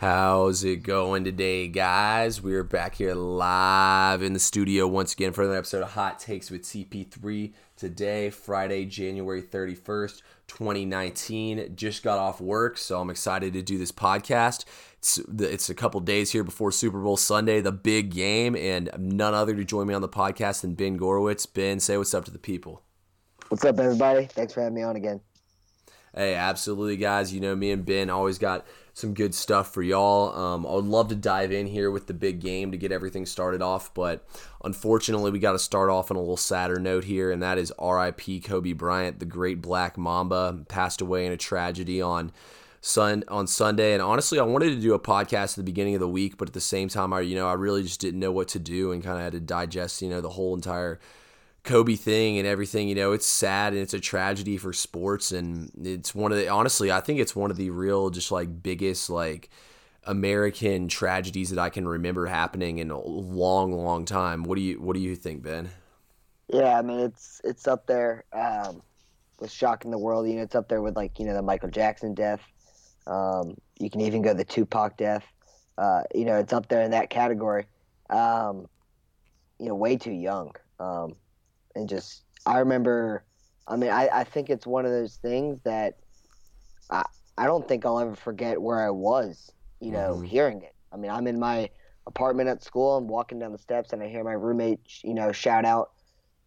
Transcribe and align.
How's 0.00 0.62
it 0.62 0.82
going 0.82 1.24
today, 1.24 1.68
guys? 1.68 2.42
We're 2.42 2.62
back 2.62 2.96
here 2.96 3.14
live 3.14 4.20
in 4.20 4.34
the 4.34 4.38
studio 4.38 4.86
once 4.86 5.14
again 5.14 5.32
for 5.32 5.40
another 5.40 5.56
episode 5.56 5.82
of 5.82 5.92
Hot 5.92 6.18
Takes 6.18 6.50
with 6.50 6.64
CP3. 6.64 7.54
Today, 7.78 8.28
Friday, 8.28 8.84
January 8.84 9.40
31st, 9.40 10.20
2019. 10.48 11.74
Just 11.74 12.02
got 12.02 12.18
off 12.18 12.42
work, 12.42 12.76
so 12.76 13.00
I'm 13.00 13.08
excited 13.08 13.54
to 13.54 13.62
do 13.62 13.78
this 13.78 13.90
podcast. 13.90 14.66
It's, 14.98 15.18
it's 15.38 15.70
a 15.70 15.74
couple 15.74 16.00
days 16.00 16.30
here 16.30 16.44
before 16.44 16.72
Super 16.72 17.00
Bowl 17.00 17.16
Sunday, 17.16 17.62
the 17.62 17.72
big 17.72 18.10
game, 18.10 18.54
and 18.54 18.90
none 18.98 19.32
other 19.32 19.54
to 19.54 19.64
join 19.64 19.86
me 19.86 19.94
on 19.94 20.02
the 20.02 20.10
podcast 20.10 20.60
than 20.60 20.74
Ben 20.74 20.98
Gorowitz. 20.98 21.46
Ben, 21.50 21.80
say 21.80 21.96
what's 21.96 22.12
up 22.12 22.26
to 22.26 22.30
the 22.30 22.38
people. 22.38 22.82
What's 23.48 23.64
up, 23.64 23.80
everybody? 23.80 24.26
Thanks 24.26 24.52
for 24.52 24.60
having 24.60 24.74
me 24.74 24.82
on 24.82 24.96
again. 24.96 25.22
Hey, 26.16 26.34
absolutely, 26.34 26.96
guys. 26.96 27.34
You 27.34 27.40
know, 27.40 27.54
me 27.54 27.70
and 27.70 27.84
Ben 27.84 28.08
always 28.08 28.38
got 28.38 28.66
some 28.94 29.12
good 29.12 29.34
stuff 29.34 29.74
for 29.74 29.82
y'all. 29.82 30.34
Um, 30.34 30.64
I 30.64 30.72
would 30.72 30.86
love 30.86 31.08
to 31.08 31.14
dive 31.14 31.52
in 31.52 31.66
here 31.66 31.90
with 31.90 32.06
the 32.06 32.14
big 32.14 32.40
game 32.40 32.72
to 32.72 32.78
get 32.78 32.90
everything 32.90 33.26
started 33.26 33.60
off, 33.60 33.92
but 33.92 34.26
unfortunately, 34.64 35.30
we 35.30 35.38
got 35.38 35.52
to 35.52 35.58
start 35.58 35.90
off 35.90 36.10
on 36.10 36.16
a 36.16 36.20
little 36.20 36.38
sadder 36.38 36.78
note 36.78 37.04
here, 37.04 37.30
and 37.30 37.42
that 37.42 37.58
is 37.58 37.70
RIP 37.78 38.42
Kobe 38.44 38.72
Bryant, 38.72 39.18
the 39.18 39.26
great 39.26 39.60
Black 39.60 39.98
Mamba, 39.98 40.64
passed 40.68 41.02
away 41.02 41.26
in 41.26 41.32
a 41.32 41.36
tragedy 41.36 42.00
on. 42.00 42.32
Sun 42.82 43.24
on 43.26 43.48
Sunday, 43.48 43.94
and 43.94 44.02
honestly, 44.02 44.38
I 44.38 44.44
wanted 44.44 44.68
to 44.68 44.80
do 44.80 44.94
a 44.94 45.00
podcast 45.00 45.52
at 45.52 45.56
the 45.56 45.62
beginning 45.64 45.94
of 45.94 46.00
the 46.00 46.08
week, 46.08 46.36
but 46.38 46.48
at 46.48 46.54
the 46.54 46.60
same 46.60 46.88
time, 46.88 47.12
I 47.12 47.18
you 47.20 47.34
know 47.34 47.48
I 47.48 47.54
really 47.54 47.82
just 47.82 47.98
didn't 47.98 48.20
know 48.20 48.30
what 48.30 48.46
to 48.48 48.60
do 48.60 48.92
and 48.92 49.02
kind 49.02 49.16
of 49.16 49.24
had 49.24 49.32
to 49.32 49.40
digest 49.40 50.02
you 50.02 50.08
know 50.08 50.20
the 50.20 50.28
whole 50.28 50.54
entire 50.54 51.00
Kobe 51.66 51.96
thing 51.96 52.38
and 52.38 52.46
everything, 52.46 52.88
you 52.88 52.94
know, 52.94 53.12
it's 53.12 53.26
sad 53.26 53.72
and 53.72 53.82
it's 53.82 53.94
a 53.94 54.00
tragedy 54.00 54.56
for 54.56 54.72
sports 54.72 55.32
and 55.32 55.70
it's 55.82 56.14
one 56.14 56.32
of 56.32 56.38
the 56.38 56.48
honestly, 56.48 56.90
I 56.90 57.00
think 57.00 57.20
it's 57.20 57.36
one 57.36 57.50
of 57.50 57.56
the 57.56 57.70
real 57.70 58.10
just 58.10 58.30
like 58.32 58.62
biggest 58.62 59.10
like 59.10 59.50
American 60.04 60.88
tragedies 60.88 61.50
that 61.50 61.58
I 61.58 61.68
can 61.68 61.86
remember 61.86 62.26
happening 62.26 62.78
in 62.78 62.90
a 62.90 63.00
long, 63.00 63.72
long 63.72 64.04
time. 64.04 64.44
What 64.44 64.56
do 64.56 64.62
you 64.62 64.80
what 64.80 64.94
do 64.94 65.00
you 65.00 65.16
think, 65.16 65.42
Ben? 65.42 65.70
Yeah, 66.48 66.78
I 66.78 66.82
mean 66.82 67.00
it's 67.00 67.40
it's 67.44 67.66
up 67.66 67.86
there 67.86 68.24
um, 68.32 68.82
with 69.40 69.50
shocking 69.50 69.90
the 69.90 69.98
world. 69.98 70.28
You 70.28 70.36
know, 70.36 70.42
it's 70.42 70.54
up 70.54 70.68
there 70.68 70.80
with 70.80 70.96
like 70.96 71.18
you 71.18 71.26
know 71.26 71.34
the 71.34 71.42
Michael 71.42 71.70
Jackson 71.70 72.14
death. 72.14 72.40
Um, 73.06 73.56
you 73.78 73.90
can 73.90 74.00
even 74.00 74.22
go 74.22 74.32
the 74.32 74.44
Tupac 74.44 74.96
death. 74.96 75.24
Uh, 75.76 76.02
you 76.14 76.24
know, 76.24 76.38
it's 76.38 76.52
up 76.52 76.68
there 76.68 76.82
in 76.82 76.92
that 76.92 77.10
category. 77.10 77.66
Um, 78.08 78.68
you 79.58 79.66
know, 79.66 79.74
way 79.74 79.96
too 79.96 80.12
young. 80.12 80.54
Um, 80.78 81.16
and 81.76 81.88
just 81.88 82.22
I 82.44 82.58
remember. 82.58 83.22
I 83.68 83.76
mean, 83.76 83.90
I, 83.90 84.08
I 84.12 84.24
think 84.24 84.48
it's 84.48 84.66
one 84.66 84.84
of 84.84 84.92
those 84.92 85.16
things 85.16 85.60
that 85.64 85.98
I 86.90 87.04
I 87.38 87.46
don't 87.46 87.66
think 87.68 87.84
I'll 87.84 88.00
ever 88.00 88.16
forget 88.16 88.60
where 88.60 88.80
I 88.80 88.90
was. 88.90 89.52
You 89.80 89.92
know, 89.92 90.14
mm-hmm. 90.14 90.24
hearing 90.24 90.62
it. 90.62 90.74
I 90.90 90.96
mean, 90.96 91.10
I'm 91.10 91.26
in 91.26 91.38
my 91.38 91.68
apartment 92.06 92.48
at 92.48 92.62
school. 92.62 92.96
I'm 92.96 93.06
walking 93.06 93.38
down 93.38 93.52
the 93.52 93.58
steps, 93.58 93.92
and 93.92 94.02
I 94.02 94.08
hear 94.08 94.24
my 94.24 94.32
roommate, 94.32 94.80
you 95.04 95.12
know, 95.12 95.32
shout 95.32 95.66
out, 95.66 95.90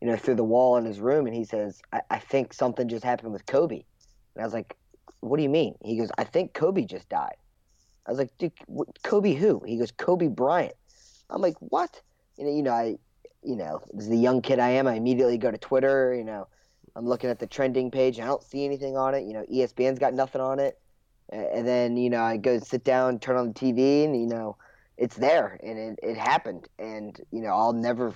you 0.02 0.08
know, 0.08 0.16
through 0.16 0.36
the 0.36 0.44
wall 0.44 0.78
in 0.78 0.86
his 0.86 1.00
room, 1.00 1.28
and 1.28 1.36
he 1.36 1.46
says, 1.46 1.82
"I, 1.94 2.02
I 2.10 2.20
think 2.20 2.54
something 2.54 2.90
just 2.90 3.06
happened 3.06 3.32
with 3.32 3.46
Kobe." 3.46 3.84
And 4.36 4.42
I 4.42 4.44
was 4.44 4.54
like, 4.54 4.76
"What 5.20 5.38
do 5.38 5.44
you 5.44 5.50
mean?" 5.50 5.76
He 5.86 5.98
goes, 5.98 6.10
"I 6.18 6.24
think 6.24 6.54
Kobe 6.54 6.86
just 6.86 7.08
died." 7.10 7.36
I 8.08 8.12
was 8.12 8.18
like, 8.18 8.36
"Dude, 8.40 8.54
Kobe 9.04 9.36
who?" 9.36 9.62
He 9.66 9.78
goes, 9.78 9.92
"Kobe 9.92 10.28
Bryant." 10.28 10.74
I'm 11.30 11.42
like, 11.42 11.56
"What?" 11.60 12.02
You 12.38 12.46
know, 12.46 12.52
you 12.52 12.64
know, 12.64 12.74
I 12.74 12.98
you 13.44 13.56
know, 13.56 13.82
as 13.98 14.09
the 14.09 14.18
young 14.18 14.42
kid 14.42 14.59
I 14.59 14.70
am, 14.72 14.88
I 14.88 14.95
immediately 14.95 15.38
go 15.38 15.52
to 15.52 15.58
Twitter. 15.58 16.14
You 16.14 16.23
know, 16.23 16.48
I'm 16.95 17.08
looking 17.08 17.30
at 17.30 17.40
the 17.40 17.48
trending 17.48 17.92
page. 17.92 18.20
I 18.20 18.26
don't 18.26 18.44
see 18.44 18.66
anything 18.66 18.98
on 18.98 19.16
it. 19.16 19.23
You 19.23 19.34
know, 19.34 19.45
ESPN's 19.52 20.00
got 20.00 20.14
nothing 20.14 20.42
on 20.42 20.59
it. 20.59 20.80
And 21.30 21.67
then 21.67 21.95
you 21.95 22.10
know, 22.10 22.22
I 22.22 22.38
go 22.38 22.60
sit 22.60 22.84
down, 22.84 23.20
turn 23.20 23.38
on 23.38 23.50
the 23.50 23.54
TV, 23.54 24.06
and 24.06 24.20
you 24.20 24.28
know, 24.28 24.58
it's 24.98 25.16
there, 25.16 25.60
and 25.64 25.78
it, 25.78 26.00
it 26.02 26.17
happened. 26.17 26.67
And 26.80 27.20
you 27.32 27.42
know, 27.42 27.50
I'll 27.50 27.73
never 27.73 28.14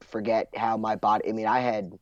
forget 0.00 0.48
how 0.54 0.76
my 0.76 0.96
body. 0.96 1.28
I 1.28 1.32
mean, 1.32 1.46
I 1.46 1.60
had. 1.60 1.98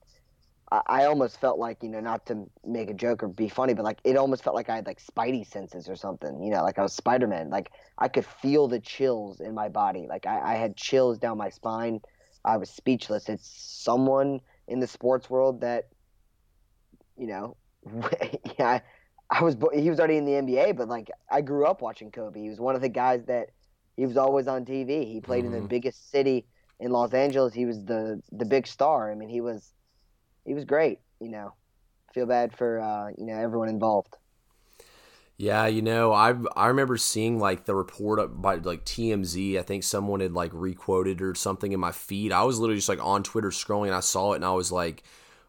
I 0.71 1.07
almost 1.07 1.41
felt 1.41 1.59
like, 1.59 1.83
you 1.83 1.89
know, 1.89 2.01
not 2.01 2.27
to 2.27 2.45
make 2.63 2.91
a 2.91 2.93
joke 2.95 3.23
or 3.23 3.29
be 3.29 3.49
funny, 3.49 3.73
but 3.73 3.87
like 3.87 4.01
it 4.05 4.19
almost 4.19 4.45
felt 4.45 4.55
like 4.55 4.69
I 4.69 4.77
had 4.77 4.85
like 4.85 5.01
spidey 5.03 5.47
senses 5.47 5.89
or 5.89 5.97
something, 5.97 6.43
you 6.43 6.51
know, 6.51 6.63
like 6.63 6.79
I 6.79 6.83
was 6.83 6.93
Spider 6.93 7.27
Man. 7.27 7.49
Like 7.49 7.71
I 7.97 8.09
could 8.09 8.27
feel 8.27 8.69
the 8.69 8.79
chills 8.79 9.41
in 9.41 9.55
my 9.55 9.71
body. 9.71 10.07
Like 10.07 10.27
I, 10.27 10.53
I 10.53 10.55
had 10.57 10.77
chills 10.77 11.17
down 11.17 11.39
my 11.39 11.49
spine. 11.49 12.03
I 12.45 12.57
was 12.57 12.71
speechless. 12.71 13.29
It's 13.29 13.49
someone 13.49 14.41
in 14.67 14.81
the 14.81 14.87
sports 14.87 15.29
world 15.29 15.61
that, 15.61 15.89
you 17.17 17.27
know, 17.27 17.57
yeah, 18.59 18.81
I 19.31 19.43
was 19.43 19.57
he 19.75 19.91
was 19.91 19.99
already 19.99 20.17
in 20.17 20.25
the 20.25 20.33
NBA, 20.33 20.77
but 20.77 20.89
like 20.89 21.11
I 21.31 21.41
grew 21.41 21.67
up 21.67 21.83
watching 21.83 22.11
Kobe. 22.11 22.41
He 22.41 22.49
was 22.49 22.61
one 22.61 22.75
of 22.75 22.81
the 22.81 22.89
guys 22.89 23.25
that 23.27 23.51
he 23.97 24.07
was 24.07 24.17
always 24.17 24.47
on 24.47 24.65
TV. 24.65 25.07
He 25.11 25.21
played 25.21 25.45
mm-hmm. 25.45 25.47
in 25.47 25.53
the 25.53 25.59
mm-hmm. 25.59 25.67
biggest 25.69 26.11
city 26.11 26.47
in 26.81 26.91
Los 26.91 27.13
Angeles. 27.13 27.53
He 27.53 27.67
was 27.67 27.85
the 27.85 28.23
the 28.33 28.45
big 28.45 28.67
star. 28.67 29.11
I 29.11 29.15
mean, 29.15 29.29
he 29.29 29.41
was 29.41 29.75
he 30.45 30.55
was 30.55 30.65
great. 30.65 31.01
You 31.21 31.31
know, 31.31 31.55
feel 32.15 32.27
bad 32.27 32.57
for 32.57 32.81
uh, 32.81 33.11
you 33.19 33.27
know 33.27 33.35
everyone 33.35 33.69
involved. 33.69 34.17
Yeah, 35.41 35.67
you 35.69 35.83
know, 35.83 36.13
I 36.13 36.35
I 36.57 36.67
remember 36.67 36.97
seeing 36.97 37.39
like 37.39 37.65
the 37.65 37.75
report 37.75 38.43
by 38.43 38.57
like 38.57 38.85
TMZ. 38.85 39.57
I 39.57 39.63
think 39.63 39.85
someone 39.85 40.19
had 40.19 40.33
like 40.33 40.51
requoted 40.53 41.23
or 41.23 41.35
something 41.37 41.71
in 41.71 41.79
my 41.79 41.93
feed. 41.93 42.33
I 42.33 42.43
was 42.43 42.59
literally 42.59 42.79
just 42.79 42.89
like 42.89 43.05
on 43.05 43.23
Twitter 43.23 43.51
scrolling, 43.51 43.87
and 43.87 43.95
I 43.95 44.01
saw 44.01 44.33
it, 44.33 44.37
and 44.37 44.45
I 44.45 44.51
was 44.51 44.73
like, 44.73 45.05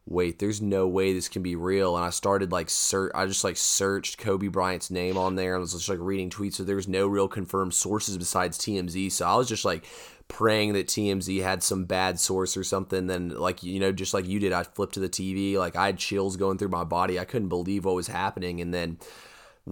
"Wait, 0.05 0.38
there's 0.38 0.61
no 0.61 0.88
way 0.88 1.11
this 1.11 1.27
can 1.27 1.41
be 1.41 1.55
real." 1.55 1.95
And 1.95 2.05
I 2.05 2.11
started 2.11 2.51
like 2.51 2.69
search. 2.69 3.11
I 3.16 3.25
just 3.25 3.44
like 3.44 3.57
searched 3.57 4.19
Kobe 4.19 4.47
Bryant's 4.47 4.91
name 4.91 5.17
on 5.17 5.33
there, 5.35 5.55
and 5.55 5.61
was 5.61 5.73
just 5.73 5.89
like 5.89 5.97
reading 6.00 6.29
tweets. 6.29 6.53
So 6.56 6.63
there 6.63 6.75
was 6.75 6.88
no 6.88 7.07
real 7.07 7.27
confirmed 7.27 7.73
sources 7.73 8.16
besides 8.19 8.59
TMZ. 8.59 9.09
So 9.09 9.25
I 9.25 9.35
was 9.38 9.50
just 9.50 9.66
like 9.66 9.85
praying 10.27 10.73
that 10.73 10.88
TMZ 10.88 11.41
had 11.41 11.63
some 11.63 11.85
bad 11.85 12.19
source 12.19 12.56
or 12.56 12.63
something. 12.63 13.07
Then 13.07 13.29
like 13.29 13.63
you 13.63 13.79
know, 13.79 13.91
just 13.91 14.13
like 14.13 14.27
you 14.27 14.39
did, 14.39 14.53
I 14.53 14.61
flipped 14.63 14.94
to 14.94 15.00
the 15.00 15.09
TV. 15.09 15.57
Like 15.57 15.75
I 15.75 15.88
had 15.88 15.97
chills 15.97 16.38
going 16.38 16.59
through 16.59 16.69
my 16.69 16.83
body. 16.83 17.19
I 17.19 17.25
couldn't 17.25 17.50
believe 17.50 17.85
what 17.85 17.95
was 17.95 18.07
happening, 18.07 18.61
and 18.61 18.71
then 18.71 19.00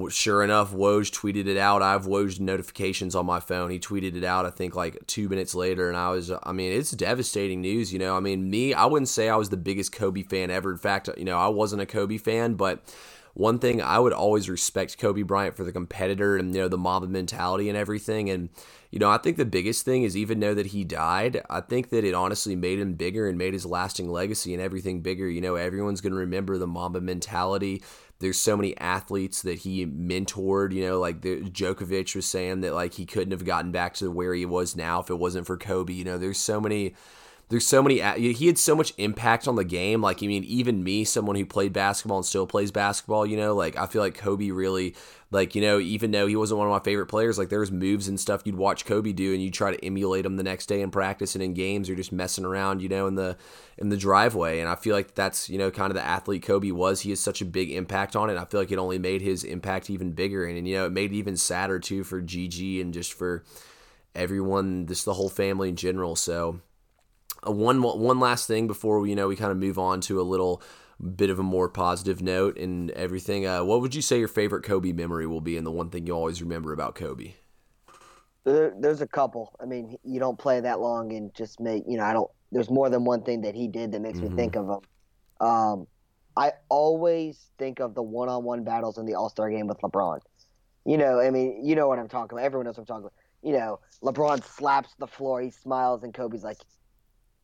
sure 0.09 0.43
enough, 0.43 0.73
Woj 0.73 1.11
tweeted 1.11 1.47
it 1.47 1.57
out. 1.57 1.81
I 1.81 1.93
have 1.93 2.05
Woj 2.05 2.39
notifications 2.39 3.15
on 3.15 3.25
my 3.25 3.39
phone. 3.39 3.71
He 3.71 3.79
tweeted 3.79 4.15
it 4.15 4.23
out, 4.23 4.45
I 4.45 4.49
think, 4.49 4.75
like 4.75 5.05
two 5.07 5.27
minutes 5.29 5.55
later. 5.55 5.87
And 5.87 5.97
I 5.97 6.11
was, 6.11 6.31
I 6.43 6.51
mean, 6.51 6.71
it's 6.71 6.91
devastating 6.91 7.61
news. 7.61 7.91
You 7.91 7.99
know, 7.99 8.15
I 8.15 8.19
mean, 8.19 8.49
me, 8.49 8.73
I 8.73 8.85
wouldn't 8.85 9.09
say 9.09 9.29
I 9.29 9.35
was 9.35 9.49
the 9.49 9.57
biggest 9.57 9.91
Kobe 9.91 10.23
fan 10.23 10.51
ever. 10.51 10.71
In 10.71 10.77
fact, 10.77 11.09
you 11.17 11.25
know, 11.25 11.37
I 11.37 11.47
wasn't 11.47 11.81
a 11.81 11.85
Kobe 11.85 12.17
fan, 12.17 12.55
but 12.55 12.83
one 13.33 13.59
thing 13.59 13.81
I 13.83 13.99
would 13.99 14.13
always 14.13 14.49
respect 14.49 14.97
Kobe 14.97 15.21
Bryant 15.21 15.55
for 15.55 15.63
the 15.63 15.71
competitor 15.71 16.37
and, 16.37 16.55
you 16.55 16.61
know, 16.61 16.67
the 16.67 16.77
mob 16.77 17.07
mentality 17.07 17.69
and 17.69 17.77
everything. 17.77 18.31
And, 18.31 18.49
you 18.89 18.97
know, 18.97 19.11
I 19.11 19.19
think 19.19 19.37
the 19.37 19.45
biggest 19.45 19.85
thing 19.85 20.01
is 20.01 20.17
even 20.17 20.39
though 20.39 20.55
that 20.55 20.67
he 20.67 20.83
died, 20.83 21.43
I 21.47 21.61
think 21.61 21.89
that 21.91 22.03
it 22.03 22.15
honestly 22.15 22.55
made 22.55 22.79
him 22.79 22.93
bigger 22.93 23.27
and 23.27 23.37
made 23.37 23.53
his 23.53 23.65
lasting 23.65 24.09
legacy 24.09 24.53
and 24.53 24.61
everything 24.61 25.01
bigger. 25.01 25.29
You 25.29 25.41
know, 25.41 25.53
everyone's 25.53 26.01
going 26.01 26.13
to 26.13 26.19
remember 26.19 26.57
the 26.57 26.65
Mamba 26.65 26.99
mentality 26.99 27.83
there's 28.19 28.39
so 28.39 28.57
many 28.57 28.77
athletes 28.77 29.41
that 29.43 29.59
he 29.59 29.85
mentored. 29.85 30.73
You 30.73 30.85
know, 30.85 30.99
like 30.99 31.21
the, 31.21 31.41
Djokovic 31.41 32.15
was 32.15 32.25
saying 32.25 32.61
that 32.61 32.73
like 32.73 32.93
he 32.93 33.05
couldn't 33.05 33.31
have 33.31 33.45
gotten 33.45 33.71
back 33.71 33.93
to 33.95 34.09
where 34.09 34.33
he 34.33 34.45
was 34.45 34.75
now 34.75 34.99
if 34.99 35.09
it 35.09 35.19
wasn't 35.19 35.47
for 35.47 35.57
Kobe. 35.57 35.93
You 35.93 36.03
know, 36.03 36.17
there's 36.17 36.39
so 36.39 36.59
many 36.59 36.95
there's 37.49 37.65
so 37.65 37.81
many 37.81 38.01
he 38.17 38.47
had 38.47 38.57
so 38.57 38.75
much 38.75 38.93
impact 38.97 39.47
on 39.47 39.55
the 39.55 39.63
game. 39.63 40.01
Like 40.01 40.21
i 40.23 40.27
mean 40.27 40.43
even 40.43 40.83
me 40.83 41.03
someone 41.03 41.35
who 41.35 41.45
played 41.45 41.73
basketball 41.73 42.17
and 42.17 42.25
still 42.25 42.47
plays 42.47 42.71
basketball 42.71 43.25
you 43.25 43.37
know 43.37 43.55
like 43.55 43.77
i 43.77 43.85
feel 43.85 44.01
like 44.01 44.15
kobe 44.15 44.51
really 44.51 44.95
like 45.31 45.55
you 45.55 45.61
know 45.61 45.79
even 45.79 46.11
though 46.11 46.27
he 46.27 46.35
wasn't 46.35 46.57
one 46.57 46.67
of 46.67 46.71
my 46.71 46.79
favorite 46.79 47.07
players 47.07 47.37
like 47.37 47.49
there's 47.49 47.71
moves 47.71 48.07
and 48.07 48.19
stuff 48.19 48.41
you'd 48.45 48.55
watch 48.55 48.85
kobe 48.85 49.11
do 49.11 49.33
and 49.33 49.41
you 49.41 49.51
try 49.51 49.71
to 49.71 49.85
emulate 49.85 50.23
them 50.23 50.37
the 50.37 50.43
next 50.43 50.67
day 50.67 50.81
in 50.81 50.91
practice 50.91 51.35
and 51.35 51.43
in 51.43 51.53
games 51.53 51.89
or 51.89 51.95
just 51.95 52.11
messing 52.11 52.45
around 52.45 52.81
you 52.81 52.89
know 52.89 53.07
in 53.07 53.15
the 53.15 53.37
in 53.77 53.89
the 53.89 53.97
driveway. 53.97 54.59
And 54.59 54.69
i 54.69 54.75
feel 54.75 54.95
like 54.95 55.15
that's 55.15 55.49
you 55.49 55.57
know 55.57 55.71
kind 55.71 55.91
of 55.91 55.95
the 55.95 56.05
athlete 56.05 56.43
kobe 56.43 56.71
was. 56.71 57.01
He 57.01 57.11
has 57.11 57.19
such 57.19 57.41
a 57.41 57.45
big 57.45 57.71
impact 57.71 58.15
on 58.15 58.29
it. 58.29 58.37
I 58.37 58.45
feel 58.45 58.59
like 58.59 58.71
it 58.71 58.79
only 58.79 58.97
made 58.99 59.21
his 59.21 59.43
impact 59.43 59.89
even 59.89 60.11
bigger. 60.11 60.45
And, 60.45 60.57
and 60.57 60.67
you 60.67 60.75
know 60.75 60.85
it 60.85 60.91
made 60.91 61.11
it 61.11 61.17
even 61.17 61.37
sadder 61.37 61.79
too 61.79 62.03
for 62.03 62.21
Gigi 62.21 62.81
and 62.81 62.93
just 62.93 63.13
for 63.13 63.43
everyone 64.15 64.87
just 64.87 65.05
the 65.05 65.13
whole 65.13 65.29
family 65.29 65.69
in 65.69 65.75
general. 65.75 66.15
So 66.15 66.61
one 67.51 67.81
one 67.81 68.19
last 68.19 68.47
thing 68.47 68.67
before 68.67 68.99
we, 68.99 69.09
you 69.09 69.15
know 69.15 69.27
we 69.27 69.35
kind 69.35 69.51
of 69.51 69.57
move 69.57 69.77
on 69.77 70.01
to 70.01 70.19
a 70.19 70.23
little 70.23 70.61
bit 71.15 71.29
of 71.29 71.37
a 71.39 71.43
more 71.43 71.69
positive 71.69 72.21
note 72.21 72.57
and 72.57 72.91
everything. 72.91 73.45
Uh, 73.45 73.63
what 73.63 73.81
would 73.81 73.93
you 73.93 74.01
say 74.01 74.17
your 74.19 74.27
favorite 74.27 74.63
Kobe 74.63 74.91
memory 74.91 75.27
will 75.27 75.41
be, 75.41 75.57
and 75.57 75.65
the 75.65 75.71
one 75.71 75.89
thing 75.89 76.07
you 76.07 76.13
always 76.13 76.41
remember 76.41 76.73
about 76.73 76.95
Kobe? 76.95 77.33
There, 78.43 78.73
there's 78.79 79.01
a 79.01 79.07
couple. 79.07 79.53
I 79.61 79.65
mean, 79.65 79.97
you 80.03 80.19
don't 80.19 80.39
play 80.39 80.59
that 80.59 80.79
long 80.79 81.11
and 81.13 81.33
just 81.33 81.59
make 81.59 81.83
you 81.87 81.97
know. 81.97 82.03
I 82.03 82.13
don't. 82.13 82.31
There's 82.51 82.69
more 82.69 82.89
than 82.89 83.03
one 83.03 83.23
thing 83.23 83.41
that 83.41 83.55
he 83.55 83.67
did 83.67 83.91
that 83.91 84.01
makes 84.01 84.19
mm-hmm. 84.19 84.35
me 84.35 84.41
think 84.41 84.55
of 84.55 84.69
him. 84.69 85.45
Um, 85.45 85.87
I 86.37 86.53
always 86.69 87.51
think 87.57 87.79
of 87.79 87.93
the 87.95 88.03
one-on-one 88.03 88.63
battles 88.63 88.97
in 88.97 89.05
the 89.05 89.15
All-Star 89.15 89.49
game 89.49 89.67
with 89.67 89.79
LeBron. 89.79 90.19
You 90.85 90.97
know, 90.97 91.19
I 91.19 91.31
mean, 91.31 91.65
you 91.65 91.75
know 91.75 91.87
what 91.87 91.99
I'm 91.99 92.07
talking 92.07 92.37
about. 92.37 92.45
Everyone 92.45 92.65
knows 92.65 92.77
what 92.77 92.83
I'm 92.83 92.85
talking 92.85 93.05
about. 93.05 93.13
You 93.41 93.53
know, 93.53 93.79
LeBron 94.03 94.43
slaps 94.43 94.95
the 94.97 95.07
floor, 95.07 95.41
he 95.41 95.49
smiles, 95.49 96.03
and 96.03 96.13
Kobe's 96.13 96.43
like, 96.43 96.57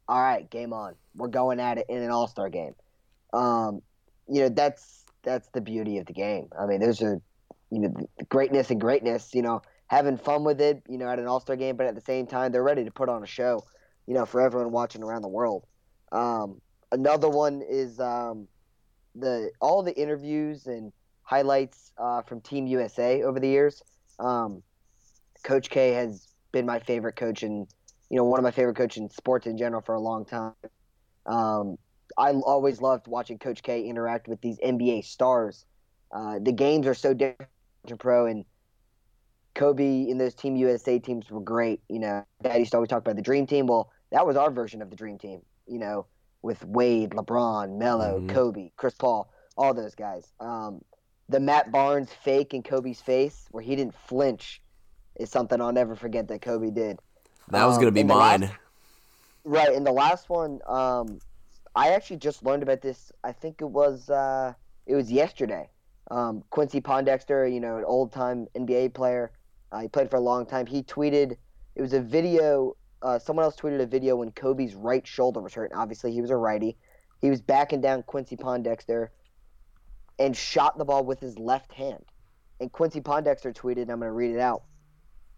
all 0.08 0.22
right, 0.22 0.50
game 0.50 0.74
on. 0.74 0.96
We're 1.16 1.28
going 1.28 1.60
at 1.60 1.78
it 1.78 1.86
in 1.90 2.02
an 2.02 2.12
All 2.12 2.28
Star 2.28 2.50
game. 2.50 2.76
Um, 3.34 3.82
you 4.28 4.42
know, 4.42 4.50
that's 4.50 5.06
that's 5.24 5.48
the 5.50 5.62
beauty 5.62 5.98
of 5.98 6.06
the 6.06 6.14
game. 6.14 6.50
I 6.60 6.66
mean, 6.66 6.80
there's 6.80 7.02
a 7.02 7.22
you 7.70 7.80
know 7.80 7.94
greatness 8.30 8.70
and 8.70 8.80
greatness. 8.80 9.34
You 9.34 9.42
know, 9.42 9.62
having 9.88 10.18
fun 10.18 10.44
with 10.44 10.60
it, 10.62 10.84
you 10.90 10.98
know, 10.98 11.08
at 11.08 11.20
an 11.20 11.28
All 11.28 11.40
Star 11.40 11.56
game, 11.56 11.76
but 11.78 11.86
at 11.86 11.96
the 11.96 12.02
same 12.02 12.28
time, 12.28 12.52
they're 12.52 12.64
ready 12.64 12.84
to 12.84 12.92
put 12.92 13.10
on 13.10 13.24
a 13.24 13.28
show, 13.28 13.64
you 14.08 14.14
know, 14.14 14.26
for 14.26 14.42
everyone 14.42 14.72
watching 14.72 15.04
around 15.04 15.22
the 15.22 15.30
world. 15.30 15.66
Um, 16.12 16.62
another 16.92 17.30
one 17.30 17.62
is 17.68 18.00
um, 18.00 18.48
the 19.16 19.52
all 19.62 19.84
the 19.84 19.96
interviews 19.96 20.68
and 20.68 20.92
highlights 21.24 21.92
uh, 21.98 22.22
from 22.22 22.42
Team 22.42 22.68
USA 22.68 23.24
over 23.24 23.40
the 23.40 23.48
years. 23.48 23.82
Um, 24.20 24.64
coach 25.44 25.70
K 25.70 25.92
has 25.92 26.28
been 26.52 26.66
my 26.66 26.80
favorite 26.80 27.16
coach 27.16 27.44
and 27.44 27.68
you 28.14 28.20
know 28.20 28.26
one 28.26 28.40
of 28.40 28.44
my 28.44 28.52
favorite 28.52 28.76
coaches 28.76 29.02
in 29.02 29.10
sports 29.10 29.48
in 29.48 29.58
general 29.58 29.82
for 29.82 29.96
a 29.96 30.00
long 30.00 30.24
time. 30.24 30.54
Um, 31.26 31.80
I 32.16 32.30
always 32.34 32.80
loved 32.80 33.08
watching 33.08 33.40
Coach 33.40 33.64
K 33.64 33.82
interact 33.82 34.28
with 34.28 34.40
these 34.40 34.60
NBA 34.60 35.04
stars. 35.04 35.66
Uh, 36.12 36.38
the 36.40 36.52
games 36.52 36.86
are 36.86 36.94
so 36.94 37.16
different 37.16 37.50
pro 37.98 38.28
and 38.28 38.46
Kobe 39.56 40.12
and 40.12 40.22
those 40.22 40.36
Team 40.36 40.56
USA 40.58 41.00
teams 41.00 41.32
were 41.32 41.42
great. 41.42 41.82
You 41.90 41.98
know, 41.98 42.24
Dad 42.44 42.58
used 42.58 42.70
to 42.74 42.78
always 42.78 42.90
talk 42.90 43.00
about 43.00 43.16
the 43.16 43.24
Dream 43.24 43.48
Team. 43.48 43.66
Well, 43.66 43.92
that 44.12 44.28
was 44.28 44.38
our 44.38 44.52
version 44.52 44.84
of 44.84 44.92
the 44.92 44.96
Dream 44.96 45.18
Team. 45.18 45.42
You 45.66 45.80
know, 45.80 46.06
with 46.44 46.64
Wade, 46.64 47.12
LeBron, 47.14 47.80
Melo, 47.80 48.20
mm-hmm. 48.20 48.30
Kobe, 48.30 48.70
Chris 48.78 48.94
Paul, 48.94 49.34
all 49.58 49.74
those 49.74 49.96
guys. 49.96 50.32
Um, 50.40 50.84
the 51.30 51.40
Matt 51.40 51.72
Barnes 51.72 52.12
fake 52.24 52.54
in 52.54 52.62
Kobe's 52.62 53.02
face, 53.02 53.48
where 53.50 53.64
he 53.64 53.76
didn't 53.76 53.96
flinch, 54.08 54.62
is 55.20 55.32
something 55.32 55.60
I'll 55.60 55.74
never 55.74 55.96
forget 55.96 56.28
that 56.28 56.44
Kobe 56.44 56.70
did. 56.70 57.00
That 57.50 57.66
was 57.66 57.76
um, 57.76 57.82
going 57.82 57.94
to 57.94 58.00
be 58.00 58.04
mine. 58.04 58.42
Last, 58.42 58.54
right. 59.44 59.74
And 59.74 59.86
the 59.86 59.92
last 59.92 60.30
one, 60.30 60.60
um, 60.66 61.20
I 61.76 61.90
actually 61.90 62.18
just 62.18 62.44
learned 62.44 62.64
about 62.64 62.82
this. 62.82 63.12
I 63.24 63.32
think 63.32 63.62
it 63.62 63.70
was 63.70 64.10
uh, 64.10 64.54
it 64.86 64.96
was 64.96 65.12
yesterday. 65.12 65.70
Um, 66.12 66.44
Quincy 66.50 66.82
Pondexter, 66.82 67.52
you 67.52 67.60
know, 67.60 67.78
an 67.78 67.86
old 67.86 68.12
time 68.12 68.48
NBA 68.56 68.94
player. 68.94 69.32
Uh, 69.72 69.82
he 69.82 69.88
played 69.88 70.10
for 70.10 70.18
a 70.18 70.22
long 70.22 70.46
time. 70.46 70.66
He 70.66 70.84
tweeted 70.84 71.36
it 71.76 71.82
was 71.82 71.94
a 71.94 72.02
video. 72.02 72.76
Uh, 73.02 73.20
someone 73.20 73.44
else 73.44 73.56
tweeted 73.56 73.82
a 73.82 73.86
video 73.86 74.16
when 74.18 74.32
Kobe's 74.32 74.76
right 74.76 75.06
shoulder 75.06 75.42
was 75.42 75.54
hurt. 75.54 75.72
Obviously, 75.74 76.12
he 76.14 76.22
was 76.22 76.30
a 76.30 76.38
righty. 76.38 76.78
He 77.20 77.30
was 77.30 77.42
backing 77.42 77.82
down 77.82 78.04
Quincy 78.04 78.36
Pondexter 78.36 79.10
and 80.20 80.36
shot 80.36 80.78
the 80.78 80.86
ball 80.86 81.04
with 81.04 81.20
his 81.20 81.40
left 81.40 81.72
hand. 81.74 82.04
And 82.60 82.72
Quincy 82.72 83.02
Pondexter 83.02 83.54
tweeted, 83.54 83.90
I'm 83.90 84.00
going 84.00 84.02
to 84.02 84.12
read 84.12 84.32
it 84.32 84.40
out. 84.40 84.64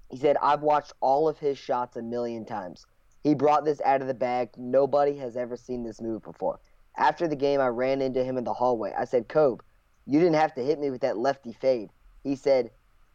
He 0.10 0.18
said, 0.18 0.38
I've 0.42 0.62
watched 0.62 0.94
all 1.02 1.28
of 1.28 1.40
his 1.40 1.58
shots 1.58 1.98
a 1.98 2.02
million 2.02 2.46
times. 2.46 2.86
He 3.24 3.34
brought 3.34 3.66
this 3.66 3.82
out 3.82 4.02
of 4.02 4.08
the 4.08 4.14
bag. 4.14 4.50
Nobody 4.56 5.18
has 5.18 5.36
ever 5.36 5.58
seen 5.58 5.84
this 5.84 6.00
move 6.00 6.24
before. 6.24 6.60
After 6.98 7.28
the 7.28 7.36
game, 7.36 7.60
I 7.60 7.68
ran 7.68 8.02
into 8.02 8.24
him 8.24 8.38
in 8.38 8.44
the 8.44 8.54
hallway. 8.54 8.94
I 8.98 9.06
said, 9.06 9.28
Kobe, 9.28 9.64
you 10.06 10.20
didn't 10.20 10.36
have 10.36 10.54
to 10.56 10.64
hit 10.64 10.80
me 10.80 10.92
with 10.92 11.02
that 11.02 11.18
lefty 11.18 11.52
fade. 11.54 11.90
He 12.24 12.36
said, 12.36 12.70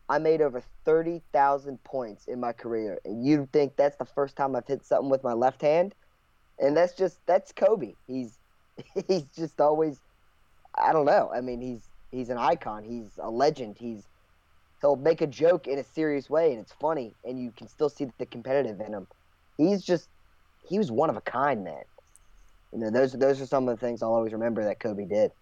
I 0.09 0.19
made 0.19 0.43
over 0.43 0.61
30,000 0.85 1.83
points 1.85 2.27
in 2.27 2.41
my 2.41 2.53
career. 2.53 2.99
And 3.05 3.25
you 3.25 3.49
think 3.53 3.77
that's 3.77 3.97
the 3.97 4.05
first 4.05 4.35
time 4.37 4.57
I've 4.57 4.67
hit 4.67 4.85
something 4.85 5.09
with 5.09 5.23
my 5.23 5.33
left 5.33 5.63
hand? 5.63 5.95
And 6.59 6.77
that's 6.77 6.95
just, 6.95 7.25
that's 7.27 7.53
Kobe. 7.53 7.95
He's, 8.09 8.37
he's 9.07 9.23
just 9.37 9.61
always, 9.61 10.01
I 10.77 10.93
don't 10.93 11.07
know. 11.07 11.31
I 11.33 11.41
mean, 11.41 11.61
he's, 11.61 11.89
he's 12.11 12.29
an 12.29 12.39
icon. 12.39 12.83
He's 12.83 13.19
a 13.23 13.31
legend. 13.31 13.79
He's, 13.79 14.10
he'll 14.81 14.97
make 14.97 15.21
a 15.21 15.27
joke 15.27 15.67
in 15.67 15.79
a 15.79 15.85
serious 15.85 16.31
way 16.31 16.53
and 16.53 16.61
it's 16.61 16.73
funny 16.73 17.15
and 17.25 17.41
you 17.41 17.53
can 17.57 17.69
still 17.69 17.89
see 17.89 18.07
the 18.19 18.27
competitive 18.27 18.81
in 18.81 18.93
him. 18.93 19.07
He's 19.57 19.83
just 19.83 20.09
he 20.69 20.79
was 20.79 20.91
one 20.91 21.11
of 21.11 21.17
a 21.17 21.21
kind, 21.21 21.65
man. 21.65 21.83
You 22.73 22.79
know, 22.79 22.91
those 22.91 23.13
those 23.13 23.41
are 23.41 23.47
some 23.47 23.69
of 23.69 23.79
the 23.79 23.87
things 23.87 24.03
I'll 24.03 24.15
always 24.15 24.33
remember 24.33 24.65
that 24.65 24.81
Kobe 24.81 25.05
did. 25.05 25.33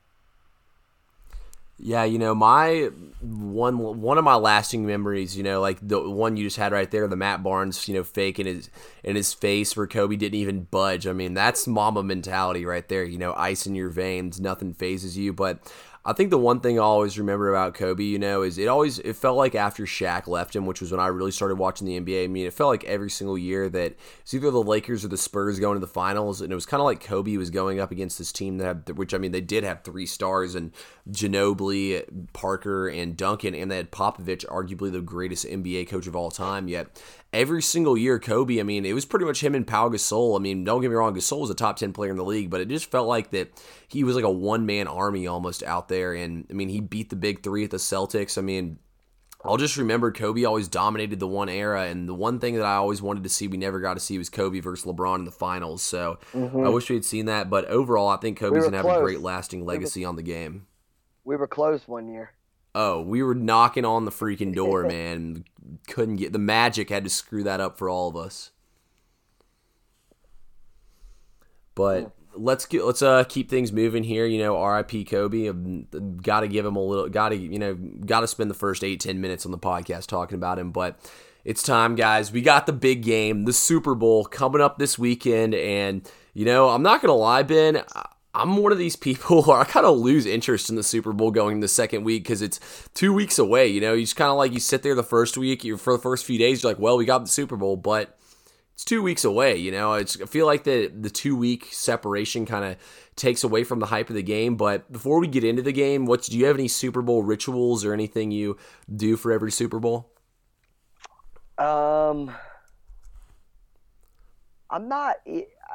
Yeah, 1.80 2.02
you 2.02 2.18
know, 2.18 2.34
my 2.34 2.90
one 3.20 4.00
one 4.00 4.18
of 4.18 4.24
my 4.24 4.34
lasting 4.34 4.84
memories, 4.84 5.36
you 5.36 5.44
know, 5.44 5.60
like 5.60 5.78
the 5.80 6.00
one 6.10 6.36
you 6.36 6.42
just 6.42 6.56
had 6.56 6.72
right 6.72 6.90
there, 6.90 7.06
the 7.06 7.14
Matt 7.14 7.44
Barnes, 7.44 7.86
you 7.86 7.94
know, 7.94 8.02
fake 8.02 8.40
in 8.40 8.46
his 8.46 8.68
in 9.04 9.14
his 9.14 9.32
face 9.32 9.76
where 9.76 9.86
Kobe 9.86 10.16
didn't 10.16 10.40
even 10.40 10.64
budge. 10.64 11.06
I 11.06 11.12
mean, 11.12 11.34
that's 11.34 11.68
Mamba 11.68 12.02
mentality 12.02 12.64
right 12.64 12.88
there. 12.88 13.04
You 13.04 13.18
know, 13.18 13.32
ice 13.34 13.64
in 13.64 13.76
your 13.76 13.90
veins, 13.90 14.40
nothing 14.40 14.74
phases 14.74 15.16
you. 15.16 15.32
But 15.32 15.60
I 16.04 16.12
think 16.12 16.30
the 16.30 16.38
one 16.38 16.60
thing 16.60 16.78
I 16.78 16.82
always 16.82 17.18
remember 17.18 17.50
about 17.50 17.74
Kobe, 17.74 18.04
you 18.04 18.18
know, 18.18 18.42
is 18.42 18.56
it 18.56 18.68
always 18.68 18.98
it 19.00 19.14
felt 19.14 19.36
like 19.36 19.54
after 19.54 19.84
Shaq 19.84 20.26
left 20.26 20.54
him, 20.54 20.64
which 20.64 20.80
was 20.80 20.90
when 20.90 21.00
I 21.00 21.08
really 21.08 21.32
started 21.32 21.56
watching 21.56 21.86
the 21.86 22.00
NBA. 22.00 22.24
I 22.24 22.28
mean, 22.28 22.46
it 22.46 22.52
felt 22.52 22.70
like 22.70 22.84
every 22.84 23.10
single 23.10 23.36
year 23.36 23.68
that 23.68 23.96
it's 24.20 24.32
either 24.32 24.50
the 24.50 24.62
Lakers 24.62 25.04
or 25.04 25.08
the 25.08 25.18
Spurs 25.18 25.58
going 25.58 25.74
to 25.74 25.80
the 25.80 25.86
finals, 25.86 26.40
and 26.40 26.52
it 26.52 26.54
was 26.54 26.66
kind 26.66 26.80
of 26.80 26.84
like 26.84 27.00
Kobe 27.00 27.36
was 27.36 27.50
going 27.50 27.80
up 27.80 27.90
against 27.90 28.16
this 28.16 28.32
team 28.32 28.58
that, 28.58 28.66
had, 28.66 28.96
which 28.96 29.12
I 29.12 29.18
mean, 29.18 29.32
they 29.32 29.40
did 29.40 29.64
have 29.64 29.82
three 29.82 30.06
stars 30.06 30.54
and 30.54 30.72
Ginobili, 31.10 32.28
Parker, 32.32 32.88
and 32.88 33.16
Duncan, 33.16 33.54
and 33.54 33.70
they 33.70 33.76
had 33.76 33.90
Popovich, 33.90 34.46
arguably 34.46 34.92
the 34.92 35.00
greatest 35.00 35.46
NBA 35.46 35.88
coach 35.88 36.06
of 36.06 36.16
all 36.16 36.30
time. 36.30 36.68
Yet 36.68 37.02
every 37.32 37.62
single 37.62 37.96
year, 37.96 38.18
Kobe, 38.18 38.60
I 38.60 38.62
mean, 38.62 38.84
it 38.84 38.92
was 38.92 39.04
pretty 39.04 39.24
much 39.24 39.42
him 39.42 39.54
and 39.54 39.66
Pau 39.66 39.88
Gasol. 39.88 40.38
I 40.38 40.42
mean, 40.42 40.64
don't 40.64 40.80
get 40.80 40.90
me 40.90 40.96
wrong, 40.96 41.14
Gasol 41.14 41.40
was 41.40 41.50
a 41.50 41.54
top 41.54 41.76
10 41.76 41.92
player 41.92 42.10
in 42.10 42.16
the 42.16 42.24
league, 42.24 42.50
but 42.50 42.60
it 42.60 42.68
just 42.68 42.90
felt 42.90 43.08
like 43.08 43.30
that 43.30 43.50
he 43.86 44.04
was 44.04 44.16
like 44.16 44.24
a 44.24 44.30
one 44.30 44.66
man 44.66 44.86
army 44.86 45.26
almost 45.26 45.62
out 45.62 45.88
there. 45.88 46.14
And 46.14 46.46
I 46.50 46.52
mean, 46.52 46.68
he 46.68 46.80
beat 46.80 47.10
the 47.10 47.16
big 47.16 47.42
three 47.42 47.64
at 47.64 47.70
the 47.70 47.76
Celtics. 47.76 48.38
I 48.38 48.42
mean, 48.42 48.78
I'll 49.44 49.56
just 49.56 49.76
remember 49.76 50.10
Kobe 50.10 50.44
always 50.44 50.66
dominated 50.66 51.20
the 51.20 51.28
one 51.28 51.48
era, 51.48 51.84
and 51.84 52.08
the 52.08 52.14
one 52.14 52.40
thing 52.40 52.56
that 52.56 52.64
I 52.64 52.74
always 52.74 53.00
wanted 53.00 53.22
to 53.22 53.28
see 53.28 53.46
we 53.46 53.56
never 53.56 53.78
got 53.78 53.94
to 53.94 54.00
see 54.00 54.18
was 54.18 54.28
Kobe 54.28 54.58
versus 54.58 54.84
LeBron 54.84 55.20
in 55.20 55.24
the 55.24 55.30
finals. 55.30 55.82
So 55.82 56.18
mm-hmm. 56.32 56.66
I 56.66 56.68
wish 56.70 56.90
we 56.90 56.96
had 56.96 57.04
seen 57.04 57.26
that. 57.26 57.48
But 57.48 57.66
overall, 57.66 58.08
I 58.08 58.16
think 58.16 58.38
Kobe's 58.38 58.64
we 58.64 58.70
gonna 58.70 58.76
have 58.78 58.86
a 58.86 59.00
great 59.00 59.20
lasting 59.20 59.64
legacy 59.64 60.00
we 60.00 60.06
were, 60.06 60.08
on 60.08 60.16
the 60.16 60.22
game. 60.22 60.66
We 61.24 61.36
were 61.36 61.46
close 61.46 61.86
one 61.86 62.08
year. 62.08 62.32
Oh, 62.80 63.00
we 63.00 63.24
were 63.24 63.34
knocking 63.34 63.84
on 63.84 64.04
the 64.04 64.12
freaking 64.12 64.54
door, 64.54 64.84
man. 64.84 65.42
Couldn't 65.88 66.14
get 66.14 66.32
the 66.32 66.38
magic 66.38 66.90
had 66.90 67.02
to 67.02 67.10
screw 67.10 67.42
that 67.42 67.60
up 67.60 67.76
for 67.76 67.88
all 67.88 68.08
of 68.08 68.14
us. 68.14 68.52
But 71.74 72.12
let's 72.36 72.66
get 72.66 72.84
let's 72.84 73.02
uh 73.02 73.24
keep 73.24 73.50
things 73.50 73.72
moving 73.72 74.04
here. 74.04 74.26
You 74.26 74.38
know, 74.38 74.56
R.I.P. 74.56 75.06
Kobe. 75.06 75.52
Got 76.22 76.40
to 76.40 76.46
give 76.46 76.64
him 76.64 76.76
a 76.76 76.80
little. 76.80 77.08
Got 77.08 77.30
to 77.30 77.36
you 77.36 77.58
know. 77.58 77.74
Got 77.74 78.20
to 78.20 78.28
spend 78.28 78.48
the 78.48 78.54
first 78.54 78.84
eight 78.84 79.00
ten 79.00 79.20
minutes 79.20 79.44
on 79.44 79.50
the 79.50 79.58
podcast 79.58 80.06
talking 80.06 80.36
about 80.36 80.60
him. 80.60 80.70
But 80.70 81.00
it's 81.44 81.64
time, 81.64 81.96
guys. 81.96 82.30
We 82.30 82.42
got 82.42 82.66
the 82.66 82.72
big 82.72 83.02
game, 83.02 83.44
the 83.44 83.52
Super 83.52 83.96
Bowl 83.96 84.24
coming 84.24 84.60
up 84.60 84.78
this 84.78 84.96
weekend, 84.96 85.52
and 85.52 86.08
you 86.32 86.44
know, 86.44 86.68
I'm 86.68 86.84
not 86.84 87.02
gonna 87.02 87.14
lie, 87.14 87.42
Ben. 87.42 87.82
I'm 88.38 88.56
one 88.56 88.70
of 88.70 88.78
these 88.78 88.96
people 88.96 89.42
where 89.42 89.56
I 89.60 89.64
kind 89.64 89.84
of 89.84 89.98
lose 89.98 90.24
interest 90.24 90.70
in 90.70 90.76
the 90.76 90.82
Super 90.82 91.12
Bowl 91.12 91.30
going 91.30 91.60
the 91.60 91.68
second 91.68 92.04
week 92.04 92.22
because 92.22 92.40
it's 92.40 92.60
two 92.94 93.12
weeks 93.12 93.38
away. 93.38 93.66
You 93.66 93.80
know, 93.80 93.94
you 93.94 94.02
just 94.02 94.16
kind 94.16 94.30
of 94.30 94.36
like 94.36 94.52
you 94.52 94.60
sit 94.60 94.82
there 94.82 94.94
the 94.94 95.02
first 95.02 95.36
week, 95.36 95.64
you 95.64 95.76
for 95.76 95.92
the 95.92 95.98
first 95.98 96.24
few 96.24 96.38
days, 96.38 96.62
you're 96.62 96.70
like, 96.70 96.80
well, 96.80 96.96
we 96.96 97.04
got 97.04 97.18
the 97.18 97.28
Super 97.28 97.56
Bowl, 97.56 97.76
but 97.76 98.16
it's 98.74 98.84
two 98.84 99.02
weeks 99.02 99.24
away. 99.24 99.56
You 99.56 99.72
know, 99.72 99.94
it's, 99.94 100.20
I 100.20 100.26
feel 100.26 100.46
like 100.46 100.62
the 100.62 100.86
the 100.86 101.10
two 101.10 101.36
week 101.36 101.66
separation 101.72 102.46
kind 102.46 102.64
of 102.64 102.76
takes 103.16 103.42
away 103.42 103.64
from 103.64 103.80
the 103.80 103.86
hype 103.86 104.08
of 104.08 104.14
the 104.14 104.22
game. 104.22 104.56
But 104.56 104.90
before 104.92 105.18
we 105.18 105.26
get 105.26 105.42
into 105.42 105.62
the 105.62 105.72
game, 105.72 106.06
what's 106.06 106.28
do 106.28 106.38
you 106.38 106.46
have 106.46 106.56
any 106.56 106.68
Super 106.68 107.02
Bowl 107.02 107.24
rituals 107.24 107.84
or 107.84 107.92
anything 107.92 108.30
you 108.30 108.56
do 108.94 109.16
for 109.16 109.32
every 109.32 109.50
Super 109.50 109.80
Bowl? 109.80 110.12
Um, 111.58 112.32
I'm 114.70 114.88
not. 114.88 115.16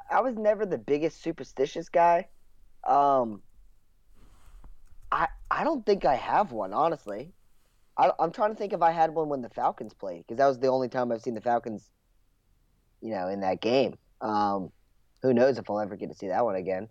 I 0.09 0.21
was 0.21 0.35
never 0.37 0.65
the 0.65 0.77
biggest 0.77 1.21
superstitious 1.21 1.89
guy. 1.89 2.27
Um, 2.87 3.41
I 5.11 5.27
I 5.51 5.63
don't 5.63 5.85
think 5.85 6.05
I 6.05 6.15
have 6.15 6.51
one 6.51 6.73
honestly. 6.73 7.33
I, 7.97 8.11
I'm 8.19 8.31
trying 8.31 8.51
to 8.51 8.55
think 8.55 8.73
if 8.73 8.81
I 8.81 8.91
had 8.91 9.11
one 9.13 9.29
when 9.29 9.41
the 9.41 9.49
Falcons 9.49 9.93
played 9.93 10.23
because 10.23 10.37
that 10.37 10.47
was 10.47 10.59
the 10.59 10.67
only 10.67 10.89
time 10.89 11.11
I've 11.11 11.21
seen 11.21 11.35
the 11.35 11.41
Falcons, 11.41 11.91
you 13.01 13.11
know, 13.11 13.27
in 13.27 13.41
that 13.41 13.61
game. 13.61 13.97
Um, 14.21 14.71
who 15.21 15.33
knows 15.33 15.57
if 15.57 15.69
I'll 15.69 15.79
ever 15.79 15.95
get 15.95 16.09
to 16.09 16.15
see 16.15 16.27
that 16.29 16.43
one 16.43 16.55
again? 16.55 16.89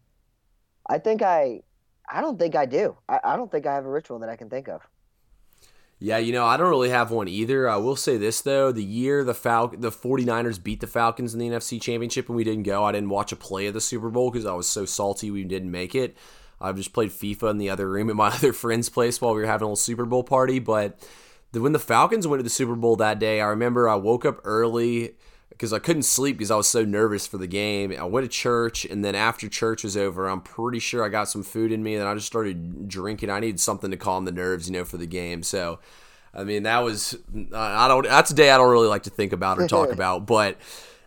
I 0.89 0.99
think 0.99 1.23
I, 1.23 1.63
I 2.11 2.21
don't 2.21 2.39
think 2.39 2.55
I 2.55 2.67
do. 2.67 2.97
I, 3.09 3.21
I 3.25 3.37
don't 3.37 3.51
think 3.51 3.67
I 3.67 3.75
have 3.75 3.85
a 3.85 3.91
ritual 3.91 4.21
that 4.21 4.29
I 4.29 4.37
can 4.37 4.51
think 4.51 4.69
of. 4.69 4.83
Yeah, 6.03 6.19
you 6.19 6.33
know, 6.33 6.45
I 6.45 6.57
don't 6.57 6.69
really 6.69 6.91
have 6.91 7.13
one 7.13 7.29
either. 7.29 7.69
I 7.69 7.77
will 7.77 7.95
say 7.95 8.17
this 8.17 8.41
though, 8.41 8.73
the 8.73 8.83
year 8.83 9.23
the 9.23 9.35
Fal- 9.35 9.69
the 9.69 9.93
49ers 9.93 10.61
beat 10.61 10.81
the 10.81 10.89
Falcons 10.89 11.33
in 11.33 11.39
the 11.39 11.49
NFC 11.49 11.81
Championship 11.81 12.29
and 12.29 12.35
we 12.35 12.43
didn't 12.43 12.65
go, 12.65 12.83
I 12.83 12.91
didn't 12.91 13.11
watch 13.11 13.31
a 13.31 13.37
play 13.37 13.69
of 13.69 13.75
the 13.75 13.81
Super 13.81 14.11
Bowl 14.11 14.29
because 14.29 14.45
I 14.45 14.53
was 14.53 14.67
so 14.67 14.85
salty 14.85 15.31
we 15.31 15.45
didn't 15.45 15.71
make 15.71 15.95
it. 15.95 16.17
I've 16.61 16.75
just 16.75 16.93
played 16.93 17.11
FIFA 17.11 17.53
in 17.53 17.59
the 17.59 17.71
other 17.71 17.89
room 17.89 18.11
at 18.11 18.17
my 18.17 18.29
other 18.35 18.53
friend's 18.53 18.89
place 18.89 19.21
while 19.21 19.33
we 19.33 19.43
were 19.43 19.47
having 19.47 19.63
a 19.63 19.67
little 19.67 19.77
Super 19.77 20.05
Bowl 20.05 20.25
party, 20.25 20.59
but 20.59 20.99
when 21.53 21.73
the 21.73 21.79
Falcons 21.79 22.27
went 22.27 22.41
to 22.41 22.45
the 22.45 22.51
Super 22.51 22.75
Bowl 22.75 22.97
that 22.97 23.21
day, 23.21 23.41
I 23.41 23.47
remember 23.47 23.89
I 23.89 23.95
woke 23.95 24.25
up 24.25 24.41
early 24.43 25.15
because 25.63 25.73
I 25.73 25.79
couldn't 25.79 26.03
sleep 26.03 26.39
because 26.39 26.51
I 26.51 26.57
was 26.57 26.67
so 26.67 26.85
nervous 26.85 27.25
for 27.25 27.39
the 27.39 27.47
game. 27.47 27.95
I 27.97 28.03
went 28.03 28.25
to 28.25 28.29
church, 28.29 28.85
and 28.85 29.05
then 29.05 29.15
after 29.15 29.49
church 29.49 29.85
was 29.85 29.97
over, 29.97 30.27
I'm 30.27 30.41
pretty 30.41 30.81
sure 30.81 31.05
I 31.05 31.09
got 31.09 31.29
some 31.29 31.45
food 31.45 31.71
in 31.71 31.85
me, 31.85 31.95
and 31.95 32.03
I 32.03 32.15
just 32.15 32.27
started 32.27 32.89
drinking. 32.89 33.31
I 33.31 33.39
needed 33.39 33.61
something 33.61 33.93
to 33.93 33.97
calm 33.97 34.25
the 34.25 34.33
nerves, 34.33 34.69
you 34.69 34.73
know, 34.73 34.85
for 34.85 34.97
the 34.97 35.07
game. 35.07 35.45
So, 35.45 35.79
I 36.35 36.43
mean, 36.43 36.65
that 36.65 36.81
was 36.81 37.17
I 37.55 37.87
don't. 37.87 38.05
That's 38.05 38.33
a 38.33 38.35
day 38.35 38.51
I 38.51 38.59
don't 38.59 38.73
really 38.73 38.89
like 38.89 39.05
to 39.05 39.11
think 39.11 39.33
about 39.33 39.61
or 39.61 39.69
talk 39.69 39.93
about, 39.93 40.27
but. 40.27 40.59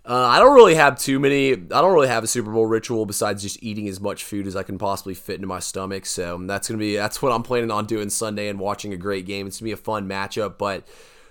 Uh, 0.07 0.13
I 0.13 0.37
don't 0.37 0.53
really 0.53 0.75
have 0.75 0.99
too 0.99 1.19
many. 1.19 1.53
I 1.53 1.55
don't 1.55 1.95
really 1.95 2.07
have 2.07 2.23
a 2.23 2.27
Super 2.27 2.51
Bowl 2.51 2.67
ritual 2.67 3.07
besides 3.07 3.41
just 3.41 3.63
eating 3.63 3.87
as 3.87 3.99
much 3.99 4.23
food 4.23 4.45
as 4.45 4.55
I 4.55 4.61
can 4.61 4.77
possibly 4.77 5.15
fit 5.15 5.37
into 5.37 5.47
my 5.47 5.57
stomach. 5.57 6.05
So 6.05 6.37
that's 6.45 6.67
gonna 6.67 6.77
be 6.77 6.95
that's 6.95 7.23
what 7.23 7.31
I'm 7.31 7.41
planning 7.41 7.71
on 7.71 7.87
doing 7.87 8.11
Sunday 8.11 8.47
and 8.47 8.59
watching 8.59 8.93
a 8.93 8.97
great 8.97 9.25
game. 9.25 9.47
It's 9.47 9.59
gonna 9.59 9.69
be 9.69 9.71
a 9.71 9.77
fun 9.77 10.07
matchup. 10.07 10.59
But 10.59 10.87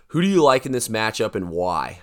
Who 0.08 0.20
do 0.20 0.26
you 0.26 0.42
like 0.42 0.66
in 0.66 0.72
this 0.72 0.88
matchup 0.88 1.36
and 1.36 1.50
why? 1.50 2.00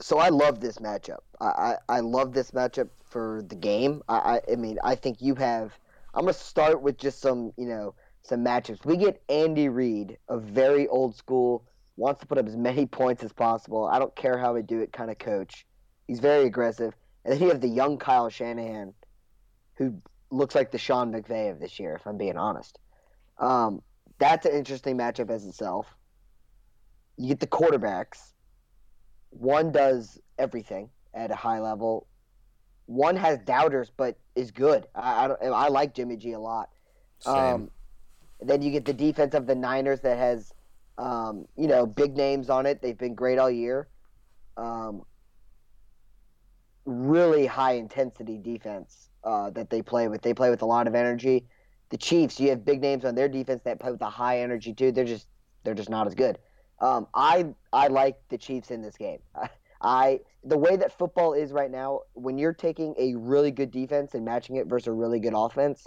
So 0.00 0.18
I 0.18 0.28
love 0.28 0.60
this 0.60 0.78
matchup. 0.78 1.18
I, 1.40 1.46
I, 1.46 1.76
I 1.88 2.00
love 2.00 2.32
this 2.32 2.52
matchup 2.52 2.88
for 3.04 3.42
the 3.48 3.56
game. 3.56 4.02
I, 4.08 4.16
I, 4.16 4.52
I 4.52 4.56
mean, 4.56 4.78
I 4.84 4.94
think 4.94 5.20
you 5.20 5.34
have. 5.36 5.72
I'm 6.14 6.22
gonna 6.24 6.32
start 6.32 6.82
with 6.82 6.98
just 6.98 7.20
some, 7.20 7.52
you 7.56 7.66
know, 7.66 7.94
some 8.22 8.44
matchups. 8.44 8.84
We 8.84 8.96
get 8.96 9.22
Andy 9.28 9.68
Reid, 9.68 10.18
a 10.28 10.38
very 10.38 10.86
old 10.88 11.16
school, 11.16 11.64
wants 11.96 12.20
to 12.20 12.26
put 12.26 12.38
up 12.38 12.46
as 12.46 12.56
many 12.56 12.86
points 13.00 13.22
as 13.22 13.32
possible. 13.32 13.86
I 13.86 13.98
don't 13.98 14.14
care 14.14 14.38
how 14.38 14.54
we 14.54 14.62
do 14.62 14.80
it, 14.80 14.92
kind 14.92 15.10
of 15.10 15.18
coach. 15.18 15.66
He's 16.06 16.20
very 16.20 16.44
aggressive. 16.46 16.94
And 17.24 17.34
then 17.34 17.42
you 17.42 17.48
have 17.48 17.60
the 17.60 17.68
young 17.68 17.98
Kyle 17.98 18.30
Shanahan, 18.30 18.94
who 19.76 20.00
looks 20.30 20.54
like 20.54 20.70
the 20.70 20.78
Sean 20.78 21.12
McVay 21.12 21.50
of 21.50 21.60
this 21.60 21.78
year, 21.78 21.94
if 21.94 22.06
I'm 22.06 22.16
being 22.16 22.36
honest. 22.36 22.78
Um, 23.38 23.82
that's 24.18 24.46
an 24.46 24.52
interesting 24.52 24.96
matchup 24.96 25.30
as 25.30 25.44
itself. 25.44 25.86
You 27.16 27.28
get 27.28 27.40
the 27.40 27.46
quarterbacks. 27.46 28.32
One 29.30 29.72
does 29.72 30.20
everything 30.38 30.90
at 31.14 31.30
a 31.30 31.34
high 31.34 31.60
level. 31.60 32.06
One 32.86 33.16
has 33.16 33.38
doubters, 33.40 33.90
but 33.96 34.18
is 34.34 34.50
good. 34.50 34.86
I 34.94 35.26
I, 35.26 35.46
I 35.46 35.68
like 35.68 35.94
Jimmy 35.94 36.16
G 36.16 36.32
a 36.32 36.40
lot. 36.40 36.70
Same. 37.20 37.34
Um, 37.34 37.70
then 38.40 38.62
you 38.62 38.70
get 38.70 38.84
the 38.84 38.92
defense 38.92 39.34
of 39.34 39.46
the 39.46 39.54
Niners 39.54 40.00
that 40.00 40.16
has, 40.16 40.54
um, 40.96 41.46
you 41.56 41.66
know, 41.66 41.86
big 41.86 42.16
names 42.16 42.48
on 42.48 42.66
it. 42.66 42.80
They've 42.80 42.96
been 42.96 43.14
great 43.14 43.38
all 43.38 43.50
year. 43.50 43.88
Um, 44.56 45.02
really 46.84 47.46
high 47.46 47.72
intensity 47.72 48.38
defense 48.38 49.10
uh, 49.24 49.50
that 49.50 49.70
they 49.70 49.82
play 49.82 50.08
with. 50.08 50.22
They 50.22 50.34
play 50.34 50.50
with 50.50 50.62
a 50.62 50.66
lot 50.66 50.86
of 50.86 50.94
energy. 50.94 51.46
The 51.90 51.96
Chiefs, 51.96 52.38
you 52.38 52.50
have 52.50 52.64
big 52.64 52.80
names 52.80 53.04
on 53.04 53.14
their 53.14 53.28
defense 53.28 53.62
that 53.64 53.80
play 53.80 53.90
with 53.90 54.02
a 54.02 54.10
high 54.10 54.40
energy 54.40 54.72
too. 54.72 54.92
They're 54.92 55.04
just 55.04 55.26
they're 55.64 55.74
just 55.74 55.90
not 55.90 56.06
as 56.06 56.14
good. 56.14 56.38
Um, 56.80 57.06
I 57.14 57.46
I 57.72 57.88
like 57.88 58.16
the 58.28 58.38
Chiefs 58.38 58.70
in 58.70 58.82
this 58.82 58.96
game. 58.96 59.18
I, 59.80 60.20
the 60.42 60.58
way 60.58 60.76
that 60.76 60.96
football 60.96 61.34
is 61.34 61.52
right 61.52 61.70
now, 61.70 62.00
when 62.14 62.36
you're 62.36 62.52
taking 62.52 62.94
a 62.98 63.14
really 63.14 63.52
good 63.52 63.70
defense 63.70 64.14
and 64.14 64.24
matching 64.24 64.56
it 64.56 64.66
versus 64.66 64.88
a 64.88 64.92
really 64.92 65.20
good 65.20 65.34
offense, 65.36 65.86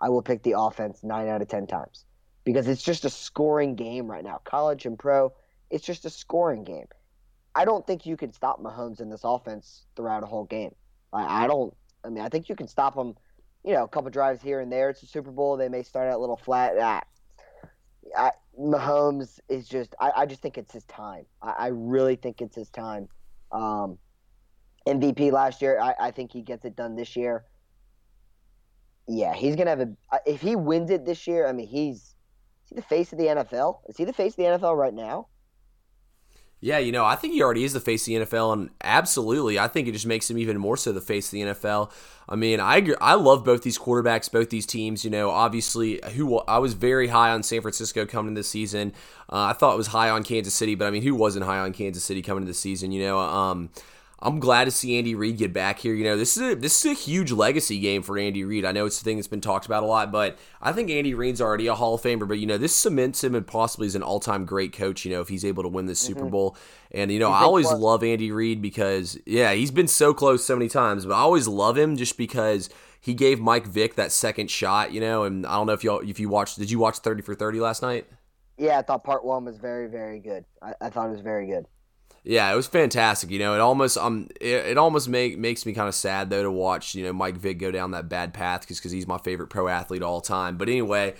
I 0.00 0.08
will 0.08 0.22
pick 0.22 0.42
the 0.42 0.54
offense 0.58 1.02
nine 1.02 1.28
out 1.28 1.42
of 1.42 1.48
ten 1.48 1.66
times 1.66 2.04
because 2.44 2.66
it's 2.66 2.82
just 2.82 3.04
a 3.04 3.10
scoring 3.10 3.74
game 3.74 4.10
right 4.10 4.24
now. 4.24 4.40
College 4.44 4.86
and 4.86 4.98
pro, 4.98 5.32
it's 5.70 5.84
just 5.84 6.04
a 6.04 6.10
scoring 6.10 6.64
game. 6.64 6.86
I 7.54 7.64
don't 7.64 7.86
think 7.86 8.06
you 8.06 8.16
can 8.16 8.32
stop 8.32 8.62
Mahomes 8.62 9.00
in 9.00 9.08
this 9.10 9.22
offense 9.24 9.84
throughout 9.96 10.22
a 10.22 10.26
whole 10.26 10.44
game. 10.44 10.74
I, 11.12 11.44
I 11.44 11.46
don't. 11.46 11.74
I 12.04 12.08
mean, 12.08 12.22
I 12.22 12.28
think 12.28 12.48
you 12.48 12.54
can 12.54 12.68
stop 12.68 12.94
him. 12.94 13.14
You 13.64 13.72
know, 13.72 13.84
a 13.84 13.88
couple 13.88 14.10
drives 14.10 14.40
here 14.40 14.60
and 14.60 14.70
there. 14.70 14.90
It's 14.90 15.02
a 15.02 15.06
Super 15.06 15.30
Bowl. 15.30 15.56
They 15.56 15.68
may 15.68 15.82
start 15.82 16.08
out 16.08 16.16
a 16.16 16.20
little 16.20 16.36
flat. 16.36 16.74
Ah, 16.80 17.02
I, 18.16 18.30
Mahomes 18.58 19.40
is 19.48 19.68
just. 19.68 19.94
I, 20.00 20.12
I 20.16 20.26
just 20.26 20.42
think 20.42 20.58
it's 20.58 20.72
his 20.72 20.84
time. 20.84 21.26
I, 21.42 21.50
I 21.58 21.66
really 21.68 22.16
think 22.16 22.40
it's 22.40 22.56
his 22.56 22.70
time. 22.70 23.08
Um, 23.52 23.98
MVP 24.86 25.32
last 25.32 25.62
year. 25.62 25.80
I, 25.80 25.94
I 25.98 26.10
think 26.10 26.32
he 26.32 26.42
gets 26.42 26.64
it 26.64 26.76
done 26.76 26.96
this 26.96 27.16
year. 27.16 27.44
Yeah, 29.08 29.34
he's 29.34 29.56
gonna 29.56 29.70
have 29.70 29.80
a. 29.80 29.88
If 30.26 30.40
he 30.40 30.56
wins 30.56 30.90
it 30.90 31.04
this 31.04 31.26
year, 31.26 31.46
I 31.46 31.52
mean, 31.52 31.66
he's 31.66 32.16
is 32.66 32.70
he 32.70 32.74
the 32.76 32.82
face 32.82 33.12
of 33.12 33.18
the 33.18 33.26
NFL? 33.26 33.78
Is 33.88 33.96
he 33.96 34.04
the 34.04 34.12
face 34.12 34.32
of 34.32 34.36
the 34.36 34.42
NFL 34.42 34.76
right 34.76 34.94
now? 34.94 35.28
Yeah, 36.60 36.78
you 36.78 36.90
know, 36.90 37.04
I 37.04 37.16
think 37.16 37.34
he 37.34 37.42
already 37.42 37.64
is 37.64 37.74
the 37.74 37.80
face 37.80 38.02
of 38.02 38.06
the 38.06 38.14
NFL, 38.24 38.54
and 38.54 38.70
absolutely, 38.82 39.58
I 39.58 39.68
think 39.68 39.88
it 39.88 39.92
just 39.92 40.06
makes 40.06 40.30
him 40.30 40.38
even 40.38 40.56
more 40.56 40.78
so 40.78 40.90
the 40.90 41.02
face 41.02 41.26
of 41.26 41.32
the 41.32 41.42
NFL. 41.42 41.92
I 42.28 42.34
mean, 42.34 42.60
I 42.60 42.78
agree, 42.78 42.94
I 42.98 43.14
love 43.14 43.44
both 43.44 43.62
these 43.62 43.78
quarterbacks, 43.78 44.32
both 44.32 44.48
these 44.48 44.64
teams. 44.64 45.04
You 45.04 45.10
know, 45.10 45.30
obviously, 45.30 46.00
who 46.14 46.38
I 46.40 46.58
was 46.58 46.72
very 46.72 47.08
high 47.08 47.30
on 47.30 47.42
San 47.42 47.60
Francisco 47.60 48.06
coming 48.06 48.30
into 48.30 48.40
the 48.40 48.44
season. 48.44 48.94
Uh, 49.30 49.50
I 49.50 49.52
thought 49.52 49.74
it 49.74 49.76
was 49.76 49.88
high 49.88 50.08
on 50.08 50.24
Kansas 50.24 50.54
City, 50.54 50.74
but 50.74 50.86
I 50.86 50.90
mean, 50.90 51.02
who 51.02 51.14
wasn't 51.14 51.44
high 51.44 51.58
on 51.58 51.74
Kansas 51.74 52.02
City 52.02 52.22
coming 52.22 52.42
into 52.42 52.50
the 52.50 52.54
season? 52.54 52.90
You 52.90 53.02
know, 53.02 53.18
um, 53.18 53.68
I'm 54.18 54.40
glad 54.40 54.64
to 54.64 54.70
see 54.70 54.96
Andy 54.96 55.14
Reid 55.14 55.36
get 55.36 55.52
back 55.52 55.78
here. 55.78 55.94
You 55.94 56.04
know, 56.04 56.16
this 56.16 56.38
is 56.38 56.42
a, 56.42 56.54
this 56.54 56.82
is 56.82 56.90
a 56.90 56.94
huge 56.94 57.32
legacy 57.32 57.78
game 57.78 58.02
for 58.02 58.18
Andy 58.18 58.44
Reid. 58.44 58.64
I 58.64 58.72
know 58.72 58.86
it's 58.86 59.00
a 59.00 59.04
thing 59.04 59.16
that's 59.18 59.28
been 59.28 59.42
talked 59.42 59.66
about 59.66 59.82
a 59.82 59.86
lot, 59.86 60.10
but 60.10 60.38
I 60.62 60.72
think 60.72 60.88
Andy 60.88 61.12
Reid's 61.12 61.42
already 61.42 61.66
a 61.66 61.74
Hall 61.74 61.94
of 61.94 62.00
Famer. 62.00 62.26
But 62.26 62.38
you 62.38 62.46
know, 62.46 62.56
this 62.56 62.74
cements 62.74 63.22
him 63.22 63.34
and 63.34 63.46
possibly 63.46 63.86
as 63.86 63.94
an 63.94 64.02
all 64.02 64.18
time 64.18 64.46
great 64.46 64.72
coach. 64.72 65.04
You 65.04 65.12
know, 65.12 65.20
if 65.20 65.28
he's 65.28 65.44
able 65.44 65.62
to 65.64 65.68
win 65.68 65.84
this 65.84 66.02
mm-hmm. 66.02 66.14
Super 66.14 66.30
Bowl, 66.30 66.56
and 66.92 67.12
you 67.12 67.18
know, 67.18 67.30
I 67.30 67.42
always 67.42 67.70
love 67.70 68.02
Andy 68.02 68.32
Reid 68.32 68.62
because 68.62 69.18
yeah, 69.26 69.52
he's 69.52 69.70
been 69.70 69.88
so 69.88 70.14
close 70.14 70.44
so 70.44 70.56
many 70.56 70.70
times, 70.70 71.04
but 71.04 71.12
I 71.12 71.18
always 71.18 71.46
love 71.46 71.76
him 71.76 71.96
just 71.96 72.16
because 72.16 72.70
he 72.98 73.12
gave 73.12 73.38
Mike 73.38 73.66
Vick 73.66 73.96
that 73.96 74.12
second 74.12 74.50
shot. 74.50 74.92
You 74.92 75.00
know, 75.02 75.24
and 75.24 75.46
I 75.46 75.56
don't 75.56 75.66
know 75.66 75.74
if 75.74 75.84
y'all 75.84 76.00
if 76.00 76.18
you 76.18 76.30
watched, 76.30 76.58
did 76.58 76.70
you 76.70 76.78
watch 76.78 76.98
Thirty 77.00 77.20
for 77.20 77.34
Thirty 77.34 77.60
last 77.60 77.82
night? 77.82 78.06
Yeah, 78.56 78.78
I 78.78 78.82
thought 78.82 79.04
part 79.04 79.26
one 79.26 79.44
was 79.44 79.58
very 79.58 79.88
very 79.88 80.20
good. 80.20 80.46
I, 80.62 80.72
I 80.80 80.88
thought 80.88 81.08
it 81.08 81.12
was 81.12 81.20
very 81.20 81.46
good. 81.46 81.66
Yeah, 82.28 82.52
it 82.52 82.56
was 82.56 82.66
fantastic. 82.66 83.30
You 83.30 83.38
know, 83.38 83.54
it 83.54 83.60
almost 83.60 83.96
um 83.96 84.26
it, 84.40 84.48
it 84.66 84.78
almost 84.78 85.08
make 85.08 85.38
makes 85.38 85.64
me 85.64 85.72
kind 85.72 85.86
of 85.88 85.94
sad 85.94 86.28
though 86.28 86.42
to 86.42 86.50
watch 86.50 86.96
you 86.96 87.04
know 87.04 87.12
Mike 87.12 87.36
Vick 87.36 87.58
go 87.58 87.70
down 87.70 87.92
that 87.92 88.08
bad 88.08 88.34
path 88.34 88.62
because 88.62 88.78
because 88.78 88.90
he's 88.90 89.06
my 89.06 89.18
favorite 89.18 89.46
pro 89.46 89.68
athlete 89.68 90.02
all 90.02 90.20
time. 90.20 90.56
But 90.56 90.68
anyway, 90.68 91.14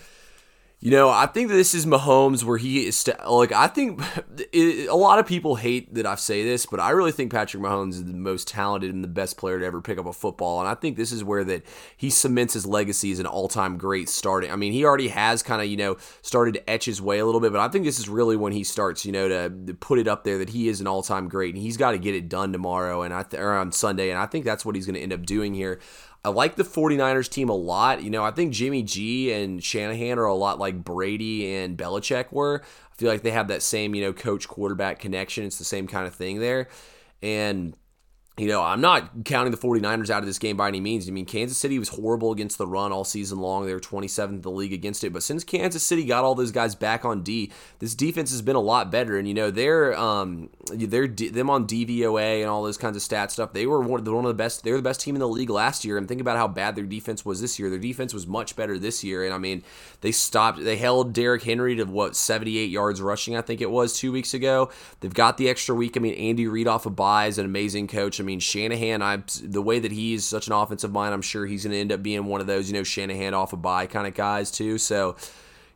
you 0.86 0.92
know, 0.92 1.08
I 1.08 1.26
think 1.26 1.48
this 1.48 1.74
is 1.74 1.84
Mahomes 1.84 2.44
where 2.44 2.58
he 2.58 2.86
is 2.86 2.96
st- 2.96 3.28
like 3.28 3.50
I 3.50 3.66
think 3.66 4.00
it, 4.52 4.88
a 4.88 4.94
lot 4.94 5.18
of 5.18 5.26
people 5.26 5.56
hate 5.56 5.92
that 5.96 6.06
I 6.06 6.14
say 6.14 6.44
this, 6.44 6.64
but 6.64 6.78
I 6.78 6.90
really 6.90 7.10
think 7.10 7.32
Patrick 7.32 7.60
Mahomes 7.60 7.94
is 7.94 8.04
the 8.04 8.12
most 8.12 8.46
talented 8.46 8.94
and 8.94 9.02
the 9.02 9.08
best 9.08 9.36
player 9.36 9.58
to 9.58 9.66
ever 9.66 9.82
pick 9.82 9.98
up 9.98 10.06
a 10.06 10.12
football, 10.12 10.60
and 10.60 10.68
I 10.68 10.76
think 10.76 10.96
this 10.96 11.10
is 11.10 11.24
where 11.24 11.42
that 11.42 11.66
he 11.96 12.08
cements 12.08 12.54
his 12.54 12.66
legacy 12.66 13.10
as 13.10 13.18
an 13.18 13.26
all-time 13.26 13.78
great 13.78 14.08
starting. 14.08 14.52
I 14.52 14.54
mean, 14.54 14.72
he 14.72 14.84
already 14.84 15.08
has 15.08 15.42
kind 15.42 15.60
of 15.60 15.66
you 15.66 15.76
know 15.76 15.96
started 16.22 16.54
to 16.54 16.70
etch 16.70 16.84
his 16.84 17.02
way 17.02 17.18
a 17.18 17.26
little 17.26 17.40
bit, 17.40 17.50
but 17.50 17.60
I 17.60 17.66
think 17.66 17.84
this 17.84 17.98
is 17.98 18.08
really 18.08 18.36
when 18.36 18.52
he 18.52 18.62
starts 18.62 19.04
you 19.04 19.10
know 19.10 19.26
to, 19.26 19.50
to 19.66 19.74
put 19.74 19.98
it 19.98 20.06
up 20.06 20.22
there 20.22 20.38
that 20.38 20.50
he 20.50 20.68
is 20.68 20.80
an 20.80 20.86
all-time 20.86 21.28
great, 21.28 21.52
and 21.52 21.60
he's 21.60 21.76
got 21.76 21.90
to 21.90 21.98
get 21.98 22.14
it 22.14 22.28
done 22.28 22.52
tomorrow 22.52 23.02
and 23.02 23.12
I 23.12 23.24
th- 23.24 23.42
or 23.42 23.54
on 23.54 23.72
Sunday, 23.72 24.10
and 24.10 24.20
I 24.20 24.26
think 24.26 24.44
that's 24.44 24.64
what 24.64 24.76
he's 24.76 24.86
going 24.86 24.94
to 24.94 25.02
end 25.02 25.12
up 25.12 25.26
doing 25.26 25.52
here. 25.52 25.80
I 26.26 26.28
like 26.30 26.56
the 26.56 26.64
49ers 26.64 27.30
team 27.30 27.48
a 27.48 27.54
lot. 27.54 28.02
You 28.02 28.10
know, 28.10 28.24
I 28.24 28.32
think 28.32 28.52
Jimmy 28.52 28.82
G 28.82 29.32
and 29.32 29.62
Shanahan 29.62 30.18
are 30.18 30.24
a 30.24 30.34
lot 30.34 30.58
like 30.58 30.82
Brady 30.82 31.54
and 31.54 31.78
Belichick 31.78 32.32
were. 32.32 32.62
I 32.64 32.94
feel 32.96 33.08
like 33.08 33.22
they 33.22 33.30
have 33.30 33.46
that 33.46 33.62
same, 33.62 33.94
you 33.94 34.02
know, 34.02 34.12
coach 34.12 34.48
quarterback 34.48 34.98
connection. 34.98 35.44
It's 35.44 35.58
the 35.58 35.64
same 35.64 35.86
kind 35.86 36.04
of 36.04 36.16
thing 36.16 36.40
there. 36.40 36.66
And 37.22 37.76
you 38.38 38.48
know, 38.48 38.62
I'm 38.62 38.82
not 38.82 39.24
counting 39.24 39.50
the 39.50 39.56
49ers 39.56 40.10
out 40.10 40.18
of 40.18 40.26
this 40.26 40.38
game 40.38 40.58
by 40.58 40.68
any 40.68 40.78
means. 40.78 41.08
I 41.08 41.10
mean, 41.10 41.24
Kansas 41.24 41.56
City 41.56 41.78
was 41.78 41.88
horrible 41.88 42.32
against 42.32 42.58
the 42.58 42.66
run 42.66 42.92
all 42.92 43.02
season 43.02 43.38
long. 43.38 43.64
They 43.64 43.72
were 43.72 43.80
27th 43.80 44.28
in 44.28 44.40
the 44.42 44.50
league 44.50 44.74
against 44.74 45.04
it. 45.04 45.12
But 45.14 45.22
since 45.22 45.42
Kansas 45.42 45.82
City 45.82 46.04
got 46.04 46.22
all 46.22 46.34
those 46.34 46.52
guys 46.52 46.74
back 46.74 47.06
on 47.06 47.22
D, 47.22 47.50
this 47.78 47.94
defense 47.94 48.30
has 48.32 48.42
been 48.42 48.54
a 48.54 48.60
lot 48.60 48.90
better. 48.90 49.16
And 49.16 49.26
you 49.26 49.32
know, 49.32 49.50
they're 49.50 49.98
um, 49.98 50.50
they're 50.70 51.08
them 51.08 51.48
on 51.48 51.66
DVOA 51.66 52.42
and 52.42 52.50
all 52.50 52.62
those 52.62 52.76
kinds 52.76 52.96
of 52.96 53.02
stat 53.02 53.32
stuff. 53.32 53.54
They 53.54 53.64
were 53.64 53.80
one 53.80 54.00
of, 54.00 54.04
the, 54.04 54.12
one 54.12 54.26
of 54.26 54.28
the 54.28 54.34
best. 54.34 54.64
They 54.64 54.70
were 54.70 54.76
the 54.76 54.82
best 54.82 55.00
team 55.00 55.14
in 55.14 55.20
the 55.20 55.28
league 55.28 55.48
last 55.48 55.82
year. 55.82 55.96
And 55.96 56.06
think 56.06 56.20
about 56.20 56.36
how 56.36 56.46
bad 56.46 56.76
their 56.76 56.84
defense 56.84 57.24
was 57.24 57.40
this 57.40 57.58
year. 57.58 57.70
Their 57.70 57.78
defense 57.78 58.12
was 58.12 58.26
much 58.26 58.54
better 58.54 58.78
this 58.78 59.02
year. 59.02 59.24
And 59.24 59.32
I 59.32 59.38
mean, 59.38 59.62
they 60.02 60.12
stopped. 60.12 60.62
They 60.62 60.76
held 60.76 61.14
Derrick 61.14 61.44
Henry 61.44 61.74
to 61.76 61.84
what 61.84 62.14
78 62.14 62.68
yards 62.68 63.00
rushing. 63.00 63.34
I 63.34 63.40
think 63.40 63.62
it 63.62 63.70
was 63.70 63.98
two 63.98 64.12
weeks 64.12 64.34
ago. 64.34 64.70
They've 65.00 65.14
got 65.14 65.38
the 65.38 65.48
extra 65.48 65.74
week. 65.74 65.96
I 65.96 66.00
mean, 66.00 66.14
Andy 66.16 66.46
Reid 66.46 66.68
off 66.68 66.84
of 66.84 66.94
bye 66.96 67.28
is 67.28 67.38
an 67.38 67.46
amazing 67.46 67.88
coach. 67.88 68.20
I 68.20 68.25
Shanahan, 68.40 69.02
I 69.02 69.22
the 69.42 69.62
way 69.62 69.78
that 69.78 69.92
he's 69.92 70.24
such 70.24 70.46
an 70.46 70.52
offensive 70.52 70.92
mind, 70.92 71.14
I'm 71.14 71.22
sure 71.22 71.46
he's 71.46 71.64
going 71.64 71.72
to 71.72 71.78
end 71.78 71.92
up 71.92 72.02
being 72.02 72.24
one 72.26 72.40
of 72.40 72.46
those, 72.46 72.68
you 72.68 72.74
know, 72.74 72.82
Shanahan 72.82 73.34
off 73.34 73.52
a 73.52 73.56
bye 73.56 73.86
kind 73.86 74.06
of 74.06 74.14
guys 74.14 74.50
too. 74.50 74.78
So, 74.78 75.16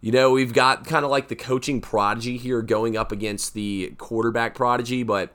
you 0.00 0.12
know, 0.12 0.30
we've 0.30 0.52
got 0.52 0.86
kind 0.86 1.04
of 1.04 1.10
like 1.10 1.28
the 1.28 1.36
coaching 1.36 1.80
prodigy 1.80 2.36
here 2.36 2.62
going 2.62 2.96
up 2.96 3.12
against 3.12 3.54
the 3.54 3.94
quarterback 3.98 4.54
prodigy, 4.54 5.02
but 5.02 5.32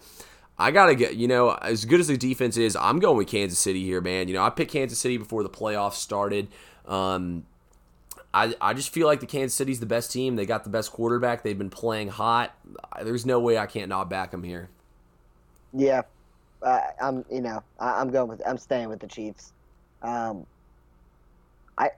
I 0.58 0.72
gotta 0.72 0.96
get, 0.96 1.16
you 1.16 1.28
know, 1.28 1.52
as 1.52 1.86
good 1.86 2.00
as 2.00 2.08
the 2.08 2.18
defense 2.18 2.58
is, 2.58 2.76
I'm 2.76 3.00
going 3.00 3.18
with 3.18 3.28
Kansas 3.28 3.60
City 3.60 3.84
here, 3.84 4.02
man. 4.02 4.28
You 4.28 4.36
know, 4.36 4.44
I 4.44 4.50
picked 4.50 4.72
Kansas 4.72 5.00
City 5.00 5.18
before 5.18 5.44
the 5.44 5.50
playoffs 5.50 5.96
started. 5.96 6.48
Um, 6.88 7.46
I, 8.34 8.54
I 8.60 8.74
just 8.74 8.90
feel 8.90 9.08
like 9.08 9.22
the 9.22 9.26
Kansas 9.26 9.56
City's 9.56 9.80
the 9.80 9.86
best 9.86 10.12
team. 10.12 10.36
They 10.36 10.46
got 10.46 10.66
the 10.66 10.70
best 10.70 10.92
quarterback. 10.92 11.44
They've 11.44 11.58
been 11.58 11.70
playing 11.70 12.10
hot. 12.10 12.54
There's 13.02 13.26
no 13.26 13.40
way 13.40 13.58
I 13.58 13.66
can't 13.66 13.88
not 13.88 14.10
back 14.10 14.32
them 14.32 14.44
here. 14.44 14.70
Yeah, 15.74 16.04
uh, 16.66 16.82
I'm 17.02 17.24
you 17.32 17.42
know 17.42 17.64
I, 17.80 18.02
am 18.02 18.10
going 18.10 18.28
with 18.28 18.42
I'm 18.46 18.58
staying 18.58 18.90
with 18.90 19.00
the 19.00 19.08
Chiefs. 19.08 19.54
Um, 20.02 20.46
I 21.78 21.92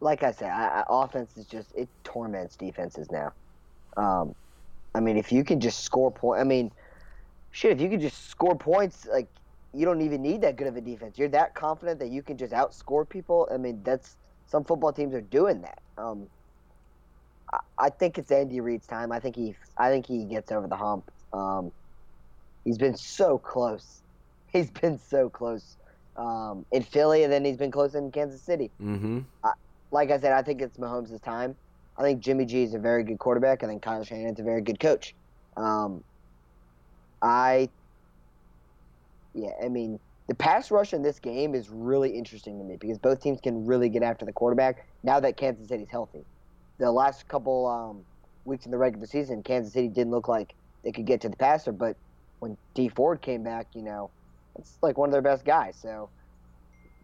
like 0.00 0.22
I 0.22 0.32
said, 0.32 0.50
I, 0.50 0.80
I, 0.80 0.84
offense 0.88 1.36
is 1.36 1.46
just 1.46 1.74
it 1.74 1.88
torments 2.04 2.56
defenses 2.56 3.10
now. 3.10 3.32
Um, 3.96 4.34
I 4.94 5.00
mean, 5.00 5.16
if 5.16 5.30
you 5.30 5.44
can 5.44 5.60
just 5.60 5.84
score 5.84 6.10
point, 6.10 6.40
I 6.40 6.44
mean, 6.44 6.72
shit, 7.52 7.72
if 7.72 7.80
you 7.80 7.88
can 7.88 8.00
just 8.00 8.28
score 8.28 8.56
points, 8.56 9.06
like 9.06 9.28
you 9.72 9.86
don't 9.86 10.02
even 10.02 10.20
need 10.20 10.40
that 10.40 10.56
good 10.56 10.66
of 10.66 10.76
a 10.76 10.80
defense. 10.80 11.16
You're 11.16 11.28
that 11.28 11.54
confident 11.54 12.00
that 12.00 12.10
you 12.10 12.22
can 12.22 12.36
just 12.36 12.52
outscore 12.52 13.08
people. 13.08 13.48
I 13.52 13.56
mean, 13.56 13.80
that's 13.84 14.16
some 14.46 14.64
football 14.64 14.92
teams 14.92 15.14
are 15.14 15.20
doing 15.20 15.62
that. 15.62 15.80
Um, 15.96 16.26
I, 17.52 17.58
I 17.78 17.90
think 17.90 18.18
it's 18.18 18.32
Andy 18.32 18.60
Reid's 18.60 18.88
time. 18.88 19.12
I 19.12 19.20
think 19.20 19.36
he, 19.36 19.54
I 19.78 19.88
think 19.90 20.06
he 20.06 20.24
gets 20.24 20.50
over 20.50 20.66
the 20.66 20.76
hump. 20.76 21.08
Um, 21.32 21.70
He's 22.64 22.78
been 22.78 22.96
so 22.96 23.38
close. 23.38 24.02
He's 24.52 24.70
been 24.70 24.98
so 24.98 25.30
close 25.30 25.76
um, 26.16 26.66
in 26.72 26.82
Philly, 26.82 27.24
and 27.24 27.32
then 27.32 27.44
he's 27.44 27.56
been 27.56 27.70
close 27.70 27.94
in 27.94 28.10
Kansas 28.10 28.42
City. 28.42 28.70
Mm-hmm. 28.82 29.20
like 29.90 30.10
I 30.10 30.18
said, 30.18 30.32
I 30.32 30.42
think 30.42 30.60
it's 30.60 30.76
Mahomes' 30.76 31.22
time. 31.22 31.56
I 31.96 32.02
think 32.02 32.20
Jimmy 32.20 32.44
G 32.44 32.62
is 32.62 32.74
a 32.74 32.78
very 32.78 33.02
good 33.02 33.18
quarterback. 33.18 33.62
I 33.62 33.66
think 33.66 33.82
Kyle 33.82 34.02
Shanahan's 34.02 34.40
a 34.40 34.42
very 34.42 34.60
good 34.60 34.80
coach. 34.80 35.14
Um, 35.56 36.02
I, 37.22 37.68
yeah, 39.34 39.50
I 39.62 39.68
mean, 39.68 40.00
the 40.26 40.34
pass 40.34 40.70
rush 40.70 40.92
in 40.92 41.02
this 41.02 41.18
game 41.18 41.54
is 41.54 41.68
really 41.68 42.10
interesting 42.10 42.58
to 42.58 42.64
me 42.64 42.76
because 42.76 42.98
both 42.98 43.20
teams 43.20 43.40
can 43.40 43.66
really 43.66 43.88
get 43.88 44.02
after 44.02 44.24
the 44.24 44.32
quarterback 44.32 44.86
now 45.02 45.20
that 45.20 45.36
Kansas 45.36 45.68
City's 45.68 45.90
healthy. 45.90 46.24
The 46.78 46.90
last 46.90 47.28
couple 47.28 47.66
um, 47.66 48.04
weeks 48.44 48.64
in 48.64 48.70
the 48.70 48.78
regular 48.78 49.06
season, 49.06 49.42
Kansas 49.42 49.72
City 49.72 49.88
didn't 49.88 50.12
look 50.12 50.28
like 50.28 50.54
they 50.82 50.92
could 50.92 51.04
get 51.04 51.20
to 51.22 51.28
the 51.28 51.36
passer, 51.36 51.72
but 51.72 51.96
when 52.40 52.56
Dee 52.74 52.88
Ford 52.88 53.22
came 53.22 53.42
back, 53.44 53.68
you 53.74 53.82
know, 53.82 54.10
it's 54.58 54.78
like 54.82 54.98
one 54.98 55.08
of 55.08 55.12
their 55.12 55.22
best 55.22 55.44
guys. 55.44 55.78
So 55.80 56.10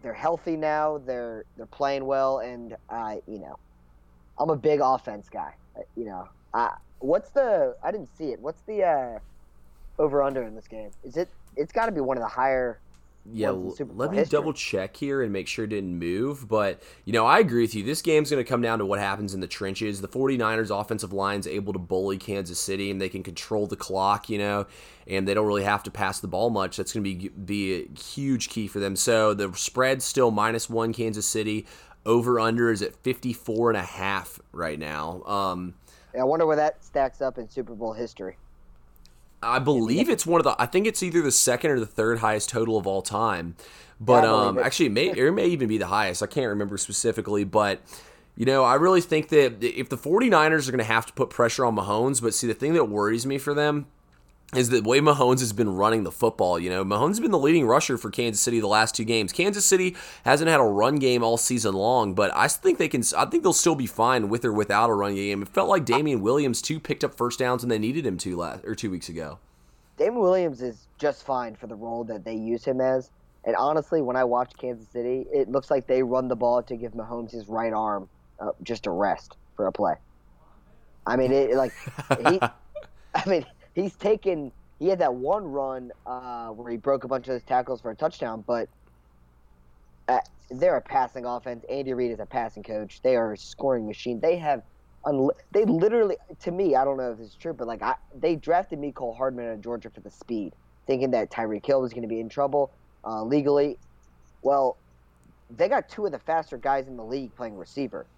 they're 0.03 0.15
healthy 0.15 0.57
now. 0.57 0.99
They're 0.99 1.45
they're 1.57 1.67
playing 1.67 2.05
well, 2.05 2.39
and 2.39 2.77
I, 2.91 3.21
you 3.27 3.39
know, 3.39 3.57
I'm 4.39 4.51
a 4.51 4.57
big 4.57 4.81
offense 4.83 5.29
guy. 5.33 5.53
You 5.95 6.07
know, 6.07 6.25
I, 6.55 6.71
what's 6.99 7.31
the? 7.31 7.75
I 7.85 7.93
didn't 7.93 8.09
see 8.17 8.33
it. 8.33 8.41
What's 8.41 8.63
the 8.67 8.83
uh, 8.83 9.19
over 10.03 10.23
under 10.23 10.43
in 10.43 10.55
this 10.55 10.69
game? 10.69 10.91
Is 11.05 11.17
it? 11.17 11.29
It's 11.55 11.73
got 11.73 11.87
to 11.87 11.93
be 11.93 12.01
one 12.01 12.17
of 12.19 12.23
the 12.23 12.29
higher 12.29 12.81
yeah, 13.33 13.51
let 13.51 14.11
me 14.11 14.19
history. 14.19 14.39
double 14.39 14.53
check 14.53 14.97
here 14.97 15.23
and 15.23 15.33
make 15.33 15.49
sure 15.49 15.65
it 15.65 15.69
didn't 15.69 15.99
move. 15.99 16.49
But, 16.49 16.83
you 17.05 17.13
know, 17.13 17.27
I 17.27 17.39
agree 17.39 17.63
with 17.63 17.75
you. 17.75 17.83
This 17.83 18.03
game's 18.03 18.31
going 18.31 18.43
to 18.43 18.49
come 18.49 18.63
down 18.63 18.79
to 18.79 18.87
what 18.87 18.99
happens 18.99 19.35
in 19.35 19.41
the 19.41 19.47
trenches. 19.47 20.01
The 20.01 20.09
49ers 20.09 20.71
offensive 20.71 21.13
line's 21.13 21.47
able 21.47 21.73
to 21.73 21.79
bully 21.79 22.19
Kansas 22.19 22.61
City 22.61 22.91
and 22.91 23.01
they 23.01 23.09
can 23.09 23.23
control 23.23 23.67
the 23.67 23.77
clock, 23.77 24.29
you 24.29 24.39
know, 24.39 24.67
and 25.07 25.27
they 25.27 25.35
don't 25.35 25.47
really 25.47 25.65
have 25.65 25.83
to 25.85 25.91
pass 25.91 26.21
the 26.21 26.29
ball 26.29 26.51
much. 26.51 26.77
That's 26.77 26.93
going 26.93 27.05
to 27.05 27.11
be, 27.11 27.29
be 27.29 27.75
a 27.75 27.99
huge 27.99 28.49
key 28.49 28.69
for 28.69 28.81
them. 28.81 28.97
So 28.97 29.35
the 29.35 29.53
spread's 29.55 30.05
still 30.05 30.31
minus 30.31 30.71
one 30.71 30.93
Kansas 30.93 31.27
City. 31.27 31.67
Over 32.05 32.39
under 32.39 32.71
is 32.71 32.83
at 32.83 32.95
54 33.03 33.71
and 33.71 33.77
a 33.77 33.83
half 33.83 34.39
right 34.53 34.79
now. 34.79 35.23
Um, 35.25 35.75
I 36.19 36.25
wonder 36.25 36.47
where 36.47 36.57
that 36.57 36.85
stacks 36.85 37.21
up 37.21 37.37
in 37.37 37.49
Super 37.49 37.75
Bowl 37.75 37.93
history. 37.93 38.37
I 39.47 39.59
believe 39.59 40.09
it's 40.09 40.27
one 40.27 40.41
of 40.41 40.45
the. 40.45 40.57
I 40.61 40.67
think 40.67 40.87
it's 40.87 41.03
either 41.03 41.23
the 41.23 41.33
second 41.33 41.71
or 41.71 41.81
the 41.81 41.87
third 41.87 42.19
highest 42.19 42.49
total 42.49 42.77
of 42.77 42.87
all 42.87 43.03
time. 43.03 43.57
But 44.01 44.25
yeah, 44.25 44.35
um, 44.35 44.59
actually, 44.59 44.87
it 44.87 44.93
may 44.93 45.07
it 45.09 45.33
may 45.33 45.47
even 45.47 45.69
be 45.69 45.79
the 45.79 45.87
highest. 45.87 46.23
I 46.23 46.27
can't 46.27 46.49
remember 46.49 46.77
specifically, 46.79 47.45
but. 47.45 47.81
You 48.39 48.45
know, 48.45 48.65
I 48.65 48.75
really 48.75 49.01
think 49.01 49.31
that 49.31 49.65
if 49.65 49.89
the 49.89 49.97
49ers 49.97 50.69
are 50.69 50.71
going 50.71 50.77
to 50.77 50.85
have 50.85 51.07
to 51.07 51.13
put 51.15 51.31
pressure 51.31 51.65
on 51.65 51.75
Mahomes, 51.75 52.21
but 52.21 52.35
see, 52.35 52.47
the 52.47 52.53
thing 52.53 52.75
that 52.75 52.85
worries 52.85 53.25
me 53.25 53.39
for 53.39 53.55
them 53.55 53.87
is 54.55 54.71
that 54.71 54.85
way 54.85 55.01
Mahomes 55.01 55.41
has 55.41 55.53
been 55.53 55.75
running 55.75 56.05
the 56.05 56.13
football. 56.13 56.59
You 56.59 56.71
know, 56.71 56.85
Mahomes 56.85 57.09
has 57.09 57.21
been 57.21 57.33
the 57.33 57.39
leading 57.39 57.67
rusher 57.67 57.99
for 57.99 58.11
Kansas 58.11 58.41
City 58.41 58.61
the 58.61 58.69
last 58.69 58.95
two 58.95 59.05
games. 59.05 59.33
Kansas 59.33 59.67
City 59.67 59.97
hasn't 60.25 60.49
had 60.49 60.61
a 60.61 60.65
run 60.65 60.97
game 60.97 61.25
all 61.25 61.37
season 61.37 61.75
long, 61.75 62.15
but 62.15 62.31
I 62.35 62.47
think 62.49 62.79
they 62.79 62.89
can. 62.89 63.03
I 63.17 63.25
think 63.27 63.43
they'll 63.43 63.53
still 63.53 63.75
be 63.75 63.87
fine 63.87 64.29
with 64.29 64.45
or 64.45 64.53
without 64.53 64.89
a 64.89 64.95
run 64.95 65.17
game. 65.17 65.43
It 65.43 65.49
felt 65.49 65.69
like 65.69 65.85
Damien 65.85 66.21
Williams 66.21 66.63
too 66.63 66.79
picked 66.79 67.03
up 67.03 67.15
first 67.15 67.39
downs 67.41 67.63
when 67.63 67.71
they 67.71 67.79
needed 67.79 68.07
him 68.07 68.19
to 68.19 68.37
last 68.37 68.65
or 68.65 68.75
two 68.75 68.91
weeks 68.91 69.09
ago. 69.09 69.39
Damien 69.97 70.21
Williams 70.21 70.63
is 70.63 70.87
just 70.99 71.25
fine 71.25 71.57
for 71.57 71.67
the 71.67 71.75
role 71.75 72.05
that 72.05 72.25
they 72.25 72.35
use 72.35 72.65
him 72.65 72.81
as. 72.81 73.11
And 73.45 73.57
honestly, 73.57 74.03
when 74.03 74.17
I 74.17 74.25
watch 74.25 74.53
Kansas 74.59 74.89
City, 74.89 75.25
it 75.33 75.49
looks 75.49 75.71
like 75.71 75.87
they 75.87 76.03
run 76.03 76.29
the 76.29 76.37
ball 76.37 76.63
to 76.65 76.77
give 76.77 76.93
Mahomes 76.93 77.31
his 77.31 77.49
right 77.49 77.73
arm 77.73 78.09
uh, 78.41 78.51
just 78.63 78.87
a 78.87 78.91
rest 78.91 79.37
for 79.55 79.67
a 79.67 79.73
play. 79.73 79.95
I 81.07 81.17
mean, 81.17 81.33
it 81.33 81.55
like 81.55 81.73
he. 82.29 82.41
I 83.15 83.27
mean, 83.27 83.47
he's 83.77 83.97
taken. 83.97 84.53
He 84.81 84.89
had 84.89 84.99
that 84.99 85.15
one 85.15 85.45
run 85.45 85.93
uh, 86.07 86.49
where 86.49 86.73
he 86.73 86.79
broke 86.79 87.05
a 87.05 87.09
bunch 87.09 87.29
of 87.29 87.35
his 87.35 87.45
tackles 87.45 87.81
for 87.83 87.93
a 87.93 87.97
touchdown, 87.97 88.45
but 88.47 88.69
uh, 90.09 90.19
they're 90.51 90.77
a 90.77 90.83
passing 90.83 91.25
offense. 91.25 91.65
Andy 91.71 91.95
Reid 91.95 92.13
is 92.13 92.21
a 92.21 92.27
passing 92.27 92.65
coach. 92.65 93.01
They 93.03 93.17
are 93.17 93.35
a 93.35 93.39
scoring 93.39 93.87
machine. 93.87 94.21
They 94.21 94.39
have. 94.39 94.63
Unli- 95.07 95.37
they 95.53 95.65
literally, 95.65 96.17
to 96.41 96.51
me, 96.51 96.75
I 96.75 96.85
don't 96.85 96.97
know 96.97 97.13
if 97.13 97.21
it's 97.21 97.37
true, 97.37 97.55
but 97.55 97.69
like 97.69 97.81
I, 97.81 97.95
they 98.13 98.35
drafted 98.35 98.81
Mecole 98.81 99.17
Hardman 99.17 99.47
out 99.47 99.55
of 99.55 99.61
Georgia 99.63 99.91
for 99.95 100.01
the 100.01 100.11
speed, 100.11 100.55
thinking 100.89 101.13
that 101.13 101.31
Tyreek 101.31 101.65
Hill 101.65 101.81
was 101.81 101.93
going 101.93 102.03
to 102.03 102.09
be 102.09 102.19
in 102.19 102.29
trouble 102.29 102.73
uh, 103.07 103.23
legally. 103.23 103.79
Well, 104.43 104.81
they 105.49 105.69
got 105.69 105.89
two 105.89 106.07
of 106.07 106.13
the 106.13 106.19
faster 106.19 106.59
guys 106.59 106.89
in 106.89 106.97
the 106.97 107.05
league 107.05 107.37
playing 107.37 107.57
receiver. 107.57 108.09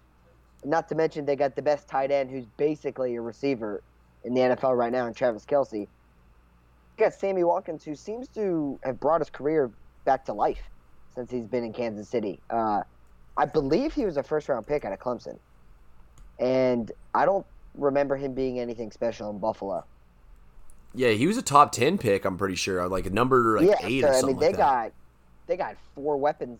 Not 0.65 0.89
to 0.89 0.95
mention 0.95 1.25
they 1.25 1.35
got 1.35 1.55
the 1.55 1.61
best 1.61 1.87
tight 1.87 2.11
end 2.11 2.31
who's 2.31 2.47
basically 2.57 3.15
a 3.15 3.21
receiver 3.21 3.83
in 4.23 4.33
the 4.33 4.41
NFL 4.41 4.77
right 4.77 4.91
now, 4.91 5.05
and 5.05 5.15
Travis 5.15 5.45
Kelce. 5.45 5.81
You 5.81 5.87
got 6.97 7.13
Sammy 7.13 7.43
Watkins, 7.43 7.83
who 7.83 7.95
seems 7.95 8.27
to 8.29 8.79
have 8.83 8.99
brought 8.99 9.21
his 9.21 9.29
career 9.29 9.71
back 10.05 10.25
to 10.25 10.33
life 10.33 10.61
since 11.15 11.31
he's 11.31 11.45
been 11.45 11.63
in 11.63 11.73
Kansas 11.73 12.07
City. 12.09 12.39
Uh, 12.49 12.81
I 13.37 13.45
believe 13.45 13.93
he 13.93 14.05
was 14.05 14.17
a 14.17 14.23
first 14.23 14.49
round 14.49 14.67
pick 14.67 14.83
out 14.85 14.91
of 14.91 14.99
Clemson, 14.99 15.37
and 16.39 16.91
I 17.13 17.25
don't 17.25 17.45
remember 17.75 18.17
him 18.17 18.33
being 18.33 18.59
anything 18.59 18.91
special 18.91 19.29
in 19.29 19.39
Buffalo. 19.39 19.85
Yeah, 20.93 21.11
he 21.11 21.27
was 21.27 21.37
a 21.37 21.41
top 21.41 21.71
ten 21.71 21.97
pick. 21.97 22.25
I'm 22.25 22.37
pretty 22.37 22.55
sure, 22.55 22.85
like 22.87 23.05
a 23.05 23.11
number 23.11 23.59
like 23.59 23.67
yeah, 23.67 23.87
eight. 23.87 24.01
So, 24.01 24.09
I 24.09 24.21
mean, 24.23 24.39
they 24.39 24.47
like 24.47 24.57
got 24.57 24.91
they 25.47 25.55
got 25.55 25.75
four 25.95 26.17
weapons 26.17 26.59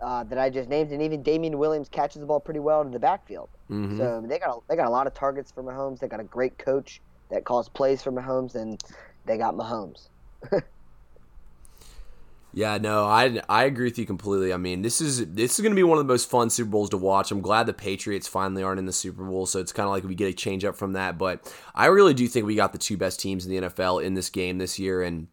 uh, 0.00 0.24
that 0.24 0.38
I 0.38 0.50
just 0.50 0.68
named, 0.68 0.92
and 0.92 1.02
even 1.02 1.22
Damien 1.22 1.58
Williams 1.58 1.88
catches 1.88 2.20
the 2.20 2.26
ball 2.26 2.40
pretty 2.40 2.60
well 2.60 2.82
in 2.82 2.90
the 2.90 2.98
backfield. 2.98 3.48
Mm-hmm. 3.70 3.98
So 3.98 4.22
they 4.26 4.38
got 4.38 4.56
a, 4.56 4.60
they 4.68 4.76
got 4.76 4.86
a 4.86 4.90
lot 4.90 5.06
of 5.06 5.14
targets 5.14 5.50
for 5.50 5.62
Mahomes. 5.62 5.98
They 5.98 6.08
got 6.08 6.20
a 6.20 6.24
great 6.24 6.58
coach 6.58 7.00
that 7.30 7.44
calls 7.44 7.68
plays 7.68 8.02
for 8.02 8.12
Mahomes, 8.12 8.54
and 8.54 8.82
they 9.26 9.36
got 9.36 9.54
Mahomes. 9.54 10.08
yeah, 12.52 12.78
no, 12.78 13.04
I 13.04 13.40
I 13.48 13.64
agree 13.64 13.86
with 13.86 13.98
you 13.98 14.06
completely. 14.06 14.52
I 14.52 14.56
mean, 14.56 14.82
this 14.82 15.00
is 15.00 15.26
this 15.34 15.58
is 15.58 15.60
going 15.60 15.72
to 15.72 15.76
be 15.76 15.82
one 15.82 15.98
of 15.98 16.06
the 16.06 16.12
most 16.12 16.30
fun 16.30 16.48
Super 16.48 16.70
Bowls 16.70 16.90
to 16.90 16.96
watch. 16.96 17.30
I'm 17.30 17.40
glad 17.40 17.66
the 17.66 17.74
Patriots 17.74 18.28
finally 18.28 18.62
aren't 18.62 18.78
in 18.78 18.86
the 18.86 18.92
Super 18.92 19.24
Bowl, 19.24 19.46
so 19.46 19.58
it's 19.58 19.72
kind 19.72 19.86
of 19.86 19.90
like 19.90 20.04
we 20.04 20.14
get 20.14 20.28
a 20.28 20.32
change 20.32 20.64
up 20.64 20.76
from 20.76 20.92
that. 20.92 21.18
But 21.18 21.52
I 21.74 21.86
really 21.86 22.14
do 22.14 22.28
think 22.28 22.46
we 22.46 22.54
got 22.54 22.72
the 22.72 22.78
two 22.78 22.96
best 22.96 23.20
teams 23.20 23.44
in 23.44 23.50
the 23.50 23.68
NFL 23.68 24.02
in 24.04 24.14
this 24.14 24.30
game 24.30 24.58
this 24.58 24.78
year, 24.78 25.02
and 25.02 25.26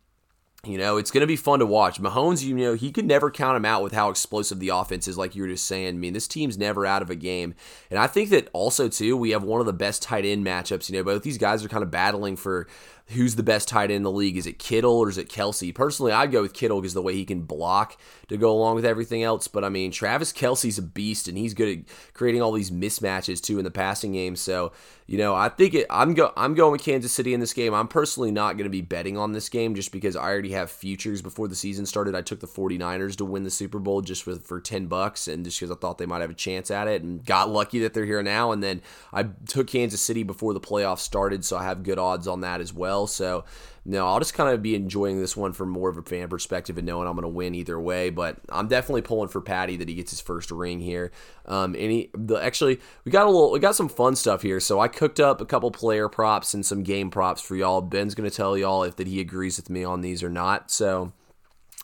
you 0.67 0.78
know, 0.78 0.97
it's 0.97 1.12
going 1.12 1.21
to 1.21 1.28
be 1.28 1.36
fun 1.36 1.60
to 1.60 1.65
watch. 1.65 2.01
Mahomes, 2.01 2.43
you 2.43 2.56
know, 2.56 2.73
he 2.73 2.91
could 2.91 3.06
never 3.06 3.32
count 3.32 3.58
him 3.58 3.65
out 3.65 3.84
with 3.84 3.93
how 3.93 4.10
explosive 4.10 4.60
the 4.60 4.69
offense 4.69 5.08
is, 5.08 5.17
like 5.17 5.36
you 5.36 5.41
were 5.43 5.47
just 5.47 5.65
saying. 5.65 5.88
I 5.88 5.91
mean, 5.93 6.13
this 6.13 6.28
team's 6.28 6.58
never 6.58 6.86
out 6.86 7.01
of 7.01 7.10
a 7.10 7.15
game. 7.15 7.56
And 7.89 7.99
I 7.99 8.08
think 8.08 8.30
that 8.32 8.49
also, 8.54 8.88
too, 8.88 9.15
we 9.17 9.32
have 9.32 9.43
one 9.43 9.60
of 9.60 9.65
the 9.65 9.73
best 9.73 10.01
tight 10.01 10.25
end 10.25 10.45
matchups. 10.45 10.89
You 10.89 10.97
know, 10.97 11.04
both 11.04 11.23
these 11.23 11.38
guys 11.38 11.63
are 11.63 11.69
kind 11.69 11.84
of 11.84 11.91
battling 11.91 12.36
for 12.36 12.67
who's 13.10 13.36
the 13.36 13.44
best 13.44 13.68
tight 13.68 13.91
end 13.91 13.98
in 13.98 14.04
the 14.04 14.12
league. 14.12 14.38
Is 14.38 14.48
it 14.48 14.58
Kittle 14.58 14.98
or 14.98 15.10
is 15.10 15.18
it 15.18 15.30
Kelce? 15.30 15.74
Personally, 15.74 16.12
I'd 16.12 16.32
go 16.32 16.41
with 16.41 16.54
Kittle 16.54 16.82
because 16.82 16.94
the 16.94 17.02
way 17.02 17.13
he 17.13 17.26
can 17.26 17.41
block 17.41 17.98
to 18.30 18.38
go 18.38 18.52
along 18.52 18.76
with 18.76 18.86
everything 18.86 19.24
else. 19.24 19.48
But 19.48 19.63
I 19.63 19.70
mean, 19.70 19.91
Travis 19.91 20.34
Kelce's 20.34 20.78
a 20.78 20.82
beast 20.82 21.28
and 21.28 21.38
he's 21.38 21.54
good 21.54 21.80
at 21.80 22.13
creating 22.13 22.41
all 22.41 22.52
these 22.52 22.72
mismatches 22.72 23.41
too 23.41 23.60
in 23.60 23.63
the 23.63 23.72
passing 23.72 24.13
game. 24.13 24.36
So 24.36 24.72
you 25.08 25.20
know, 25.20 25.36
I 25.36 25.50
think 25.50 25.76
it, 25.76 25.86
I'm 25.89 26.15
go 26.15 26.34
I'm 26.36 26.56
going 26.56 26.72
with 26.72 26.82
Kansas 26.82 27.12
City 27.12 27.36
in 27.36 27.39
this 27.39 27.54
game. 27.54 27.76
I'm 27.76 27.88
personally 27.88 28.32
not 28.32 28.58
going 28.58 28.65
to 28.65 28.72
be 28.72 28.82
betting 28.82 29.18
on 29.18 29.34
this 29.34 29.50
game 29.50 29.76
just 29.76 29.91
because 29.91 30.15
I 30.15 30.24
already 30.24 30.52
have 30.54 30.72
futures 30.72 31.22
before 31.22 31.48
the 31.48 31.56
season 31.56 31.86
started. 31.86 32.15
I 32.15 32.22
took 32.22 32.39
the 32.39 32.48
49ers 32.48 33.15
to 33.18 33.26
win 33.26 33.44
the 33.44 33.52
Super 33.52 33.78
Bowl 33.78 34.02
just 34.02 34.24
for, 34.24 34.36
for 34.38 34.60
10 34.60 34.88
bucks 34.88 35.28
and 35.28 35.46
just 35.46 35.60
because 35.60 35.70
I 35.70 35.76
thought 35.76 36.00
they 36.00 36.08
might 36.08 36.22
have 36.22 36.32
a 36.32 36.36
chance 36.36 36.72
at 36.72 36.88
it 36.88 37.04
and 37.04 37.24
got 37.24 37.52
lucky 37.52 37.80
that 37.80 37.94
they're 37.94 38.06
here 38.06 38.24
now. 38.24 38.52
And 38.52 38.63
then 38.63 38.82
I 39.13 39.28
took 39.48 39.68
Kansas 39.68 40.02
City 40.02 40.24
before 40.24 40.54
the 40.54 40.60
playoffs 40.60 41.00
started, 41.00 41.46
so 41.46 41.56
I 41.56 41.65
have 41.65 41.84
good 41.84 42.00
odds 42.00 42.28
on 42.28 42.41
that 42.41 42.60
as 42.60 42.74
well. 42.74 42.95
So 43.06 43.44
no, 43.88 44.08
I'll 44.08 44.20
just 44.20 44.34
kind 44.34 44.52
of 44.52 44.64
be 44.64 44.74
enjoying 44.74 45.20
this 45.20 45.38
one 45.38 45.54
from 45.54 45.70
more 45.70 45.90
of 45.90 45.98
a 45.98 46.02
fan 46.02 46.28
perspective 46.28 46.78
and 46.78 46.88
knowing 46.88 47.08
I'm 47.08 47.14
going 47.14 47.22
to 47.22 47.30
win 47.30 47.54
either 47.54 47.80
way. 47.80 48.10
But 48.10 48.38
I'm 48.50 48.68
definitely 48.68 49.04
pulling 49.04 49.30
for 49.30 49.42
Patty 49.42 49.78
that 49.78 49.88
he 49.88 49.94
gets 49.94 50.10
his 50.10 50.22
first 50.22 50.50
ring 50.50 50.80
here. 50.80 51.12
Um, 51.46 51.76
and 51.76 51.92
he, 51.92 52.10
the, 52.16 52.44
actually, 52.44 52.80
we 53.04 53.12
got 53.12 53.28
a 53.28 53.30
little, 53.30 53.52
we 53.52 53.60
got 53.60 53.76
some 53.76 53.90
fun 53.90 54.16
stuff 54.16 54.42
here. 54.42 54.60
So 54.60 54.80
I 54.80 54.88
cooked 54.88 55.20
up 55.20 55.40
a 55.40 55.46
couple 55.46 55.70
player 55.70 56.10
props 56.10 56.56
and 56.56 56.66
some 56.66 56.82
game 56.82 57.12
props 57.12 57.42
for 57.42 57.56
y'all. 57.56 57.82
Ben's 57.82 58.16
going 58.16 58.28
to 58.28 58.36
tell 58.36 58.58
y'all 58.58 58.84
if 58.84 58.96
that 58.96 59.06
he 59.08 59.20
agrees 59.20 59.58
with 59.58 59.70
me 59.70 59.84
on 59.84 60.02
these 60.02 60.24
or 60.24 60.30
not. 60.30 60.72
So 60.72 61.14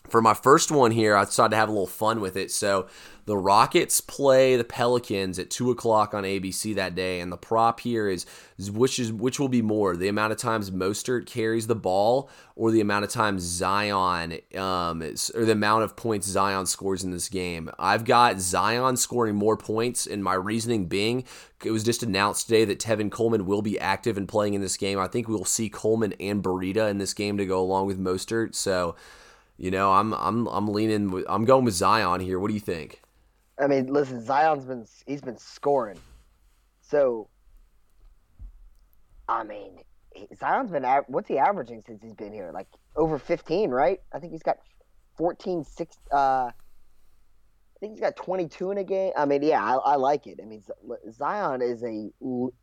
for 0.10 0.21
my 0.21 0.34
first 0.34 0.71
one 0.71 0.91
here, 0.91 1.15
I 1.15 1.26
decided 1.26 1.52
to 1.52 1.58
have 1.58 1.69
a 1.69 1.71
little 1.71 1.86
fun 1.86 2.19
with 2.19 2.36
it. 2.36 2.50
So 2.50 2.88
the 3.25 3.38
Rockets 3.38 4.01
play 4.01 4.55
the 4.55 4.63
Pelicans 4.63 5.38
at 5.38 5.49
two 5.49 5.71
o'clock 5.71 6.13
on 6.13 6.23
ABC 6.23 6.75
that 6.75 6.95
day, 6.95 7.19
and 7.19 7.31
the 7.31 7.38
prop 7.38 7.79
here 7.79 8.07
is, 8.07 8.25
which 8.71 8.99
is 8.99 9.12
which 9.12 9.39
will 9.39 9.49
be 9.49 9.62
more 9.62 9.95
the 9.95 10.07
amount 10.07 10.31
of 10.31 10.39
times 10.39 10.71
Mostert 10.71 11.25
carries 11.25 11.67
the 11.67 11.75
ball 11.75 12.29
or 12.55 12.71
the 12.71 12.81
amount 12.81 13.05
of 13.05 13.12
times 13.12 13.43
Zion 13.43 14.39
um, 14.55 15.01
or 15.01 15.45
the 15.45 15.51
amount 15.51 15.84
of 15.84 15.95
points 15.95 16.27
Zion 16.27 16.65
scores 16.65 17.03
in 17.03 17.12
this 17.12 17.29
game. 17.29 17.69
I've 17.77 18.05
got 18.05 18.39
Zion 18.39 18.97
scoring 18.97 19.36
more 19.36 19.57
points, 19.57 20.07
and 20.07 20.23
my 20.23 20.34
reasoning 20.34 20.88
being 20.88 21.23
it 21.63 21.71
was 21.71 21.84
just 21.84 22.01
announced 22.01 22.47
today 22.47 22.65
that 22.65 22.79
Tevin 22.79 23.12
Coleman 23.12 23.45
will 23.45 23.62
be 23.62 23.79
active 23.79 24.17
and 24.17 24.27
playing 24.27 24.55
in 24.55 24.62
this 24.62 24.77
game. 24.77 24.97
I 24.97 25.07
think 25.07 25.27
we 25.27 25.36
will 25.36 25.45
see 25.45 25.69
Coleman 25.69 26.13
and 26.19 26.43
Breida 26.43 26.89
in 26.89 26.97
this 26.97 27.13
game 27.13 27.38
to 27.38 27.45
go 27.45 27.62
along 27.62 27.88
with 27.88 27.99
Mostert. 27.99 28.55
So. 28.55 28.95
You 29.57 29.69
know, 29.69 29.91
I'm 29.91 30.12
I'm 30.13 30.47
I'm 30.47 30.67
leaning. 30.69 31.23
I'm 31.29 31.45
going 31.45 31.65
with 31.65 31.75
Zion 31.75 32.19
here. 32.19 32.39
What 32.39 32.47
do 32.47 32.55
you 32.55 32.60
think? 32.60 32.99
I 33.59 33.67
mean, 33.67 33.87
listen, 33.87 34.23
Zion's 34.23 34.65
been 34.65 34.85
he's 35.05 35.21
been 35.21 35.37
scoring, 35.37 35.99
so 36.81 37.27
I 39.27 39.43
mean, 39.43 39.79
Zion's 40.37 40.71
been 40.71 40.83
what's 41.07 41.27
he 41.27 41.37
averaging 41.37 41.83
since 41.85 42.01
he's 42.01 42.13
been 42.13 42.33
here? 42.33 42.51
Like 42.53 42.67
over 42.95 43.17
15, 43.17 43.69
right? 43.69 43.99
I 44.13 44.19
think 44.19 44.33
he's 44.33 44.43
got 44.43 44.57
14, 45.17 45.63
six, 45.63 45.97
uh, 46.11 46.49
I 46.49 46.53
think 47.79 47.93
he's 47.93 48.01
got 48.01 48.15
22 48.15 48.71
in 48.71 48.77
a 48.77 48.83
game. 48.83 49.11
I 49.17 49.25
mean, 49.25 49.41
yeah, 49.41 49.63
I, 49.63 49.75
I 49.75 49.95
like 49.95 50.27
it. 50.27 50.39
I 50.41 50.45
mean, 50.45 50.63
Zion 51.11 51.61
is 51.61 51.83
a 51.83 52.09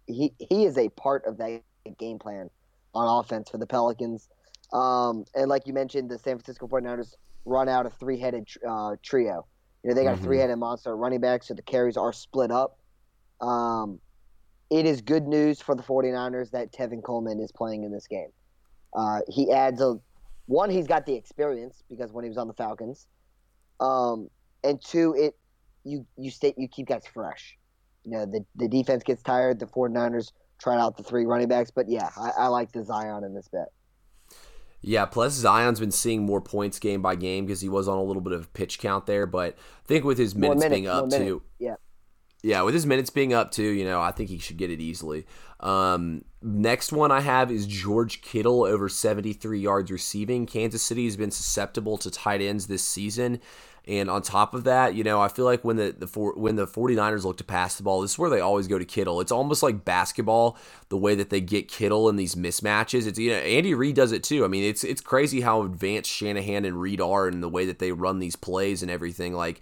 he 0.06 0.32
he 0.38 0.64
is 0.64 0.76
a 0.78 0.88
part 0.90 1.24
of 1.26 1.38
that 1.38 1.62
game 1.98 2.18
plan 2.18 2.50
on 2.94 3.20
offense 3.20 3.50
for 3.50 3.58
the 3.58 3.66
Pelicans. 3.66 4.28
Um, 4.72 5.24
and 5.34 5.48
like 5.48 5.66
you 5.66 5.72
mentioned, 5.72 6.10
the 6.10 6.18
San 6.18 6.36
Francisco 6.36 6.68
49ers 6.68 7.14
run 7.44 7.68
out 7.68 7.86
a 7.86 7.90
three-headed 7.90 8.46
uh, 8.68 8.96
trio. 9.02 9.46
You 9.82 9.90
know, 9.90 9.94
they 9.94 10.04
got 10.04 10.14
mm-hmm. 10.14 10.24
a 10.24 10.26
three-headed 10.26 10.58
monster 10.58 10.96
running 10.96 11.20
back, 11.20 11.42
so 11.42 11.54
the 11.54 11.62
carries 11.62 11.96
are 11.96 12.12
split 12.12 12.50
up. 12.50 12.78
Um, 13.40 14.00
it 14.70 14.84
is 14.86 15.00
good 15.00 15.26
news 15.26 15.60
for 15.60 15.74
the 15.74 15.82
49ers 15.82 16.50
that 16.50 16.72
Tevin 16.72 17.02
Coleman 17.02 17.40
is 17.40 17.52
playing 17.52 17.84
in 17.84 17.92
this 17.92 18.06
game. 18.06 18.28
Uh, 18.94 19.20
he 19.28 19.52
adds 19.52 19.80
a 19.80 19.98
one, 20.46 20.70
he's 20.70 20.86
got 20.86 21.04
the 21.04 21.14
experience 21.14 21.82
because 21.90 22.10
when 22.10 22.24
he 22.24 22.28
was 22.28 22.38
on 22.38 22.48
the 22.48 22.54
Falcons. 22.54 23.06
Um, 23.80 24.28
and 24.64 24.82
two, 24.82 25.14
it 25.16 25.36
you 25.84 26.06
you 26.16 26.30
stay 26.30 26.54
you 26.56 26.68
keep 26.68 26.86
guys 26.86 27.06
fresh. 27.06 27.56
You 28.04 28.12
know, 28.12 28.26
the 28.26 28.44
the 28.56 28.68
defense 28.68 29.02
gets 29.02 29.22
tired, 29.22 29.60
the 29.60 29.66
49ers 29.66 30.32
try 30.58 30.78
out 30.78 30.96
the 30.96 31.02
three 31.02 31.24
running 31.24 31.48
backs, 31.48 31.70
but 31.70 31.88
yeah, 31.88 32.10
I, 32.16 32.30
I 32.38 32.46
like 32.48 32.72
the 32.72 32.84
Zion 32.84 33.24
in 33.24 33.34
this 33.34 33.48
bet. 33.48 33.68
Yeah, 34.80 35.06
plus 35.06 35.32
Zion's 35.32 35.80
been 35.80 35.90
seeing 35.90 36.24
more 36.24 36.40
points 36.40 36.78
game 36.78 37.02
by 37.02 37.16
game 37.16 37.46
because 37.46 37.60
he 37.60 37.68
was 37.68 37.88
on 37.88 37.98
a 37.98 38.02
little 38.02 38.22
bit 38.22 38.32
of 38.32 38.52
pitch 38.52 38.78
count 38.78 39.06
there, 39.06 39.26
but 39.26 39.54
I 39.54 39.86
think 39.86 40.04
with 40.04 40.18
his 40.18 40.34
minutes, 40.34 40.64
being 40.66 40.86
up 40.86 41.10
too. 41.10 41.42
Yeah. 41.58 41.74
Yeah, 42.42 42.62
with 42.62 42.74
his 42.74 42.86
minutes 42.86 43.10
being 43.10 43.32
up 43.32 43.50
too, 43.50 43.64
you 43.64 43.84
know, 43.84 44.00
I 44.00 44.12
think 44.12 44.30
he 44.30 44.38
should 44.38 44.56
get 44.56 44.70
it 44.70 44.80
easily. 44.80 45.26
Um, 45.58 46.24
next 46.40 46.92
one 46.92 47.10
I 47.10 47.20
have 47.20 47.50
is 47.50 47.66
George 47.66 48.22
Kittle 48.22 48.64
over 48.64 48.88
73 48.88 49.58
yards 49.58 49.90
receiving. 49.90 50.46
Kansas 50.46 50.82
City 50.82 51.04
has 51.06 51.16
been 51.16 51.32
susceptible 51.32 51.98
to 51.98 52.10
tight 52.12 52.40
ends 52.40 52.68
this 52.68 52.84
season. 52.84 53.40
And 53.86 54.10
on 54.10 54.20
top 54.20 54.52
of 54.52 54.64
that, 54.64 54.94
you 54.94 55.02
know, 55.02 55.20
I 55.20 55.28
feel 55.28 55.46
like 55.46 55.64
when 55.64 55.76
the, 55.76 55.94
the 55.96 56.06
four, 56.06 56.34
when 56.34 56.56
the 56.56 56.66
49ers 56.66 57.24
look 57.24 57.38
to 57.38 57.44
pass 57.44 57.76
the 57.76 57.82
ball, 57.82 58.02
this 58.02 58.12
is 58.12 58.18
where 58.18 58.28
they 58.28 58.40
always 58.40 58.68
go 58.68 58.78
to 58.78 58.84
Kittle. 58.84 59.20
It's 59.20 59.32
almost 59.32 59.62
like 59.62 59.84
basketball, 59.84 60.58
the 60.90 60.98
way 60.98 61.14
that 61.14 61.30
they 61.30 61.40
get 61.40 61.68
Kittle 61.68 62.08
in 62.08 62.16
these 62.16 62.34
mismatches. 62.34 63.06
It's 63.06 63.18
you 63.18 63.30
know, 63.30 63.36
Andy 63.36 63.74
Reid 63.74 63.96
does 63.96 64.12
it 64.12 64.22
too. 64.22 64.44
I 64.44 64.48
mean, 64.48 64.64
it's 64.64 64.84
it's 64.84 65.00
crazy 65.00 65.40
how 65.40 65.62
advanced 65.62 66.10
Shanahan 66.10 66.64
and 66.64 66.80
Reid 66.80 67.00
are 67.00 67.28
in 67.28 67.40
the 67.40 67.48
way 67.48 67.64
that 67.64 67.78
they 67.78 67.92
run 67.92 68.18
these 68.18 68.36
plays 68.36 68.82
and 68.82 68.90
everything. 68.90 69.32
Like 69.32 69.60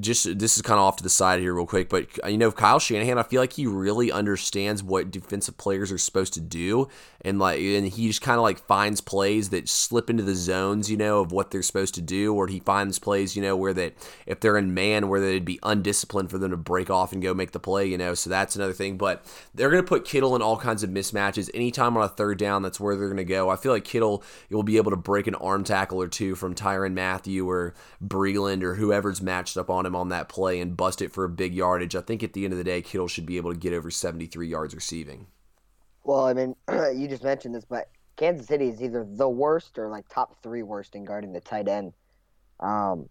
just 0.00 0.38
this 0.38 0.56
is 0.56 0.62
kind 0.62 0.78
of 0.78 0.84
off 0.84 0.96
to 0.96 1.02
the 1.02 1.08
side 1.08 1.40
here 1.40 1.54
real 1.54 1.66
quick 1.66 1.88
but 1.88 2.06
you 2.30 2.36
know 2.36 2.52
Kyle 2.52 2.78
Shanahan 2.78 3.18
I 3.18 3.22
feel 3.22 3.40
like 3.40 3.52
he 3.52 3.66
really 3.66 4.12
understands 4.12 4.82
what 4.82 5.10
defensive 5.10 5.56
players 5.56 5.92
are 5.92 5.98
supposed 5.98 6.34
to 6.34 6.40
do. 6.40 6.88
And 7.20 7.38
like 7.38 7.60
and 7.60 7.86
he 7.86 8.08
just 8.08 8.20
kind 8.20 8.36
of 8.36 8.42
like 8.42 8.66
finds 8.66 9.00
plays 9.00 9.50
that 9.50 9.68
slip 9.68 10.10
into 10.10 10.22
the 10.22 10.34
zones 10.34 10.90
you 10.90 10.96
know 10.96 11.20
of 11.20 11.32
what 11.32 11.50
they're 11.50 11.62
supposed 11.62 11.94
to 11.94 12.02
do. 12.02 12.34
Or 12.34 12.48
he 12.48 12.60
finds 12.60 12.98
plays 12.98 13.36
you 13.36 13.42
know 13.42 13.56
where 13.56 13.72
that 13.74 13.94
if 14.26 14.40
they're 14.40 14.58
in 14.58 14.74
man 14.74 15.08
where 15.08 15.20
they'd 15.20 15.44
be 15.44 15.60
undisciplined 15.62 16.30
for 16.30 16.38
them 16.38 16.50
to 16.50 16.56
break 16.56 16.90
off 16.90 17.12
and 17.12 17.22
go 17.22 17.32
make 17.34 17.52
the 17.52 17.60
play 17.60 17.86
you 17.86 17.98
know. 17.98 18.14
So 18.14 18.28
that's 18.30 18.56
another 18.56 18.72
thing. 18.72 18.96
But 18.96 19.24
they're 19.54 19.70
going 19.70 19.82
to 19.82 19.88
put 19.88 20.04
Kittle 20.04 20.34
in 20.34 20.42
all 20.42 20.56
kinds 20.56 20.82
of 20.82 20.90
mismatches 20.90 21.50
anytime 21.54 21.96
on 21.96 22.02
a 22.02 22.08
third 22.08 22.38
down. 22.38 22.62
That's 22.62 22.80
where 22.80 22.96
they're 22.96 23.06
going 23.06 23.16
to 23.18 23.24
go. 23.24 23.50
I 23.50 23.56
feel 23.56 23.72
like 23.72 23.84
Kittle 23.84 24.24
will 24.50 24.62
be 24.62 24.76
able 24.76 24.90
to 24.90 24.96
break 24.96 25.26
an 25.26 25.34
arm 25.36 25.64
tackle 25.64 26.02
or 26.02 26.08
two 26.08 26.34
from 26.34 26.54
Tyrann 26.54 26.94
Mathieu 26.94 27.48
or 27.48 27.74
Breeland 28.04 28.62
or 28.62 28.74
whoever's 28.74 29.22
matched 29.22 29.56
up 29.56 29.61
up 29.62 29.70
on 29.70 29.86
him 29.86 29.96
on 29.96 30.10
that 30.10 30.28
play 30.28 30.60
and 30.60 30.76
bust 30.76 31.00
it 31.00 31.12
for 31.12 31.24
a 31.24 31.28
big 31.28 31.54
yardage. 31.54 31.96
I 31.96 32.00
think 32.00 32.22
at 32.22 32.32
the 32.32 32.44
end 32.44 32.52
of 32.52 32.58
the 32.58 32.64
day, 32.64 32.82
Kittle 32.82 33.08
should 33.08 33.26
be 33.26 33.36
able 33.36 33.52
to 33.52 33.58
get 33.58 33.72
over 33.72 33.90
73 33.90 34.48
yards 34.48 34.74
receiving. 34.74 35.26
Well, 36.04 36.26
I 36.26 36.34
mean, 36.34 36.54
you 36.94 37.08
just 37.08 37.24
mentioned 37.24 37.54
this, 37.54 37.64
but 37.64 37.88
Kansas 38.16 38.46
City 38.46 38.68
is 38.68 38.82
either 38.82 39.06
the 39.08 39.28
worst 39.28 39.78
or 39.78 39.88
like 39.88 40.08
top 40.08 40.42
three 40.42 40.62
worst 40.62 40.94
in 40.94 41.04
guarding 41.04 41.32
the 41.32 41.40
tight 41.40 41.68
end. 41.68 41.92
Um, 42.60 43.08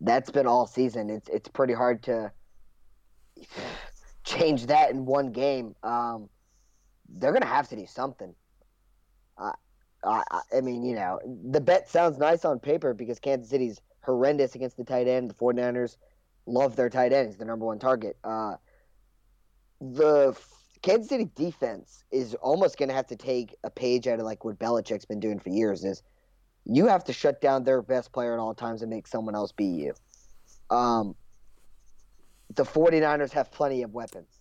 that's 0.00 0.30
been 0.30 0.46
all 0.46 0.66
season. 0.66 1.10
It's 1.10 1.28
it's 1.28 1.48
pretty 1.48 1.72
hard 1.72 2.02
to 2.04 2.30
change 4.24 4.66
that 4.66 4.90
in 4.90 5.06
one 5.06 5.32
game. 5.32 5.74
Um, 5.82 6.28
they're 7.08 7.32
gonna 7.32 7.46
have 7.46 7.68
to 7.70 7.76
do 7.76 7.86
something. 7.86 8.34
I, 10.06 10.22
I 10.56 10.60
mean, 10.60 10.84
you 10.84 10.94
know, 10.94 11.18
the 11.50 11.60
bet 11.60 11.88
sounds 11.88 12.18
nice 12.18 12.44
on 12.44 12.60
paper 12.60 12.94
because 12.94 13.18
Kansas 13.18 13.50
City's 13.50 13.80
horrendous 14.06 14.54
against 14.54 14.76
the 14.76 14.84
tight 14.84 15.08
end. 15.08 15.28
The 15.28 15.34
49ers 15.34 15.96
love 16.46 16.76
their 16.76 16.88
tight 16.88 17.12
ends, 17.12 17.36
the 17.36 17.44
number 17.44 17.66
one 17.66 17.78
target. 17.78 18.16
Uh, 18.24 18.54
the 19.80 20.34
Kansas 20.82 21.08
City 21.08 21.28
defense 21.34 22.04
is 22.10 22.34
almost 22.36 22.78
going 22.78 22.88
to 22.88 22.94
have 22.94 23.08
to 23.08 23.16
take 23.16 23.54
a 23.64 23.70
page 23.70 24.06
out 24.06 24.20
of 24.20 24.24
like 24.24 24.44
what 24.44 24.58
Belichick's 24.58 25.04
been 25.04 25.20
doing 25.20 25.38
for 25.38 25.50
years. 25.50 25.84
Is 25.84 26.02
you 26.64 26.86
have 26.86 27.04
to 27.04 27.12
shut 27.12 27.40
down 27.40 27.64
their 27.64 27.82
best 27.82 28.12
player 28.12 28.32
at 28.32 28.38
all 28.38 28.54
times 28.54 28.82
and 28.82 28.90
make 28.90 29.06
someone 29.06 29.34
else 29.34 29.52
beat 29.52 29.78
you. 29.78 29.94
Um, 30.70 31.14
the 32.54 32.64
49ers 32.64 33.32
have 33.32 33.50
plenty 33.50 33.82
of 33.82 33.92
weapons. 33.92 34.40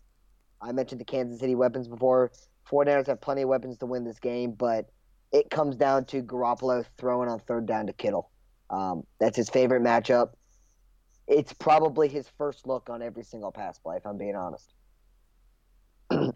I 0.61 0.71
mentioned 0.71 1.01
the 1.01 1.05
Kansas 1.05 1.39
City 1.39 1.55
weapons 1.55 1.87
before. 1.87 2.31
49ers 2.69 3.07
have 3.07 3.21
plenty 3.21 3.43
of 3.43 3.49
weapons 3.49 3.77
to 3.79 3.85
win 3.85 4.03
this 4.03 4.19
game, 4.19 4.51
but 4.51 4.89
it 5.31 5.49
comes 5.49 5.75
down 5.75 6.05
to 6.05 6.23
Garoppolo 6.23 6.85
throwing 6.97 7.29
on 7.29 7.39
third 7.39 7.65
down 7.65 7.87
to 7.87 7.93
Kittle. 7.93 8.31
Um, 8.69 9.03
that's 9.19 9.37
his 9.37 9.49
favorite 9.49 9.83
matchup. 9.83 10.31
It's 11.27 11.53
probably 11.53 12.07
his 12.07 12.27
first 12.37 12.67
look 12.67 12.89
on 12.89 13.01
every 13.01 13.23
single 13.23 13.51
pass 13.51 13.79
play, 13.79 13.97
if 13.97 14.05
I'm 14.05 14.17
being 14.17 14.35
honest. 14.35 14.73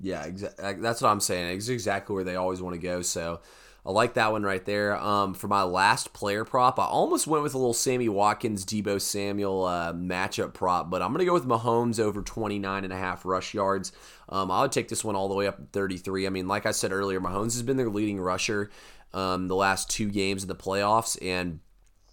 yeah, 0.00 0.24
exactly. 0.24 0.74
That's 0.74 1.02
what 1.02 1.08
I'm 1.08 1.20
saying. 1.20 1.56
It's 1.56 1.68
exactly 1.68 2.14
where 2.14 2.24
they 2.24 2.36
always 2.36 2.62
want 2.62 2.74
to 2.74 2.80
go. 2.80 3.02
So 3.02 3.40
I 3.84 3.90
like 3.90 4.14
that 4.14 4.32
one 4.32 4.42
right 4.42 4.64
there. 4.64 4.96
Um, 4.96 5.34
for 5.34 5.48
my 5.48 5.62
last 5.62 6.12
player 6.12 6.44
prop, 6.44 6.78
I 6.78 6.84
almost 6.84 7.26
went 7.26 7.42
with 7.42 7.54
a 7.54 7.58
little 7.58 7.74
Sammy 7.74 8.08
Watkins, 8.08 8.64
Deebo 8.64 9.00
Samuel 9.00 9.64
uh, 9.64 9.92
matchup 9.92 10.52
prop, 10.52 10.90
but 10.90 11.00
I'm 11.00 11.08
going 11.08 11.20
to 11.20 11.24
go 11.24 11.32
with 11.32 11.46
Mahomes 11.46 11.98
over 11.98 12.22
29 12.22 12.84
and 12.84 12.92
a 12.92 12.96
half 12.96 13.24
rush 13.24 13.54
yards. 13.54 13.92
Um, 14.28 14.50
I 14.50 14.62
would 14.62 14.72
take 14.72 14.88
this 14.88 15.04
one 15.04 15.16
all 15.16 15.28
the 15.28 15.34
way 15.34 15.46
up 15.46 15.56
to 15.56 15.64
33. 15.72 16.26
I 16.26 16.30
mean, 16.30 16.46
like 16.46 16.66
I 16.66 16.72
said 16.72 16.92
earlier, 16.92 17.20
Mahomes 17.20 17.54
has 17.54 17.62
been 17.62 17.76
their 17.76 17.88
leading 17.88 18.20
rusher 18.20 18.70
um, 19.14 19.48
the 19.48 19.56
last 19.56 19.90
two 19.90 20.10
games 20.10 20.42
of 20.42 20.48
the 20.48 20.54
playoffs, 20.54 21.16
and 21.22 21.60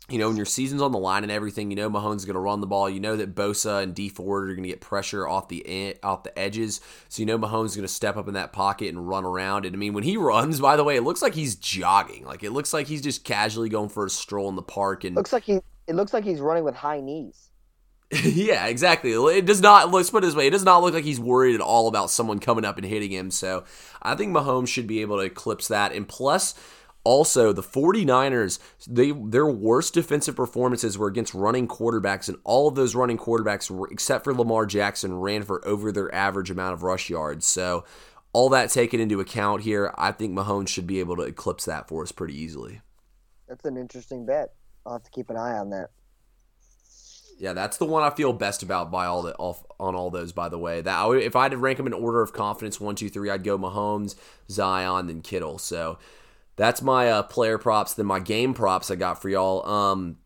you 0.10 0.20
know, 0.20 0.28
when 0.28 0.38
your 0.38 0.46
season's 0.46 0.84
on 0.84 0.92
the 0.92 1.00
line 1.00 1.24
and 1.24 1.32
everything, 1.32 1.72
you 1.72 1.76
know 1.76 1.90
Mahomes 1.90 2.18
is 2.18 2.26
going 2.26 2.36
to 2.36 2.40
run 2.40 2.62
the 2.62 2.68
ball. 2.68 2.90
You 2.90 3.00
know 3.00 3.16
that 3.16 3.34
Bosa 3.34 3.82
and 3.82 3.96
Dee 3.96 4.10
Ford 4.10 4.50
are 4.50 4.54
going 4.54 4.64
to 4.64 4.70
get 4.70 4.82
pressure 4.82 5.28
off 5.28 5.48
the 5.48 5.98
off 6.04 6.24
the 6.24 6.38
edges. 6.38 6.80
So 7.10 7.22
you 7.22 7.26
know 7.26 7.40
Mahomes 7.40 7.68
is 7.68 7.76
going 7.76 7.88
to 7.88 7.94
step 7.94 8.16
up 8.16 8.28
in 8.28 8.36
that 8.36 8.54
pocket 8.54 8.90
and 8.90 9.08
run 9.08 9.26
around. 9.26 9.66
And 9.66 9.76
I 9.76 9.78
mean, 9.78 9.94
when 9.94 10.04
he 10.04 10.18
runs, 10.18 10.60
by 10.60 10.76
the 10.76 10.84
way, 10.84 10.96
it 10.96 11.04
looks 11.04 11.22
like 11.22 11.34
he's 11.34 11.56
jogging. 11.56 12.26
Like 12.26 12.44
it 12.44 12.52
looks 12.52 12.74
like 12.74 12.88
he's 12.88 13.02
just 13.02 13.24
casually 13.24 13.70
going 13.70 13.90
for 13.90 14.06
a 14.06 14.10
stroll 14.10 14.50
in 14.50 14.56
the 14.56 14.62
park. 14.62 15.04
And 15.04 15.16
looks 15.16 15.34
like 15.34 15.44
he 15.44 15.60
it 15.88 15.96
looks 15.96 16.14
like 16.14 16.24
he's 16.24 16.40
running 16.40 16.64
with 16.64 16.76
high 16.76 17.02
knees. 17.02 17.50
yeah, 18.12 18.68
exactly. 18.68 19.12
It 19.14 19.48
does 19.48 19.62
not. 19.62 19.92
Let's 19.92 20.12
put 20.12 20.24
it 20.24 20.28
this 20.28 20.36
way: 20.36 20.46
it 20.46 20.52
does 20.52 20.64
not 20.64 20.84
look 20.84 20.94
like 20.94 21.04
he's 21.04 21.20
worried 21.20 21.56
at 21.56 21.62
all 21.62 21.88
about 21.88 22.12
someone 22.12 22.38
coming 22.38 22.64
up 22.64 22.78
and 22.78 22.86
hitting 22.86 23.12
him. 23.12 23.32
So 23.32 23.64
I 24.04 24.14
think 24.14 24.36
Mahomes 24.36 24.68
should 24.68 24.86
be 24.86 25.02
able 25.02 25.18
to 25.18 25.24
eclipse 25.24 25.68
that. 25.70 25.92
And 25.94 26.08
plus 26.08 26.54
also, 27.06 27.54
the 27.54 27.62
49ers, 27.62 28.58
they 28.88 29.12
their 29.12 29.46
worst 29.46 29.94
defensive 29.94 30.36
performances 30.36 30.98
were 30.98 31.08
against 31.08 31.36
running 31.36 31.68
quarterbacks, 31.68 32.28
and 32.28 32.38
all 32.44 32.68
of 32.68 32.74
those 32.74 32.96
running 32.96 33.18
quarterbacks, 33.18 33.70
were, 33.70 33.88
except 33.92 34.24
for 34.24 34.34
Lamar 34.34 34.66
Jackson, 34.66 35.20
ran 35.20 35.44
for 35.44 35.66
over 35.68 35.92
their 35.92 36.14
average 36.14 36.50
amount 36.50 36.74
of 36.74 36.82
rush 36.82 37.10
yards. 37.10 37.46
So, 37.46 37.86
all 38.34 38.50
that 38.50 38.72
taken 38.72 39.00
into 39.00 39.20
account 39.20 39.62
here, 39.62 39.94
I 39.98 40.12
think 40.12 40.36
Mahomes 40.36 40.68
should 40.68 40.88
be 40.88 41.00
able 41.00 41.16
to 41.18 41.22
eclipse 41.22 41.66
that 41.66 41.88
for 41.88 42.02
us 42.02 42.12
pretty 42.12 42.36
easily. 42.36 42.82
That's 43.48 43.64
an 43.66 43.78
interesting 43.78 44.26
bet. 44.26 44.56
I'll 44.84 44.94
have 44.94 45.04
to 45.04 45.12
keep 45.12 45.30
an 45.30 45.38
eye 45.38 45.58
on 45.60 45.70
that. 45.70 45.92
Yeah, 47.38 47.54
that's 47.54 47.78
the 47.78 47.86
one 47.86 48.02
I 48.02 48.10
feel 48.10 48.34
best 48.34 48.64
about 48.64 48.90
by 48.90 49.06
all 49.06 49.22
the 49.22 49.36
all, 49.36 49.64
on 49.80 49.94
all 49.94 50.10
those. 50.10 50.32
By 50.32 50.50
the 50.50 50.58
way, 50.58 50.82
that 50.82 51.08
if 51.18 51.36
I 51.36 51.44
had 51.44 51.52
to 51.52 51.58
rank 51.58 51.78
them 51.78 51.86
in 51.86 51.94
order 51.94 52.24
of 52.24 52.34
confidence, 52.34 52.80
one, 52.80 52.96
two, 52.96 53.10
three, 53.10 53.30
I'd 53.30 53.44
go 53.44 53.60
Mahomes, 53.60 54.16
Zion, 54.50 55.06
then 55.06 55.22
Kittle. 55.22 55.60
So 55.60 56.00
that's 56.56 56.82
my 56.82 57.10
uh, 57.10 57.24
player 57.24 57.58
props. 57.58 57.94
Then 57.94 58.06
my 58.06 58.20
game 58.20 58.54
props 58.54 58.90
I 58.92 58.96
got 58.96 59.22
for 59.22 59.30
y'all. 59.30 59.68
Um, 59.68 60.18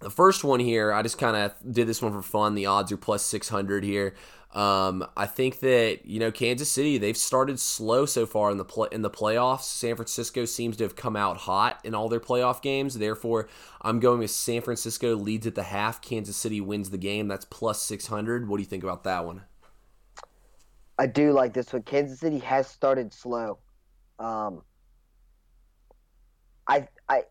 the 0.00 0.10
first 0.10 0.44
one 0.44 0.60
here, 0.60 0.92
I 0.92 1.02
just 1.02 1.18
kind 1.18 1.36
of 1.36 1.54
did 1.72 1.86
this 1.86 2.02
one 2.02 2.12
for 2.12 2.22
fun. 2.22 2.54
The 2.54 2.66
odds 2.66 2.92
are 2.92 2.96
plus 2.96 3.24
600 3.24 3.84
here. 3.84 4.14
Um, 4.52 5.06
I 5.16 5.24
think 5.24 5.60
that 5.60 6.04
you 6.04 6.20
know 6.20 6.30
Kansas 6.30 6.70
City 6.70 6.98
they've 6.98 7.16
started 7.16 7.58
slow 7.58 8.04
so 8.04 8.26
far 8.26 8.50
in 8.50 8.58
the 8.58 8.66
play, 8.66 8.88
in 8.92 9.00
the 9.00 9.08
playoffs. 9.08 9.62
San 9.62 9.96
Francisco 9.96 10.44
seems 10.44 10.76
to 10.76 10.84
have 10.84 10.94
come 10.94 11.16
out 11.16 11.38
hot 11.38 11.80
in 11.84 11.94
all 11.94 12.10
their 12.10 12.20
playoff 12.20 12.60
games. 12.60 12.98
Therefore, 12.98 13.48
I'm 13.80 13.98
going 13.98 14.18
with 14.18 14.30
San 14.30 14.60
Francisco 14.60 15.14
leads 15.16 15.46
at 15.46 15.54
the 15.54 15.62
half. 15.62 16.02
Kansas 16.02 16.36
City 16.36 16.60
wins 16.60 16.90
the 16.90 16.98
game. 16.98 17.28
That's 17.28 17.46
plus 17.46 17.80
600. 17.80 18.46
What 18.46 18.58
do 18.58 18.62
you 18.62 18.68
think 18.68 18.82
about 18.84 19.04
that 19.04 19.24
one? 19.24 19.42
I 20.98 21.06
do 21.06 21.32
like 21.32 21.54
this 21.54 21.72
one. 21.72 21.82
Kansas 21.82 22.20
City 22.20 22.38
has 22.40 22.68
started 22.68 23.14
slow. 23.14 23.58
Um, 24.18 24.62
I 26.66 26.88
I 27.08 27.24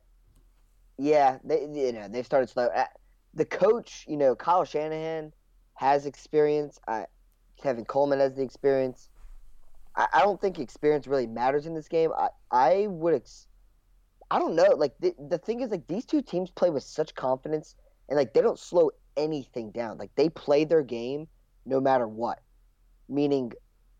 yeah, 0.97 1.39
they 1.43 1.61
you 1.61 1.91
know 1.93 2.07
they've 2.07 2.25
started 2.25 2.49
slow. 2.49 2.65
Uh, 2.67 2.85
the 3.33 3.45
coach, 3.45 4.05
you 4.07 4.17
know, 4.17 4.35
Kyle 4.35 4.65
Shanahan 4.65 5.33
has 5.75 6.05
experience. 6.05 6.79
I, 6.87 7.05
Tevin 7.61 7.87
Coleman 7.87 8.19
has 8.19 8.35
the 8.35 8.43
experience. 8.43 9.09
I, 9.95 10.07
I 10.13 10.21
don't 10.21 10.39
think 10.39 10.59
experience 10.59 11.07
really 11.07 11.27
matters 11.27 11.65
in 11.65 11.73
this 11.73 11.87
game. 11.87 12.11
I 12.17 12.29
I 12.51 12.87
would. 12.87 13.15
Ex- 13.15 13.47
I 14.29 14.39
don't 14.39 14.55
know. 14.55 14.75
Like 14.75 14.93
the 14.99 15.13
the 15.29 15.37
thing 15.37 15.61
is, 15.61 15.71
like 15.71 15.87
these 15.87 16.05
two 16.05 16.21
teams 16.21 16.51
play 16.51 16.69
with 16.69 16.83
such 16.83 17.15
confidence, 17.15 17.75
and 18.09 18.17
like 18.17 18.33
they 18.33 18.41
don't 18.41 18.59
slow 18.59 18.91
anything 19.17 19.71
down. 19.71 19.97
Like 19.97 20.11
they 20.15 20.29
play 20.29 20.65
their 20.65 20.83
game 20.83 21.27
no 21.65 21.79
matter 21.79 22.07
what. 22.07 22.39
Meaning, 23.09 23.51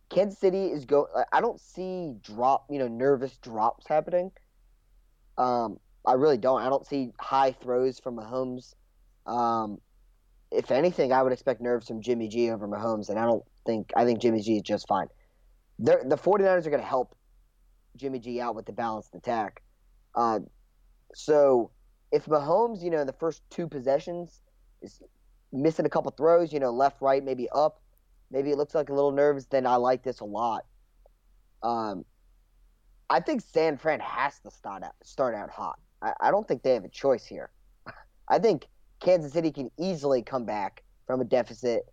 Kansas 0.10 0.39
City 0.39 0.67
is 0.67 0.86
go. 0.86 1.08
I 1.32 1.41
don't 1.41 1.60
see 1.60 2.13
drop, 2.22 2.65
you 2.70 2.80
know, 2.80 2.88
nervous 2.88 3.38
drops 3.38 3.88
happening. 3.88 4.32
Um, 5.42 5.80
I 6.06 6.14
really 6.14 6.38
don't. 6.38 6.62
I 6.62 6.70
don't 6.70 6.86
see 6.86 7.12
high 7.20 7.52
throws 7.52 8.00
from 8.00 8.18
Mahomes. 8.18 8.76
Um, 9.26 9.80
if 10.52 10.70
anything, 10.70 11.12
I 11.12 11.24
would 11.24 11.32
expect 11.32 11.62
nerves 11.62 11.88
from 11.88 12.02
Jimmy 12.02 12.28
G 12.28 12.52
over 12.52 12.68
Mahomes, 12.68 13.10
and 13.10 13.18
I 13.18 13.26
don't 13.26 13.44
think 13.66 13.92
I 13.96 14.06
think 14.06 14.20
Jimmy 14.20 14.42
G 14.42 14.58
is 14.58 14.62
just 14.62 14.88
fine. 14.88 15.08
They're, 15.80 16.04
the 16.06 16.18
49ers 16.18 16.68
are 16.68 16.70
going 16.70 16.82
to 16.82 16.88
help 16.88 17.16
Jimmy 17.96 18.20
G 18.20 18.40
out 18.40 18.56
with 18.56 18.66
the 18.66 18.72
balanced 18.72 19.16
attack. 19.16 19.64
Uh, 20.14 20.40
so 21.16 21.72
if 22.12 22.26
Mahomes, 22.26 22.84
you 22.84 22.92
know, 22.92 23.00
in 23.00 23.08
the 23.08 23.14
first 23.14 23.42
two 23.50 23.68
possessions 23.68 24.42
is 24.82 25.02
missing 25.52 25.86
a 25.86 25.90
couple 25.90 26.12
throws, 26.12 26.54
you 26.54 26.60
know, 26.60 26.72
left, 26.72 27.02
right, 27.02 27.24
maybe 27.24 27.50
up, 27.50 27.82
maybe 28.30 28.52
it 28.52 28.58
looks 28.58 28.76
like 28.76 28.90
a 28.90 28.94
little 28.94 29.12
nerves, 29.12 29.48
then 29.48 29.66
I 29.66 29.78
like 29.78 30.04
this 30.04 30.20
a 30.20 30.26
lot. 30.26 30.66
Um, 31.64 32.06
I 33.12 33.19
think 33.19 33.41
San 33.41 33.78
Fran 33.78 34.00
has 34.00 34.39
to 34.39 34.50
start 34.50 34.84
out 34.84 34.95
start 35.04 35.36
out 35.36 35.50
hot. 35.50 35.78
I, 36.02 36.13
I 36.21 36.32
don't 36.32 36.47
think 36.47 36.63
they 36.63 36.74
have 36.74 36.86
a 36.86 36.89
choice 36.89 37.26
here. 37.26 37.50
I 38.30 38.39
think 38.39 38.67
Kansas 39.02 39.34
City 39.34 39.52
can 39.52 39.69
easily 39.78 40.21
come 40.21 40.45
back 40.45 40.84
from 41.06 41.19
a 41.19 41.26
deficit, 41.26 41.84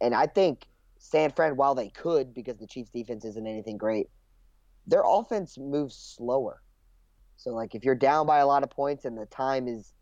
and 0.00 0.12
I 0.12 0.26
think 0.26 0.66
San 0.98 1.30
Fran, 1.30 1.56
while 1.56 1.76
they 1.76 1.88
could, 1.88 2.34
because 2.34 2.56
the 2.56 2.66
Chiefs' 2.66 2.90
defense 2.90 3.24
isn't 3.24 3.46
anything 3.46 3.78
great, 3.78 4.08
their 4.88 5.04
offense 5.06 5.56
moves 5.56 5.94
slower. 5.94 6.60
So 7.36 7.50
like 7.50 7.76
if 7.76 7.84
you're 7.84 7.94
down 7.94 8.26
by 8.26 8.38
a 8.38 8.46
lot 8.46 8.64
of 8.64 8.70
points 8.70 9.04
and 9.04 9.16
the 9.16 9.26
time 9.26 9.68
is 9.68 9.92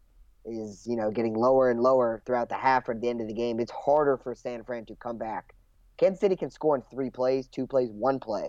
is 0.47 0.87
you 0.87 0.97
know 0.97 1.11
getting 1.11 1.35
lower 1.35 1.71
and 1.71 1.81
lower 1.81 2.23
throughout 2.25 2.49
the 2.49 2.57
half 2.57 2.89
or 2.89 2.93
at 2.93 3.03
the 3.03 3.09
end 3.11 3.21
of 3.21 3.29
the 3.29 3.35
game, 3.35 3.61
it's 3.61 3.71
harder 3.71 4.17
for 4.17 4.35
San 4.35 4.65
Fran 4.65 4.87
to 4.87 4.95
come 4.95 5.19
back. 5.19 5.55
Kansas 5.99 6.21
City 6.21 6.37
can 6.37 6.51
score 6.51 6.75
in 6.75 6.81
three 6.91 7.11
plays, 7.11 7.49
two 7.49 7.67
plays, 7.67 7.91
one 7.91 8.19
play. 8.19 8.49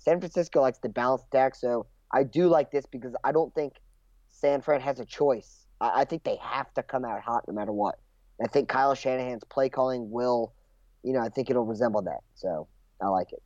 San 0.00 0.18
Francisco 0.18 0.60
likes 0.60 0.78
to 0.78 0.88
balance 0.88 1.22
attack, 1.30 1.54
so 1.54 1.86
I 2.12 2.24
do 2.24 2.48
like 2.48 2.72
this 2.72 2.86
because 2.86 3.14
I 3.22 3.32
don't 3.32 3.54
think 3.54 3.74
San 4.28 4.60
Fran 4.60 4.80
has 4.80 4.98
a 4.98 5.04
choice. 5.04 5.66
I, 5.80 6.00
I 6.00 6.04
think 6.04 6.24
they 6.24 6.36
have 6.36 6.72
to 6.74 6.82
come 6.82 7.04
out 7.04 7.20
hot 7.22 7.44
no 7.46 7.54
matter 7.54 7.72
what. 7.72 7.98
I 8.42 8.48
think 8.48 8.68
Kyle 8.68 8.94
Shanahan's 8.94 9.44
play 9.44 9.68
calling 9.68 10.10
will, 10.10 10.54
you 11.04 11.12
know, 11.12 11.20
I 11.20 11.28
think 11.28 11.50
it'll 11.50 11.66
resemble 11.66 12.02
that. 12.02 12.20
So 12.34 12.66
I 13.00 13.08
like 13.08 13.32
it. 13.32 13.42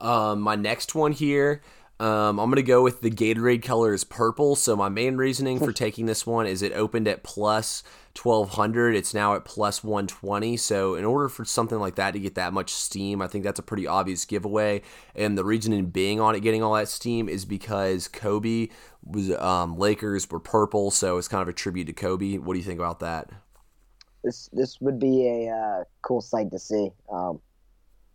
Um, 0.00 0.40
my 0.40 0.56
next 0.56 0.94
one 0.94 1.12
here 1.12 1.60
um, 2.00 2.40
I'm 2.40 2.48
going 2.48 2.56
to 2.56 2.62
go 2.62 2.82
with 2.82 3.02
the 3.02 3.10
Gatorade 3.10 3.62
color 3.62 3.92
is 3.92 4.04
purple. 4.04 4.56
So 4.56 4.74
my 4.74 4.88
main 4.88 5.18
reasoning 5.18 5.58
for 5.58 5.72
taking 5.74 6.06
this 6.06 6.26
one 6.26 6.46
is 6.46 6.62
it 6.62 6.72
opened 6.72 7.06
at 7.06 7.22
plus 7.22 7.82
1200. 8.16 8.94
It's 8.94 9.14
now 9.14 9.34
at 9.34 9.44
plus 9.44 9.84
120. 9.84 10.56
So 10.56 10.94
in 10.94 11.04
order 11.04 11.28
for 11.28 11.44
something 11.44 11.78
like 11.78 11.94
that 11.96 12.12
to 12.12 12.20
get 12.20 12.34
that 12.34 12.52
much 12.52 12.70
steam, 12.72 13.22
I 13.22 13.26
think 13.26 13.44
that's 13.44 13.58
a 13.58 13.62
pretty 13.62 13.86
obvious 13.86 14.24
giveaway. 14.24 14.82
And 15.14 15.38
the 15.38 15.44
reasoning 15.44 15.86
being 15.86 16.20
on 16.20 16.34
it 16.34 16.40
getting 16.40 16.62
all 16.62 16.74
that 16.74 16.88
steam 16.88 17.28
is 17.28 17.44
because 17.44 18.08
Kobe 18.08 18.68
was 19.04 19.30
um, 19.32 19.78
Lakers 19.78 20.30
were 20.30 20.40
purple, 20.40 20.90
so 20.90 21.18
it's 21.18 21.28
kind 21.28 21.42
of 21.42 21.48
a 21.48 21.52
tribute 21.52 21.86
to 21.86 21.92
Kobe. 21.92 22.38
What 22.38 22.54
do 22.54 22.58
you 22.58 22.64
think 22.64 22.80
about 22.80 23.00
that? 23.00 23.30
This 24.22 24.50
this 24.52 24.80
would 24.80 24.98
be 24.98 25.26
a 25.26 25.50
uh, 25.50 25.84
cool 26.02 26.20
sight 26.20 26.50
to 26.50 26.58
see. 26.58 26.90
Um, 27.10 27.40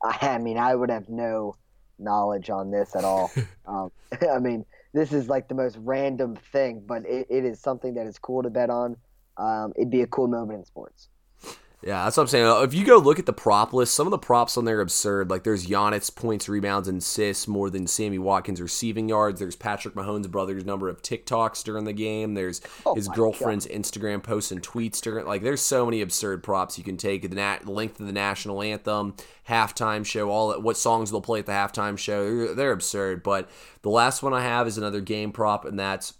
I 0.03 0.37
mean, 0.37 0.57
I 0.57 0.75
would 0.75 0.91
have 0.91 1.09
no 1.09 1.55
knowledge 1.97 2.49
on 2.49 2.71
this 2.71 2.95
at 2.95 3.03
all. 3.03 3.31
um, 3.65 3.91
I 4.31 4.39
mean, 4.39 4.65
this 4.93 5.11
is 5.11 5.27
like 5.27 5.47
the 5.47 5.55
most 5.55 5.77
random 5.79 6.35
thing, 6.35 6.83
but 6.85 7.05
it, 7.05 7.27
it 7.29 7.45
is 7.45 7.59
something 7.59 7.93
that 7.95 8.07
is 8.07 8.19
cool 8.19 8.43
to 8.43 8.49
bet 8.49 8.69
on. 8.69 8.97
Um, 9.37 9.73
it'd 9.75 9.89
be 9.89 10.01
a 10.01 10.07
cool 10.07 10.27
moment 10.27 10.59
in 10.59 10.65
sports. 10.65 11.09
Yeah, 11.85 12.03
that's 12.03 12.17
what 12.17 12.23
I'm 12.23 12.27
saying. 12.27 12.63
If 12.63 12.73
you 12.73 12.83
go 12.83 12.97
look 12.97 13.19
at 13.19 13.27
the 13.27 13.33
prop 13.33 13.71
list, 13.71 13.93
some 13.93 14.07
of 14.07 14.11
the 14.11 14.17
props 14.17 14.57
on 14.57 14.65
there 14.65 14.79
are 14.79 14.81
absurd. 14.81 15.29
Like 15.29 15.43
there's 15.43 15.67
Giannis 15.67 16.13
points, 16.13 16.49
rebounds, 16.49 16.87
and 16.87 16.97
assists 16.97 17.47
more 17.47 17.69
than 17.69 17.85
Sammy 17.85 18.17
Watkins 18.17 18.59
receiving 18.59 19.07
yards. 19.07 19.39
There's 19.39 19.55
Patrick 19.55 19.93
Mahomes' 19.93 20.31
brother's 20.31 20.65
number 20.65 20.89
of 20.89 21.03
TikToks 21.03 21.63
during 21.63 21.85
the 21.85 21.93
game. 21.93 22.33
There's 22.33 22.59
oh 22.87 22.95
his 22.95 23.07
girlfriend's 23.07 23.67
God. 23.67 23.75
Instagram 23.75 24.23
posts 24.23 24.51
and 24.51 24.63
tweets 24.63 24.99
during. 24.99 25.27
Like 25.27 25.43
there's 25.43 25.61
so 25.61 25.85
many 25.85 26.01
absurd 26.01 26.41
props 26.41 26.79
you 26.79 26.83
can 26.83 26.97
take. 26.97 27.21
The, 27.21 27.35
nat- 27.35 27.67
length 27.67 27.99
of 27.99 28.07
the 28.07 28.13
national 28.13 28.63
anthem, 28.63 29.13
halftime 29.47 30.03
show, 30.03 30.31
all 30.31 30.49
that, 30.49 30.63
what 30.63 30.77
songs 30.77 31.11
they'll 31.11 31.21
play 31.21 31.37
at 31.37 31.45
the 31.45 31.51
halftime 31.51 31.99
show. 31.99 32.23
They're, 32.23 32.55
they're 32.55 32.71
absurd. 32.71 33.21
But 33.21 33.47
the 33.83 33.91
last 33.91 34.23
one 34.23 34.33
I 34.33 34.41
have 34.41 34.65
is 34.65 34.79
another 34.79 35.01
game 35.01 35.31
prop, 35.31 35.65
and 35.65 35.77
that's 35.77 36.15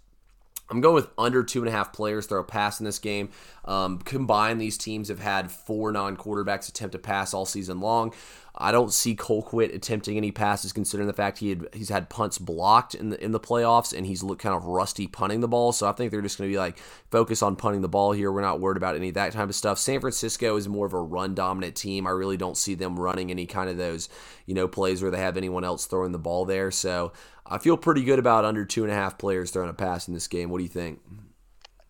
I'm 0.68 0.80
going 0.80 0.94
with 0.94 1.10
under 1.16 1.44
two 1.44 1.60
and 1.60 1.68
a 1.68 1.72
half 1.72 1.92
players 1.92 2.26
throw 2.26 2.40
a 2.40 2.44
pass 2.44 2.80
in 2.80 2.86
this 2.86 2.98
game. 2.98 3.28
Um, 3.64 3.98
combined, 3.98 4.60
these 4.60 4.76
teams 4.76 5.08
have 5.08 5.20
had 5.20 5.50
four 5.50 5.92
non 5.92 6.16
quarterbacks 6.16 6.68
attempt 6.68 6.94
a 6.94 6.98
pass 6.98 7.32
all 7.34 7.46
season 7.46 7.80
long. 7.80 8.12
I 8.58 8.72
don't 8.72 8.92
see 8.92 9.14
Colquitt 9.14 9.74
attempting 9.74 10.16
any 10.16 10.32
passes, 10.32 10.72
considering 10.72 11.06
the 11.06 11.12
fact 11.12 11.38
he 11.38 11.50
had 11.50 11.68
he's 11.74 11.90
had 11.90 12.08
punts 12.08 12.38
blocked 12.38 12.94
in 12.94 13.10
the 13.10 13.22
in 13.22 13.32
the 13.32 13.40
playoffs, 13.40 13.96
and 13.96 14.06
he's 14.06 14.22
looked 14.22 14.42
kind 14.42 14.54
of 14.54 14.64
rusty 14.64 15.06
punting 15.06 15.40
the 15.40 15.48
ball. 15.48 15.72
So 15.72 15.86
I 15.86 15.92
think 15.92 16.10
they're 16.10 16.22
just 16.22 16.38
going 16.38 16.48
to 16.48 16.54
be 16.54 16.58
like 16.58 16.78
focus 17.10 17.42
on 17.42 17.56
punting 17.56 17.82
the 17.82 17.88
ball 17.88 18.12
here. 18.12 18.32
We're 18.32 18.40
not 18.40 18.60
worried 18.60 18.78
about 18.78 18.96
any 18.96 19.08
of 19.08 19.14
that 19.14 19.32
type 19.32 19.48
of 19.48 19.54
stuff. 19.54 19.78
San 19.78 20.00
Francisco 20.00 20.56
is 20.56 20.68
more 20.68 20.86
of 20.86 20.94
a 20.94 21.00
run 21.00 21.34
dominant 21.34 21.76
team. 21.76 22.06
I 22.06 22.10
really 22.10 22.38
don't 22.38 22.56
see 22.56 22.74
them 22.74 22.98
running 22.98 23.30
any 23.30 23.46
kind 23.46 23.68
of 23.68 23.76
those 23.76 24.08
you 24.46 24.54
know 24.54 24.66
plays 24.66 25.02
where 25.02 25.10
they 25.10 25.18
have 25.18 25.36
anyone 25.36 25.64
else 25.64 25.84
throwing 25.84 26.12
the 26.12 26.18
ball 26.18 26.46
there. 26.46 26.70
So 26.70 27.12
I 27.48 27.58
feel 27.58 27.76
pretty 27.76 28.04
good 28.04 28.18
about 28.18 28.44
under 28.44 28.64
two 28.64 28.82
and 28.82 28.92
a 28.92 28.94
half 28.94 29.18
players 29.18 29.50
throwing 29.50 29.70
a 29.70 29.74
pass 29.74 30.08
in 30.08 30.14
this 30.14 30.26
game. 30.26 30.50
What 30.50 30.58
do 30.58 30.64
you 30.64 30.70
think? 30.70 31.00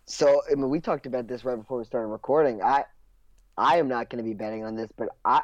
So 0.07 0.42
I 0.51 0.55
mean, 0.55 0.69
we 0.69 0.81
talked 0.81 1.07
about 1.07 1.27
this 1.27 1.45
right 1.45 1.57
before 1.57 1.79
we 1.79 1.85
started 1.85 2.09
recording. 2.09 2.62
I 2.62 2.85
I 3.57 3.77
am 3.77 3.88
not 3.88 4.11
going 4.11 4.23
to 4.23 4.29
be 4.29 4.35
betting 4.35 4.64
on 4.64 4.77
this, 4.77 4.90
but 4.97 5.09
I 5.25 5.42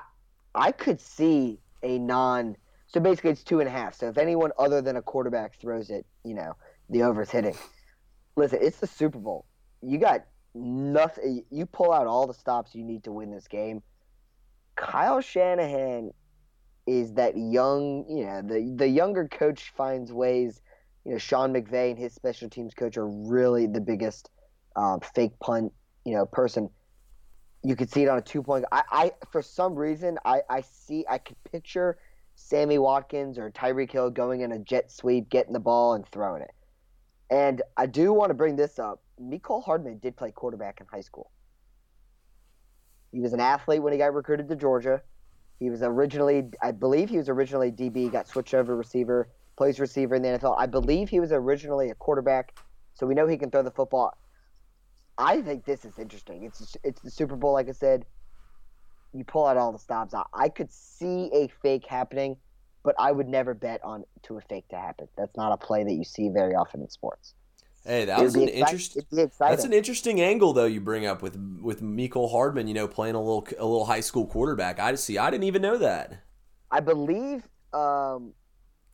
I 0.54 0.72
could 0.72 1.00
see 1.00 1.58
a 1.82 1.98
non. 1.98 2.56
So 2.86 3.00
basically, 3.00 3.30
it's 3.30 3.42
two 3.42 3.60
and 3.60 3.68
a 3.68 3.72
half. 3.72 3.94
So 3.94 4.08
if 4.08 4.18
anyone 4.18 4.52
other 4.58 4.82
than 4.82 4.96
a 4.96 5.02
quarterback 5.02 5.58
throws 5.58 5.90
it, 5.90 6.06
you 6.24 6.34
know, 6.34 6.54
the 6.90 7.02
over's 7.02 7.30
hitting. 7.30 7.56
Listen, 8.36 8.58
it's 8.62 8.78
the 8.78 8.86
Super 8.86 9.18
Bowl. 9.18 9.46
You 9.80 9.98
got 9.98 10.24
nothing. 10.54 11.44
You 11.50 11.66
pull 11.66 11.92
out 11.92 12.06
all 12.06 12.26
the 12.26 12.34
stops 12.34 12.74
you 12.74 12.84
need 12.84 13.04
to 13.04 13.12
win 13.12 13.30
this 13.30 13.48
game. 13.48 13.82
Kyle 14.76 15.20
Shanahan 15.20 16.12
is 16.86 17.14
that 17.14 17.36
young, 17.36 18.04
you 18.08 18.26
know, 18.26 18.42
the 18.42 18.74
the 18.76 18.88
younger 18.88 19.28
coach 19.28 19.72
finds 19.76 20.12
ways. 20.12 20.60
You 21.04 21.12
know, 21.12 21.18
Sean 21.18 21.52
McVay 21.52 21.90
and 21.90 21.98
his 21.98 22.14
special 22.14 22.48
teams 22.48 22.74
coach 22.74 22.96
are 22.96 23.08
really 23.08 23.66
the 23.66 23.80
biggest 23.80 24.30
um, 24.76 25.00
fake 25.14 25.32
punt, 25.40 25.72
you 26.04 26.14
know, 26.14 26.26
person 26.26 26.70
you 27.64 27.76
could 27.76 27.90
see 27.90 28.02
it 28.02 28.08
on 28.08 28.18
a 28.18 28.22
two 28.22 28.42
point. 28.42 28.64
I, 28.72 28.82
I 28.90 29.12
for 29.30 29.42
some 29.42 29.74
reason 29.74 30.18
I, 30.24 30.42
I 30.50 30.62
see 30.62 31.04
I 31.08 31.18
could 31.18 31.36
picture 31.44 31.98
Sammy 32.34 32.78
Watkins 32.78 33.38
or 33.38 33.50
Tyreek 33.50 33.92
Hill 33.92 34.10
going 34.10 34.40
in 34.40 34.52
a 34.52 34.58
jet 34.58 34.90
sweep, 34.90 35.28
getting 35.28 35.52
the 35.52 35.60
ball 35.60 35.94
and 35.94 36.06
throwing 36.06 36.42
it. 36.42 36.50
And 37.30 37.62
I 37.76 37.86
do 37.86 38.12
want 38.12 38.30
to 38.30 38.34
bring 38.34 38.56
this 38.56 38.78
up. 38.78 39.02
Mecole 39.20 39.64
Hardman 39.64 39.98
did 39.98 40.16
play 40.16 40.32
quarterback 40.32 40.80
in 40.80 40.86
high 40.86 41.00
school. 41.00 41.30
He 43.12 43.20
was 43.20 43.32
an 43.32 43.40
athlete 43.40 43.82
when 43.82 43.92
he 43.92 43.98
got 43.98 44.12
recruited 44.14 44.48
to 44.48 44.56
Georgia. 44.56 45.02
He 45.62 45.70
was 45.70 45.80
originally, 45.84 46.50
I 46.60 46.72
believe, 46.72 47.08
he 47.08 47.18
was 47.18 47.28
originally 47.28 47.70
DB, 47.70 48.10
got 48.10 48.26
switched 48.26 48.52
over 48.52 48.74
receiver, 48.74 49.28
plays 49.56 49.78
receiver 49.78 50.16
in 50.16 50.22
the 50.22 50.30
NFL. 50.30 50.56
I 50.58 50.66
believe 50.66 51.08
he 51.08 51.20
was 51.20 51.30
originally 51.30 51.90
a 51.90 51.94
quarterback, 51.94 52.58
so 52.94 53.06
we 53.06 53.14
know 53.14 53.28
he 53.28 53.36
can 53.36 53.48
throw 53.48 53.62
the 53.62 53.70
football. 53.70 54.18
I 55.16 55.40
think 55.40 55.64
this 55.64 55.84
is 55.84 56.00
interesting. 56.00 56.42
It's 56.42 56.76
it's 56.82 57.00
the 57.02 57.12
Super 57.12 57.36
Bowl, 57.36 57.52
like 57.52 57.68
I 57.68 57.72
said. 57.72 58.04
You 59.12 59.22
pull 59.22 59.46
out 59.46 59.56
all 59.56 59.70
the 59.70 59.78
stops. 59.78 60.14
I, 60.14 60.24
I 60.34 60.48
could 60.48 60.72
see 60.72 61.30
a 61.32 61.46
fake 61.62 61.86
happening, 61.86 62.38
but 62.82 62.96
I 62.98 63.12
would 63.12 63.28
never 63.28 63.54
bet 63.54 63.84
on 63.84 64.02
to 64.22 64.38
a 64.38 64.40
fake 64.40 64.66
to 64.70 64.76
happen. 64.76 65.06
That's 65.16 65.36
not 65.36 65.52
a 65.52 65.56
play 65.56 65.84
that 65.84 65.92
you 65.92 66.02
see 66.02 66.28
very 66.28 66.56
often 66.56 66.80
in 66.80 66.88
sports. 66.88 67.34
Hey, 67.84 68.04
that 68.04 68.20
was 68.20 68.36
an 68.36 68.48
interesting. 68.48 69.02
That's 69.10 69.64
an 69.64 69.72
interesting 69.72 70.20
angle 70.20 70.52
though 70.52 70.66
you 70.66 70.80
bring 70.80 71.04
up 71.04 71.20
with 71.20 71.36
with 71.60 71.82
Mecole 71.82 72.30
Hardman. 72.30 72.68
You 72.68 72.74
know, 72.74 72.86
playing 72.86 73.16
a 73.16 73.20
little 73.20 73.46
a 73.58 73.66
little 73.66 73.86
high 73.86 74.00
school 74.00 74.26
quarterback. 74.26 74.78
I 74.78 74.94
see. 74.94 75.18
I 75.18 75.30
didn't 75.30 75.44
even 75.44 75.62
know 75.62 75.78
that. 75.78 76.22
I 76.70 76.80
believe. 76.80 77.48
Um, 77.72 78.34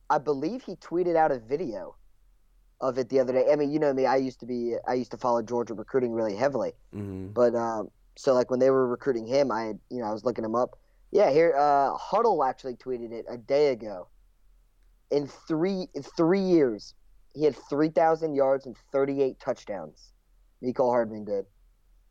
I 0.09 0.17
believe 0.17 0.63
he 0.63 0.75
tweeted 0.75 1.15
out 1.15 1.31
a 1.31 1.37
video 1.37 1.95
of 2.81 2.97
it 2.97 3.09
the 3.09 3.19
other 3.19 3.33
day. 3.33 3.45
I 3.51 3.55
mean, 3.55 3.71
you 3.71 3.77
know 3.77 3.93
me. 3.93 4.05
I 4.05 4.15
used 4.15 4.39
to 4.39 4.45
be. 4.45 4.75
I 4.87 4.93
used 4.93 5.11
to 5.11 5.17
follow 5.17 5.41
Georgia 5.43 5.73
recruiting 5.75 6.11
really 6.11 6.35
heavily. 6.35 6.73
Mm-hmm. 6.95 7.27
But 7.27 7.53
um, 7.55 7.89
so 8.15 8.33
like 8.33 8.49
when 8.49 8.59
they 8.59 8.71
were 8.71 8.87
recruiting 8.87 9.27
him, 9.27 9.51
I 9.51 9.65
had, 9.65 9.79
you 9.89 9.99
know 9.99 10.05
I 10.05 10.11
was 10.11 10.25
looking 10.25 10.43
him 10.43 10.55
up. 10.55 10.79
Yeah, 11.11 11.31
here 11.31 11.55
uh, 11.57 11.95
Hudl 11.97 12.47
actually 12.47 12.75
tweeted 12.75 13.11
it 13.11 13.25
a 13.29 13.37
day 13.37 13.67
ago. 13.67 14.07
In 15.11 15.27
three 15.27 15.87
three 16.17 16.41
years, 16.41 16.93
he 17.33 17.43
had 17.43 17.55
three 17.69 17.89
thousand 17.89 18.35
yards 18.35 18.65
and 18.65 18.75
thirty 18.91 19.21
eight 19.21 19.39
touchdowns. 19.39 20.13
Mecole 20.63 20.91
Hardman 20.91 21.25
did, 21.25 21.45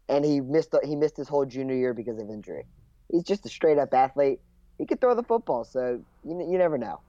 and 0.08 0.24
he 0.24 0.40
missed 0.40 0.74
he 0.84 0.96
missed 0.96 1.16
his 1.16 1.28
whole 1.28 1.44
junior 1.44 1.74
year 1.74 1.94
because 1.94 2.18
of 2.18 2.28
injury. 2.30 2.64
He's 3.10 3.24
just 3.24 3.46
a 3.46 3.48
straight 3.48 3.78
up 3.78 3.92
athlete. 3.92 4.40
He 4.78 4.86
could 4.86 5.00
throw 5.00 5.14
the 5.14 5.22
football, 5.22 5.64
so 5.64 6.02
you 6.22 6.48
you 6.50 6.58
never 6.58 6.78
know. 6.78 7.02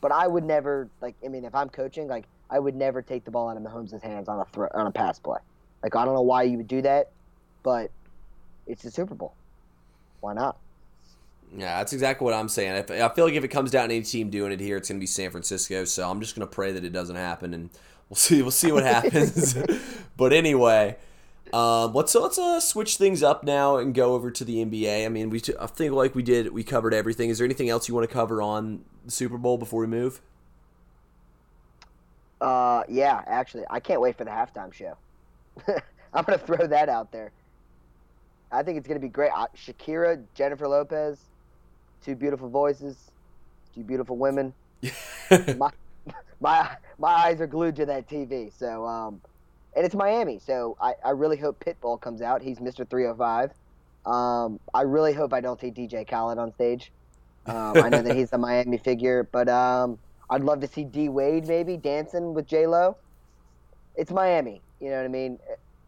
But 0.00 0.12
I 0.12 0.26
would 0.26 0.44
never 0.44 0.90
like. 1.00 1.16
I 1.24 1.28
mean, 1.28 1.44
if 1.44 1.54
I'm 1.54 1.68
coaching, 1.68 2.08
like 2.08 2.26
I 2.50 2.58
would 2.58 2.74
never 2.74 3.02
take 3.02 3.24
the 3.24 3.30
ball 3.30 3.48
out 3.48 3.56
of 3.56 3.62
Mahomes' 3.62 4.02
hands 4.02 4.28
on 4.28 4.38
a 4.40 4.44
throw, 4.52 4.68
on 4.74 4.86
a 4.86 4.92
pass 4.92 5.18
play. 5.18 5.38
Like 5.82 5.96
I 5.96 6.04
don't 6.04 6.14
know 6.14 6.22
why 6.22 6.42
you 6.44 6.58
would 6.58 6.68
do 6.68 6.82
that, 6.82 7.12
but 7.62 7.90
it's 8.66 8.82
the 8.82 8.90
Super 8.90 9.14
Bowl. 9.14 9.36
Why 10.20 10.34
not? 10.34 10.58
Yeah, 11.56 11.78
that's 11.78 11.92
exactly 11.92 12.24
what 12.24 12.34
I'm 12.34 12.48
saying. 12.48 12.76
If, 12.76 12.90
I 12.90 13.08
feel 13.10 13.24
like 13.26 13.34
if 13.34 13.44
it 13.44 13.48
comes 13.48 13.70
down 13.70 13.88
to 13.88 13.94
any 13.94 14.04
team 14.04 14.28
doing 14.28 14.50
it 14.50 14.58
here, 14.58 14.76
it's 14.76 14.88
going 14.88 14.98
to 14.98 15.00
be 15.00 15.06
San 15.06 15.30
Francisco. 15.30 15.84
So 15.84 16.08
I'm 16.08 16.20
just 16.20 16.34
going 16.34 16.46
to 16.46 16.52
pray 16.52 16.72
that 16.72 16.84
it 16.84 16.92
doesn't 16.92 17.16
happen, 17.16 17.54
and 17.54 17.70
we'll 18.08 18.16
see. 18.16 18.42
We'll 18.42 18.50
see 18.50 18.72
what 18.72 18.82
happens. 18.82 19.56
but 20.16 20.32
anyway, 20.32 20.96
um, 21.52 21.94
let's 21.94 22.14
let's 22.16 22.38
uh, 22.38 22.58
switch 22.58 22.96
things 22.96 23.22
up 23.22 23.44
now 23.44 23.76
and 23.76 23.94
go 23.94 24.14
over 24.14 24.32
to 24.32 24.44
the 24.44 24.64
NBA. 24.64 25.06
I 25.06 25.08
mean, 25.08 25.30
we 25.30 25.40
I 25.60 25.66
think 25.66 25.92
like 25.92 26.14
we 26.16 26.24
did, 26.24 26.52
we 26.52 26.64
covered 26.64 26.92
everything. 26.92 27.30
Is 27.30 27.38
there 27.38 27.44
anything 27.44 27.68
else 27.68 27.88
you 27.88 27.94
want 27.94 28.08
to 28.08 28.12
cover 28.12 28.42
on 28.42 28.84
the 29.04 29.12
Super 29.12 29.38
Bowl 29.38 29.56
before 29.56 29.80
we 29.80 29.86
move? 29.86 30.20
Uh, 32.40 32.82
yeah, 32.88 33.22
actually, 33.26 33.64
I 33.70 33.78
can't 33.78 34.00
wait 34.00 34.18
for 34.18 34.24
the 34.24 34.30
halftime 34.30 34.72
show. 34.72 34.96
I'm 36.12 36.24
gonna 36.24 36.38
throw 36.38 36.66
that 36.66 36.88
out 36.88 37.12
there. 37.12 37.30
I 38.50 38.64
think 38.64 38.76
it's 38.78 38.88
gonna 38.88 38.98
be 38.98 39.08
great. 39.08 39.30
Shakira, 39.30 40.22
Jennifer 40.34 40.66
Lopez, 40.66 41.18
two 42.04 42.14
beautiful 42.14 42.48
voices, 42.48 43.10
two 43.74 43.82
beautiful 43.82 44.16
women. 44.16 44.52
my, 45.56 45.70
my 46.40 46.76
my 46.98 47.12
eyes 47.12 47.40
are 47.40 47.46
glued 47.46 47.76
to 47.76 47.86
that 47.86 48.08
TV. 48.08 48.52
So, 48.56 48.86
um, 48.86 49.20
and 49.74 49.84
it's 49.84 49.94
Miami. 49.94 50.38
So 50.38 50.76
I, 50.80 50.94
I 51.04 51.10
really 51.10 51.36
hope 51.36 51.64
Pitbull 51.64 52.00
comes 52.00 52.22
out. 52.22 52.42
He's 52.42 52.58
Mr. 52.58 52.88
305. 52.88 53.50
Um, 54.06 54.60
I 54.74 54.82
really 54.82 55.12
hope 55.12 55.32
I 55.32 55.40
don't 55.40 55.60
see 55.60 55.70
DJ 55.70 56.06
Khaled 56.08 56.38
on 56.38 56.52
stage. 56.52 56.92
Um, 57.46 57.76
I 57.76 57.88
know 57.88 58.02
that 58.02 58.16
he's 58.16 58.32
a 58.32 58.38
Miami 58.48 58.78
figure, 58.78 59.28
but 59.32 59.48
um, 59.48 59.98
I'd 60.30 60.42
love 60.42 60.60
to 60.60 60.68
see 60.68 60.84
D 60.84 61.08
Wade 61.08 61.46
maybe 61.46 61.76
dancing 61.76 62.34
with 62.34 62.46
J 62.46 62.66
Lo. 62.66 62.96
It's 63.96 64.10
Miami, 64.10 64.60
you 64.80 64.90
know 64.90 64.96
what 64.96 65.04
I 65.04 65.08
mean. 65.08 65.38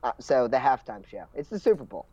Uh, 0.03 0.13
so 0.21 0.49
the 0.49 0.59
halftime 0.59 1.07
show. 1.07 1.25
It's 1.35 1.49
the 1.49 1.59
Super 1.59 1.85
Bowl. 1.85 2.07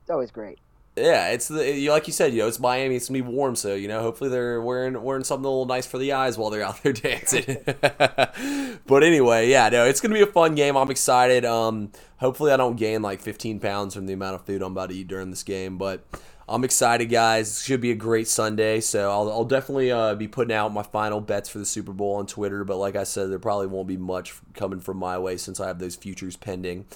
It's 0.00 0.10
always 0.10 0.30
great. 0.30 0.58
Yeah, 1.00 1.28
it's 1.28 1.48
the 1.48 1.88
like 1.88 2.06
you 2.06 2.12
said, 2.12 2.32
you 2.32 2.40
know, 2.40 2.48
it's 2.48 2.58
Miami. 2.58 2.96
It's 2.96 3.08
gonna 3.08 3.22
be 3.22 3.28
warm, 3.28 3.56
so 3.56 3.74
you 3.74 3.88
know, 3.88 4.00
hopefully 4.00 4.30
they're 4.30 4.60
wearing 4.60 5.00
wearing 5.02 5.24
something 5.24 5.44
a 5.44 5.48
little 5.48 5.66
nice 5.66 5.86
for 5.86 5.98
the 5.98 6.12
eyes 6.12 6.36
while 6.36 6.50
they're 6.50 6.62
out 6.62 6.82
there 6.82 6.92
dancing. 6.94 7.58
but 8.86 9.02
anyway, 9.02 9.48
yeah, 9.48 9.68
no, 9.68 9.84
it's 9.84 10.00
gonna 10.00 10.14
be 10.14 10.22
a 10.22 10.26
fun 10.26 10.54
game. 10.54 10.76
I'm 10.76 10.90
excited. 10.90 11.44
Um, 11.44 11.92
hopefully 12.18 12.52
I 12.52 12.56
don't 12.56 12.76
gain 12.76 13.02
like 13.02 13.20
15 13.20 13.60
pounds 13.60 13.94
from 13.94 14.06
the 14.06 14.12
amount 14.12 14.34
of 14.34 14.44
food 14.44 14.62
I'm 14.62 14.72
about 14.72 14.90
to 14.90 14.96
eat 14.96 15.08
during 15.08 15.30
this 15.30 15.42
game, 15.42 15.78
but 15.78 16.04
I'm 16.48 16.64
excited, 16.64 17.06
guys. 17.06 17.60
It 17.60 17.64
should 17.64 17.80
be 17.82 17.90
a 17.90 17.94
great 17.94 18.26
Sunday. 18.26 18.80
So 18.80 19.10
I'll, 19.10 19.30
I'll 19.30 19.44
definitely 19.44 19.92
uh, 19.92 20.14
be 20.14 20.28
putting 20.28 20.56
out 20.56 20.72
my 20.72 20.82
final 20.82 21.20
bets 21.20 21.48
for 21.48 21.58
the 21.58 21.66
Super 21.66 21.92
Bowl 21.92 22.14
on 22.14 22.26
Twitter. 22.26 22.64
But 22.64 22.78
like 22.78 22.96
I 22.96 23.04
said, 23.04 23.30
there 23.30 23.38
probably 23.38 23.66
won't 23.66 23.86
be 23.86 23.98
much 23.98 24.34
coming 24.54 24.80
from 24.80 24.96
my 24.96 25.18
way 25.18 25.36
since 25.36 25.60
I 25.60 25.66
have 25.66 25.78
those 25.78 25.94
futures 25.94 26.36
pending. 26.36 26.86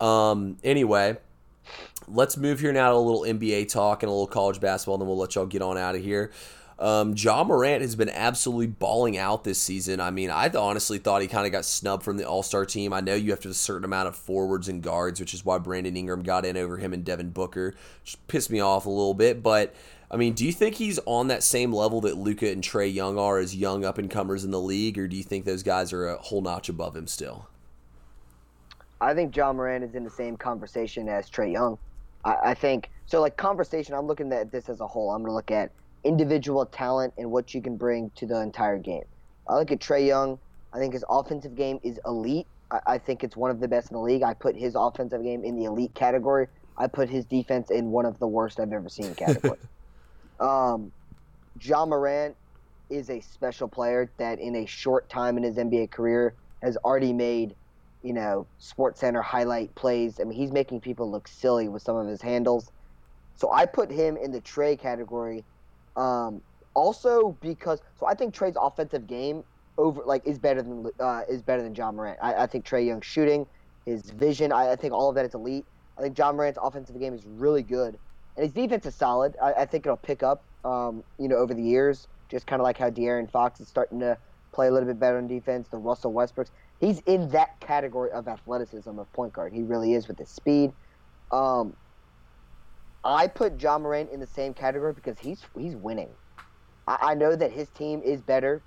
Um, 0.00 0.56
anyway, 0.64 1.18
let's 2.08 2.36
move 2.36 2.60
here 2.60 2.72
now 2.72 2.90
to 2.90 2.96
a 2.96 2.98
little 2.98 3.22
NBA 3.22 3.68
talk 3.68 4.02
and 4.02 4.08
a 4.08 4.12
little 4.12 4.26
college 4.26 4.60
basketball, 4.60 4.94
and 4.94 5.02
then 5.02 5.08
we'll 5.08 5.18
let 5.18 5.34
y'all 5.34 5.46
get 5.46 5.62
on 5.62 5.76
out 5.78 5.94
of 5.94 6.02
here. 6.02 6.30
Um, 6.78 7.14
Ja 7.16 7.42
Morant 7.42 7.80
has 7.80 7.96
been 7.96 8.10
absolutely 8.10 8.66
balling 8.66 9.16
out 9.16 9.44
this 9.44 9.58
season. 9.58 9.98
I 9.98 10.10
mean, 10.10 10.30
I 10.30 10.50
honestly 10.50 10.98
thought 10.98 11.22
he 11.22 11.28
kind 11.28 11.46
of 11.46 11.52
got 11.52 11.64
snubbed 11.64 12.02
from 12.02 12.18
the 12.18 12.28
All 12.28 12.42
Star 12.42 12.66
team. 12.66 12.92
I 12.92 13.00
know 13.00 13.14
you 13.14 13.30
have 13.30 13.40
to 13.40 13.48
have 13.48 13.54
a 13.54 13.58
certain 13.58 13.84
amount 13.84 14.08
of 14.08 14.16
forwards 14.16 14.68
and 14.68 14.82
guards, 14.82 15.18
which 15.18 15.32
is 15.32 15.44
why 15.44 15.56
Brandon 15.58 15.96
Ingram 15.96 16.22
got 16.22 16.44
in 16.44 16.56
over 16.56 16.76
him 16.76 16.92
and 16.92 17.04
Devin 17.04 17.30
Booker, 17.30 17.74
which 18.02 18.18
pissed 18.28 18.50
me 18.50 18.60
off 18.60 18.84
a 18.84 18.90
little 18.90 19.14
bit. 19.14 19.42
But 19.42 19.74
I 20.10 20.16
mean, 20.16 20.34
do 20.34 20.44
you 20.44 20.52
think 20.52 20.74
he's 20.74 21.00
on 21.06 21.28
that 21.28 21.42
same 21.42 21.72
level 21.72 22.02
that 22.02 22.18
Luka 22.18 22.50
and 22.50 22.62
Trae 22.62 22.92
Young 22.92 23.18
are 23.18 23.38
as 23.38 23.56
young 23.56 23.84
up 23.84 23.96
and 23.96 24.10
comers 24.10 24.44
in 24.44 24.50
the 24.50 24.60
league, 24.60 24.98
or 24.98 25.08
do 25.08 25.16
you 25.16 25.24
think 25.24 25.46
those 25.46 25.62
guys 25.62 25.94
are 25.94 26.08
a 26.08 26.18
whole 26.18 26.42
notch 26.42 26.68
above 26.68 26.94
him 26.94 27.06
still? 27.06 27.48
I 29.00 29.14
think 29.14 29.34
Ja 29.34 29.52
Morant 29.52 29.84
is 29.84 29.94
in 29.94 30.04
the 30.04 30.10
same 30.10 30.36
conversation 30.36 31.08
as 31.08 31.28
Trae 31.30 31.52
Young. 31.52 31.78
I, 32.26 32.50
I 32.50 32.54
think 32.54 32.90
so. 33.06 33.20
Like 33.20 33.36
conversation, 33.36 33.94
I'm 33.94 34.06
looking 34.06 34.32
at 34.32 34.50
this 34.50 34.68
as 34.68 34.80
a 34.80 34.86
whole. 34.86 35.10
I'm 35.10 35.22
going 35.22 35.30
to 35.30 35.34
look 35.34 35.50
at 35.50 35.70
individual 36.04 36.66
talent 36.66 37.14
and 37.16 37.30
what 37.30 37.54
you 37.54 37.62
can 37.62 37.76
bring 37.76 38.10
to 38.16 38.26
the 38.26 38.40
entire 38.40 38.78
game. 38.78 39.04
I 39.48 39.54
look 39.54 39.70
at 39.70 39.78
Trae 39.78 40.06
Young. 40.06 40.38
I 40.72 40.78
think 40.78 40.92
his 40.92 41.04
offensive 41.08 41.54
game 41.54 41.80
is 41.82 41.98
elite. 42.04 42.46
I, 42.70 42.80
I 42.86 42.98
think 42.98 43.24
it's 43.24 43.36
one 43.36 43.50
of 43.50 43.60
the 43.60 43.68
best 43.68 43.90
in 43.90 43.96
the 43.96 44.02
league. 44.02 44.22
I 44.22 44.34
put 44.34 44.56
his 44.56 44.74
offensive 44.74 45.22
game 45.22 45.44
in 45.44 45.56
the 45.56 45.64
elite 45.64 45.94
category. 45.94 46.48
I 46.76 46.88
put 46.88 47.08
his 47.08 47.24
defense 47.24 47.70
in 47.70 47.90
one 47.90 48.04
of 48.04 48.18
the 48.18 48.26
worst 48.26 48.60
I've 48.60 48.72
ever 48.72 48.88
seen 48.88 49.14
category. 49.14 49.58
um, 50.40 50.92
Ja 51.60 51.86
Morant 51.86 52.36
is 52.90 53.08
a 53.08 53.20
special 53.20 53.66
player 53.66 54.10
that 54.18 54.38
in 54.38 54.56
a 54.56 54.66
short 54.66 55.08
time 55.08 55.36
in 55.36 55.42
his 55.42 55.56
NBA 55.56 55.90
career 55.90 56.34
has 56.62 56.76
already 56.78 57.12
made, 57.12 57.54
you 58.06 58.12
know, 58.12 58.46
Sports 58.58 59.00
Center 59.00 59.20
highlight 59.20 59.74
plays. 59.74 60.20
I 60.20 60.24
mean, 60.24 60.38
he's 60.38 60.52
making 60.52 60.80
people 60.80 61.10
look 61.10 61.26
silly 61.26 61.68
with 61.68 61.82
some 61.82 61.96
of 61.96 62.06
his 62.06 62.22
handles. 62.22 62.70
So 63.34 63.52
I 63.52 63.66
put 63.66 63.90
him 63.90 64.16
in 64.16 64.30
the 64.30 64.40
Trae 64.40 64.78
category 64.78 65.44
um, 65.96 66.40
also 66.74 67.36
because 67.40 67.80
so 67.98 68.06
I 68.06 68.14
think 68.14 68.34
Trae's 68.34 68.56
offensive 68.60 69.06
game 69.06 69.42
over 69.78 70.02
like 70.04 70.26
is 70.26 70.38
better 70.38 70.62
than 70.62 70.86
uh, 71.00 71.22
is 71.28 71.42
better 71.42 71.62
than 71.62 71.74
Ja 71.74 71.90
Morant. 71.90 72.18
I, 72.22 72.34
I 72.34 72.46
think 72.46 72.64
Trae 72.64 72.86
Young's 72.86 73.06
shooting, 73.06 73.46
his 73.84 74.10
vision, 74.10 74.52
I, 74.52 74.72
I, 74.72 74.76
think 74.76 74.92
all 74.92 75.08
of 75.08 75.14
that 75.16 75.24
is 75.24 75.34
elite. 75.34 75.64
I 75.98 76.02
think 76.02 76.16
Ja 76.16 76.32
Morant's 76.32 76.58
offensive 76.62 76.98
game 77.00 77.14
is 77.14 77.24
really 77.24 77.62
good, 77.62 77.98
and 78.36 78.44
his 78.44 78.52
defense 78.52 78.86
is 78.86 78.94
solid. 78.94 79.34
I, 79.42 79.52
I 79.54 79.66
think 79.66 79.86
it'll 79.86 79.96
pick 79.96 80.22
up, 80.22 80.42
um, 80.64 81.02
you 81.18 81.28
know, 81.28 81.36
over 81.36 81.54
the 81.54 81.62
years. 81.62 82.08
Just 82.28 82.46
kind 82.46 82.60
of 82.60 82.64
like 82.64 82.76
how 82.76 82.90
De'Aaron 82.90 83.30
Fox 83.30 83.60
is 83.60 83.68
starting 83.68 84.00
to 84.00 84.18
play 84.52 84.66
a 84.66 84.72
little 84.72 84.88
bit 84.88 84.98
better 84.98 85.16
on 85.16 85.28
defense. 85.28 85.68
The 85.68 85.76
Russell 85.76 86.12
Westbrooks, 86.12 86.50
he's 86.80 87.00
in 87.00 87.28
that 87.30 87.60
category 87.60 88.10
of 88.12 88.28
athleticism 88.28 88.98
of 88.98 89.10
point 89.12 89.32
guard. 89.32 89.52
He 89.52 89.62
really 89.62 89.94
is 89.94 90.08
with 90.08 90.18
his 90.18 90.30
speed. 90.30 90.70
Um, 91.30 91.74
I 93.04 93.28
put 93.28 93.60
Ja 93.60 93.78
Morant 93.78 94.10
in 94.10 94.20
the 94.20 94.26
same 94.26 94.52
category 94.54 94.92
because 94.92 95.18
he's 95.18 95.44
he's 95.56 95.76
winning. 95.76 96.10
I, 96.86 96.98
I 97.00 97.14
know 97.14 97.36
that 97.36 97.52
his 97.52 97.70
team 97.70 98.02
is 98.04 98.20
better, 98.22 98.62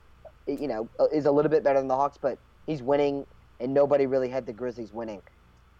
you 0.48 0.67
know, 0.67 0.89
uh, 1.00 1.08
is 1.13 1.26
a 1.26 1.32
little 1.32 1.52
bit 1.52 1.63
better 1.63 1.80
than 1.80 1.88
the 1.88 1.95
Hawks, 1.95 2.17
but 2.22 2.39
he's 2.65 2.82
winning, 2.82 3.26
and 3.60 3.74
nobody 3.74 4.06
really 4.06 4.30
had 4.30 4.45
the 4.45 4.54
Grizzlies 4.54 4.93
winning. 4.93 5.22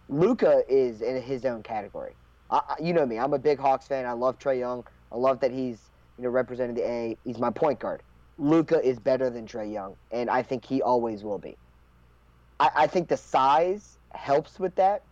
Luka 0.08 0.62
is 0.68 1.02
in 1.02 1.22
his 1.22 1.44
own 1.44 1.62
category. 1.62 2.16
I, 2.50 2.60
you 2.82 2.92
know 2.92 3.06
me, 3.06 3.18
I'm 3.18 3.32
a 3.32 3.38
big 3.38 3.58
Hawks 3.58 3.86
fan. 3.86 4.06
I 4.06 4.12
love 4.12 4.38
Trae 4.38 4.58
Young. 4.58 4.84
I 5.12 5.16
love 5.16 5.40
that 5.40 5.52
he's 5.52 5.90
you 6.18 6.24
know 6.24 6.30
representing 6.30 6.76
the 6.76 6.86
A. 6.86 7.18
He's 7.24 7.38
my 7.38 7.50
point 7.50 7.80
guard. 7.80 8.02
Luka 8.38 8.80
is 8.86 8.98
better 8.98 9.30
than 9.30 9.46
Trae 9.46 9.72
Young, 9.72 9.96
and 10.10 10.28
I 10.30 10.42
think 10.42 10.64
he 10.64 10.82
always 10.82 11.24
will 11.24 11.38
be. 11.38 11.56
I, 12.60 12.70
I 12.76 12.86
think 12.86 13.08
the 13.08 13.16
size 13.16 13.98
helps 14.12 14.60
with 14.60 14.76
that. 14.76 15.02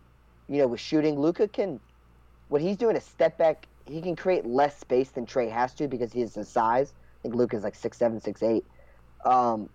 You 0.47 0.59
know, 0.59 0.67
with 0.67 0.79
shooting, 0.79 1.19
Luka 1.19 1.47
can 1.49 1.81
what 2.47 2.61
he's 2.61 2.77
doing 2.77 2.95
is 2.95 3.03
step 3.03 3.37
back. 3.37 3.67
He 3.85 4.01
can 4.01 4.15
create 4.15 4.45
less 4.45 4.79
space 4.79 5.11
than 5.11 5.25
Trae 5.25 5.51
has 5.51 5.73
to 5.75 5.87
because 5.87 6.13
he 6.13 6.21
has 6.21 6.33
the 6.35 6.45
size. 6.45 6.93
I 6.93 7.21
think 7.23 7.35
Luka's 7.35 7.63
like 7.63 7.75
six 7.75 7.97
seven, 7.97 8.21
six 8.21 8.43
eight. 8.43 8.65
Um, 9.25 9.69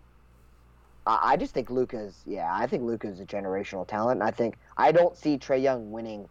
I, 1.07 1.33
I 1.33 1.37
just 1.37 1.55
think 1.55 1.71
Luka's 1.71 2.23
yeah. 2.25 2.49
I 2.53 2.67
think 2.67 2.85
Luka's 2.85 3.21
a 3.21 3.27
generational 3.27 3.87
talent. 3.87 4.23
I 4.23 4.31
think 4.31 4.57
I 4.77 4.93
don't 4.93 5.17
see 5.17 5.39
Trae 5.39 5.63
Young 5.63 5.91
winning 5.91 6.29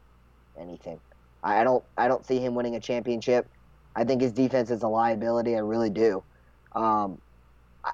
anything. 0.58 1.00
I, 1.44 1.62
I 1.62 1.64
don't. 1.64 1.84
I 1.98 2.08
don't 2.08 2.26
see 2.26 2.40
him 2.40 2.56
winning 2.56 2.76
a 2.76 2.80
championship. 2.80 3.50
I 3.96 4.06
think 4.06 4.22
his 4.22 4.32
defense 4.34 4.72
is 4.72 4.84
a 4.84 4.88
liability. 4.88 5.56
I 5.56 5.60
really 5.60 5.90
do. 5.90 6.24
Um, 6.74 7.22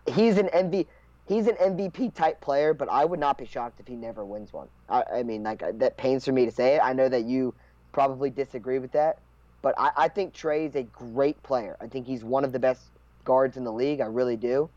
he's 0.08 0.38
an 0.38 0.50
MVP. 0.54 0.88
He's 1.30 1.46
an 1.46 1.58
MVP 1.58 2.16
type 2.16 2.42
player, 2.42 2.74
but 2.74 2.90
I 2.90 3.06
would 3.06 3.20
not 3.20 3.38
be 3.38 3.46
shocked 3.46 3.80
if 3.80 3.88
he 3.88 3.96
never 3.96 4.26
wins 4.26 4.52
one. 4.52 4.68
I, 4.90 5.04
I 5.18 5.24
mean, 5.24 5.44
like 5.44 5.62
uh, 5.62 5.74
that 5.76 5.96
pains 5.96 6.26
for 6.26 6.32
me 6.32 6.44
to 6.46 6.52
say 6.52 6.74
it. 6.74 6.82
I 6.84 6.92
know 6.92 7.08
that 7.08 7.26
you 7.26 7.54
probably 7.92 8.32
disagree 8.32 8.80
with 8.80 8.92
that. 8.94 9.20
But 9.62 9.76
I, 9.78 9.92
I 9.96 10.08
think 10.08 10.34
Trae 10.34 10.68
is 10.68 10.76
a 10.76 10.82
great 10.82 11.42
player. 11.44 11.78
I 11.80 11.86
think 11.86 12.08
he's 12.08 12.24
one 12.24 12.44
of 12.44 12.52
the 12.52 12.58
best 12.58 12.82
guards 13.26 13.58
in 13.58 13.64
the 13.64 13.72
league. 13.72 14.02
I 14.02 14.06
really 14.06 14.38
do. 14.38 14.72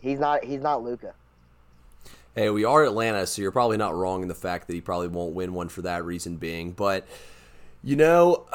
He's 0.00 0.20
not. 0.20 0.44
He's 0.44 0.60
not 0.60 0.84
Luka. 0.84 1.14
Hey, 2.36 2.48
we 2.50 2.64
are 2.64 2.84
Atlanta, 2.84 3.26
so 3.26 3.42
you're 3.42 3.50
probably 3.50 3.76
not 3.76 3.92
wrong 3.96 4.22
in 4.22 4.28
the 4.28 4.36
fact 4.36 4.68
that 4.68 4.74
he 4.74 4.80
probably 4.80 5.08
won't 5.08 5.34
win 5.34 5.52
one 5.52 5.68
for 5.68 5.82
that 5.82 6.04
reason 6.04 6.36
being. 6.36 6.70
But 6.70 7.08
you 7.82 7.96
know, 7.96 8.46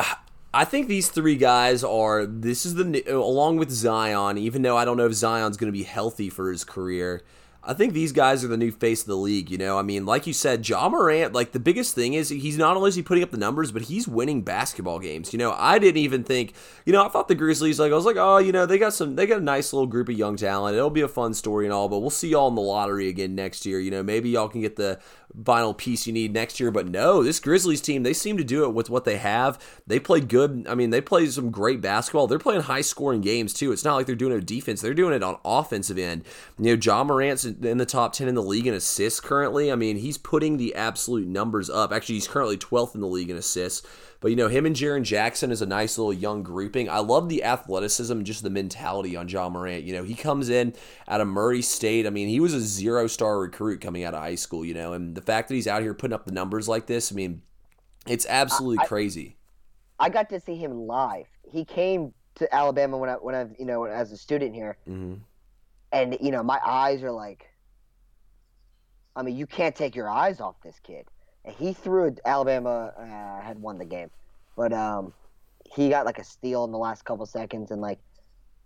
I 0.56 0.64
think 0.64 0.88
these 0.88 1.10
three 1.10 1.36
guys 1.36 1.84
are. 1.84 2.26
This 2.26 2.66
is 2.66 2.76
the 2.76 3.03
along 3.14 3.58
with 3.58 3.70
Zion. 3.72 4.38
Even 4.38 4.62
though 4.62 4.78
I 4.78 4.86
don't 4.86 4.95
know 4.95 5.06
if 5.06 5.14
Zion's 5.14 5.58
going 5.58 5.68
to 5.68 5.78
be 5.78 5.84
healthy 5.84 6.30
for 6.30 6.49
his 6.49 6.64
career, 6.64 7.24
I 7.62 7.74
think 7.74 7.91
these 7.91 8.14
guys 8.14 8.41
are 8.41 8.47
the 8.47 8.56
new 8.56 8.72
face 8.72 9.01
of 9.01 9.08
the 9.08 9.18
league. 9.18 9.51
You 9.51 9.58
know, 9.58 9.78
I 9.78 9.82
mean, 9.82 10.06
like 10.06 10.26
you 10.26 10.32
said, 10.32 10.68
Ja 10.68 10.88
Morant. 10.88 11.34
Like 11.34 11.51
the 11.51 11.60
biggest 11.60 11.93
thing 11.93 12.14
is 12.14 12.30
he's 12.30 12.58
not 12.58 12.78
only 12.78 12.88
is 12.88 12.95
he 12.95 13.01
putting 13.01 13.22
up 13.22 13.32
the 13.32 13.38
numbers, 13.38 13.74
but 13.74 13.82
he's 13.82 14.08
winning 14.08 14.43
basketball 14.43 14.99
games. 14.99 15.34
You 15.34 15.39
know, 15.39 15.53
I 15.58 15.78
didn't 15.78 15.97
even 15.97 16.24
think. 16.24 16.53
You 16.86 16.93
know, 16.93 17.06
I 17.06 17.10
thought 17.10 17.28
the 17.28 17.36
Grizzlies. 17.36 17.78
Like 17.78 17.91
I 17.91 17.95
was 17.95 18.06
like, 18.06 18.16
oh, 18.18 18.38
you 18.38 18.53
know, 18.53 18.66
they 18.66 18.78
got 18.78 18.93
some. 18.93 19.18
They 19.18 19.28
got 19.28 19.39
a 19.39 19.43
nice 19.43 19.74
little 19.74 19.88
group 19.88 20.08
of 20.08 20.16
young 20.16 20.38
talent. 20.38 20.78
It'll 20.78 20.89
be 20.89 21.01
a 21.01 21.10
fun 21.10 21.34
story 21.34 21.66
and 21.66 21.74
all. 21.74 21.89
But 21.89 21.99
we'll 21.99 22.12
see 22.12 22.30
y'all 22.30 22.47
in 22.47 22.56
the 22.56 22.62
lottery 22.62 23.10
again 23.10 23.36
next 23.36 23.66
year. 23.66 23.82
You 23.82 23.91
know, 23.91 24.03
maybe 24.03 24.30
y'all 24.30 24.47
can 24.47 24.62
get 24.62 24.78
the 24.78 24.99
final 25.44 25.74
piece 25.74 26.08
you 26.08 26.14
need 26.14 26.34
next 26.34 26.60
year. 26.60 26.72
But 26.72 26.88
no, 26.88 27.24
this 27.24 27.40
Grizzlies 27.40 27.82
team, 27.82 28.04
they 28.04 28.14
seem 28.14 28.38
to 28.38 28.44
do 28.44 28.64
it 28.64 28.74
with 28.74 28.90
what 28.90 29.06
they 29.06 29.18
have. 29.18 29.60
They 29.88 30.00
play 30.00 30.22
good. 30.22 30.66
I 30.70 30.76
mean, 30.76 30.92
they 30.92 31.02
play 31.02 31.26
some 31.28 31.52
great 31.52 31.82
basketball. 31.82 32.28
They're 32.28 32.40
playing 32.40 32.62
high 32.62 32.82
scoring 32.82 33.22
games 33.22 33.54
too. 33.54 33.72
It's 33.72 33.84
not 33.84 33.96
like 33.96 34.06
they're 34.06 34.16
doing 34.16 34.38
it 34.38 34.46
defense. 34.46 34.82
They're 34.82 34.94
doing 34.94 35.14
it 35.14 35.24
on 35.24 35.38
offensive 35.44 35.98
end. 35.98 36.24
You 36.60 36.76
know, 36.76 36.82
Ja 36.82 37.04
Morant's 37.04 37.46
in 37.46 37.78
the 37.78 37.86
top 37.86 38.14
10 38.14 38.28
in 38.28 38.36
the 38.36 38.42
league 38.42 38.68
in 38.68 38.74
assists 38.74 39.20
currently. 39.20 39.72
I 39.72 39.76
mean, 39.76 39.98
he's 39.98 40.18
putting 40.18 40.58
the 40.58 40.76
absolute 40.76 41.28
numbers 41.28 41.70
up. 41.70 41.92
Actually, 41.92 42.16
he's 42.16 42.28
currently 42.28 42.58
12th 42.58 42.96
in 42.96 43.02
the 43.02 43.08
league 43.08 43.30
in 43.30 43.38
assists. 43.38 43.86
But 44.26 44.32
you 44.32 44.38
know, 44.38 44.48
him 44.48 44.66
and 44.66 44.76
Jaren 44.76 45.04
Jackson 45.04 45.52
is 45.52 45.62
a 45.62 45.68
nice 45.68 46.00
little 46.00 46.12
young 46.12 46.42
grouping. 46.42 46.90
I 46.90 46.98
love 46.98 47.30
the 47.30 47.44
athleticism, 47.44 48.24
just 48.24 48.42
the 48.42 48.50
mentality 48.50 49.16
on 49.16 49.28
Ja 49.28 49.50
Morant. 49.50 49.84
You 49.84 49.94
know, 49.94 50.04
he 50.04 50.16
comes 50.16 50.50
in 50.50 50.74
out 51.08 51.22
of 51.22 51.28
Murray 51.28 51.62
State. 51.62 52.08
I 52.08 52.10
mean, 52.10 52.28
he 52.28 52.40
was 52.40 52.54
a 52.56 52.60
zero 52.60 53.06
star 53.06 53.40
recruit 53.40 53.82
coming 53.82 54.04
out 54.04 54.16
of 54.16 54.22
high 54.22 54.34
school. 54.34 54.66
You 54.66 54.74
know, 54.74 54.94
and 54.94 55.14
the 55.14 55.22
fact 55.26 55.50
that 55.50 55.56
he's 55.56 55.68
out 55.68 55.82
here 55.82 55.94
putting 55.94 56.14
up 56.14 56.26
the 56.26 56.32
numbers 56.32 56.68
like 56.68 56.88
this, 56.88 57.12
I 57.12 57.16
mean, 57.16 57.42
it's 58.08 58.26
absolutely 58.28 58.80
I, 58.80 58.86
crazy. 58.86 59.38
I 60.00 60.10
got 60.10 60.30
to 60.30 60.40
see 60.40 60.56
him 60.56 60.88
live. 60.88 61.28
He 61.50 61.66
came 61.66 62.14
to 62.36 62.54
Alabama 62.54 62.98
when 62.98 63.10
I 63.10 63.14
when 63.14 63.36
I 63.36 63.48
you 63.58 63.66
know 63.66 63.86
as 63.86 64.12
a 64.12 64.18
student 64.18 64.54
here, 64.54 64.78
mm-hmm. 64.88 65.16
and 65.92 66.18
you 66.22 66.32
know 66.32 66.44
my 66.44 66.60
eyes 66.66 67.04
are 67.04 67.12
like. 67.12 67.50
I 69.18 69.24
mean, 69.24 69.38
you 69.38 69.48
can't 69.48 69.74
take 69.74 69.96
your 69.96 70.10
eyes 70.10 70.42
off 70.42 70.56
this 70.62 70.78
kid 70.84 71.06
he 71.48 71.74
threw 71.74 72.16
Alabama 72.26 72.94
uh, 72.98 73.46
had 73.46 73.60
won 73.60 73.78
the 73.78 73.86
game, 73.86 74.10
but 74.56 74.74
um, 74.74 75.14
he 75.74 75.90
got 75.90 76.06
like 76.06 76.20
a 76.20 76.24
steal 76.24 76.64
in 76.66 76.72
the 76.72 76.78
last 76.78 77.06
couple 77.06 77.26
seconds 77.26 77.72
and 77.72 77.82
like 77.82 78.00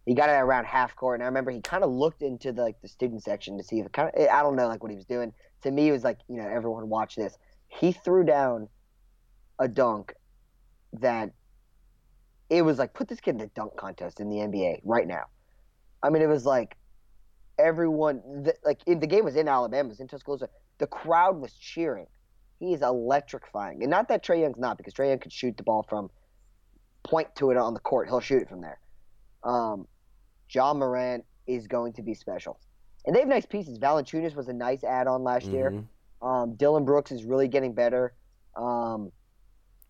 he 0.05 0.13
got 0.13 0.29
it 0.29 0.33
around 0.33 0.65
half 0.65 0.95
court. 0.95 1.15
And 1.15 1.23
I 1.23 1.27
remember 1.27 1.51
he 1.51 1.61
kind 1.61 1.83
of 1.83 1.91
looked 1.91 2.21
into 2.21 2.51
the, 2.51 2.63
like 2.63 2.81
the 2.81 2.87
student 2.87 3.23
section 3.23 3.57
to 3.57 3.63
see 3.63 3.79
if 3.79 3.91
kind 3.91 4.11
of 4.13 4.29
I 4.29 4.41
don't 4.41 4.55
know 4.55 4.67
like 4.67 4.81
what 4.81 4.91
he 4.91 4.95
was 4.95 5.05
doing. 5.05 5.33
To 5.63 5.71
me, 5.71 5.89
it 5.89 5.91
was 5.91 6.03
like 6.03 6.19
you 6.27 6.37
know 6.37 6.47
everyone 6.47 6.89
watch 6.89 7.15
this. 7.15 7.37
He 7.67 7.91
threw 7.91 8.23
down 8.23 8.67
a 9.59 9.67
dunk 9.67 10.13
that 10.93 11.31
it 12.49 12.61
was 12.63 12.79
like 12.79 12.93
put 12.93 13.07
this 13.07 13.19
kid 13.19 13.31
in 13.31 13.37
the 13.37 13.47
dunk 13.47 13.75
contest 13.75 14.19
in 14.19 14.29
the 14.29 14.37
NBA 14.37 14.81
right 14.83 15.07
now. 15.07 15.25
I 16.01 16.09
mean, 16.09 16.21
it 16.21 16.29
was 16.29 16.45
like 16.45 16.75
everyone 17.57 18.21
the, 18.43 18.55
like 18.63 18.79
in, 18.87 18.99
the 18.99 19.07
game 19.07 19.25
was 19.25 19.35
in 19.35 19.47
Alabama, 19.47 19.87
it 19.87 19.89
was 19.89 19.99
in 19.99 20.07
Tuscaloosa. 20.07 20.49
The 20.77 20.87
crowd 20.87 21.39
was 21.41 21.53
cheering 21.53 22.07
He's 22.59 22.81
electrifying. 22.81 23.81
And 23.81 23.89
not 23.89 24.09
that 24.09 24.23
Trae 24.23 24.41
Young's 24.41 24.57
not, 24.57 24.77
because 24.77 24.93
Trae 24.93 25.09
Young 25.09 25.19
could 25.19 25.31
shoot 25.31 25.55
the 25.55 25.63
ball 25.63 25.85
from 25.87 26.09
point 27.03 27.33
to 27.35 27.51
it 27.51 27.57
on 27.57 27.73
the 27.73 27.79
court. 27.79 28.09
He'll 28.09 28.19
shoot 28.19 28.41
it 28.41 28.49
from 28.49 28.61
there. 28.61 28.79
Um, 29.43 29.87
Ja 30.49 30.73
Morant 30.73 31.23
is 31.47 31.67
going 31.67 31.93
to 31.93 32.01
be 32.01 32.13
special. 32.13 32.59
And 33.05 33.15
they 33.15 33.19
have 33.19 33.29
nice 33.29 33.45
pieces. 33.45 33.79
Valanciunas 33.79 34.35
was 34.35 34.47
a 34.49 34.53
nice 34.53 34.83
add-on 34.83 35.23
last 35.23 35.45
mm-hmm. 35.47 35.55
year. 35.55 35.83
Um, 36.21 36.55
Dillon 36.55 36.85
Brooks 36.85 37.11
is 37.11 37.23
really 37.23 37.47
getting 37.47 37.73
better. 37.73 38.13
Um, 38.55 39.11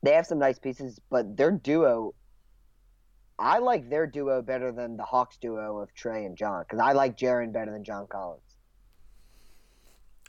they 0.04 0.14
have 0.14 0.26
some 0.26 0.40
nice 0.40 0.60
pieces, 0.60 1.00
but 1.10 1.36
their 1.36 1.52
duo, 1.52 2.14
I 3.38 3.60
like 3.60 3.90
their 3.90 4.06
duo 4.06 4.42
better 4.42 4.72
than 4.72 4.96
the 4.96 5.04
Hawks 5.04 5.38
duo 5.38 5.80
of 5.80 5.90
Trae 5.94 6.26
and 6.26 6.38
John 6.38 6.64
because 6.64 6.80
I 6.80 6.94
like 6.94 7.18
Jaren 7.18 7.52
better 7.52 7.72
than 7.72 7.84
John 7.84 8.08
Collins. 8.08 8.42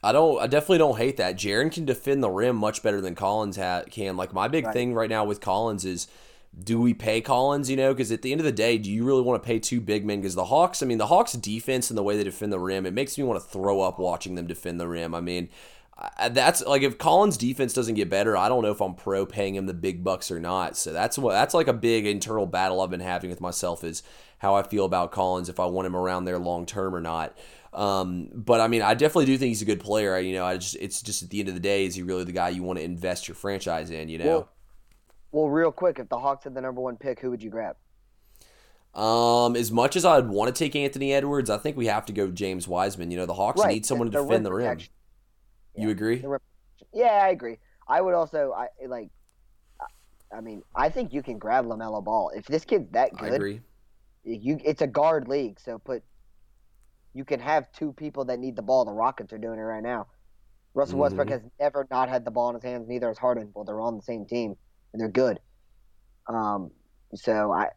I 0.02 0.12
don't. 0.12 0.40
I 0.40 0.46
definitely 0.46 0.78
don't 0.78 0.96
hate 0.96 1.18
that. 1.18 1.36
Jaren 1.36 1.70
can 1.70 1.84
defend 1.84 2.22
the 2.22 2.30
rim 2.30 2.56
much 2.56 2.82
better 2.82 3.02
than 3.02 3.14
Collins 3.14 3.58
ha- 3.58 3.82
can. 3.90 4.16
Like 4.16 4.32
my 4.32 4.48
big 4.48 4.64
right. 4.64 4.72
thing 4.72 4.94
right 4.94 5.10
now 5.10 5.24
with 5.24 5.42
Collins 5.42 5.84
is, 5.84 6.08
do 6.59 6.80
we 6.80 6.94
pay 6.94 7.20
Collins? 7.20 7.70
You 7.70 7.76
know, 7.76 7.92
because 7.92 8.11
at 8.12 8.22
the 8.22 8.32
end 8.32 8.40
of 8.40 8.44
the 8.44 8.53
day, 8.53 8.78
do 8.78 8.90
you 8.90 9.05
really 9.05 9.22
want 9.22 9.42
to 9.42 9.46
pay 9.46 9.59
two 9.59 9.80
big 9.80 10.05
men? 10.05 10.20
Because 10.20 10.34
the 10.34 10.46
Hawks, 10.46 10.82
I 10.82 10.86
mean, 10.86 10.98
the 10.98 11.07
Hawks' 11.07 11.32
defense 11.32 11.90
and 11.90 11.98
the 11.98 12.03
way 12.03 12.16
they 12.16 12.24
defend 12.24 12.53
the 12.53 12.59
rim, 12.59 12.86
it 12.86 12.94
makes 12.94 13.16
me 13.16 13.24
want 13.24 13.40
to 13.40 13.48
throw 13.48 13.80
up 13.80 13.98
watching 13.98 14.34
them 14.34 14.46
defend 14.46 14.80
the 14.80 14.88
rim. 14.88 15.14
I 15.14 15.20
mean, 15.20 15.48
that's 16.30 16.64
like 16.64 16.82
if 16.82 16.98
Collins' 16.98 17.36
defense 17.36 17.72
doesn't 17.72 17.94
get 17.94 18.09
better, 18.09 18.36
I 18.36 18.48
don't 18.48 18.62
know 18.62 18.70
if 18.70 18.80
I'm 18.80 18.94
pro 18.94 19.26
paying 19.26 19.55
him 19.55 19.66
the 19.66 19.74
big 19.74 20.03
bucks 20.03 20.30
or 20.30 20.40
not. 20.40 20.76
So 20.76 20.92
that's 20.92 21.18
what 21.18 21.32
that's 21.32 21.55
like 21.55 21.68
a 21.68 21.72
big 21.72 22.07
internal 22.07 22.46
battle 22.46 22.80
I've 22.80 22.90
been 22.90 23.01
having 23.01 23.30
with 23.30 23.40
myself 23.40 23.84
is 23.84 24.03
how 24.38 24.55
I 24.55 24.62
feel 24.62 24.86
about 24.86 25.12
Collins 25.12 25.48
if 25.48 25.61
I 25.61 25.66
want 25.66 25.86
him 25.86 25.96
around 25.96 26.24
there 26.24 26.38
long 26.38 26.64
term 26.64 26.94
or 26.94 27.01
not. 27.01 27.36
Um, 27.72 28.28
but 28.34 28.61
I 28.61 28.68
mean, 28.68 28.82
I 28.82 28.94
definitely 28.94 29.26
do 29.26 29.36
think 29.36 29.48
he's 29.48 29.62
a 29.62 29.66
good 29.66 29.80
player. 29.80 30.18
You 30.18 30.34
know, 30.34 30.44
I 30.44 30.57
just 30.57 30.76
it's 30.80 31.03
just 31.03 31.22
at 31.22 31.30
the 31.30 31.40
end 31.40 31.48
of 31.48 31.55
the 31.55 31.61
day, 31.61 31.84
is 31.84 31.94
he 31.94 32.03
really 32.03 32.24
the 32.24 32.32
guy 32.32 32.48
you 32.48 32.62
want 32.62 32.78
to 32.78 32.84
invest 32.84 33.28
your 33.28 33.34
franchise 33.34 33.90
in? 33.90 34.09
You 34.09 34.18
know. 34.18 34.26
Well, 34.26 34.48
well 35.32 35.48
real 35.48 35.72
quick, 35.72 35.98
if 35.98 36.08
the 36.08 36.18
Hawks 36.18 36.44
had 36.44 36.54
the 36.54 36.60
number 36.60 36.80
one 36.80 36.96
pick, 36.96 37.20
who 37.20 37.30
would 37.30 37.42
you 37.42 37.50
grab? 37.50 37.76
Um, 38.94 39.54
as 39.54 39.70
much 39.70 39.94
as 39.94 40.04
I'd 40.04 40.28
want 40.28 40.54
to 40.54 40.58
take 40.58 40.74
Anthony 40.74 41.12
Edwards, 41.12 41.48
I 41.48 41.58
think 41.58 41.76
we 41.76 41.86
have 41.86 42.04
to 42.06 42.12
go 42.12 42.28
James 42.28 42.66
Wiseman. 42.66 43.10
You 43.10 43.18
know, 43.18 43.26
the 43.26 43.34
Hawks 43.34 43.60
right. 43.60 43.72
need 43.72 43.86
someone 43.86 44.10
to 44.10 44.20
defend 44.20 44.44
the 44.44 44.52
rim. 44.52 44.78
Yeah. 45.74 45.84
You 45.84 45.90
agree? 45.90 46.24
Yeah, 46.92 47.20
I 47.22 47.28
agree. 47.28 47.58
I 47.86 48.00
would 48.00 48.14
also, 48.14 48.52
I 48.52 48.66
like. 48.86 49.10
I 50.32 50.40
mean, 50.40 50.62
I 50.76 50.88
think 50.88 51.12
you 51.12 51.22
can 51.22 51.38
grab 51.38 51.66
Lamelo 51.66 52.02
Ball 52.04 52.30
if 52.34 52.46
this 52.46 52.64
kid's 52.64 52.90
that 52.92 53.16
good. 53.16 53.32
I 53.32 53.36
agree. 53.36 53.60
You, 54.24 54.60
it's 54.64 54.82
a 54.82 54.86
guard 54.86 55.26
league, 55.26 55.58
so 55.58 55.78
put 55.78 56.02
you 57.14 57.24
can 57.24 57.40
have 57.40 57.72
two 57.72 57.92
people 57.92 58.24
that 58.26 58.38
need 58.38 58.54
the 58.54 58.62
ball. 58.62 58.84
The 58.84 58.92
Rockets 58.92 59.32
are 59.32 59.38
doing 59.38 59.58
it 59.58 59.62
right 59.62 59.82
now. 59.82 60.06
Russell 60.74 60.94
mm-hmm. 60.94 61.02
Westbrook 61.02 61.30
has 61.30 61.40
never 61.58 61.86
not 61.90 62.08
had 62.08 62.24
the 62.24 62.30
ball 62.30 62.48
in 62.50 62.54
his 62.54 62.62
hands. 62.62 62.86
Neither 62.88 63.08
has 63.08 63.18
Harden. 63.18 63.50
Well, 63.54 63.64
they're 63.64 63.80
on 63.80 63.96
the 63.96 64.02
same 64.02 64.24
team 64.24 64.56
and 64.93 65.01
they're 65.01 65.09
good. 65.09 65.38
Um, 66.28 66.70
so 67.14 67.53
I, 67.53 67.68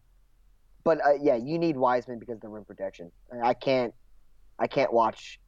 but 0.84 0.99
uh, 1.05 1.14
yeah, 1.22 1.36
you 1.36 1.57
need 1.57 1.78
Wiseman 1.78 2.20
because 2.20 2.36
of 2.36 2.41
the 2.41 2.49
rim 2.49 2.66
protection. 2.66 3.11
I 3.43 3.53
can't, 3.53 3.93
I 4.59 4.68
can't 4.68 4.93
watch. 4.93 5.39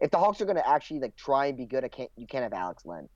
If 0.00 0.10
the 0.10 0.18
Hawks 0.18 0.40
are 0.40 0.46
going 0.46 0.56
to 0.56 0.68
actually 0.68 1.00
like 1.00 1.16
try 1.16 1.46
and 1.46 1.56
be 1.56 1.66
good, 1.66 1.84
I 1.84 1.88
can't. 1.88 2.10
You 2.16 2.26
can't 2.26 2.42
have 2.42 2.52
Alex 2.52 2.84
Len. 2.84 3.08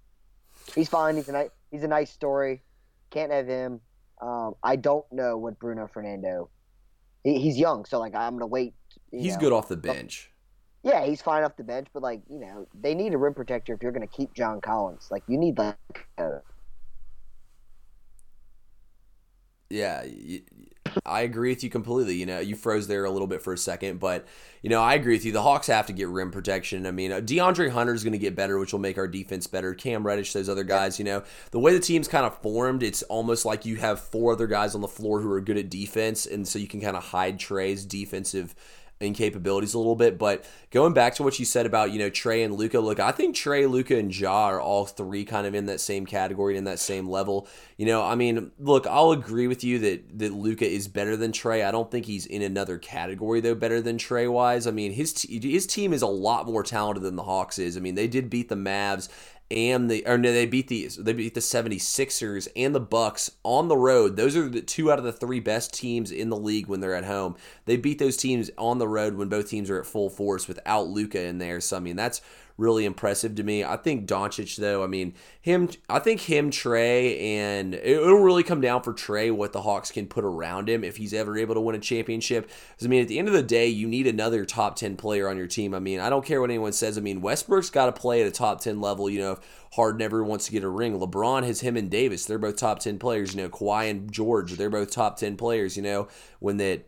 He's 0.75 0.89
fine. 0.89 1.17
He's 1.17 1.29
a 1.29 1.33
nice. 1.33 1.51
He's 1.71 1.83
a 1.83 1.89
nice 1.89 2.11
story. 2.11 2.63
Can't 3.11 3.33
have 3.33 3.47
him. 3.47 3.81
Um, 4.21 4.55
I 4.63 4.77
don't 4.77 5.05
know 5.13 5.37
what 5.37 5.59
Bruno 5.59 5.89
Fernando. 5.93 6.51
He, 7.25 7.41
he's 7.41 7.59
young, 7.59 7.85
so 7.85 7.99
like 7.99 8.15
I'm 8.15 8.35
gonna 8.35 8.47
wait 8.47 8.75
He's 9.11 9.35
know, 9.35 9.41
good 9.41 9.53
off 9.53 9.69
the 9.69 9.77
bench. 9.77 10.31
Yeah, 10.83 11.05
he's 11.07 11.23
fine 11.23 11.45
off 11.45 11.57
the 11.57 11.65
bench, 11.65 11.89
but 11.93 12.03
like 12.03 12.23
you 12.29 12.39
know, 12.39 12.67
they 12.79 12.95
need 12.95 13.15
a 13.15 13.19
rim 13.19 13.35
protector 13.35 13.75
if 13.75 13.83
you're 13.83 13.93
going 13.93 14.07
to 14.07 14.15
keep 14.15 14.35
John 14.35 14.61
Collins. 14.61 15.09
Like 15.11 15.23
you 15.27 15.39
need 15.39 15.59
like. 15.59 15.77
A... 16.19 16.41
Yeah, 19.75 20.05
I 21.05 21.23
agree 21.23 21.51
with 21.51 21.65
you 21.65 21.71
completely. 21.71 22.15
You 22.15 22.27
know, 22.27 22.39
you 22.39 22.55
froze 22.55 22.87
there 22.87 23.05
a 23.05 23.11
little 23.11 23.27
bit 23.27 23.43
for 23.43 23.53
a 23.53 23.59
second, 23.59 23.99
but 23.99 24.25
you 24.63 24.71
know, 24.71 24.81
I 24.81 24.95
agree 24.95 25.15
with 25.15 25.25
you. 25.25 25.33
The 25.33 25.43
Hawks 25.43 25.67
have 25.67 25.87
to 25.89 25.93
get 25.93 26.09
rim 26.09 26.31
protection. 26.31 26.87
I 26.87 26.93
mean, 26.93 27.11
uh, 27.11 27.21
DeAndre 27.21 27.71
Hunter 27.71 27.93
is 27.93 28.05
going 28.05 28.13
to 28.13 28.19
get 28.19 28.37
better, 28.37 28.59
which 28.59 28.73
will 28.73 28.81
make 28.81 28.99
our 28.99 29.09
defense 29.09 29.49
better. 29.49 29.75
Cam 29.75 30.07
Reddish, 30.07 30.33
those 30.33 30.49
other 30.49 30.63
guys. 30.63 31.01
You 31.01 31.05
know, 31.05 31.25
the 31.51 31.59
way 31.59 31.73
the 31.73 31.81
team's 31.81 32.07
kind 32.07 32.25
of 32.25 32.39
formed, 32.39 32.85
it's 32.85 33.03
almost 33.05 33.45
like 33.45 33.67
you 33.67 33.77
have 33.77 33.99
four 33.99 34.35
other 34.35 34.47
guys 34.47 34.77
on 34.77 34.81
the 34.81 34.89
floor 34.89 35.21
who 35.21 35.31
are 35.33 35.41
good 35.41 35.59
at 35.59 35.71
defense, 35.71 36.25
and 36.25 36.47
so 36.47 36.61
you 36.61 36.69
can 36.69 36.81
kind 36.81 36.97
of 36.97 37.03
hide 37.03 37.41
Trae's 37.41 37.85
defensive 37.85 38.55
incapabilities 39.05 39.75
a 39.75 39.79
little 39.79 39.97
bit. 39.97 40.19
But 40.19 40.45
going 40.71 40.93
back 40.93 41.15
to 41.17 41.23
what 41.23 41.39
you 41.39 41.45
said 41.45 41.67
about, 41.67 41.93
you 41.93 41.99
know, 41.99 42.11
Trae 42.11 42.45
and 42.45 42.55
Luka, 42.55 42.81
look, 42.81 42.99
I 42.99 43.13
think 43.13 43.37
Trae, 43.37 43.69
Luka, 43.69 43.97
and 43.97 44.17
Ja 44.17 44.47
are 44.47 44.61
all 44.61 44.87
three 44.87 45.25
kind 45.25 45.47
of 45.47 45.55
in 45.55 45.67
that 45.67 45.81
same 45.81 46.07
category, 46.07 46.57
in 46.57 46.65
that 46.65 46.79
same 46.79 47.09
level. 47.09 47.47
You 47.77 47.87
know, 47.87 48.03
I 48.03 48.15
mean, 48.15 48.53
look, 48.59 48.87
I'll 48.87 49.13
agree 49.13 49.47
with 49.47 49.65
you 49.65 49.79
that 49.81 50.19
that 50.19 50.33
Luka 50.33 50.67
is 50.67 50.89
better 50.89 51.17
than 51.17 51.33
Trae. 51.33 51.67
I 51.67 51.71
don't 51.71 51.91
think 51.91 52.07
he's 52.07 52.27
in 52.27 52.43
another 52.43 52.79
category 52.79 53.41
though, 53.41 53.55
better 53.55 53.81
than 53.81 53.99
Trae 53.99 54.31
wise. 54.31 54.67
I 54.67 54.71
mean, 54.71 54.93
his 54.93 55.13
t- 55.13 55.41
his 55.41 55.67
team 55.67 55.93
is 55.93 56.03
a 56.03 56.07
lot 56.07 56.47
more 56.47 56.63
talented 56.63 57.03
than 57.03 57.17
the 57.17 57.23
Hawks 57.23 57.59
is. 57.59 57.77
I 57.77 57.81
mean, 57.81 57.95
they 57.95 58.09
did 58.09 58.31
beat 58.31 58.49
the 58.49 58.55
Mavs 58.55 59.09
and 59.51 59.91
the 59.91 60.07
or 60.07 60.17
no, 60.17 60.33
they 60.33 60.47
beat 60.47 60.69
the 60.69 60.89
they 60.99 61.13
beat 61.13 61.35
the 61.35 61.41
76ers 61.41 62.49
and 62.57 62.75
the 62.75 62.81
Bucks 62.81 63.31
on 63.43 63.69
the 63.69 63.77
road. 63.77 64.17
Those 64.17 64.37
are 64.37 64.49
the 64.49 64.63
two 64.63 64.91
out 64.91 64.99
of 64.99 65.05
the 65.05 65.13
three 65.13 65.41
best 65.41 65.75
teams 65.75 66.11
in 66.11 66.31
the 66.31 66.37
league 66.37 66.67
when 66.67 66.81
they're 66.81 66.95
at 66.95 67.05
home. 67.05 67.37
They 67.67 67.77
beat 67.77 67.99
those 67.99 68.17
teams 68.17 68.51
on 68.57 68.79
the 68.79 68.89
road 68.89 69.15
when 69.15 69.29
both 69.29 69.49
teams 69.49 69.71
are 69.71 69.79
at 69.79 69.87
full 69.87 70.09
force 70.11 70.49
without 70.49 70.89
Luka 70.89 71.23
in 71.23 71.39
there. 71.39 71.61
So 71.61 71.77
I 71.77 71.81
mean 71.81 71.97
that's 71.97 72.21
really 72.57 72.85
impressive 72.85 73.35
to 73.35 73.43
me. 73.43 73.65
I 73.65 73.77
think 73.77 74.07
Doncic 74.07 74.57
though, 74.57 74.85
I 74.85 74.87
mean 74.87 75.15
him, 75.41 75.69
I 75.89 75.99
think 75.99 76.21
him, 76.21 76.51
Trae, 76.51 77.21
and 77.21 77.75
it'll 77.75 78.21
really 78.21 78.45
come 78.45 78.61
down 78.61 78.83
for 78.83 78.95
Trae 78.95 79.35
what 79.35 79.53
the 79.53 79.63
Hawks 79.63 79.91
can 79.91 80.07
put 80.07 80.25
around 80.25 80.69
him 80.69 80.85
if 80.85 80.97
he's 80.97 81.13
ever 81.13 81.37
able 81.37 81.55
to 81.55 81.61
win 81.61 81.75
a 81.75 81.81
championship. 81.81 82.49
Because 82.71 82.87
I 82.87 82.89
mean, 82.89 83.03
at 83.03 83.09
the 83.09 83.19
end 83.19 83.29
of 83.29 83.35
the 83.35 83.43
day, 83.43 83.67
you 83.67 83.89
need 83.89 84.07
another 84.07 84.45
top 84.45 84.77
ten 84.77 84.97
player 84.97 85.29
on 85.29 85.37
your 85.37 85.49
team. 85.49 85.75
I 85.75 85.81
mean, 85.81 85.99
I 85.99 86.09
don't 86.11 86.25
care 86.25 86.41
what 86.41 86.51
anyone 86.51 86.73
says. 86.73 86.97
I 86.97 87.01
mean, 87.01 87.21
Westbrook's 87.21 87.71
got 87.71 87.87
to 87.87 87.93
play 87.93 88.21
at 88.21 88.29
a 88.29 88.33
top 88.33 88.61
ten 88.61 88.81
level. 88.81 89.11
You 89.11 89.19
know, 89.19 89.33
if 89.33 89.41
Harden 89.75 90.03
ever 90.03 90.23
wants 90.23 90.47
to 90.47 90.53
get 90.53 90.63
a 90.63 90.69
ring, 90.69 90.99
LeBron 90.99 91.45
has 91.45 91.61
him 91.61 91.77
and 91.77 91.91
Davis. 91.91 92.25
They're 92.25 92.39
both 92.39 92.57
top 92.57 92.79
ten 92.79 92.99
players. 92.99 93.35
You 93.35 93.43
know, 93.43 93.49
Kawhi 93.49 93.91
and 93.91 94.13
George, 94.13 94.53
they're 94.53 94.71
both 94.71 94.93
top 94.93 95.17
ten 95.19 95.37
players. 95.37 95.77
You 95.77 95.83
know, 95.83 96.09
when 96.39 96.59
that 96.59 96.87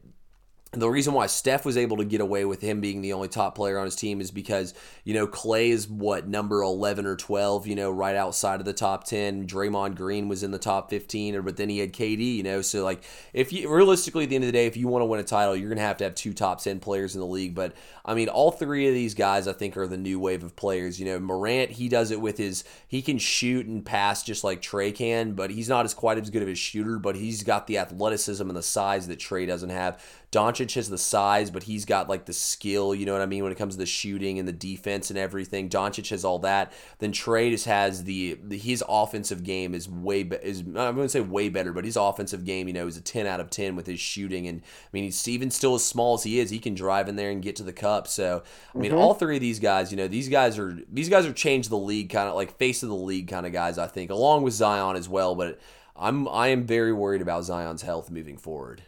the 0.72 0.90
reason 0.90 1.14
why 1.14 1.26
Steph 1.26 1.64
was 1.64 1.76
able 1.76 1.96
to 1.98 2.04
get 2.04 2.20
away 2.20 2.44
with 2.44 2.60
him 2.60 2.80
being 2.80 3.00
the 3.00 3.12
only 3.12 3.28
top 3.28 3.54
player 3.54 3.78
on 3.78 3.84
his 3.84 3.94
team 3.94 4.20
is 4.20 4.30
because, 4.32 4.74
you 5.04 5.14
know, 5.14 5.26
Clay 5.26 5.70
is 5.70 5.88
what, 5.88 6.26
number 6.26 6.60
11 6.60 7.06
or 7.06 7.16
12, 7.16 7.66
you 7.68 7.76
know, 7.76 7.90
right 7.90 8.16
outside 8.16 8.58
of 8.58 8.66
the 8.66 8.72
top 8.72 9.04
10. 9.04 9.46
Draymond 9.46 9.94
Green 9.94 10.28
was 10.28 10.42
in 10.42 10.50
the 10.50 10.58
top 10.58 10.90
15, 10.90 11.40
but 11.42 11.56
then 11.56 11.68
he 11.68 11.78
had 11.78 11.92
KD, 11.92 12.36
you 12.36 12.42
know. 12.42 12.62
So, 12.62 12.84
like, 12.84 13.04
if 13.32 13.52
you 13.52 13.72
realistically, 13.72 14.24
at 14.24 14.30
the 14.30 14.34
end 14.34 14.44
of 14.44 14.48
the 14.48 14.52
day, 14.52 14.66
if 14.66 14.76
you 14.76 14.88
want 14.88 15.02
to 15.02 15.06
win 15.06 15.20
a 15.20 15.24
title, 15.24 15.54
you're 15.54 15.68
going 15.68 15.78
to 15.78 15.84
have 15.84 15.98
to 15.98 16.04
have 16.04 16.16
two 16.16 16.34
top 16.34 16.60
10 16.60 16.80
players 16.80 17.14
in 17.14 17.20
the 17.20 17.26
league. 17.26 17.54
But, 17.54 17.72
I 18.04 18.14
mean, 18.14 18.28
all 18.28 18.50
three 18.50 18.88
of 18.88 18.92
these 18.92 19.14
guys, 19.14 19.46
I 19.46 19.52
think, 19.52 19.76
are 19.76 19.86
the 19.86 19.96
new 19.96 20.18
wave 20.18 20.42
of 20.42 20.56
players. 20.56 20.98
You 20.98 21.06
know, 21.06 21.20
Morant, 21.20 21.70
he 21.70 21.88
does 21.88 22.10
it 22.10 22.20
with 22.20 22.38
his, 22.38 22.64
he 22.88 23.02
can 23.02 23.18
shoot 23.18 23.66
and 23.66 23.86
pass 23.86 24.24
just 24.24 24.42
like 24.42 24.62
Trae 24.62 24.94
can, 24.94 25.32
but 25.32 25.50
he's 25.50 25.68
not 25.68 25.84
as 25.84 25.94
quite 25.94 26.18
as 26.18 26.28
good 26.28 26.42
of 26.42 26.48
a 26.48 26.54
shooter, 26.56 26.98
but 26.98 27.16
he's 27.16 27.44
got 27.44 27.66
the 27.68 27.78
athleticism 27.78 28.46
and 28.46 28.56
the 28.56 28.62
size 28.62 29.06
that 29.06 29.20
Trae 29.20 29.46
doesn't 29.46 29.70
have. 29.70 30.02
Doncic 30.32 30.74
has 30.74 30.90
the 30.90 30.98
size, 30.98 31.50
but 31.50 31.62
he's 31.62 31.84
got 31.84 32.08
like 32.08 32.26
the 32.26 32.32
skill, 32.32 32.94
you 32.94 33.06
know 33.06 33.12
what 33.12 33.22
I 33.22 33.26
mean, 33.26 33.42
when 33.42 33.52
it 33.52 33.58
comes 33.58 33.74
to 33.74 33.78
the 33.78 33.86
shooting 33.86 34.38
and 34.38 34.46
the 34.46 34.52
defense 34.52 35.08
and 35.08 35.18
everything. 35.18 35.68
Doncic 35.68 36.10
has 36.10 36.24
all 36.24 36.40
that. 36.40 36.72
Then 36.98 37.12
Trae 37.12 37.50
just 37.50 37.66
has 37.66 38.04
the, 38.04 38.38
the 38.42 38.58
his 38.58 38.82
offensive 38.88 39.44
game 39.44 39.74
is 39.74 39.88
way 39.88 40.22
is 40.42 40.60
I'm 40.60 40.72
going 40.74 40.96
to 40.96 41.08
say 41.08 41.20
way 41.20 41.48
better, 41.48 41.72
but 41.72 41.84
his 41.84 41.96
offensive 41.96 42.44
game, 42.44 42.66
you 42.66 42.74
know, 42.74 42.86
is 42.86 42.96
a 42.96 43.00
10 43.00 43.26
out 43.26 43.40
of 43.40 43.50
10 43.50 43.76
with 43.76 43.86
his 43.86 44.00
shooting. 44.00 44.48
And 44.48 44.62
I 44.62 44.88
mean, 44.92 45.04
he's 45.04 45.28
even 45.28 45.50
still 45.50 45.76
as 45.76 45.84
small 45.84 46.14
as 46.14 46.24
he 46.24 46.40
is, 46.40 46.50
he 46.50 46.58
can 46.58 46.74
drive 46.74 47.08
in 47.08 47.16
there 47.16 47.30
and 47.30 47.40
get 47.40 47.56
to 47.56 47.62
the 47.62 47.72
cup. 47.72 48.08
So 48.08 48.42
I 48.74 48.78
mean, 48.78 48.90
mm-hmm. 48.90 49.00
all 49.00 49.14
three 49.14 49.36
of 49.36 49.40
these 49.40 49.60
guys, 49.60 49.92
you 49.92 49.96
know, 49.96 50.08
these 50.08 50.28
guys 50.28 50.58
are 50.58 50.76
these 50.92 51.08
guys 51.08 51.24
are 51.24 51.32
changed 51.32 51.70
the 51.70 51.78
league, 51.78 52.10
kind 52.10 52.28
of 52.28 52.34
like 52.34 52.58
face 52.58 52.82
of 52.82 52.88
the 52.88 52.96
league 52.96 53.28
kind 53.28 53.46
of 53.46 53.52
guys. 53.52 53.78
I 53.78 53.86
think, 53.86 54.10
along 54.10 54.42
with 54.42 54.54
Zion 54.54 54.96
as 54.96 55.08
well. 55.08 55.36
But 55.36 55.60
I'm 55.94 56.28
I 56.28 56.48
am 56.48 56.66
very 56.66 56.92
worried 56.92 57.22
about 57.22 57.44
Zion's 57.44 57.82
health 57.82 58.10
moving 58.10 58.38
forward 58.38 58.82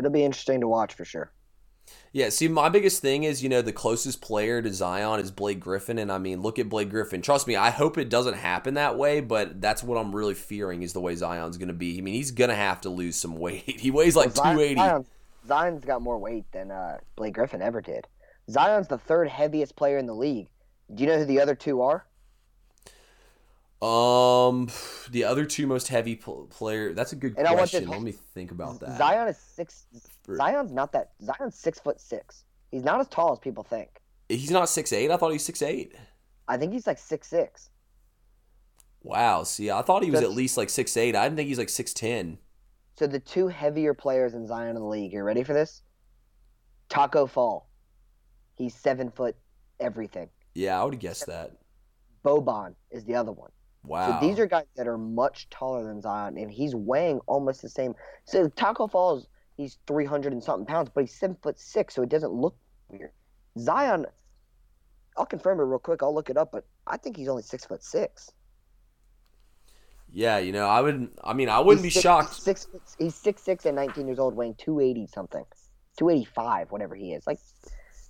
it'll 0.00 0.10
be 0.10 0.24
interesting 0.24 0.60
to 0.60 0.68
watch 0.68 0.94
for 0.94 1.04
sure. 1.04 1.30
Yeah, 2.12 2.28
see, 2.30 2.48
my 2.48 2.68
biggest 2.68 3.00
thing 3.02 3.24
is, 3.24 3.42
you 3.42 3.48
know, 3.48 3.62
the 3.62 3.72
closest 3.72 4.20
player 4.20 4.60
to 4.62 4.72
Zion 4.72 5.20
is 5.20 5.30
Blake 5.30 5.60
Griffin. 5.60 5.98
And 5.98 6.10
I 6.10 6.18
mean, 6.18 6.40
look 6.40 6.58
at 6.58 6.68
Blake 6.68 6.90
Griffin. 6.90 7.22
Trust 7.22 7.46
me, 7.46 7.54
I 7.54 7.70
hope 7.70 7.98
it 7.98 8.08
doesn't 8.08 8.34
happen 8.34 8.74
that 8.74 8.96
way, 8.96 9.20
but 9.20 9.60
that's 9.60 9.82
what 9.82 9.96
I'm 9.96 10.14
really 10.14 10.34
fearing 10.34 10.82
is 10.82 10.92
the 10.92 11.00
way 11.00 11.14
Zion's 11.14 11.56
going 11.56 11.68
to 11.68 11.74
be. 11.74 11.98
I 11.98 12.00
mean, 12.00 12.14
he's 12.14 12.30
going 12.32 12.50
to 12.50 12.56
have 12.56 12.80
to 12.82 12.88
lose 12.88 13.16
some 13.16 13.36
weight. 13.36 13.80
He 13.80 13.90
weighs 13.90 14.16
like 14.16 14.34
well, 14.36 14.54
280. 14.54 14.74
Zion, 14.76 15.06
Zion's 15.46 15.84
got 15.84 16.02
more 16.02 16.18
weight 16.18 16.44
than 16.52 16.70
uh, 16.70 16.98
Blake 17.16 17.34
Griffin 17.34 17.62
ever 17.62 17.80
did. 17.80 18.06
Zion's 18.50 18.88
the 18.88 18.98
third 18.98 19.28
heaviest 19.28 19.76
player 19.76 19.98
in 19.98 20.06
the 20.06 20.14
league. 20.14 20.48
Do 20.92 21.02
you 21.02 21.08
know 21.08 21.18
who 21.18 21.24
the 21.24 21.40
other 21.40 21.54
two 21.54 21.82
are? 21.82 22.04
Um, 23.82 23.88
Um, 24.50 24.68
the 25.10 25.24
other 25.24 25.44
two 25.44 25.66
most 25.66 25.88
heavy 25.88 26.16
pl- 26.16 26.46
player. 26.50 26.92
That's 26.92 27.12
a 27.12 27.16
good 27.16 27.36
and 27.36 27.46
question. 27.48 27.88
Let 27.88 28.02
me 28.02 28.12
think 28.12 28.50
about 28.50 28.80
that. 28.80 28.98
Zion 28.98 29.28
is 29.28 29.38
six. 29.38 29.86
Zion's 30.34 30.72
not 30.72 30.92
that. 30.92 31.12
Zion's 31.22 31.54
six 31.54 31.78
foot 31.78 32.00
six. 32.00 32.44
He's 32.70 32.84
not 32.84 33.00
as 33.00 33.08
tall 33.08 33.32
as 33.32 33.38
people 33.38 33.64
think. 33.64 34.00
He's 34.28 34.50
not 34.50 34.68
six 34.68 34.92
eight. 34.92 35.10
I 35.10 35.16
thought 35.16 35.32
he's 35.32 35.44
six 35.44 35.62
eight. 35.62 35.94
I 36.46 36.56
think 36.56 36.72
he's 36.72 36.86
like 36.86 36.98
six 36.98 37.28
six. 37.28 37.70
Wow. 39.02 39.44
See, 39.44 39.70
I 39.70 39.82
thought 39.82 40.04
he 40.04 40.10
was 40.10 40.20
at 40.20 40.30
least 40.30 40.56
like 40.56 40.70
six 40.70 40.96
eight. 40.96 41.16
I 41.16 41.24
didn't 41.24 41.36
think 41.36 41.48
he's 41.48 41.58
like 41.58 41.68
six 41.68 41.92
ten. 41.92 42.38
So 42.96 43.06
the 43.06 43.20
two 43.20 43.48
heavier 43.48 43.94
players 43.94 44.34
in 44.34 44.46
Zion 44.46 44.76
in 44.76 44.82
the 44.82 44.88
league. 44.88 45.12
You 45.12 45.22
ready 45.22 45.42
for 45.42 45.54
this? 45.54 45.82
Tacko 46.90 47.26
Fall. 47.28 47.68
He's 48.56 48.74
seven 48.74 49.10
foot 49.10 49.36
everything. 49.78 50.28
Yeah, 50.54 50.80
I 50.80 50.84
would 50.84 50.94
have 50.94 51.00
guessed 51.00 51.26
that. 51.26 51.56
Boban 52.24 52.74
is 52.90 53.04
the 53.04 53.14
other 53.14 53.32
one. 53.32 53.50
Wow. 53.82 54.20
So 54.20 54.26
these 54.26 54.38
are 54.38 54.46
guys 54.46 54.66
that 54.76 54.86
are 54.86 54.98
much 54.98 55.48
taller 55.48 55.84
than 55.84 56.02
Zion, 56.02 56.36
and 56.36 56.50
he's 56.50 56.74
weighing 56.74 57.20
almost 57.26 57.62
the 57.62 57.68
same. 57.68 57.94
So 58.24 58.48
Tacko 58.48 58.90
Falls, 58.90 59.26
he's 59.56 59.78
three 59.86 60.04
hundred 60.04 60.32
and 60.32 60.44
something 60.44 60.66
pounds, 60.66 60.90
but 60.94 61.00
he's 61.02 61.18
seven 61.18 61.36
foot 61.42 61.58
six, 61.58 61.94
so 61.94 62.02
it 62.02 62.08
doesn't 62.08 62.32
look 62.32 62.56
weird. 62.88 63.10
Zion, 63.58 64.06
I'll 65.16 65.26
confirm 65.26 65.60
it 65.60 65.64
real 65.64 65.78
quick. 65.78 66.02
I'll 66.02 66.14
look 66.14 66.30
it 66.30 66.36
up, 66.36 66.52
but 66.52 66.66
I 66.86 66.98
think 66.98 67.16
he's 67.16 67.28
only 67.28 67.42
six 67.42 67.64
foot 67.64 67.82
six. 67.82 68.30
Yeah, 70.12 70.38
you 70.38 70.52
know, 70.52 70.66
I 70.66 70.80
would. 70.80 71.08
I 71.22 71.32
mean, 71.32 71.48
I 71.48 71.60
wouldn't 71.60 71.84
he's 71.84 71.94
be 71.94 72.00
six, 72.00 72.02
shocked. 72.02 72.34
Six, 72.34 72.66
he's 72.98 73.14
six 73.14 73.42
six 73.42 73.64
and 73.64 73.76
nineteen 73.76 74.06
years 74.06 74.18
old, 74.18 74.34
weighing 74.34 74.54
two 74.54 74.80
eighty 74.80 75.06
something, 75.06 75.44
two 75.96 76.10
eighty 76.10 76.24
five, 76.24 76.70
whatever 76.70 76.94
he 76.94 77.12
is. 77.12 77.26
Like, 77.26 77.38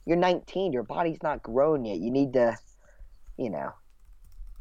you're 0.05 0.16
nineteen. 0.16 0.73
Your 0.73 0.83
body's 0.83 1.23
not 1.23 1.43
grown 1.43 1.85
yet. 1.85 1.99
You 1.99 2.11
need 2.11 2.33
to, 2.33 2.57
you 3.37 3.51
know, 3.51 3.73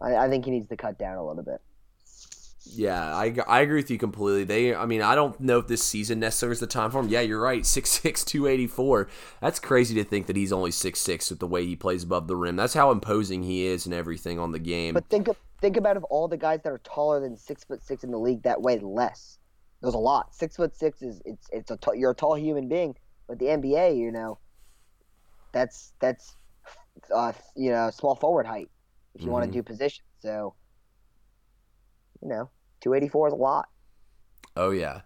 I, 0.01 0.15
I 0.15 0.29
think 0.29 0.45
he 0.45 0.51
needs 0.51 0.67
to 0.69 0.77
cut 0.77 0.97
down 0.97 1.17
a 1.17 1.25
little 1.25 1.43
bit. 1.43 1.61
Yeah, 2.71 3.15
I, 3.15 3.35
I 3.47 3.61
agree 3.61 3.77
with 3.77 3.89
you 3.89 3.97
completely. 3.97 4.43
They, 4.43 4.75
I 4.75 4.85
mean, 4.85 5.01
I 5.01 5.15
don't 5.15 5.39
know 5.39 5.59
if 5.59 5.67
this 5.67 5.83
season 5.83 6.19
necessarily 6.19 6.53
is 6.53 6.59
the 6.59 6.67
time 6.67 6.91
for 6.91 6.99
him. 6.99 7.07
Yeah, 7.07 7.21
you're 7.21 7.41
right. 7.41 7.61
6'6", 7.63 8.25
284. 8.25 9.09
That's 9.41 9.59
crazy 9.59 9.95
to 9.95 10.03
think 10.03 10.27
that 10.27 10.35
he's 10.35 10.51
only 10.51 10.71
6'6", 10.71 11.29
with 11.29 11.39
the 11.39 11.47
way 11.47 11.65
he 11.65 11.75
plays 11.75 12.03
above 12.03 12.27
the 12.27 12.35
rim. 12.35 12.55
That's 12.55 12.73
how 12.73 12.91
imposing 12.91 13.43
he 13.43 13.65
is 13.65 13.85
and 13.85 13.95
everything 13.95 14.39
on 14.39 14.51
the 14.51 14.59
game. 14.59 14.93
But 14.93 15.09
think 15.09 15.29
think 15.61 15.77
about 15.77 15.97
of 15.97 16.03
all 16.05 16.27
the 16.27 16.37
guys 16.37 16.61
that 16.63 16.71
are 16.71 16.79
taller 16.79 17.19
than 17.19 17.35
six 17.35 17.65
foot 17.65 17.83
six 17.83 18.03
in 18.03 18.11
the 18.11 18.19
league 18.19 18.43
that 18.43 18.61
weigh 18.61 18.79
less. 18.79 19.37
There's 19.81 19.93
a 19.93 19.99
lot. 19.99 20.33
Six 20.33 20.55
foot 20.55 20.75
six 20.75 21.01
is 21.01 21.21
it's 21.25 21.47
it's 21.51 21.71
a 21.71 21.77
t- 21.77 21.97
you're 21.97 22.11
a 22.11 22.15
tall 22.15 22.35
human 22.35 22.67
being, 22.67 22.95
but 23.27 23.39
the 23.39 23.45
NBA, 23.45 23.97
you 23.97 24.11
know, 24.11 24.37
that's 25.53 25.93
that's 25.99 26.35
uh, 27.13 27.33
you 27.55 27.71
know 27.71 27.89
small 27.89 28.15
forward 28.15 28.45
height 28.45 28.69
if 29.19 29.23
you 29.23 29.25
mm-hmm. 29.25 29.33
want 29.33 29.45
to 29.45 29.51
do 29.51 29.61
position. 29.61 30.05
So, 30.19 30.55
you 32.21 32.29
know, 32.29 32.49
284 32.81 33.27
is 33.27 33.33
a 33.33 33.35
lot. 33.35 33.67
Oh, 34.55 34.71
yeah. 34.71 35.01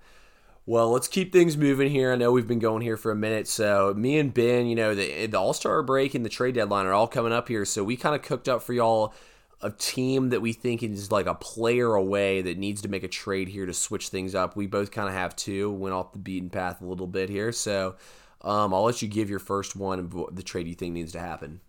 Well, 0.68 0.91
let's 0.91 1.07
keep 1.07 1.34
things 1.34 1.57
moving 1.57 1.89
here. 1.89 2.14
I 2.14 2.16
know 2.16 2.32
we've 2.32 2.47
been 2.47 2.59
going 2.59 2.84
here 2.84 2.95
for 2.95 3.11
a 3.11 3.16
minute. 3.16 3.47
So, 3.47 3.93
me 3.97 4.20
and 4.20 4.32
Ben, 4.32 4.68
you 4.68 4.76
know, 4.76 4.93
the, 4.93 5.26
the 5.26 5.39
All 5.39 5.53
Star 5.53 5.82
break 5.82 6.14
and 6.14 6.24
the 6.24 6.30
trade 6.30 6.55
deadline 6.55 6.86
are 6.86 6.93
all 6.93 7.07
coming 7.07 7.34
up 7.34 7.47
here. 7.47 7.66
So, 7.66 7.84
we 7.84 7.97
kind 7.97 8.16
of 8.16 8.22
cooked 8.22 8.47
up 8.47 8.61
for 8.61 8.74
y'all 8.74 9.16
a 9.61 9.72
team 9.72 10.30
that 10.30 10.41
we 10.41 10.53
think 10.53 10.84
is 10.84 11.11
like 11.11 11.26
a 11.26 11.36
player 11.36 11.95
away 11.95 12.41
that 12.41 12.57
needs 12.57 12.82
to 12.84 12.89
make 12.89 13.03
a 13.03 13.07
trade 13.07 13.47
here 13.47 13.66
to 13.66 13.74
switch 13.74 14.09
things 14.09 14.36
up. 14.36 14.55
We 14.55 14.68
both 14.68 14.91
kind 14.91 15.07
of 15.07 15.16
have 15.16 15.36
two. 15.36 15.72
Went 15.72 15.95
off 15.95 16.14
the 16.14 16.20
beaten 16.20 16.49
path 16.49 16.82
a 16.82 16.86
little 16.86 17.07
bit 17.07 17.30
here. 17.30 17.51
So, 17.51 17.95
um, 18.41 18.74
I'll 18.74 18.84
let 18.84 19.01
you 19.01 19.07
give 19.07 19.30
your 19.30 19.39
first 19.39 19.76
one 19.76 19.99
of 19.99 20.36
the 20.36 20.43
trade 20.43 20.68
you 20.68 20.76
think 20.76 20.93
needs 20.93 21.14
to 21.14 21.20
happen. 21.20 21.61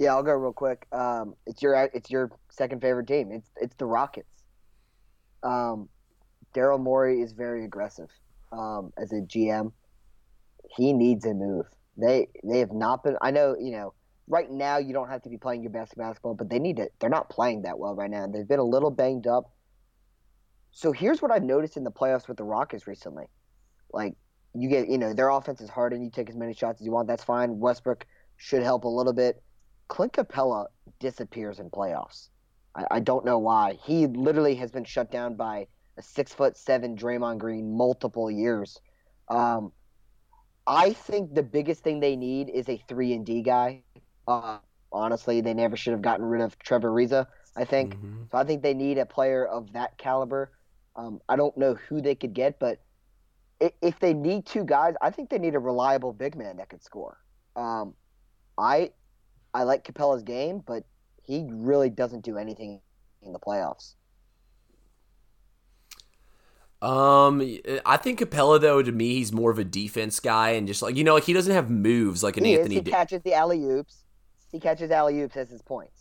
Yeah, 0.00 0.14
I'll 0.14 0.22
go 0.22 0.32
real 0.32 0.54
quick. 0.54 0.86
Um, 0.92 1.34
it's 1.46 1.60
your 1.60 1.74
it's 1.92 2.10
your 2.10 2.30
second 2.50 2.80
favorite 2.80 3.06
team. 3.06 3.30
It's 3.32 3.50
it's 3.60 3.76
the 3.76 3.84
Rockets. 3.84 4.44
Um, 5.42 5.90
Daryl 6.54 6.80
Morey 6.80 7.20
is 7.20 7.32
very 7.32 7.66
aggressive 7.66 8.08
um, 8.50 8.94
as 8.96 9.12
a 9.12 9.16
GM. 9.16 9.72
He 10.74 10.94
needs 10.94 11.26
a 11.26 11.34
move. 11.34 11.66
They 11.98 12.28
they 12.42 12.60
have 12.60 12.72
not 12.72 13.04
been. 13.04 13.18
I 13.20 13.30
know 13.30 13.54
you 13.60 13.72
know 13.72 13.92
right 14.26 14.50
now 14.50 14.78
you 14.78 14.94
don't 14.94 15.10
have 15.10 15.20
to 15.24 15.28
be 15.28 15.36
playing 15.36 15.62
your 15.62 15.70
best 15.70 15.94
basketball, 15.98 16.32
but 16.34 16.48
they 16.48 16.58
need 16.58 16.76
to. 16.76 16.88
They're 16.98 17.10
not 17.10 17.28
playing 17.28 17.62
that 17.62 17.78
well 17.78 17.94
right 17.94 18.10
now. 18.10 18.26
They've 18.26 18.48
been 18.48 18.58
a 18.58 18.64
little 18.64 18.90
banged 18.90 19.26
up. 19.26 19.52
So 20.70 20.92
here's 20.92 21.20
what 21.20 21.30
I've 21.30 21.42
noticed 21.42 21.76
in 21.76 21.84
the 21.84 21.92
playoffs 21.92 22.26
with 22.26 22.38
the 22.38 22.44
Rockets 22.44 22.86
recently. 22.86 23.26
Like 23.92 24.14
you 24.54 24.70
get, 24.70 24.88
you 24.88 24.96
know, 24.96 25.12
their 25.12 25.28
offense 25.28 25.60
is 25.60 25.68
hard 25.68 25.92
and 25.92 26.02
you 26.02 26.10
take 26.10 26.30
as 26.30 26.36
many 26.36 26.54
shots 26.54 26.80
as 26.80 26.86
you 26.86 26.92
want. 26.92 27.06
That's 27.06 27.22
fine. 27.22 27.58
Westbrook 27.58 28.06
should 28.38 28.62
help 28.62 28.84
a 28.84 28.88
little 28.88 29.12
bit. 29.12 29.42
Clint 29.90 30.12
Capela 30.12 30.66
disappears 31.00 31.58
in 31.58 31.68
playoffs. 31.68 32.28
I, 32.76 32.86
I, 32.92 33.00
don't 33.00 33.24
know 33.24 33.38
why. 33.38 33.76
He 33.84 34.06
literally 34.06 34.54
has 34.54 34.70
been 34.70 34.84
shut 34.84 35.10
down 35.10 35.34
by 35.34 35.66
a 35.98 36.02
six 36.02 36.32
foot 36.32 36.56
seven 36.56 36.96
Draymond 36.96 37.38
Green 37.38 37.76
multiple 37.76 38.30
years. 38.30 38.80
Um, 39.28 39.72
I 40.64 40.92
think 40.92 41.34
the 41.34 41.42
biggest 41.42 41.82
thing 41.82 41.98
they 41.98 42.14
need 42.14 42.50
is 42.50 42.68
a 42.68 42.80
three 42.88 43.12
and 43.14 43.26
D 43.26 43.42
guy. 43.42 43.82
Uh, 44.28 44.58
honestly, 44.92 45.40
they 45.40 45.54
never 45.54 45.76
should 45.76 45.92
have 45.92 46.02
gotten 46.02 46.24
rid 46.24 46.40
of 46.40 46.56
Trevor 46.60 46.90
Ariza. 46.90 47.26
I 47.56 47.64
think 47.64 47.96
mm-hmm. 47.96 48.22
so. 48.30 48.38
I 48.38 48.44
think 48.44 48.62
they 48.62 48.74
need 48.74 48.96
a 48.96 49.06
player 49.06 49.44
of 49.44 49.72
that 49.72 49.98
caliber. 49.98 50.52
Um, 50.94 51.20
I 51.28 51.34
don't 51.34 51.56
know 51.58 51.74
who 51.74 52.00
they 52.00 52.14
could 52.14 52.32
get, 52.32 52.60
but 52.60 52.80
if 53.82 53.98
they 53.98 54.14
need 54.14 54.46
two 54.46 54.62
guys, 54.62 54.94
I 55.02 55.10
think 55.10 55.30
they 55.30 55.38
need 55.38 55.56
a 55.56 55.58
reliable 55.58 56.12
big 56.12 56.36
man 56.36 56.58
that 56.58 56.68
could 56.68 56.84
score. 56.84 57.18
Um, 57.56 57.94
I 58.56 58.92
I 59.52 59.64
like 59.64 59.84
Capela's 59.84 60.22
game, 60.22 60.62
but 60.64 60.84
he 61.22 61.46
really 61.50 61.90
doesn't 61.90 62.24
do 62.24 62.38
anything 62.38 62.80
in 63.22 63.32
the 63.32 63.38
playoffs. 63.38 63.94
Um, 66.82 67.42
I 67.84 67.98
think 67.98 68.20
Capela 68.20 68.58
though 68.58 68.82
to 68.82 68.90
me 68.90 69.14
he's 69.14 69.32
more 69.32 69.50
of 69.50 69.58
a 69.58 69.64
defense 69.64 70.18
guy 70.18 70.50
and 70.50 70.66
just 70.66 70.80
like 70.80 70.96
you 70.96 71.04
know 71.04 71.12
like 71.12 71.24
he 71.24 71.34
doesn't 71.34 71.52
have 71.52 71.68
moves 71.68 72.22
like 72.22 72.38
an 72.38 72.44
he 72.44 72.54
Anthony. 72.56 72.76
Is. 72.76 72.84
He 72.86 72.90
catches 72.90 73.22
the 73.22 73.34
alley 73.34 73.62
oops. 73.62 74.04
He 74.50 74.58
catches 74.58 74.90
alley 74.90 75.20
oops 75.20 75.36
as 75.36 75.50
his 75.50 75.60
points. 75.60 75.99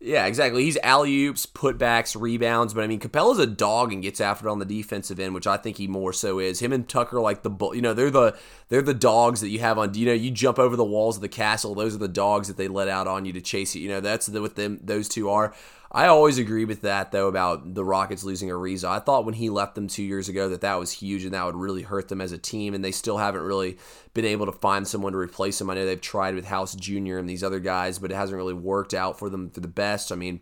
Yeah, 0.00 0.26
exactly. 0.26 0.62
He's 0.62 0.76
alley 0.78 1.24
oops, 1.24 1.44
putbacks, 1.44 2.18
rebounds, 2.18 2.72
but 2.72 2.84
I 2.84 2.86
mean, 2.86 3.00
Capela's 3.00 3.40
a 3.40 3.46
dog 3.46 3.92
and 3.92 4.00
gets 4.00 4.20
after 4.20 4.46
it 4.46 4.50
on 4.50 4.60
the 4.60 4.64
defensive 4.64 5.18
end, 5.18 5.34
which 5.34 5.46
I 5.48 5.56
think 5.56 5.76
he 5.76 5.88
more 5.88 6.12
so 6.12 6.38
is. 6.38 6.60
Him 6.60 6.72
and 6.72 6.88
Tucker, 6.88 7.20
like 7.20 7.42
the 7.42 7.50
bull, 7.50 7.74
you 7.74 7.82
know, 7.82 7.94
they're 7.94 8.10
the 8.10 8.38
they're 8.68 8.80
the 8.80 8.94
dogs 8.94 9.40
that 9.40 9.48
you 9.48 9.58
have 9.58 9.76
on. 9.76 9.94
You 9.94 10.06
know, 10.06 10.12
you 10.12 10.30
jump 10.30 10.60
over 10.60 10.76
the 10.76 10.84
walls 10.84 11.16
of 11.16 11.22
the 11.22 11.28
castle. 11.28 11.74
Those 11.74 11.96
are 11.96 11.98
the 11.98 12.06
dogs 12.06 12.46
that 12.46 12.56
they 12.56 12.68
let 12.68 12.86
out 12.86 13.08
on 13.08 13.24
you 13.24 13.32
to 13.32 13.40
chase 13.40 13.74
you. 13.74 13.82
You 13.82 13.88
know, 13.88 14.00
that's 14.00 14.26
the, 14.26 14.40
what 14.40 14.54
them 14.54 14.78
those 14.84 15.08
two 15.08 15.30
are. 15.30 15.52
I 15.90 16.06
always 16.06 16.36
agree 16.36 16.66
with 16.66 16.82
that 16.82 17.12
though 17.12 17.28
about 17.28 17.74
the 17.74 17.84
Rockets 17.84 18.22
losing 18.22 18.50
Ariza. 18.50 18.88
I 18.88 18.98
thought 18.98 19.24
when 19.24 19.34
he 19.34 19.48
left 19.48 19.74
them 19.74 19.88
two 19.88 20.02
years 20.02 20.28
ago 20.28 20.50
that 20.50 20.60
that 20.60 20.78
was 20.78 20.92
huge 20.92 21.24
and 21.24 21.32
that 21.32 21.46
would 21.46 21.56
really 21.56 21.82
hurt 21.82 22.08
them 22.08 22.20
as 22.20 22.32
a 22.32 22.38
team, 22.38 22.74
and 22.74 22.84
they 22.84 22.92
still 22.92 23.16
haven't 23.16 23.40
really 23.40 23.78
been 24.12 24.26
able 24.26 24.46
to 24.46 24.52
find 24.52 24.86
someone 24.86 25.12
to 25.12 25.18
replace 25.18 25.60
him. 25.60 25.70
I 25.70 25.74
know 25.74 25.86
they've 25.86 26.00
tried 26.00 26.34
with 26.34 26.44
House 26.44 26.74
Jr. 26.74 27.16
and 27.16 27.28
these 27.28 27.42
other 27.42 27.60
guys, 27.60 27.98
but 27.98 28.10
it 28.10 28.16
hasn't 28.16 28.36
really 28.36 28.54
worked 28.54 28.92
out 28.92 29.18
for 29.18 29.30
them 29.30 29.48
for 29.48 29.60
the 29.60 29.68
best. 29.68 30.12
I 30.12 30.16
mean, 30.16 30.40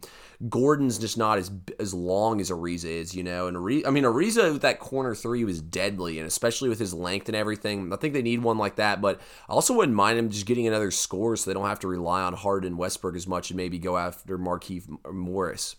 Gordon's 0.49 0.99
just 0.99 1.17
not 1.17 1.39
as 1.39 1.51
as 1.81 1.95
long 1.95 2.41
as 2.41 2.51
Ariza 2.51 2.85
is, 2.85 3.15
you 3.15 3.23
know. 3.23 3.47
And 3.47 3.57
Ariza, 3.57 3.87
I 3.87 3.91
mean, 3.91 4.05
Ariza 4.05 4.53
with 4.53 4.63
that 4.63 4.79
corner 4.79 5.15
three 5.15 5.45
was 5.45 5.63
deadly, 5.63 6.19
and 6.19 6.27
especially 6.27 6.69
with 6.69 6.79
his 6.79 6.93
length 6.93 7.29
and 7.29 7.37
everything. 7.37 7.93
I 7.93 7.97
think 7.97 8.13
they 8.13 8.23
need 8.23 8.43
one 8.43 8.59
like 8.59 8.77
that. 8.77 9.01
But 9.01 9.21
I 9.49 9.53
also 9.53 9.75
wouldn't 9.75 9.97
mind 9.97 10.19
him 10.19 10.29
just 10.31 10.47
getting 10.47 10.67
another 10.67 10.91
score, 10.91 11.37
so 11.37 11.49
they 11.49 11.55
don't 11.55 11.67
have 11.67 11.81
to 11.81 11.89
rely 11.89 12.23
on 12.23 12.35
Harden 12.35 12.73
and 12.73 12.79
Westbrook 12.79 13.17
as 13.17 13.27
much, 13.27 13.51
and 13.51 13.57
maybe 13.57 13.79
go 13.79 13.97
after 13.97 14.39
Markieff 14.39 14.85
Morris. 15.11 15.77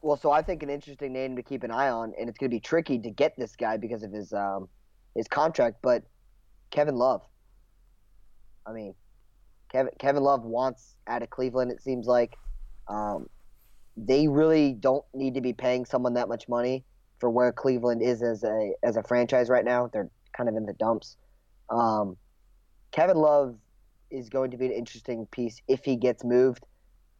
Well, 0.00 0.16
so 0.16 0.30
I 0.30 0.42
think 0.42 0.62
an 0.62 0.70
interesting 0.70 1.12
name 1.12 1.34
to 1.34 1.42
keep 1.42 1.64
an 1.64 1.72
eye 1.72 1.88
on, 1.88 2.14
and 2.18 2.28
it's 2.28 2.38
going 2.38 2.50
to 2.50 2.54
be 2.54 2.60
tricky 2.60 3.00
to 3.00 3.10
get 3.10 3.36
this 3.36 3.56
guy 3.56 3.76
because 3.76 4.04
of 4.04 4.12
his 4.12 4.32
um, 4.32 4.68
his 5.16 5.26
contract, 5.26 5.78
but 5.82 6.04
Kevin 6.70 6.94
Love. 6.94 7.22
I 8.64 8.72
mean, 8.72 8.94
Kevin 9.72 9.92
Kevin 9.98 10.22
Love 10.22 10.44
wants 10.44 10.94
out 11.08 11.22
of 11.22 11.30
Cleveland. 11.30 11.72
It 11.72 11.82
seems 11.82 12.06
like. 12.06 12.36
Um, 12.86 13.28
they 14.06 14.28
really 14.28 14.72
don't 14.72 15.04
need 15.14 15.34
to 15.34 15.40
be 15.40 15.52
paying 15.52 15.84
someone 15.84 16.14
that 16.14 16.28
much 16.28 16.48
money 16.48 16.84
for 17.18 17.30
where 17.30 17.52
Cleveland 17.52 18.02
is 18.02 18.22
as 18.22 18.44
a 18.44 18.72
as 18.82 18.96
a 18.96 19.02
franchise 19.02 19.48
right 19.48 19.64
now. 19.64 19.88
They're 19.92 20.10
kind 20.36 20.48
of 20.48 20.56
in 20.56 20.66
the 20.66 20.74
dumps. 20.74 21.16
Um, 21.70 22.16
Kevin 22.92 23.16
Love 23.16 23.56
is 24.10 24.28
going 24.28 24.52
to 24.52 24.56
be 24.56 24.66
an 24.66 24.72
interesting 24.72 25.26
piece 25.26 25.60
if 25.68 25.84
he 25.84 25.96
gets 25.96 26.24
moved. 26.24 26.64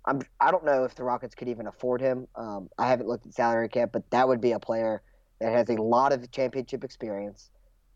I'm 0.06 0.22
I 0.40 0.50
don't 0.50 0.64
know 0.64 0.84
if 0.84 0.94
the 0.94 1.04
Rockets 1.04 1.34
could 1.34 1.48
even 1.48 1.66
afford 1.66 2.00
him. 2.00 2.26
Um, 2.36 2.68
I 2.78 2.88
haven't 2.88 3.08
looked 3.08 3.26
at 3.26 3.34
salary 3.34 3.68
cap, 3.68 3.90
but 3.92 4.08
that 4.10 4.28
would 4.28 4.40
be 4.40 4.52
a 4.52 4.60
player 4.60 5.02
that 5.40 5.52
has 5.52 5.68
a 5.68 5.80
lot 5.80 6.12
of 6.12 6.30
championship 6.30 6.84
experience. 6.84 7.50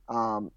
Um, 0.08 0.50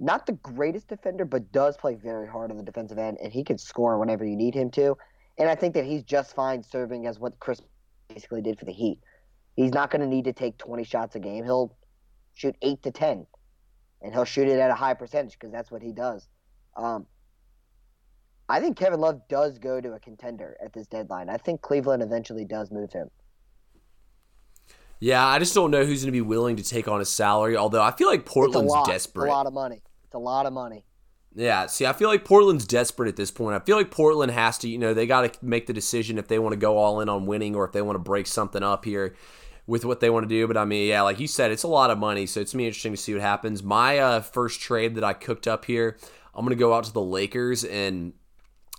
not 0.00 0.26
the 0.26 0.32
greatest 0.32 0.88
defender, 0.88 1.24
but 1.24 1.52
does 1.52 1.76
play 1.76 1.94
very 1.94 2.28
hard 2.28 2.50
on 2.50 2.56
the 2.56 2.62
defensive 2.62 2.98
end, 2.98 3.18
and 3.22 3.32
he 3.32 3.44
can 3.44 3.58
score 3.58 3.98
whenever 3.98 4.24
you 4.24 4.36
need 4.36 4.54
him 4.54 4.70
to. 4.72 4.96
And 5.38 5.48
I 5.48 5.54
think 5.54 5.74
that 5.74 5.84
he's 5.84 6.02
just 6.02 6.34
fine 6.34 6.62
serving 6.62 7.06
as 7.06 7.18
what 7.18 7.38
Chris 7.40 7.60
basically 8.08 8.42
did 8.42 8.58
for 8.58 8.64
the 8.64 8.72
Heat. 8.72 9.00
He's 9.56 9.72
not 9.72 9.90
going 9.90 10.00
to 10.00 10.06
need 10.06 10.24
to 10.24 10.32
take 10.32 10.58
20 10.58 10.84
shots 10.84 11.16
a 11.16 11.20
game. 11.20 11.44
He'll 11.44 11.76
shoot 12.34 12.56
8 12.62 12.82
to 12.82 12.90
10, 12.90 13.26
and 14.02 14.12
he'll 14.12 14.24
shoot 14.24 14.48
it 14.48 14.58
at 14.58 14.70
a 14.70 14.74
high 14.74 14.94
percentage 14.94 15.32
because 15.32 15.52
that's 15.52 15.70
what 15.70 15.82
he 15.82 15.92
does. 15.92 16.28
Um, 16.76 17.06
I 18.48 18.60
think 18.60 18.76
Kevin 18.76 19.00
Love 19.00 19.22
does 19.28 19.58
go 19.58 19.80
to 19.80 19.92
a 19.92 20.00
contender 20.00 20.56
at 20.62 20.72
this 20.72 20.86
deadline. 20.86 21.30
I 21.30 21.36
think 21.36 21.62
Cleveland 21.62 22.02
eventually 22.02 22.44
does 22.44 22.70
move 22.70 22.92
him. 22.92 23.10
Yeah, 25.00 25.26
I 25.26 25.38
just 25.38 25.54
don't 25.54 25.70
know 25.70 25.84
who's 25.84 26.02
going 26.02 26.12
to 26.12 26.12
be 26.12 26.20
willing 26.20 26.56
to 26.56 26.62
take 26.62 26.88
on 26.88 26.98
his 26.98 27.08
salary. 27.08 27.56
Although 27.56 27.82
I 27.82 27.92
feel 27.92 28.08
like 28.08 28.26
Portland's 28.26 28.72
it's 28.74 28.88
desperate. 28.88 29.26
It's 29.26 29.32
a 29.32 29.36
lot 29.36 29.46
of 29.46 29.52
money. 29.52 29.82
It's 30.04 30.14
a 30.14 30.18
lot 30.18 30.46
of 30.46 30.52
money. 30.52 30.84
Yeah, 31.36 31.66
see, 31.66 31.84
I 31.84 31.92
feel 31.92 32.08
like 32.08 32.24
Portland's 32.24 32.66
desperate 32.66 33.08
at 33.08 33.16
this 33.16 33.32
point. 33.32 33.56
I 33.56 33.64
feel 33.64 33.76
like 33.76 33.90
Portland 33.90 34.30
has 34.30 34.56
to, 34.58 34.68
you 34.68 34.78
know, 34.78 34.94
they 34.94 35.06
got 35.06 35.32
to 35.32 35.44
make 35.44 35.66
the 35.66 35.72
decision 35.72 36.16
if 36.16 36.28
they 36.28 36.38
want 36.38 36.52
to 36.52 36.58
go 36.58 36.78
all 36.78 37.00
in 37.00 37.08
on 37.08 37.26
winning 37.26 37.56
or 37.56 37.64
if 37.64 37.72
they 37.72 37.82
want 37.82 37.96
to 37.96 38.00
break 38.00 38.26
something 38.26 38.62
up 38.62 38.84
here 38.84 39.16
with 39.66 39.84
what 39.84 39.98
they 39.98 40.10
want 40.10 40.24
to 40.24 40.28
do. 40.28 40.46
But 40.46 40.56
I 40.56 40.64
mean, 40.64 40.88
yeah, 40.88 41.02
like 41.02 41.18
you 41.18 41.26
said, 41.26 41.50
it's 41.50 41.64
a 41.64 41.68
lot 41.68 41.90
of 41.90 41.98
money, 41.98 42.26
so 42.26 42.40
it's 42.40 42.52
gonna 42.52 42.62
be 42.62 42.66
interesting 42.66 42.92
to 42.92 42.96
see 42.96 43.12
what 43.14 43.22
happens. 43.22 43.62
My 43.62 43.98
uh, 43.98 44.20
first 44.20 44.60
trade 44.60 44.94
that 44.94 45.04
I 45.04 45.12
cooked 45.12 45.48
up 45.48 45.64
here, 45.64 45.96
I'm 46.34 46.44
gonna 46.44 46.54
go 46.54 46.72
out 46.72 46.84
to 46.84 46.92
the 46.92 47.00
Lakers, 47.02 47.64
and 47.64 48.12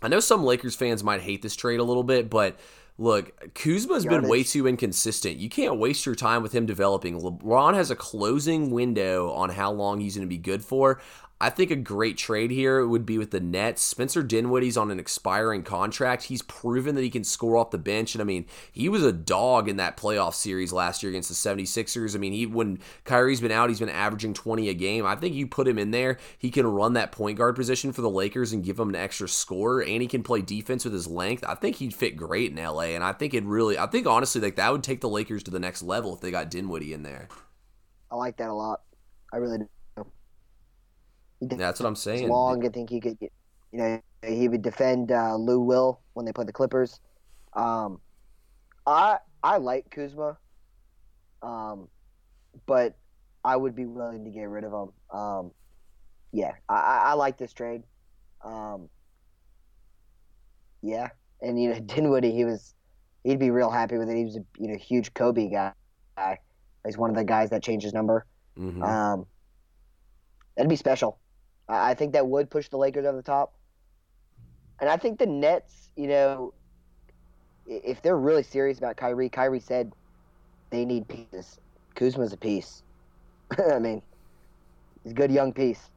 I 0.01 0.07
know 0.07 0.21
some 0.21 0.45
Lakers 0.45 0.75
fans 0.75 1.03
might 1.03 1.21
hate 1.21 1.41
this 1.41 1.55
trade 1.55 1.81
a 1.81 1.83
little 1.83 2.03
bit, 2.03 2.29
but 2.29 2.57
Look, 2.97 3.53
Kuzma's 3.53 4.05
been 4.05 4.29
way 4.29 4.43
too 4.43 4.67
inconsistent. 4.67 5.35
You 5.35 5.49
can't 5.49 5.79
waste 5.79 6.05
your 6.05 6.15
time 6.15 6.41
with 6.41 6.53
him 6.53 6.65
developing. 6.65 7.19
LeBron 7.19 7.73
has 7.73 7.91
a 7.91 7.95
closing 7.95 8.71
window 8.71 9.31
on 9.31 9.49
how 9.49 9.73
long 9.73 9.99
he's 9.99 10.15
going 10.15 10.25
to 10.25 10.29
be 10.29 10.37
good 10.37 10.63
for. 10.63 11.01
I 11.41 11.49
think 11.49 11.69
a 11.69 11.75
great 11.75 12.17
trade 12.17 12.49
here 12.49 12.87
would 12.87 13.05
be 13.05 13.17
with 13.17 13.31
the 13.31 13.41
Nets. 13.41 13.81
Spencer 13.81 14.23
Dinwiddie's 14.23 14.77
on 14.77 14.89
an 14.89 14.99
expiring 14.99 15.63
contract. 15.63 16.23
He's 16.23 16.41
proven 16.41 16.95
that 16.95 17.01
he 17.01 17.09
can 17.09 17.25
score 17.25 17.57
off 17.57 17.71
the 17.71 17.77
bench. 17.77 18.15
And 18.15 18.21
I 18.21 18.25
mean, 18.25 18.45
he 18.71 18.87
was 18.87 19.03
a 19.03 19.11
dog 19.11 19.67
in 19.67 19.75
that 19.75 19.97
playoff 19.97 20.33
series 20.33 20.71
last 20.71 21.03
year 21.03 21.09
against 21.09 21.27
the 21.27 21.35
76ers. 21.35 22.15
I 22.15 22.19
mean, 22.19 22.31
he 22.31 22.45
when 22.45 22.79
Kyrie's 23.03 23.41
been 23.41 23.51
out, 23.51 23.67
he's 23.67 23.81
been 23.81 23.89
averaging 23.89 24.33
20 24.33 24.69
a 24.69 24.73
game. 24.73 25.05
I 25.05 25.15
think 25.15 25.35
you 25.35 25.45
put 25.45 25.67
him 25.67 25.77
in 25.77 25.91
there, 25.91 26.17
he 26.37 26.49
can 26.49 26.65
run 26.65 26.93
that 26.93 27.11
point 27.11 27.37
guard 27.37 27.57
position 27.57 27.91
for 27.91 28.01
the 28.01 28.09
Lakers 28.09 28.53
and 28.53 28.63
give 28.63 28.77
them 28.77 28.89
an 28.89 28.95
extra 28.95 29.27
score. 29.27 29.81
And 29.81 30.01
he 30.01 30.07
can 30.07 30.23
play 30.23 30.41
defense 30.41 30.85
with 30.85 30.93
his 30.93 31.07
length. 31.07 31.43
I 31.45 31.55
think 31.55 31.75
he'd 31.75 31.93
fit 31.93 32.15
great 32.15 32.57
in 32.57 32.63
LA. 32.63 32.93
And 32.95 33.03
I 33.03 33.11
think 33.11 33.33
it 33.33 33.43
really, 33.43 33.77
I 33.77 33.87
think 33.87 34.07
honestly, 34.07 34.39
like 34.39 34.55
that 34.55 34.71
would 34.71 34.83
take 34.83 35.01
the 35.01 35.09
Lakers 35.09 35.43
to 35.43 35.51
the 35.51 35.59
next 35.59 35.83
level 35.83 36.15
if 36.15 36.21
they 36.21 36.31
got 36.31 36.49
Dinwiddie 36.49 36.93
in 36.93 37.03
there. 37.03 37.27
I 38.09 38.15
like 38.15 38.37
that 38.37 38.49
a 38.49 38.53
lot. 38.53 38.83
I 39.33 39.37
really 39.37 39.57
do. 39.57 39.69
That's 41.41 41.79
what 41.79 41.87
I'm 41.87 41.95
saying. 41.95 42.29
Long, 42.29 42.65
I 42.65 42.69
think 42.69 42.89
he 42.89 42.99
could, 42.99 43.17
you 43.21 43.29
know, 43.71 44.01
he 44.25 44.47
would 44.47 44.61
defend 44.61 45.11
uh, 45.11 45.35
Lou 45.35 45.59
Will 45.59 46.01
when 46.13 46.25
they 46.25 46.31
play 46.31 46.45
the 46.45 46.53
Clippers. 46.53 46.99
Um, 47.53 47.99
I 48.85 49.17
I 49.43 49.57
like 49.57 49.89
Kuzma, 49.89 50.37
um, 51.41 51.87
but 52.65 52.95
I 53.43 53.55
would 53.55 53.75
be 53.75 53.85
willing 53.85 54.23
to 54.25 54.31
get 54.31 54.45
rid 54.45 54.63
of 54.63 54.71
him. 54.71 55.17
Um, 55.17 55.51
yeah, 56.31 56.51
I, 56.67 57.03
I 57.05 57.13
like 57.13 57.37
this 57.37 57.53
trade. 57.53 57.83
Um, 58.43 58.89
yeah, 60.81 61.09
and 61.41 61.61
you 61.61 61.69
know 61.69 61.79
Dinwiddie, 61.85 62.31
he 62.31 62.45
was 62.45 62.73
he'd 63.23 63.39
be 63.39 63.51
real 63.51 63.69
happy 63.69 63.97
with 63.97 64.09
it. 64.09 64.15
He 64.15 64.25
was 64.25 64.37
a 64.37 64.45
you 64.59 64.69
know 64.69 64.77
huge 64.77 65.13
Kobe 65.13 65.49
guy. 65.49 65.73
He's 66.85 66.97
one 66.97 67.09
of 67.09 67.15
the 67.15 67.23
guys 67.23 67.49
that 67.49 67.63
changed 67.63 67.83
his 67.83 67.93
number. 67.93 68.25
Mm-hmm. 68.57 68.83
Um, 68.83 69.25
that'd 70.55 70.69
be 70.69 70.75
special. 70.75 71.19
I 71.67 71.93
think 71.93 72.13
that 72.13 72.27
would 72.27 72.49
push 72.49 72.69
the 72.69 72.77
Lakers 72.77 73.05
over 73.05 73.17
the 73.17 73.23
top. 73.23 73.53
And 74.79 74.89
I 74.89 74.97
think 74.97 75.19
the 75.19 75.25
Nets, 75.25 75.89
you 75.95 76.07
know, 76.07 76.53
if 77.65 78.01
they're 78.01 78.17
really 78.17 78.43
serious 78.43 78.77
about 78.77 78.97
Kyrie, 78.97 79.29
Kyrie 79.29 79.59
said 79.59 79.93
they 80.69 80.85
need 80.85 81.07
pieces. 81.07 81.59
Kuzma's 81.95 82.33
a 82.33 82.37
piece. 82.37 82.83
I 83.71 83.79
mean, 83.79 84.01
he's 85.03 85.13
a 85.13 85.15
good 85.15 85.31
young 85.31 85.53
piece. 85.53 85.89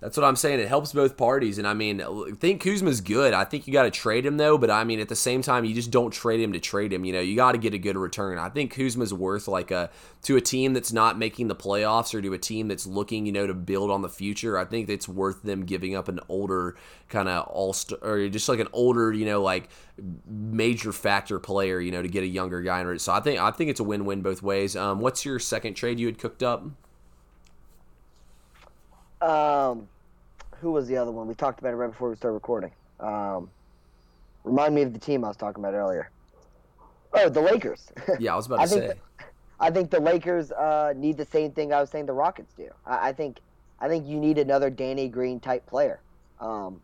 That's 0.00 0.16
what 0.16 0.24
I'm 0.24 0.36
saying. 0.36 0.60
It 0.60 0.68
helps 0.68 0.94
both 0.94 1.18
parties. 1.18 1.58
And 1.58 1.66
I 1.66 1.74
mean, 1.74 2.00
I 2.00 2.30
think 2.40 2.62
Kuzma's 2.62 3.02
good. 3.02 3.34
I 3.34 3.44
think 3.44 3.66
you 3.66 3.72
got 3.72 3.82
to 3.82 3.90
trade 3.90 4.24
him, 4.24 4.38
though. 4.38 4.56
But 4.56 4.70
I 4.70 4.82
mean, 4.82 4.98
at 4.98 5.10
the 5.10 5.16
same 5.16 5.42
time, 5.42 5.66
you 5.66 5.74
just 5.74 5.90
don't 5.90 6.10
trade 6.10 6.40
him 6.40 6.54
to 6.54 6.58
trade 6.58 6.90
him. 6.90 7.04
You 7.04 7.12
know, 7.12 7.20
you 7.20 7.36
got 7.36 7.52
to 7.52 7.58
get 7.58 7.74
a 7.74 7.78
good 7.78 7.98
return. 7.98 8.38
I 8.38 8.48
think 8.48 8.72
Kuzma's 8.72 9.12
worth 9.12 9.46
like 9.46 9.70
a 9.70 9.90
to 10.22 10.36
a 10.36 10.40
team 10.40 10.72
that's 10.72 10.90
not 10.90 11.18
making 11.18 11.48
the 11.48 11.54
playoffs 11.54 12.14
or 12.14 12.22
to 12.22 12.32
a 12.32 12.38
team 12.38 12.68
that's 12.68 12.86
looking, 12.86 13.26
you 13.26 13.32
know, 13.32 13.46
to 13.46 13.52
build 13.52 13.90
on 13.90 14.00
the 14.00 14.08
future. 14.08 14.56
I 14.56 14.64
think 14.64 14.88
it's 14.88 15.06
worth 15.06 15.42
them 15.42 15.66
giving 15.66 15.94
up 15.94 16.08
an 16.08 16.20
older 16.30 16.76
kind 17.10 17.28
of 17.28 17.46
all 17.48 17.74
star 17.74 17.98
or 18.00 18.28
just 18.30 18.48
like 18.48 18.60
an 18.60 18.68
older, 18.72 19.12
you 19.12 19.26
know, 19.26 19.42
like 19.42 19.68
major 20.26 20.92
factor 20.92 21.38
player, 21.38 21.78
you 21.78 21.90
know, 21.90 22.00
to 22.00 22.08
get 22.08 22.22
a 22.22 22.28
younger 22.28 22.62
guy. 22.62 22.96
So 22.96 23.12
I 23.12 23.20
think 23.20 23.38
I 23.38 23.50
think 23.50 23.68
it's 23.68 23.80
a 23.80 23.84
win 23.84 24.06
win 24.06 24.22
both 24.22 24.42
ways. 24.42 24.76
Um, 24.76 25.00
what's 25.00 25.26
your 25.26 25.38
second 25.38 25.74
trade 25.74 26.00
you 26.00 26.06
had 26.06 26.18
cooked 26.18 26.42
up? 26.42 26.64
Um, 29.20 29.88
who 30.60 30.72
was 30.72 30.88
the 30.88 30.96
other 30.96 31.10
one? 31.10 31.26
We 31.26 31.34
talked 31.34 31.60
about 31.60 31.72
it 31.72 31.76
right 31.76 31.90
before 31.90 32.10
we 32.10 32.16
started 32.16 32.34
recording. 32.34 32.72
Um, 33.00 33.50
remind 34.44 34.74
me 34.74 34.82
of 34.82 34.92
the 34.92 34.98
team 34.98 35.24
I 35.24 35.28
was 35.28 35.36
talking 35.36 35.62
about 35.62 35.74
earlier. 35.74 36.10
Oh, 37.12 37.28
the 37.28 37.40
Lakers. 37.40 37.90
Yeah, 38.18 38.34
I 38.34 38.36
was 38.36 38.46
about 38.46 38.60
to 38.60 38.68
say. 38.68 38.86
The, 38.88 38.96
I 39.58 39.70
think 39.70 39.90
the 39.90 40.00
Lakers 40.00 40.52
uh, 40.52 40.94
need 40.96 41.16
the 41.16 41.24
same 41.24 41.52
thing 41.52 41.72
I 41.72 41.80
was 41.80 41.90
saying 41.90 42.06
the 42.06 42.12
Rockets 42.12 42.54
do. 42.54 42.70
I, 42.86 43.08
I 43.08 43.12
think 43.12 43.38
I 43.80 43.88
think 43.88 44.06
you 44.06 44.18
need 44.18 44.38
another 44.38 44.70
Danny 44.70 45.08
Green 45.08 45.40
type 45.40 45.66
player, 45.66 46.00
um, 46.40 46.80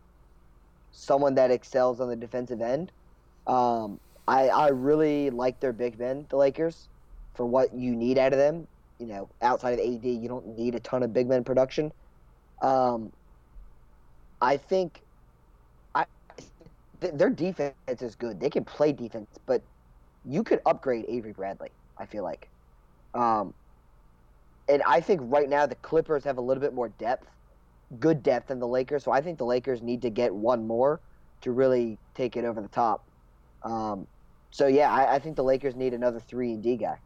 someone 0.93 1.34
that 1.37 1.51
excels 1.51 2.01
on 2.01 2.09
the 2.09 2.16
defensive 2.16 2.61
end. 2.61 2.93
Um, 3.47 4.01
I 4.28 4.49
I 4.49 4.68
really 4.68 5.30
like 5.30 5.61
their 5.61 5.72
big 5.72 5.99
men, 5.99 6.26
the 6.28 6.37
Lakers, 6.37 6.89
for 7.34 7.47
what 7.47 7.72
you 7.74 7.95
need 7.95 8.18
out 8.18 8.32
of 8.32 8.39
them. 8.39 8.66
You 8.99 9.07
know, 9.07 9.28
outside 9.43 9.74
of 9.74 9.80
AD, 9.80 10.05
you 10.05 10.28
don't 10.28 10.59
need 10.59 10.74
a 10.74 10.80
ton 10.80 11.03
of 11.03 11.12
big 11.12 11.28
men 11.28 11.45
production. 11.45 11.93
Um, 12.63 13.13
I 14.41 14.57
think 14.57 15.03
I 15.95 16.07
their 17.01 17.31
defense 17.31 17.75
is 17.89 18.17
good. 18.17 18.41
They 18.41 18.51
can 18.51 18.65
play 18.65 18.93
defense, 18.93 19.29
but 19.47 19.63
you 20.25 20.43
could 20.45 20.61
upgrade 20.67 21.07
Avery 21.09 21.33
Bradley. 21.33 21.71
I 21.99 22.07
feel 22.07 22.25
like, 22.25 22.51
um, 23.15 23.55
and 24.69 24.83
I 24.85 25.01
think 25.01 25.21
right 25.25 25.49
now 25.49 25.67
the 25.67 25.77
Clippers 25.77 26.25
have 26.25 26.39
a 26.39 26.43
little 26.43 26.61
bit 26.61 26.75
more 26.75 26.89
depth, 26.89 27.29
good 27.99 28.23
depth 28.23 28.49
than 28.49 28.59
the 28.61 28.69
Lakers. 28.69 29.05
So 29.05 29.13
I 29.13 29.21
think 29.21 29.39
the 29.39 29.47
Lakers 29.47 29.83
need 29.83 30.03
to 30.03 30.11
get 30.11 30.35
one 30.35 30.67
more 30.67 31.03
to 31.43 31.53
really 31.53 32.01
take 32.15 32.37
it 32.37 32.45
over 32.45 32.61
the 32.61 32.69
top. 32.69 33.11
Um, 33.63 34.07
so 34.53 34.67
yeah, 34.67 34.91
I, 34.93 35.17
I 35.17 35.19
think 35.19 35.37
the 35.37 35.45
Lakers 35.45 35.77
need 35.77 35.95
another 35.95 36.21
three 36.21 36.53
and 36.53 36.63
D 36.63 36.77
guy. 36.77 36.97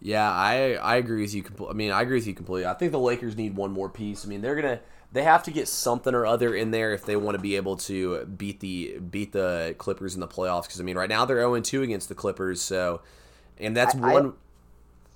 Yeah, 0.00 0.30
I 0.30 0.74
I 0.74 0.96
agree 0.96 1.22
with 1.22 1.34
you. 1.34 1.44
I 1.68 1.72
mean, 1.72 1.90
I 1.90 2.02
agree 2.02 2.16
with 2.18 2.26
you 2.26 2.34
completely. 2.34 2.66
I 2.66 2.74
think 2.74 2.92
the 2.92 2.98
Lakers 2.98 3.36
need 3.36 3.56
one 3.56 3.72
more 3.72 3.88
piece. 3.88 4.24
I 4.24 4.28
mean, 4.28 4.42
they're 4.42 4.54
gonna 4.54 4.80
they 5.12 5.22
have 5.22 5.42
to 5.44 5.50
get 5.50 5.68
something 5.68 6.14
or 6.14 6.26
other 6.26 6.54
in 6.54 6.70
there 6.70 6.92
if 6.92 7.04
they 7.06 7.16
want 7.16 7.36
to 7.36 7.40
be 7.40 7.56
able 7.56 7.76
to 7.76 8.24
beat 8.26 8.60
the 8.60 8.98
beat 8.98 9.32
the 9.32 9.74
Clippers 9.78 10.14
in 10.14 10.20
the 10.20 10.28
playoffs. 10.28 10.64
Because 10.64 10.80
I 10.80 10.84
mean, 10.84 10.96
right 10.96 11.08
now 11.08 11.24
they're 11.24 11.40
oh 11.40 11.54
zero 11.54 11.60
two 11.60 11.82
against 11.82 12.08
the 12.08 12.14
Clippers. 12.14 12.60
So, 12.60 13.00
and 13.58 13.76
that's 13.76 13.94
I, 13.94 14.12
one. 14.12 14.34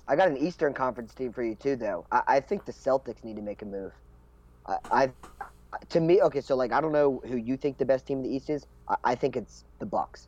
I, 0.07 0.13
I, 0.13 0.15
got 0.15 0.29
an 0.29 0.37
Eastern 0.37 0.73
Conference 0.73 1.13
team 1.13 1.31
for 1.31 1.43
you 1.43 1.55
too, 1.55 1.75
though. 1.75 2.05
I, 2.11 2.21
I 2.27 2.39
think 2.39 2.65
the 2.65 2.73
Celtics 2.73 3.23
need 3.23 3.35
to 3.35 3.41
make 3.41 3.61
a 3.61 3.65
move. 3.65 3.91
I, 4.65 4.77
I, 4.91 5.11
to 5.89 5.99
me, 5.99 6.21
okay, 6.21 6.41
so 6.41 6.55
like 6.55 6.71
I 6.71 6.81
don't 6.81 6.93
know 6.93 7.21
who 7.27 7.35
you 7.35 7.55
think 7.55 7.77
the 7.77 7.85
best 7.85 8.07
team 8.07 8.17
in 8.19 8.23
the 8.23 8.35
East 8.35 8.49
is. 8.49 8.65
I, 8.87 8.95
I 9.03 9.15
think 9.15 9.35
it's 9.35 9.65
the 9.79 9.85
Bucks. 9.85 10.27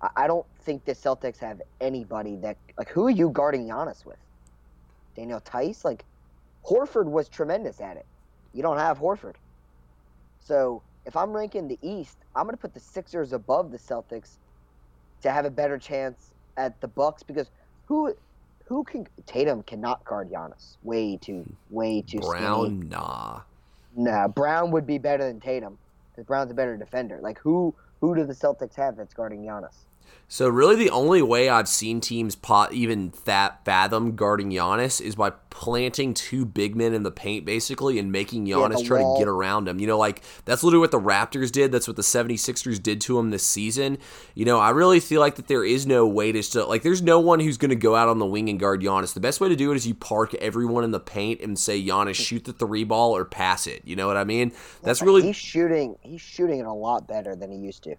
I, 0.00 0.26
don't 0.26 0.46
think 0.60 0.84
the 0.84 0.94
Celtics 0.94 1.38
have 1.38 1.60
anybody 1.80 2.36
that 2.36 2.56
like 2.76 2.88
who 2.88 3.06
are 3.06 3.10
you 3.10 3.30
guarding 3.30 3.66
Giannis 3.66 4.04
with? 4.04 4.18
Daniel 5.16 5.40
Theis? 5.40 5.84
like 5.84 6.04
Horford 6.64 7.06
was 7.06 7.28
tremendous 7.28 7.80
at 7.80 7.96
it. 7.96 8.06
You 8.52 8.62
don't 8.62 8.78
have 8.78 8.98
Horford. 8.98 9.34
So 10.40 10.82
if 11.04 11.16
I'm 11.16 11.32
ranking 11.32 11.68
the 11.68 11.78
East, 11.82 12.18
I'm 12.36 12.44
going 12.44 12.54
to 12.54 12.60
put 12.60 12.74
the 12.74 12.80
Sixers 12.80 13.32
above 13.32 13.70
the 13.70 13.78
Celtics 13.78 14.36
to 15.22 15.30
have 15.30 15.44
a 15.44 15.50
better 15.50 15.78
chance 15.78 16.32
at 16.56 16.80
the 16.80 16.88
Bucks 16.88 17.22
because 17.22 17.50
who 17.86 18.14
who 18.66 18.84
can 18.84 19.06
Tatum 19.26 19.62
cannot 19.62 20.04
guard 20.04 20.30
Giannis. 20.30 20.76
Way 20.82 21.16
too 21.16 21.44
way 21.70 22.02
too 22.02 22.20
Brown, 22.20 22.66
skinny. 22.66 22.88
nah. 22.90 23.40
Nah, 23.96 24.28
Brown 24.28 24.70
would 24.70 24.86
be 24.86 24.98
better 24.98 25.26
than 25.26 25.40
Tatum 25.40 25.78
because 26.12 26.26
Brown's 26.26 26.50
a 26.50 26.54
better 26.54 26.76
defender. 26.76 27.18
Like 27.20 27.38
who 27.38 27.74
who 28.00 28.14
do 28.14 28.24
the 28.24 28.34
Celtics 28.34 28.76
have 28.76 28.96
that's 28.96 29.14
guarding 29.14 29.42
Giannis? 29.42 29.86
So 30.30 30.46
really, 30.46 30.76
the 30.76 30.90
only 30.90 31.22
way 31.22 31.48
I've 31.48 31.68
seen 31.68 32.02
teams 32.02 32.34
pot 32.34 32.74
even 32.74 33.14
that 33.24 33.64
fathom 33.64 34.14
guarding 34.14 34.50
Giannis 34.50 35.00
is 35.00 35.16
by 35.16 35.30
planting 35.48 36.12
two 36.12 36.44
big 36.44 36.76
men 36.76 36.92
in 36.92 37.02
the 37.02 37.10
paint, 37.10 37.46
basically, 37.46 37.98
and 37.98 38.12
making 38.12 38.44
Giannis 38.44 38.82
yeah, 38.82 38.86
try 38.86 39.00
wall. 39.00 39.16
to 39.16 39.20
get 39.20 39.26
around 39.26 39.68
him. 39.68 39.80
You 39.80 39.86
know, 39.86 39.96
like 39.96 40.22
that's 40.44 40.62
literally 40.62 40.82
what 40.82 40.90
the 40.90 41.00
Raptors 41.00 41.50
did. 41.50 41.72
That's 41.72 41.88
what 41.88 41.96
the 41.96 42.02
76ers 42.02 42.82
did 42.82 43.00
to 43.02 43.18
him 43.18 43.30
this 43.30 43.46
season. 43.46 43.96
You 44.34 44.44
know, 44.44 44.58
I 44.58 44.68
really 44.68 45.00
feel 45.00 45.22
like 45.22 45.36
that 45.36 45.48
there 45.48 45.64
is 45.64 45.86
no 45.86 46.06
way 46.06 46.30
to 46.30 46.42
still 46.42 46.68
like. 46.68 46.82
There's 46.82 47.00
no 47.00 47.18
one 47.20 47.40
who's 47.40 47.56
going 47.56 47.70
to 47.70 47.74
go 47.74 47.96
out 47.96 48.10
on 48.10 48.18
the 48.18 48.26
wing 48.26 48.50
and 48.50 48.60
guard 48.60 48.82
Giannis. 48.82 49.14
The 49.14 49.20
best 49.20 49.40
way 49.40 49.48
to 49.48 49.56
do 49.56 49.72
it 49.72 49.76
is 49.76 49.86
you 49.86 49.94
park 49.94 50.34
everyone 50.34 50.84
in 50.84 50.90
the 50.90 51.00
paint 51.00 51.40
and 51.40 51.58
say 51.58 51.82
Giannis 51.82 52.16
shoot 52.16 52.44
the 52.44 52.52
three 52.52 52.84
ball 52.84 53.16
or 53.16 53.24
pass 53.24 53.66
it. 53.66 53.80
You 53.86 53.96
know 53.96 54.06
what 54.06 54.18
I 54.18 54.24
mean? 54.24 54.52
That's 54.82 55.00
really 55.00 55.22
he's 55.22 55.36
shooting. 55.36 55.96
He's 56.02 56.20
shooting 56.20 56.60
it 56.60 56.66
a 56.66 56.72
lot 56.72 57.08
better 57.08 57.34
than 57.34 57.50
he 57.50 57.56
used 57.56 57.84
to. 57.84 57.96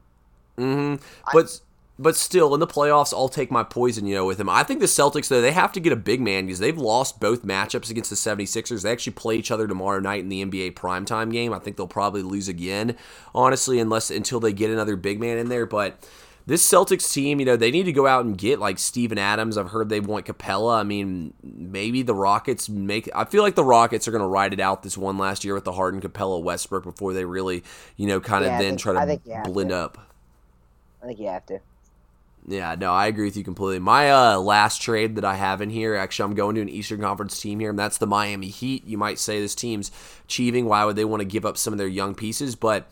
Mm-hmm. 0.60 1.04
But. 1.34 1.46
I, 1.46 1.69
but 2.00 2.16
still, 2.16 2.54
in 2.54 2.62
the 2.62 2.66
playoffs, 2.68 3.14
I'll 3.14 3.28
take 3.28 3.52
my 3.52 3.62
poison, 3.62 4.08
you 4.08 4.16
know, 4.16 4.26
with 4.26 4.40
him. 4.40 4.48
I 4.48 4.64
think 4.64 4.80
the 4.80 4.86
Celtics, 4.86 5.28
though, 5.28 5.42
they 5.42 5.52
have 5.52 5.74
to 5.74 5.82
get 5.82 5.92
a 5.92 5.98
big 5.98 6.22
man 6.22 6.46
because 6.46 6.60
they've 6.60 6.78
lost 6.78 7.20
both 7.20 7.44
matchups 7.44 7.92
against 7.92 8.10
the 8.10 8.16
76ers. 8.16 8.84
They 8.84 8.92
actually 8.92 9.14
play 9.14 9.36
each 9.36 9.52
other 9.52 9.68
tomorrow 9.68 10.00
night 10.00 10.22
in 10.22 10.30
the 10.30 10.46
NBA 10.46 10.76
primetime 10.76 11.30
game. 11.30 11.52
I 11.52 11.60
think 11.60 11.76
they'll 11.76 11.88
probably 11.88 12.22
lose 12.22 12.48
again, 12.48 12.96
honestly, 13.36 13.80
unless 13.80 14.12
until 14.12 14.40
they 14.40 14.54
get 14.54 14.72
another 14.72 14.96
big 14.96 15.20
man 15.20 15.38
in 15.38 15.50
there. 15.50 15.66
But 15.66 16.02
this 16.46 16.66
Celtics 16.66 17.12
team, 17.12 17.42
you 17.42 17.46
know, 17.46 17.58
they 17.58 17.70
need 17.70 17.84
to 17.84 17.92
go 17.92 18.08
out 18.08 18.24
and 18.24 18.38
get 18.38 18.60
like 18.60 18.80
Steven 18.80 19.18
Adams. 19.18 19.58
I've 19.58 19.72
heard 19.72 19.90
they 19.90 20.00
want 20.00 20.26
Capela. 20.26 20.80
I 20.80 20.84
mean, 20.84 21.34
maybe 21.44 22.02
the 22.02 22.16
Rockets 22.16 22.70
make. 22.70 23.10
I 23.14 23.26
feel 23.26 23.44
like 23.44 23.56
the 23.56 23.66
Rockets 23.66 24.08
are 24.08 24.12
going 24.12 24.24
to 24.24 24.28
ride 24.28 24.54
it 24.54 24.62
out 24.62 24.84
this 24.84 24.98
one 24.98 25.18
last 25.18 25.44
year 25.44 25.54
with 25.54 25.66
the 25.66 25.74
Harden, 25.74 26.00
Capela, 26.00 26.42
Westbrook 26.42 26.86
before 26.86 27.12
they 27.12 27.26
really, 27.26 27.62
you 27.98 28.08
know, 28.08 28.22
kind 28.22 28.46
of 28.46 28.52
yeah, 28.52 28.58
then 28.58 28.78
think, 28.78 28.80
try 28.80 29.18
to 29.18 29.42
blend 29.44 29.72
to. 29.72 29.76
up. 29.76 29.98
I 31.04 31.08
think 31.08 31.20
you 31.20 31.28
have 31.28 31.46
to. 31.48 31.60
Yeah, 32.50 32.74
no, 32.74 32.92
I 32.92 33.06
agree 33.06 33.26
with 33.26 33.38
you 33.38 33.44
completely. 33.44 33.78
My 33.78 34.12
uh, 34.12 34.40
last 34.40 34.82
trade 34.82 35.16
that 35.18 35.26
I 35.26 35.36
have 35.36 35.62
in 35.62 35.70
here, 35.70 35.96
actually, 35.96 36.26
I'm 36.26 36.36
going 36.36 36.56
to 36.56 36.62
an 36.62 36.70
Eastern 36.70 37.00
Conference 37.00 37.40
team 37.40 37.60
here, 37.60 37.70
and 37.70 37.78
that's 37.78 38.00
the 38.00 38.08
Miami 38.08 38.48
Heat. 38.48 38.86
You 38.86 38.98
might 38.98 39.20
say 39.20 39.40
this 39.40 39.54
team's 39.54 39.92
achieving. 40.26 40.66
Why 40.66 40.84
would 40.84 40.96
they 40.96 41.06
want 41.06 41.22
to 41.22 41.26
give 41.26 41.46
up 41.46 41.58
some 41.58 41.74
of 41.74 41.78
their 41.78 41.88
young 41.88 42.16
pieces? 42.16 42.56
But 42.56 42.90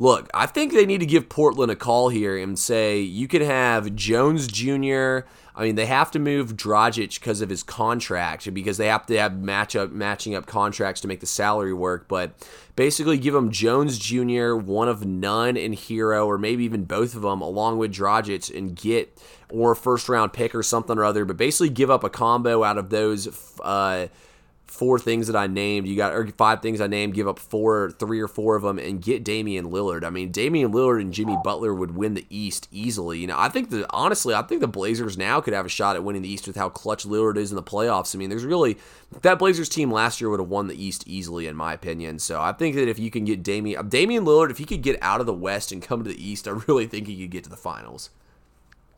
look, 0.00 0.30
I 0.32 0.46
think 0.46 0.72
they 0.72 0.86
need 0.86 1.00
to 1.00 1.06
give 1.06 1.28
Portland 1.28 1.70
a 1.70 1.76
call 1.76 2.08
here 2.08 2.38
and 2.38 2.58
say 2.58 3.00
you 3.00 3.28
can 3.28 3.42
have 3.42 3.94
Jones 3.94 4.46
Jr. 4.46 5.28
I 5.54 5.64
mean, 5.64 5.74
they 5.74 5.84
have 5.84 6.10
to 6.12 6.18
move 6.18 6.56
Dragic 6.56 7.20
because 7.20 7.42
of 7.42 7.50
his 7.50 7.62
contract, 7.62 8.52
because 8.54 8.78
they 8.78 8.86
have 8.86 9.04
to 9.06 9.18
have 9.18 9.36
match 9.36 9.76
up, 9.76 9.90
matching 9.90 10.34
up 10.34 10.46
contracts 10.46 11.02
to 11.02 11.08
make 11.08 11.20
the 11.20 11.26
salary 11.26 11.74
work. 11.74 12.08
But 12.08 12.32
basically, 12.76 13.18
give 13.18 13.34
them 13.34 13.50
Jones 13.50 13.98
Jr., 13.98 14.54
one 14.54 14.88
of 14.88 15.04
none, 15.04 15.58
and 15.58 15.74
Herro, 15.74 16.26
or 16.26 16.38
maybe 16.38 16.64
even 16.64 16.84
both 16.84 17.14
of 17.14 17.20
them, 17.20 17.42
along 17.42 17.76
with 17.76 17.92
Dragic, 17.92 18.56
and 18.56 18.74
get 18.74 19.20
or 19.50 19.72
a 19.72 19.76
first 19.76 20.08
round 20.08 20.32
pick 20.32 20.54
or 20.54 20.62
something 20.62 20.96
or 20.96 21.04
other. 21.04 21.26
But 21.26 21.36
basically, 21.36 21.68
give 21.68 21.90
up 21.90 22.04
a 22.04 22.10
combo 22.10 22.64
out 22.64 22.78
of 22.78 22.88
those. 22.88 23.28
Uh, 23.60 24.06
four 24.70 25.00
things 25.00 25.26
that 25.26 25.34
I 25.34 25.48
named. 25.48 25.88
You 25.88 25.96
got 25.96 26.14
or 26.14 26.26
five 26.28 26.62
things 26.62 26.80
I 26.80 26.86
named. 26.86 27.14
Give 27.14 27.26
up 27.26 27.38
four, 27.38 27.90
three 27.98 28.20
or 28.20 28.28
four 28.28 28.54
of 28.54 28.62
them, 28.62 28.78
and 28.78 29.02
get 29.02 29.24
Damian 29.24 29.70
Lillard. 29.70 30.04
I 30.04 30.10
mean, 30.10 30.30
Damian 30.30 30.72
Lillard 30.72 31.00
and 31.00 31.12
Jimmy 31.12 31.36
Butler 31.42 31.74
would 31.74 31.96
win 31.96 32.14
the 32.14 32.24
East 32.30 32.68
easily. 32.70 33.18
You 33.18 33.26
know, 33.26 33.34
I 33.36 33.48
think 33.48 33.70
that 33.70 33.86
honestly, 33.90 34.32
I 34.32 34.42
think 34.42 34.60
the 34.60 34.68
Blazers 34.68 35.18
now 35.18 35.40
could 35.40 35.54
have 35.54 35.66
a 35.66 35.68
shot 35.70 35.96
at 35.96 36.04
winning 36.04 36.22
the 36.22 36.32
East 36.32 36.46
with 36.46 36.56
how 36.56 36.68
clutch 36.68 37.04
Lillard 37.04 37.36
is 37.36 37.50
in 37.50 37.56
the 37.56 37.62
playoffs. 37.62 38.14
I 38.14 38.18
mean, 38.18 38.30
there's 38.30 38.44
really 38.44 38.78
that 39.22 39.40
Blazers 39.40 39.68
team 39.68 39.90
last 39.90 40.20
year 40.20 40.30
would 40.30 40.40
have 40.40 40.48
won 40.48 40.68
the 40.68 40.82
East 40.82 41.02
easily, 41.06 41.48
in 41.48 41.56
my 41.56 41.72
opinion. 41.72 42.20
So 42.20 42.40
I 42.40 42.52
think 42.52 42.76
that 42.76 42.88
if 42.88 42.98
you 42.98 43.10
can 43.10 43.24
get 43.24 43.42
Damian 43.42 43.88
Damian 43.88 44.24
Lillard, 44.24 44.50
if 44.50 44.58
he 44.58 44.64
could 44.64 44.82
get 44.82 45.02
out 45.02 45.20
of 45.20 45.26
the 45.26 45.34
West 45.34 45.72
and 45.72 45.82
come 45.82 46.04
to 46.04 46.10
the 46.10 46.24
East, 46.24 46.46
I 46.46 46.52
really 46.68 46.86
think 46.86 47.08
he 47.08 47.20
could 47.20 47.30
get 47.30 47.44
to 47.44 47.50
the 47.50 47.56
finals. 47.56 48.10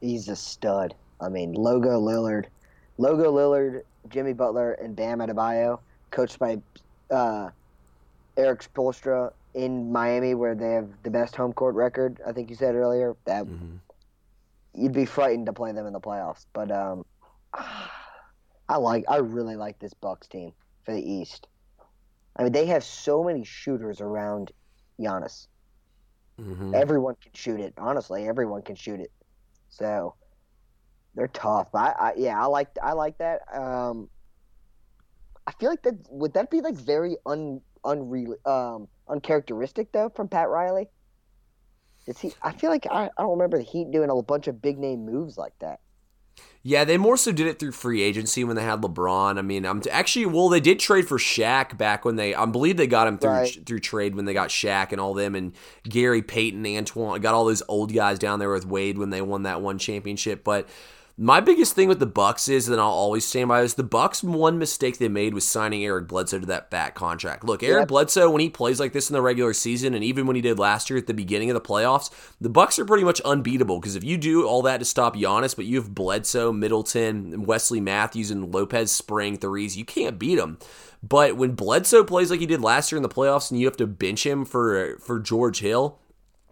He's 0.03 0.29
a 0.29 0.37
stud. 0.37 0.95
I 1.21 1.29
mean, 1.29 1.55
logo 1.55 1.99
Lillard, 2.01 2.47
logo 2.99 3.33
Lillard 3.33 3.85
Jimmy 4.09 4.33
Butler 4.33 4.73
and 4.73 4.95
Bam 4.97 5.19
Adebayo, 5.19 5.81
coached 6.11 6.39
by 6.39 6.61
uh, 7.11 7.51
Erik 8.37 8.63
Spoelstra 8.63 9.33
in 9.55 9.93
Miami, 9.93 10.35
where 10.35 10.55
they 10.55 10.73
have 10.73 10.89
the 11.03 11.11
best 11.11 11.37
home 11.37 11.53
court 11.53 11.75
record. 11.75 12.21
I 12.27 12.33
think 12.33 12.51
you 12.51 12.57
said 12.57 12.75
earlier 12.75 13.17
that 13.25 13.45
mm-hmm. 13.45 13.77
you'd 14.75 14.93
be 14.93 15.05
frightened 15.05 15.47
to 15.47 15.53
play 15.53 15.73
them 15.73 15.87
in 15.87 15.93
the 15.93 16.01
playoffs. 16.01 16.47
But 16.53 16.71
um, 16.71 17.05
I 18.69 18.77
like, 18.77 19.05
I 19.09 19.17
really 19.19 19.57
like 19.57 19.79
this 19.79 19.95
Bucks 19.95 20.27
team 20.27 20.53
for 20.85 20.95
the 20.95 21.03
East. 21.03 21.49
I 22.37 22.45
mean, 22.45 22.53
they 22.53 22.67
have 22.67 22.83
so 22.83 23.23
many 23.23 23.45
shooters 23.45 24.01
around 24.01 24.53
Giannis. 24.99 25.49
Mm-hmm. 26.41 26.75
Everyone 26.75 27.15
can 27.21 27.33
shoot 27.35 27.61
it. 27.61 27.75
Honestly, 27.77 28.27
everyone 28.27 28.63
can 28.63 28.75
shoot 28.75 29.01
it. 29.01 29.13
So 29.69 30.15
they're 31.15 31.29
tough. 31.29 31.69
I, 31.75 31.91
I 31.91 32.13
yeah, 32.17 32.41
I 32.41 32.47
like 32.47 32.69
I 32.83 32.93
like 32.93 33.19
that. 33.19 33.43
Um, 33.53 34.09
I 35.47 35.53
feel 35.53 35.71
like 35.71 35.83
that 35.83 35.95
would 36.11 36.35
that 36.35 36.51
be 36.51 36.61
like 36.61 36.75
very 36.75 37.17
un 37.27 37.61
unreal 37.85 38.37
um 38.47 38.89
uncharacteristic 39.09 39.93
though 39.93 40.09
from 40.09 40.29
Pat 40.29 40.49
Riley. 40.49 40.89
Is 42.07 42.19
he? 42.19 42.33
I 42.43 42.53
feel 42.53 42.71
like 42.71 42.87
I, 42.91 43.11
I 43.17 43.23
don't 43.23 43.33
remember 43.33 43.59
the 43.59 43.65
Heat 43.65 43.91
doing 43.91 44.11
a 44.11 44.23
bunch 44.23 44.49
of 44.49 44.61
big 44.61 44.79
name 44.79 45.05
moves 45.05 45.39
like 45.39 45.53
that. 45.61 45.81
Yeah, 46.65 46.85
they 46.85 46.97
more 46.97 47.17
so 47.17 47.33
did 47.33 47.49
it 47.49 47.59
through 47.59 47.73
free 47.73 48.03
agency 48.03 48.45
when 48.45 48.55
they 48.55 48.63
had 48.63 48.81
LeBron. 48.81 49.37
I 49.37 49.43
mean, 49.43 49.67
I'm 49.67 49.81
t- 49.81 49.91
actually 49.91 50.27
well, 50.27 50.49
they 50.49 50.61
did 50.61 50.79
trade 50.79 51.09
for 51.09 51.19
Shaq 51.19 51.77
back 51.77 52.05
when 52.05 52.17
they. 52.17 52.35
I 52.35 52.47
believe 52.47 52.77
they 52.77 52.87
got 52.87 53.09
him 53.09 53.19
through 53.19 53.31
right. 53.31 53.67
through 53.67 53.81
trade 53.81 54.15
when 54.15 54.25
they 54.25 54.33
got 54.33 54.49
Shaq 54.49 54.93
and 54.93 55.01
all 55.01 55.13
them 55.13 55.35
and 55.35 55.55
Gary 55.85 56.23
Payton, 56.23 56.65
Antoine, 56.65 57.21
got 57.21 57.35
all 57.35 57.45
those 57.45 57.63
old 57.69 57.93
guys 57.93 58.19
down 58.19 58.39
there 58.39 58.51
with 58.51 58.65
Wade 58.65 58.97
when 58.97 59.11
they 59.11 59.21
won 59.21 59.43
that 59.43 59.61
one 59.61 59.79
championship. 59.79 60.45
But 60.45 60.69
my 61.17 61.41
biggest 61.41 61.75
thing 61.75 61.89
with 61.89 62.01
the 62.01 62.07
Bucks 62.07 62.49
is, 62.49 62.69
and 62.69 62.81
I'll 62.81 62.89
always 62.89 63.25
stand 63.25 63.49
by 63.49 63.63
this: 63.63 63.75
the 63.75 63.83
Bucks' 63.83 64.23
one 64.23 64.59
mistake 64.59 64.99
they 64.99 65.09
made 65.09 65.35
was 65.35 65.47
signing 65.47 65.85
Eric 65.85 66.09
Bledsoe 66.09 66.41
to 66.41 66.47
that 66.47 66.71
back 66.71 66.95
contract. 66.95 67.45
Look, 67.45 67.63
Eric 67.63 67.83
yep. 67.83 67.89
Bledsoe, 67.89 68.31
when 68.31 68.41
he 68.41 68.49
plays 68.49 68.81
like 68.81 68.93
this 68.93 69.11
in 69.11 69.15
the 69.15 69.23
regular 69.23 69.53
season, 69.53 69.95
and 69.95 70.03
even 70.03 70.27
when 70.27 70.37
he 70.37 70.43
did 70.43 70.59
last 70.59 70.89
year 70.89 70.99
at 70.99 71.07
the 71.07 71.15
beginning 71.15 71.51
of 71.51 71.55
the 71.55 71.61
playoffs, 71.61 72.11
the 72.41 72.49
Bucks 72.49 72.79
are 72.79 72.85
pretty 72.85 73.05
much 73.05 73.21
unbeatable. 73.23 73.79
Because 73.79 73.97
if 73.97 74.05
you 74.05 74.17
do 74.17 74.47
all 74.47 74.63
that 74.63 74.79
to 74.79 74.85
stop 74.85 75.15
Giannis, 75.15 75.55
but 75.55 75.67
you 75.67 75.77
have 75.81 75.95
Bledsoe, 75.95 76.53
Middleton, 76.53 77.45
Wesley 77.45 77.81
Matthews, 77.81 78.31
and 78.31 78.53
Lopez 78.53 78.91
spraying 78.91 79.37
threes, 79.37 79.77
you 79.77 79.85
can't 79.85 80.19
beat 80.19 80.37
them. 80.37 80.59
But 81.03 81.37
when 81.37 81.53
Bledsoe 81.53 82.05
plays 82.05 82.31
like 82.31 82.41
he 82.41 82.47
did 82.47 82.63
last 82.63 82.91
year 82.91 82.97
in 82.97 83.03
the 83.03 83.09
playoffs, 83.09 83.51
and 83.51 83.61
you 83.61 83.67
have 83.67 83.77
to 83.79 83.87
bench 83.87 84.25
him 84.25 84.45
for 84.45 84.97
for 84.99 85.19
George 85.19 85.61
Hill, 85.61 85.99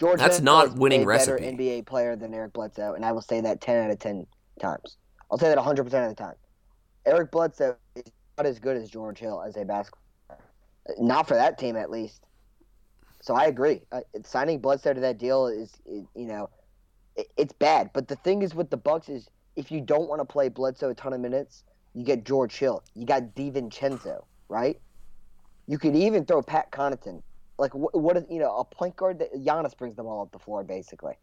George 0.01 0.19
that's 0.19 0.41
not 0.41 0.75
winning 0.77 1.05
recipe. 1.05 1.43
Better 1.43 1.57
NBA 1.57 1.87
player 1.87 2.17
than 2.17 2.35
Eric 2.35 2.53
Bledsoe, 2.53 2.95
and 2.95 3.05
I 3.05 3.13
will 3.13 3.23
say 3.23 3.41
that 3.41 3.61
ten 3.61 3.85
out 3.85 3.91
of 3.91 3.99
ten 3.99 4.27
times. 4.61 4.97
I'll 5.31 5.39
say 5.39 5.49
that 5.49 5.59
100% 5.59 5.81
of 5.81 5.91
the 5.91 6.15
time. 6.15 6.35
Eric 7.07 7.31
Bledsoe 7.31 7.77
is 7.97 8.05
not 8.37 8.47
as 8.47 8.59
good 8.59 8.77
as 8.77 8.91
George 8.91 9.19
Hill 9.19 9.43
as 9.43 9.57
a 9.57 9.65
basketball 9.65 10.39
Not 10.99 11.27
for 11.27 11.35
that 11.35 11.59
team, 11.59 11.77
at 11.77 11.91
least. 11.91 12.27
So 13.23 13.35
I 13.35 13.47
agree. 13.47 13.83
Uh, 13.93 14.01
signing 14.25 14.61
Bledsoe 14.61 14.95
to 14.95 15.01
that 15.01 15.19
deal 15.19 15.47
is, 15.47 15.75
is 15.87 16.05
you 16.15 16.27
know, 16.27 16.49
it, 17.17 17.29
it's 17.37 17.53
bad. 17.53 17.91
But 17.93 18.09
the 18.09 18.17
thing 18.17 18.43
is 18.43 18.55
with 18.55 18.71
the 18.71 18.77
Bucks 18.77 19.09
is 19.09 19.29
if 19.57 19.71
you 19.71 19.81
don't 19.81 20.09
want 20.09 20.21
to 20.21 20.25
play 20.25 20.49
Bledsoe 20.49 20.91
a 20.91 20.95
ton 20.95 21.13
of 21.13 21.21
minutes, 21.21 21.65
you 21.95 22.05
get 22.05 22.25
George 22.25 22.57
Hill. 22.57 22.83
You 22.95 23.05
got 23.07 23.35
DiVincenzo, 23.35 24.25
right? 24.49 24.81
You 25.67 25.79
could 25.79 25.95
even 25.97 26.25
throw 26.25 26.43
Pat 26.43 26.71
Connaughton. 26.71 27.23
Like 27.59 27.75
what, 27.75 27.99
what 27.99 28.17
is 28.17 28.25
you 28.31 28.39
know 28.39 28.57
a 28.57 28.65
point 28.65 28.97
guard 28.97 29.19
that 29.19 29.35
Giannis 29.35 29.77
brings 29.77 29.97
the 29.97 30.03
ball 30.03 30.23
up 30.23 30.33
the 30.33 30.39
floor 30.39 30.65
basically. 30.65 31.15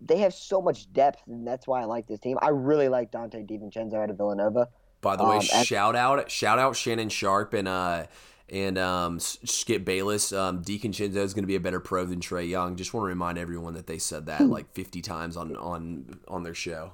They 0.00 0.18
have 0.18 0.34
so 0.34 0.60
much 0.60 0.92
depth, 0.92 1.22
and 1.26 1.46
that's 1.46 1.66
why 1.66 1.80
I 1.80 1.84
like 1.84 2.06
this 2.06 2.20
team. 2.20 2.38
I 2.42 2.48
really 2.48 2.88
like 2.88 3.10
Donte 3.10 3.48
DiVincenzo 3.48 3.94
out 3.94 4.10
of 4.10 4.16
Villanova. 4.16 4.68
By 5.00 5.16
the 5.16 5.24
way, 5.24 5.36
um, 5.36 5.42
shout 5.42 5.96
out 5.96 6.30
shout 6.30 6.58
out 6.58 6.76
Shannon 6.76 7.08
Sharpe 7.08 7.54
and 7.54 7.68
uh 7.68 8.06
and 8.48 8.78
um, 8.78 9.20
Skip 9.20 9.84
Bayless. 9.84 10.32
Um, 10.32 10.62
DiVincenzo 10.62 11.16
is 11.16 11.34
going 11.34 11.44
to 11.44 11.48
be 11.48 11.56
a 11.56 11.60
better 11.60 11.80
pro 11.80 12.04
than 12.04 12.20
Trae 12.20 12.48
Young. 12.48 12.76
Just 12.76 12.92
want 12.92 13.04
to 13.04 13.08
remind 13.08 13.38
everyone 13.38 13.74
that 13.74 13.86
they 13.86 13.98
said 13.98 14.26
that 14.26 14.42
like 14.42 14.72
50 14.74 15.00
times 15.02 15.36
on 15.36 15.56
on 15.56 16.20
on 16.28 16.42
their 16.42 16.54
show. 16.54 16.92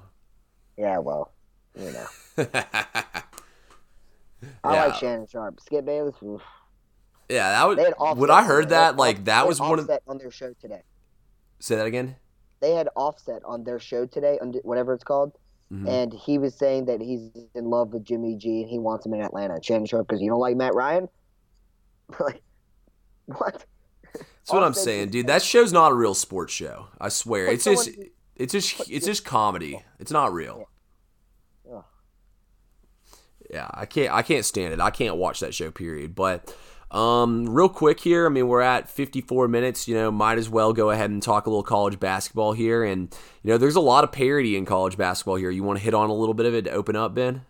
Yeah, 0.77 0.99
well, 0.99 1.31
you 1.77 1.91
know. 1.91 2.07
I 4.63 4.73
yeah. 4.73 4.85
like 4.85 4.95
Shannon 4.95 5.27
Sharpe. 5.27 5.59
Skip 5.59 5.85
Bayless. 5.85 6.15
Oof. 6.23 6.41
Yeah, 7.29 7.49
that 7.49 7.97
was 7.97 8.17
when 8.17 8.31
I 8.31 8.43
heard 8.43 8.69
that. 8.69 8.97
Like 8.97 9.25
that 9.25 9.47
was 9.47 9.59
one 9.59 9.79
of 9.79 9.89
on 10.07 10.17
their 10.17 10.31
show 10.31 10.53
today. 10.59 10.81
Say 11.59 11.75
that 11.75 11.85
again. 11.85 12.15
They 12.61 12.73
had 12.73 12.87
Offset 12.95 13.41
on 13.43 13.63
their 13.63 13.79
show 13.79 14.05
today, 14.05 14.39
whatever 14.63 14.93
it's 14.93 15.03
called, 15.03 15.37
mm-hmm. 15.73 15.87
and 15.87 16.13
he 16.13 16.37
was 16.37 16.55
saying 16.55 16.85
that 16.85 17.01
he's 17.01 17.29
in 17.55 17.65
love 17.65 17.91
with 17.91 18.05
Jimmy 18.05 18.35
G 18.35 18.61
and 18.61 18.69
he 18.69 18.77
wants 18.77 19.05
him 19.05 19.13
in 19.13 19.21
Atlanta. 19.21 19.57
Shannon 19.61 19.85
Sharpe 19.85 20.07
because 20.07 20.21
you 20.21 20.29
don't 20.29 20.39
like 20.39 20.55
Matt 20.55 20.75
Ryan. 20.75 21.09
like 22.19 22.41
what? 23.25 23.65
That's 24.13 24.53
what 24.53 24.63
I'm 24.63 24.73
saying, 24.73 25.09
dude. 25.09 25.27
That 25.27 25.41
show's 25.41 25.71
not 25.71 25.91
a 25.91 25.95
real 25.95 26.13
sports 26.13 26.53
show. 26.53 26.87
I 26.99 27.09
swear. 27.09 27.47
It's 27.47 27.63
just 27.63 27.89
it's 28.35 28.53
just 28.53 28.89
it's 28.89 29.05
just 29.05 29.23
comedy. 29.23 29.83
It's 29.99 30.11
not 30.11 30.33
real. 30.33 30.67
Yeah. 31.67 31.81
yeah, 33.49 33.67
I 33.73 33.85
can't 33.85 34.13
I 34.13 34.21
can't 34.21 34.45
stand 34.45 34.73
it. 34.73 34.79
I 34.79 34.89
can't 34.89 35.15
watch 35.15 35.39
that 35.39 35.53
show. 35.53 35.71
Period. 35.71 36.15
But 36.15 36.55
um, 36.91 37.47
real 37.47 37.69
quick 37.69 38.01
here, 38.01 38.25
I 38.25 38.29
mean, 38.29 38.47
we're 38.47 38.61
at 38.61 38.89
54 38.89 39.47
minutes. 39.47 39.87
You 39.87 39.95
know, 39.95 40.11
might 40.11 40.37
as 40.37 40.49
well 40.49 40.73
go 40.73 40.89
ahead 40.89 41.09
and 41.09 41.23
talk 41.23 41.45
a 41.45 41.49
little 41.49 41.63
college 41.63 41.99
basketball 41.99 42.51
here. 42.51 42.83
And, 42.83 43.15
you 43.43 43.49
know, 43.51 43.57
there's 43.57 43.77
a 43.77 43.81
lot 43.81 44.03
of 44.03 44.11
parity 44.11 44.57
in 44.57 44.65
college 44.65 44.97
basketball 44.97 45.35
here. 45.35 45.49
You 45.49 45.63
want 45.63 45.79
to 45.79 45.83
hit 45.83 45.93
on 45.93 46.09
a 46.09 46.13
little 46.13 46.33
bit 46.33 46.45
of 46.45 46.53
it 46.53 46.63
to 46.65 46.71
open 46.71 46.97
up, 46.97 47.15
Ben? 47.15 47.41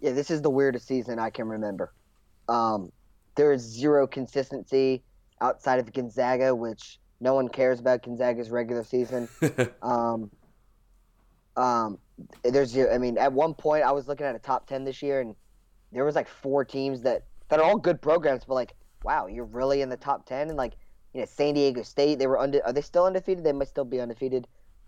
Yeah, 0.00 0.12
this 0.12 0.30
is 0.30 0.42
the 0.42 0.50
weirdest 0.50 0.88
season 0.88 1.18
I 1.18 1.30
can 1.30 1.46
remember. 1.46 1.92
Um, 2.48 2.90
there 3.36 3.52
is 3.52 3.62
zero 3.62 4.06
consistency 4.08 5.04
outside 5.40 5.78
of 5.78 5.92
Gonzaga, 5.92 6.54
which 6.54 6.98
no 7.20 7.34
one 7.34 7.48
cares 7.48 7.78
about 7.78 8.02
Gonzaga's 8.02 8.50
regular 8.50 8.82
season. 8.82 9.28
um, 9.82 10.30
um, 11.56 11.98
there's, 12.42 12.76
I 12.76 12.98
mean, 12.98 13.18
at 13.18 13.32
one 13.32 13.54
point 13.54 13.84
I 13.84 13.92
was 13.92 14.08
looking 14.08 14.26
at 14.26 14.34
a 14.34 14.40
top 14.40 14.66
10 14.66 14.84
this 14.84 15.00
year 15.00 15.20
and 15.20 15.36
there 15.92 16.04
was 16.04 16.16
like 16.16 16.28
four 16.28 16.64
teams 16.64 17.02
that, 17.02 17.24
that 17.48 17.60
are 17.60 17.64
all 17.64 17.76
good 17.76 18.02
programs, 18.02 18.44
but 18.44 18.54
like 18.54 18.74
wow, 19.02 19.26
you're 19.26 19.44
really 19.44 19.82
in 19.82 19.88
the 19.88 19.96
top 19.96 20.26
ten. 20.26 20.48
And 20.48 20.56
like, 20.56 20.74
you 21.12 21.20
know, 21.20 21.26
San 21.26 21.54
Diego 21.54 21.82
State, 21.82 22.18
they 22.18 22.26
were 22.26 22.38
under. 22.38 22.64
Are 22.64 22.72
they 22.72 22.82
still 22.82 23.06
undefeated? 23.06 23.44
They 23.44 23.52
might 23.52 23.68
still 23.68 23.84
be 23.84 24.00
undefeated. 24.00 24.46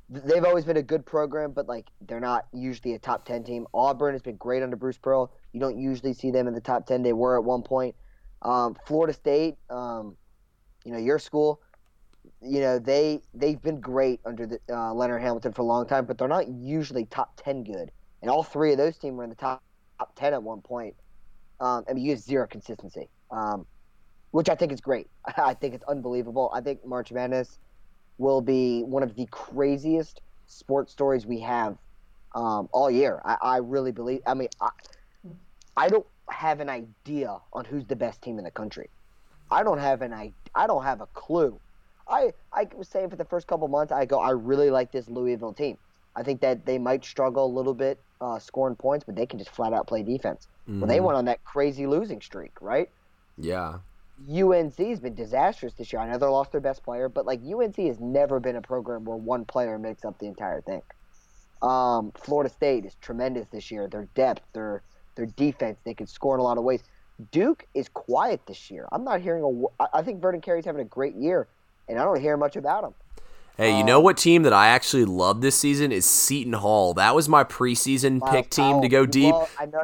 They've 0.09 0.45
always 0.45 0.65
been 0.65 0.77
a 0.77 0.83
good 0.83 1.07
program, 1.07 1.53
but 1.53 1.69
like 1.69 1.87
they're 2.07 2.21
not 2.21 2.47
usually 2.53 2.95
a 2.95 2.99
top 2.99 3.25
ten 3.25 3.45
team. 3.45 3.67
Auburn 3.73 4.15
has 4.15 4.23
been 4.23 4.37
great 4.37 4.63
under 4.63 4.77
Bruce 4.77 4.99
Pearl. 4.99 5.33
You 5.53 5.61
don't 5.61 5.79
usually 5.79 6.13
see 6.13 6.31
them 6.31 6.47
in 6.47 6.55
the 6.55 6.61
top 6.61 6.87
ten. 6.87 7.03
They 7.03 7.13
were 7.13 7.39
at 7.39 7.45
one 7.45 7.63
point. 7.63 7.95
Um, 8.43 8.77
Florida 8.87 9.13
State, 9.13 9.57
um, 9.71 10.17
you 10.85 10.93
know, 10.93 10.99
your 10.99 11.19
school, 11.19 11.61
you 12.43 12.61
know, 12.61 12.79
they 12.79 13.21
they've 13.33 13.63
been 13.63 13.81
great 13.81 14.21
under 14.27 14.47
the, 14.47 14.59
uh, 14.69 14.93
Leonard 14.93 15.23
Hamilton 15.23 15.53
for 15.53 15.63
a 15.63 15.65
long 15.65 15.87
time, 15.87 16.05
but 16.05 16.19
they're 16.19 16.29
not 16.29 16.49
usually 16.49 17.07
top 17.07 17.41
ten 17.43 17.65
good. 17.65 17.91
And 18.21 18.31
all 18.31 18.43
three 18.43 18.73
of 18.73 18.79
those 18.79 18.99
teams 18.99 19.17
were 19.17 19.25
in 19.25 19.31
the 19.31 19.37
top 19.37 19.63
top 19.99 20.15
ten 20.15 20.35
at 20.35 20.43
one 20.43 20.61
point. 20.61 20.95
Um, 21.61 21.85
I 21.89 21.93
mean, 21.95 22.05
you 22.05 22.11
have 22.11 22.21
zero 22.21 22.47
consistency. 22.47 23.09
Um, 23.31 23.67
which 24.33 24.49
I 24.49 24.55
think 24.55 24.73
is 24.73 24.81
great. 24.81 25.09
I 25.37 25.55
think 25.55 25.75
it's 25.75 25.85
unbelievable. 25.85 26.51
I 26.53 26.61
think 26.61 26.85
March 26.85 27.13
Madness 27.13 27.59
will 28.19 28.41
be 28.41 28.83
one 28.83 29.03
of 29.03 29.15
the 29.15 29.27
craziest 29.31 30.21
sports 30.47 30.93
stories 30.93 31.25
we 31.25 31.41
have 31.41 31.79
um, 32.35 32.69
all 32.73 32.91
year. 32.91 33.23
I, 33.25 33.37
I, 33.43 33.57
really 33.59 33.93
believe. 33.93 34.21
I 34.27 34.35
mean, 34.35 34.49
I, 34.61 34.71
I 35.77 35.89
don't 35.89 36.07
have 36.31 36.61
an 36.61 36.69
idea 36.69 37.39
on 37.53 37.65
who's 37.65 37.85
the 37.87 37.97
best 37.97 38.23
team 38.23 38.39
in 38.39 38.45
the 38.45 38.51
country. 38.51 38.89
I 39.51 39.63
don't 39.63 39.79
have 39.79 40.03
an 40.03 40.13
I, 40.13 40.33
I 40.55 40.67
don't 40.67 40.83
have 40.83 41.01
a 41.01 41.07
clue. 41.07 41.59
I 42.09 42.33
I 42.53 42.69
was 42.75 42.89
saying 42.89 43.11
for 43.11 43.17
the 43.17 43.25
first 43.25 43.47
couple 43.47 43.69
months, 43.69 43.93
I 43.93 44.07
go, 44.07 44.19
I 44.19 44.31
really 44.31 44.71
like 44.71 44.93
this 44.93 45.09
Louisville 45.09 45.53
team. 45.53 45.77
I 46.17 46.23
think 46.23 46.41
that 46.41 46.65
they 46.67 46.79
might 46.79 47.05
struggle 47.05 47.47
a 47.47 47.53
little 47.55 47.75
bit 47.75 47.99
uh, 48.21 48.39
scoring 48.39 48.77
points, 48.77 49.05
but 49.05 49.15
they 49.15 49.27
can 49.27 49.39
just 49.39 49.51
flat 49.51 49.73
out 49.73 49.87
play 49.87 50.03
defense. 50.03 50.49
Mm-hmm. 50.69 50.81
Well, 50.81 50.89
they 50.89 51.01
went 51.01 51.17
on 51.17 51.25
that 51.27 51.43
crazy 51.45 51.87
losing 51.87 52.21
streak, 52.21 52.53
right? 52.61 52.89
Yeah. 53.39 53.79
UNC 54.31 54.77
has 54.77 55.01
been 55.01 55.15
disastrous 55.15 55.75
this 55.75 55.93
year. 55.93 56.01
I 56.01 56.11
know 56.11 56.19
they 56.19 56.27
lost 56.27 56.53
their 56.53 56.61
best 56.61 56.83
player, 56.83 57.09
but 57.09 57.27
like 57.27 57.41
UNC 57.45 57.77
has 57.77 57.99
never 58.01 58.41
been 58.41 58.57
a 58.57 58.63
program 58.63 59.05
where 59.05 59.17
one 59.17 59.45
player 59.45 59.79
makes 59.79 60.05
up 60.05 60.19
the 60.19 60.27
entire 60.27 60.61
thing. 60.61 60.83
Um, 61.61 62.13
Florida 62.17 62.51
State 62.51 62.85
is 62.85 62.95
tremendous 63.01 63.47
this 63.49 63.71
year. 63.71 63.89
Their 63.89 64.09
depth, 64.15 64.43
their 64.53 64.83
their 65.15 65.27
defense, 65.27 65.79
they 65.85 65.95
can 65.95 66.07
score 66.07 66.35
in 66.35 66.41
a 66.41 66.43
lot 66.43 66.59
of 66.59 66.65
ways. 66.65 66.83
Duke 67.31 67.67
is 67.75 67.89
quiet 67.89 68.41
this 68.47 68.71
year. 68.71 68.89
I'm 68.91 69.05
not 69.05 69.21
hearing 69.21 69.45
a. 69.45 69.87
I 69.95 70.03
think 70.03 70.21
Vernon 70.21 70.41
Carey's 70.41 70.65
having 70.65 70.81
a 70.81 70.87
great 70.87 71.15
year, 71.15 71.49
and 71.89 71.99
I 71.99 72.05
don't 72.05 72.21
hear 72.21 72.37
much 72.37 72.57
about 72.57 72.85
him. 72.85 72.95
Hey, 73.57 73.77
you 73.77 73.85
know 73.85 73.99
um, 73.99 74.05
what 74.05 74.17
team 74.17 74.45
that 74.45 74.53
I 74.53 74.69
actually 74.69 75.05
love 75.05 75.43
this 75.43 75.57
season 75.57 75.93
is 75.93 76.09
Seton 76.09 76.55
Hall. 76.55 76.95
That 76.95 77.15
was 77.15 77.29
my 77.29 77.45
preseason 77.45 78.19
Myles 78.19 78.35
pick 78.35 78.51
team 78.51 78.73
Powell. 78.73 78.83
to 78.83 78.89
go 78.89 79.07
deep. 79.07 79.35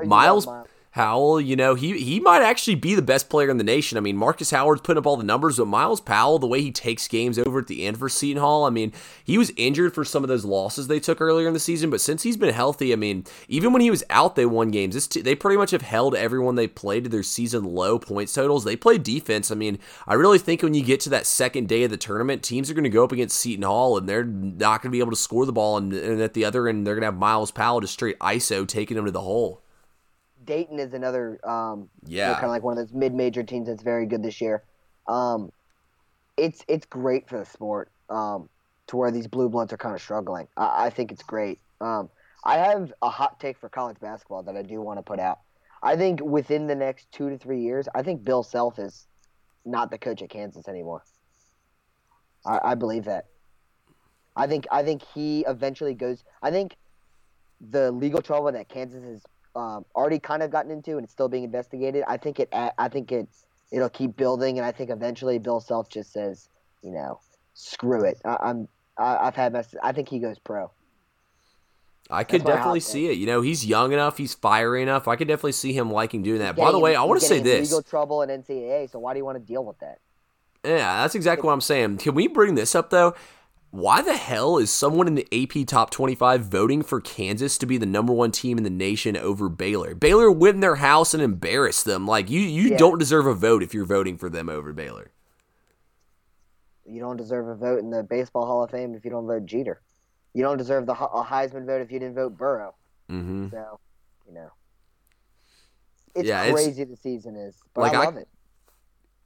Myles, 0.04 0.46
Myles 0.46 0.66
Powell, 0.98 1.40
you 1.40 1.54
know, 1.54 1.76
he 1.76 1.96
he 1.96 2.18
might 2.18 2.42
actually 2.42 2.74
be 2.74 2.96
the 2.96 3.02
best 3.02 3.30
player 3.30 3.50
in 3.50 3.56
the 3.56 3.62
nation. 3.62 3.96
I 3.96 4.00
mean, 4.00 4.16
Marcus 4.16 4.50
Howard's 4.50 4.80
putting 4.80 4.98
up 4.98 5.06
all 5.06 5.16
the 5.16 5.22
numbers, 5.22 5.58
but 5.58 5.66
Myles 5.66 6.00
Powell, 6.00 6.40
the 6.40 6.48
way 6.48 6.60
he 6.60 6.72
takes 6.72 7.06
games 7.06 7.38
over 7.38 7.60
at 7.60 7.68
the 7.68 7.86
end 7.86 7.98
for 7.98 8.08
Seton 8.08 8.42
Hall, 8.42 8.64
I 8.64 8.70
mean, 8.70 8.92
he 9.22 9.38
was 9.38 9.52
injured 9.56 9.94
for 9.94 10.04
some 10.04 10.24
of 10.24 10.28
those 10.28 10.44
losses 10.44 10.88
they 10.88 10.98
took 10.98 11.20
earlier 11.20 11.46
in 11.46 11.54
the 11.54 11.60
season, 11.60 11.88
but 11.88 12.00
since 12.00 12.24
he's 12.24 12.36
been 12.36 12.52
healthy, 12.52 12.92
I 12.92 12.96
mean, 12.96 13.22
even 13.46 13.72
when 13.72 13.80
he 13.80 13.92
was 13.92 14.02
out, 14.10 14.34
they 14.34 14.44
won 14.44 14.72
games. 14.72 14.96
This 14.96 15.06
t- 15.06 15.20
they 15.20 15.36
pretty 15.36 15.56
much 15.56 15.70
have 15.70 15.82
held 15.82 16.16
everyone 16.16 16.56
they 16.56 16.66
played 16.66 17.04
to 17.04 17.10
their 17.10 17.22
season 17.22 17.62
low 17.62 18.00
points 18.00 18.32
totals. 18.32 18.64
They 18.64 18.74
play 18.74 18.98
defense. 18.98 19.52
I 19.52 19.54
mean, 19.54 19.78
I 20.04 20.14
really 20.14 20.40
think 20.40 20.64
when 20.64 20.74
you 20.74 20.82
get 20.82 20.98
to 21.02 21.10
that 21.10 21.26
second 21.26 21.68
day 21.68 21.84
of 21.84 21.92
the 21.92 21.96
tournament, 21.96 22.42
teams 22.42 22.72
are 22.72 22.74
going 22.74 22.82
to 22.82 22.90
go 22.90 23.04
up 23.04 23.12
against 23.12 23.38
Seton 23.38 23.62
Hall, 23.62 23.96
and 23.96 24.08
they're 24.08 24.24
not 24.24 24.82
going 24.82 24.90
to 24.90 24.96
be 24.96 24.98
able 24.98 25.12
to 25.12 25.16
score 25.16 25.46
the 25.46 25.52
ball, 25.52 25.76
and, 25.76 25.92
and 25.92 26.20
at 26.20 26.34
the 26.34 26.44
other 26.44 26.66
end, 26.66 26.84
they're 26.84 26.96
going 26.96 27.02
to 27.02 27.06
have 27.12 27.18
Myles 27.18 27.52
Powell 27.52 27.82
just 27.82 27.92
straight 27.92 28.18
ISO 28.18 28.66
taking 28.66 28.96
them 28.96 29.06
to 29.06 29.12
the 29.12 29.20
hole. 29.20 29.62
Dayton 30.48 30.78
is 30.78 30.94
another, 30.94 31.38
um, 31.46 31.90
yeah, 32.06 32.28
you 32.28 32.32
know, 32.32 32.34
kind 32.36 32.46
of 32.46 32.50
like 32.50 32.62
one 32.62 32.78
of 32.78 32.78
those 32.78 32.94
mid-major 32.94 33.42
teams 33.42 33.68
that's 33.68 33.82
very 33.82 34.06
good 34.06 34.22
this 34.22 34.40
year. 34.40 34.64
Um, 35.06 35.52
it's 36.38 36.64
it's 36.68 36.86
great 36.86 37.28
for 37.28 37.38
the 37.38 37.44
sport 37.44 37.92
um, 38.08 38.48
to 38.86 38.96
where 38.96 39.10
these 39.10 39.26
blue 39.26 39.50
bloods 39.50 39.74
are 39.74 39.76
kind 39.76 39.94
of 39.94 40.00
struggling. 40.00 40.48
I, 40.56 40.86
I 40.86 40.90
think 40.90 41.12
it's 41.12 41.22
great. 41.22 41.60
Um, 41.82 42.08
I 42.44 42.56
have 42.56 42.94
a 43.02 43.10
hot 43.10 43.38
take 43.38 43.58
for 43.58 43.68
college 43.68 44.00
basketball 44.00 44.42
that 44.44 44.56
I 44.56 44.62
do 44.62 44.80
want 44.80 44.98
to 44.98 45.02
put 45.02 45.20
out. 45.20 45.40
I 45.82 45.96
think 45.96 46.22
within 46.22 46.66
the 46.66 46.74
next 46.74 47.12
two 47.12 47.28
to 47.28 47.36
three 47.36 47.60
years, 47.60 47.86
I 47.94 48.02
think 48.02 48.24
Bill 48.24 48.42
Self 48.42 48.78
is 48.78 49.06
not 49.66 49.90
the 49.90 49.98
coach 49.98 50.22
at 50.22 50.30
Kansas 50.30 50.66
anymore. 50.66 51.04
I, 52.46 52.70
I 52.70 52.74
believe 52.74 53.04
that. 53.04 53.26
I 54.34 54.46
think 54.46 54.66
I 54.72 54.82
think 54.82 55.02
he 55.14 55.44
eventually 55.46 55.92
goes. 55.92 56.24
I 56.42 56.50
think 56.50 56.74
the 57.60 57.90
legal 57.90 58.22
trouble 58.22 58.50
that 58.50 58.70
Kansas 58.70 59.04
is 59.04 59.22
um, 59.58 59.84
already 59.94 60.20
kind 60.20 60.42
of 60.42 60.50
gotten 60.50 60.70
into 60.70 60.92
and 60.92 61.04
it's 61.04 61.12
still 61.12 61.28
being 61.28 61.44
investigated. 61.44 62.04
I 62.06 62.16
think 62.16 62.38
it. 62.38 62.48
I 62.52 62.88
think 62.88 63.10
it's 63.10 63.44
it'll 63.72 63.88
keep 63.88 64.16
building, 64.16 64.58
and 64.58 64.64
I 64.64 64.72
think 64.72 64.90
eventually 64.90 65.38
Bill 65.38 65.60
Self 65.60 65.88
just 65.88 66.12
says, 66.12 66.48
you 66.82 66.92
know, 66.92 67.20
screw 67.54 68.04
it. 68.04 68.18
I, 68.24 68.36
I'm. 68.40 68.68
I, 68.96 69.26
have 69.26 69.36
had 69.36 69.52
my. 69.52 69.64
I 69.82 69.92
think 69.92 70.08
he 70.08 70.20
goes 70.20 70.38
pro. 70.38 70.70
I 72.10 72.24
could 72.24 72.44
definitely 72.44 72.80
see 72.80 73.08
it. 73.08 73.18
You 73.18 73.26
know, 73.26 73.42
he's 73.42 73.66
young 73.66 73.92
enough, 73.92 74.16
he's 74.16 74.32
fiery 74.32 74.82
enough. 74.82 75.08
I 75.08 75.16
could 75.16 75.28
definitely 75.28 75.52
see 75.52 75.72
him 75.72 75.90
liking 75.90 76.22
doing 76.22 76.38
that. 76.38 76.56
By 76.56 76.72
the 76.72 76.78
way, 76.78 76.96
I 76.96 77.02
want 77.02 77.20
to 77.20 77.26
say 77.26 77.40
this: 77.40 77.68
legal 77.68 77.82
trouble 77.82 78.22
in 78.22 78.30
NCAA. 78.30 78.90
So 78.90 78.98
why 78.98 79.12
do 79.12 79.18
you 79.18 79.24
want 79.24 79.36
to 79.38 79.44
deal 79.44 79.64
with 79.64 79.78
that? 79.80 79.98
Yeah, 80.64 81.02
that's 81.02 81.14
exactly 81.14 81.46
what 81.46 81.52
I'm 81.52 81.60
saying. 81.60 81.98
Can 81.98 82.14
we 82.14 82.28
bring 82.28 82.54
this 82.54 82.74
up 82.74 82.90
though? 82.90 83.14
Why 83.70 84.00
the 84.00 84.16
hell 84.16 84.56
is 84.56 84.70
someone 84.70 85.06
in 85.06 85.14
the 85.14 85.28
AP 85.32 85.66
top 85.66 85.90
25 85.90 86.42
voting 86.42 86.82
for 86.82 87.00
Kansas 87.00 87.58
to 87.58 87.66
be 87.66 87.76
the 87.76 87.86
number 87.86 88.12
one 88.12 88.32
team 88.32 88.56
in 88.56 88.64
the 88.64 88.70
nation 88.70 89.16
over 89.16 89.48
Baylor? 89.48 89.94
Baylor 89.94 90.30
went 90.30 90.54
in 90.54 90.60
their 90.60 90.76
house 90.76 91.12
and 91.12 91.22
embarrassed 91.22 91.84
them. 91.84 92.06
Like 92.06 92.30
you, 92.30 92.40
you 92.40 92.70
yeah. 92.70 92.76
don't 92.78 92.98
deserve 92.98 93.26
a 93.26 93.34
vote 93.34 93.62
if 93.62 93.74
you're 93.74 93.84
voting 93.84 94.16
for 94.16 94.30
them 94.30 94.48
over 94.48 94.72
Baylor. 94.72 95.10
You 96.86 97.00
don't 97.00 97.18
deserve 97.18 97.48
a 97.48 97.54
vote 97.54 97.80
in 97.80 97.90
the 97.90 98.02
Baseball 98.02 98.46
Hall 98.46 98.64
of 98.64 98.70
Fame 98.70 98.94
if 98.94 99.04
you 99.04 99.10
don't 99.10 99.26
vote 99.26 99.44
Jeter. 99.44 99.82
You 100.32 100.42
don't 100.42 100.56
deserve 100.56 100.86
the 100.86 100.92
a 100.92 101.24
Heisman 101.24 101.66
vote 101.66 101.82
if 101.82 101.92
you 101.92 101.98
didn't 101.98 102.14
vote 102.14 102.38
Burrow. 102.38 102.74
Mm-hmm. 103.10 103.48
So, 103.50 103.80
you 104.26 104.34
know, 104.34 104.50
it's 106.14 106.26
yeah, 106.26 106.50
crazy 106.50 106.82
it's, 106.82 106.90
the 106.90 106.96
season 106.96 107.36
is, 107.36 107.56
but 107.74 107.82
like 107.82 107.94
I 107.94 108.04
love 108.04 108.16
I, 108.16 108.20
it 108.20 108.28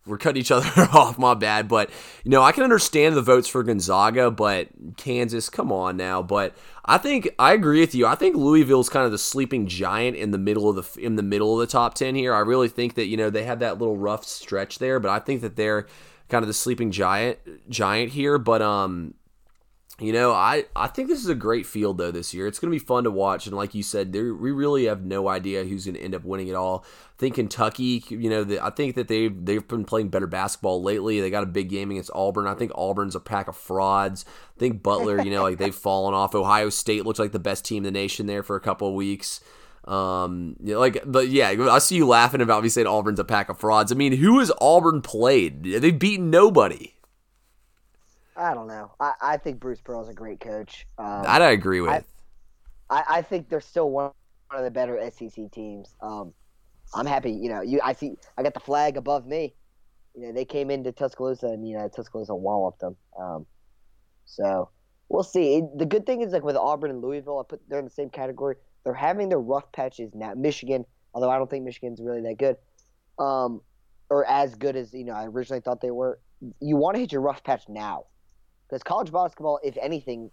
we're 0.06 0.18
cutting 0.18 0.40
each 0.40 0.50
other 0.52 0.68
off. 0.92 1.18
My 1.18 1.34
bad, 1.34 1.68
but 1.68 1.90
you 2.24 2.30
know 2.30 2.42
I 2.42 2.52
can 2.52 2.64
understand 2.64 3.16
the 3.16 3.22
votes 3.22 3.48
for 3.48 3.62
Gonzaga, 3.62 4.30
but 4.30 4.68
Kansas, 4.96 5.48
come 5.48 5.72
on 5.72 5.96
now. 5.96 6.22
But 6.22 6.54
I 6.84 6.98
think 6.98 7.34
I 7.38 7.52
agree 7.52 7.80
with 7.80 7.94
you. 7.94 8.06
I 8.06 8.14
think 8.14 8.36
Louisville's 8.36 8.88
kind 8.88 9.06
of 9.06 9.12
the 9.12 9.18
sleeping 9.18 9.66
giant 9.66 10.16
in 10.16 10.30
the 10.30 10.38
middle 10.38 10.68
of 10.68 10.76
the 10.76 11.00
in 11.00 11.16
the 11.16 11.22
middle 11.22 11.54
of 11.54 11.60
the 11.60 11.70
top 11.70 11.94
ten 11.94 12.14
here. 12.14 12.34
I 12.34 12.40
really 12.40 12.68
think 12.68 12.94
that 12.94 13.06
you 13.06 13.16
know 13.16 13.30
they 13.30 13.44
had 13.44 13.60
that 13.60 13.78
little 13.78 13.96
rough 13.96 14.24
stretch 14.24 14.78
there, 14.78 15.00
but 15.00 15.10
I 15.10 15.18
think 15.18 15.42
that 15.42 15.56
they're 15.56 15.86
kind 16.28 16.42
of 16.42 16.48
the 16.48 16.54
sleeping 16.54 16.90
giant 16.90 17.38
giant 17.68 18.12
here. 18.12 18.38
But 18.38 18.62
um, 18.62 19.14
You 20.00 20.12
know, 20.12 20.32
I, 20.32 20.64
I 20.74 20.88
think 20.88 21.08
this 21.08 21.20
is 21.20 21.28
a 21.28 21.34
great 21.34 21.66
field 21.66 21.98
though 21.98 22.10
this 22.10 22.32
year. 22.32 22.46
It's 22.46 22.58
going 22.58 22.72
to 22.72 22.74
be 22.74 22.84
fun 22.84 23.04
to 23.04 23.10
watch, 23.10 23.46
and 23.46 23.54
like 23.54 23.74
you 23.74 23.82
said, 23.82 24.12
there, 24.12 24.34
we 24.34 24.50
really 24.50 24.86
have 24.86 25.04
no 25.04 25.28
idea 25.28 25.64
who's 25.64 25.84
going 25.84 25.94
to 25.96 26.00
end 26.00 26.14
up 26.14 26.24
winning 26.24 26.48
it 26.48 26.54
all. 26.54 26.84
I 26.86 27.18
think 27.18 27.34
Kentucky, 27.34 28.02
you 28.08 28.30
know, 28.30 28.42
the, 28.42 28.64
I 28.64 28.70
think 28.70 28.94
that 28.94 29.08
they 29.08 29.28
they've 29.28 29.66
been 29.66 29.84
playing 29.84 30.08
better 30.08 30.26
basketball 30.26 30.82
lately. 30.82 31.20
They 31.20 31.30
got 31.30 31.42
a 31.42 31.46
big 31.46 31.68
game 31.68 31.90
against 31.90 32.10
Auburn. 32.14 32.46
I 32.46 32.54
think 32.54 32.72
Auburn's 32.74 33.14
a 33.14 33.20
pack 33.20 33.48
of 33.48 33.56
frauds. 33.56 34.24
I 34.56 34.58
think 34.58 34.82
Butler, 34.82 35.22
you 35.22 35.30
know, 35.30 35.42
like 35.42 35.58
they've 35.58 35.74
fallen 35.82 36.14
off. 36.14 36.34
Ohio 36.34 36.70
State 36.70 37.04
looks 37.04 37.18
like 37.18 37.32
the 37.32 37.38
best 37.38 37.64
team 37.64 37.78
in 37.78 37.92
the 37.92 37.98
nation 38.00 38.26
there 38.26 38.42
for 38.42 38.56
a 38.56 38.60
couple 38.60 38.88
of 38.88 38.94
weeks. 38.94 39.40
Um, 39.84 40.56
you 40.62 40.74
know, 40.74 40.80
like, 40.80 41.02
but 41.04 41.28
yeah, 41.28 41.54
I 41.70 41.78
see 41.80 41.96
you 41.96 42.06
laughing 42.06 42.40
about 42.40 42.62
me 42.62 42.70
saying 42.70 42.86
Auburn's 42.86 43.20
a 43.20 43.24
pack 43.24 43.50
of 43.50 43.58
frauds. 43.58 43.92
I 43.92 43.94
mean, 43.94 44.12
who 44.12 44.38
has 44.38 44.50
Auburn 44.60 45.02
played? 45.02 45.64
They've 45.64 45.98
beaten 45.98 46.30
nobody. 46.30 46.94
I 48.36 48.54
don't 48.54 48.66
know. 48.66 48.92
I, 48.98 49.12
I 49.20 49.36
think 49.36 49.60
Bruce 49.60 49.80
Pearl's 49.80 50.08
a 50.08 50.14
great 50.14 50.40
coach. 50.40 50.86
Um, 50.98 51.22
that 51.22 51.42
I 51.42 51.50
agree 51.50 51.80
with. 51.80 51.90
I, 51.90 52.02
I, 52.88 53.04
I, 53.18 53.22
think 53.22 53.48
they're 53.48 53.60
still 53.60 53.90
one, 53.90 54.12
of 54.54 54.64
the 54.64 54.70
better 54.70 54.98
SEC 55.10 55.50
teams. 55.50 55.94
Um, 56.00 56.32
I'm 56.94 57.06
happy. 57.06 57.32
You 57.32 57.48
know, 57.48 57.62
you 57.62 57.80
I 57.82 57.94
see. 57.94 58.16
I 58.36 58.42
got 58.42 58.54
the 58.54 58.60
flag 58.60 58.96
above 58.96 59.26
me. 59.26 59.54
You 60.14 60.26
know, 60.26 60.32
they 60.32 60.44
came 60.44 60.70
into 60.70 60.92
Tuscaloosa 60.92 61.46
and 61.46 61.66
you 61.66 61.76
know 61.76 61.88
Tuscaloosa 61.88 62.34
walloped 62.34 62.80
them. 62.80 62.96
Um, 63.18 63.46
so 64.26 64.68
we'll 65.08 65.22
see. 65.22 65.56
It, 65.56 65.78
the 65.78 65.86
good 65.86 66.04
thing 66.04 66.20
is 66.20 66.32
like 66.32 66.42
with 66.42 66.56
Auburn 66.56 66.90
and 66.90 67.00
Louisville, 67.00 67.40
I 67.40 67.48
put 67.48 67.62
they're 67.68 67.78
in 67.78 67.84
the 67.86 67.90
same 67.90 68.10
category. 68.10 68.56
They're 68.84 68.94
having 68.94 69.28
their 69.28 69.40
rough 69.40 69.70
patches 69.72 70.14
now. 70.14 70.34
Michigan, 70.34 70.84
although 71.14 71.30
I 71.30 71.38
don't 71.38 71.48
think 71.48 71.64
Michigan's 71.64 72.00
really 72.00 72.20
that 72.22 72.36
good, 72.36 72.56
um, 73.18 73.62
or 74.10 74.26
as 74.26 74.54
good 74.54 74.76
as 74.76 74.92
you 74.92 75.04
know 75.04 75.14
I 75.14 75.26
originally 75.26 75.60
thought 75.60 75.80
they 75.80 75.90
were. 75.90 76.18
You 76.60 76.76
want 76.76 76.96
to 76.96 77.00
hit 77.00 77.12
your 77.12 77.20
rough 77.20 77.42
patch 77.44 77.68
now 77.68 78.06
because 78.72 78.82
college 78.82 79.12
basketball, 79.12 79.60
if 79.62 79.76
anything, 79.76 80.30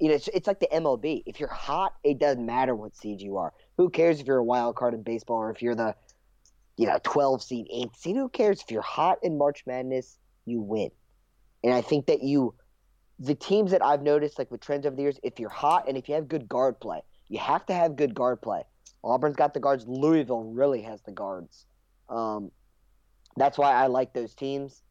you 0.00 0.08
know, 0.08 0.14
it's, 0.14 0.26
it's 0.28 0.46
like 0.46 0.58
the 0.58 0.68
MLB. 0.72 1.22
If 1.26 1.38
you're 1.38 1.50
hot, 1.50 1.92
it 2.02 2.18
doesn't 2.18 2.46
matter 2.46 2.74
what 2.74 2.96
seed 2.96 3.20
you 3.20 3.36
are. 3.36 3.52
Who 3.76 3.90
cares 3.90 4.20
if 4.20 4.26
you're 4.26 4.38
a 4.38 4.44
wild 4.44 4.74
card 4.74 4.94
in 4.94 5.02
baseball 5.02 5.36
or 5.36 5.50
if 5.50 5.60
you're 5.60 5.74
the, 5.74 5.94
you 6.78 6.86
know, 6.86 6.98
12 7.02 7.42
seed, 7.42 7.66
8 7.70 7.94
seed? 7.94 8.16
Who 8.16 8.30
cares 8.30 8.62
if 8.62 8.70
you're 8.70 8.80
hot 8.80 9.18
in 9.22 9.36
March 9.36 9.64
Madness? 9.66 10.18
You 10.46 10.62
win. 10.62 10.92
And 11.62 11.74
I 11.74 11.82
think 11.82 12.06
that 12.06 12.22
you, 12.22 12.54
the 13.18 13.34
teams 13.34 13.72
that 13.72 13.84
I've 13.84 14.00
noticed, 14.00 14.38
like 14.38 14.50
with 14.50 14.62
trends 14.62 14.86
over 14.86 14.96
the 14.96 15.02
years, 15.02 15.20
if 15.22 15.38
you're 15.38 15.50
hot 15.50 15.88
and 15.88 15.98
if 15.98 16.08
you 16.08 16.14
have 16.14 16.28
good 16.28 16.48
guard 16.48 16.80
play, 16.80 17.02
you 17.28 17.38
have 17.38 17.66
to 17.66 17.74
have 17.74 17.96
good 17.96 18.14
guard 18.14 18.40
play. 18.40 18.62
Auburn's 19.04 19.36
got 19.36 19.52
the 19.52 19.60
guards. 19.60 19.84
Louisville 19.86 20.44
really 20.44 20.80
has 20.80 21.02
the 21.02 21.12
guards. 21.12 21.66
Um, 22.08 22.50
that's 23.36 23.58
why 23.58 23.74
I 23.74 23.88
like 23.88 24.14
those 24.14 24.34
teams. 24.34 24.82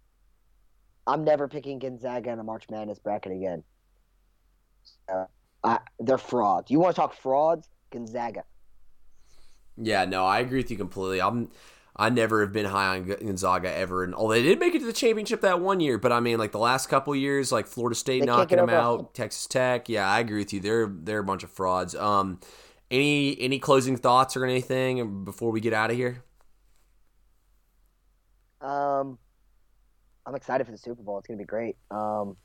I'm 1.07 1.23
never 1.23 1.47
picking 1.47 1.79
Gonzaga 1.79 2.31
in 2.31 2.39
a 2.39 2.43
March 2.43 2.65
Madness 2.69 2.99
bracket 2.99 3.31
again. 3.31 3.63
Uh, 5.11 5.25
I, 5.63 5.79
they're 5.99 6.17
frauds. 6.17 6.71
You 6.71 6.79
want 6.79 6.95
to 6.95 7.01
talk 7.01 7.13
frauds? 7.13 7.67
Gonzaga. 7.91 8.43
Yeah, 9.77 10.05
no, 10.05 10.25
I 10.25 10.39
agree 10.39 10.59
with 10.59 10.71
you 10.71 10.77
completely. 10.77 11.21
I'm 11.21 11.49
I 11.95 12.09
never 12.09 12.41
have 12.41 12.53
been 12.53 12.65
high 12.65 12.97
on 12.97 13.03
Gonzaga 13.05 13.71
ever, 13.71 14.03
and 14.03 14.15
although 14.15 14.33
they 14.33 14.43
did 14.43 14.59
make 14.59 14.73
it 14.73 14.79
to 14.79 14.85
the 14.85 14.93
championship 14.93 15.41
that 15.41 15.59
one 15.59 15.79
year, 15.79 15.97
but 15.97 16.11
I 16.11 16.19
mean, 16.19 16.39
like 16.39 16.51
the 16.51 16.59
last 16.59 16.87
couple 16.87 17.13
years, 17.15 17.51
like 17.51 17.67
Florida 17.67 17.95
State 17.95 18.21
they 18.21 18.25
knocking 18.25 18.57
them 18.57 18.69
out, 18.69 19.13
Texas 19.13 19.45
Tech. 19.45 19.89
Yeah, 19.89 20.09
I 20.09 20.19
agree 20.19 20.39
with 20.39 20.53
you. 20.53 20.61
They're 20.61 20.87
they're 20.87 21.19
a 21.19 21.23
bunch 21.23 21.43
of 21.43 21.51
frauds. 21.51 21.93
Um, 21.95 22.39
any 22.89 23.39
any 23.41 23.59
closing 23.59 23.97
thoughts 23.97 24.37
or 24.37 24.45
anything 24.45 25.25
before 25.25 25.51
we 25.51 25.59
get 25.59 25.73
out 25.73 25.91
of 25.91 25.97
here? 25.97 26.23
Um, 28.61 29.17
I'm 30.25 30.35
excited 30.35 30.65
for 30.65 30.71
the 30.71 30.77
Super 30.77 31.01
Bowl. 31.01 31.17
It's 31.19 31.27
gonna 31.27 31.37
be 31.37 31.45
great. 31.45 31.77
Um, 31.89 32.37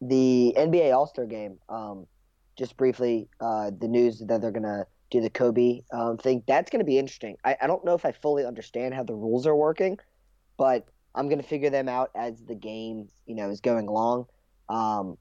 the 0.00 0.54
NBA 0.56 0.94
All 0.94 1.06
Star 1.06 1.26
Game. 1.26 1.58
Um, 1.68 2.06
just 2.56 2.76
briefly, 2.76 3.28
uh, 3.40 3.70
the 3.78 3.88
news 3.88 4.18
that 4.18 4.40
they're 4.40 4.50
gonna 4.50 4.86
do 5.10 5.20
the 5.20 5.30
Kobe 5.30 5.82
um, 5.92 6.18
thing. 6.18 6.42
That's 6.46 6.70
gonna 6.70 6.84
be 6.84 6.98
interesting. 6.98 7.36
I, 7.44 7.56
I 7.62 7.66
don't 7.66 7.84
know 7.84 7.94
if 7.94 8.04
I 8.04 8.12
fully 8.12 8.44
understand 8.44 8.94
how 8.94 9.04
the 9.04 9.14
rules 9.14 9.46
are 9.46 9.56
working, 9.56 9.98
but 10.56 10.86
I'm 11.14 11.28
gonna 11.28 11.42
figure 11.42 11.70
them 11.70 11.88
out 11.88 12.10
as 12.14 12.42
the 12.44 12.54
game, 12.54 13.08
you 13.26 13.34
know, 13.34 13.48
is 13.48 13.60
going 13.60 13.88
along. 13.88 14.26
Um, 14.68 15.16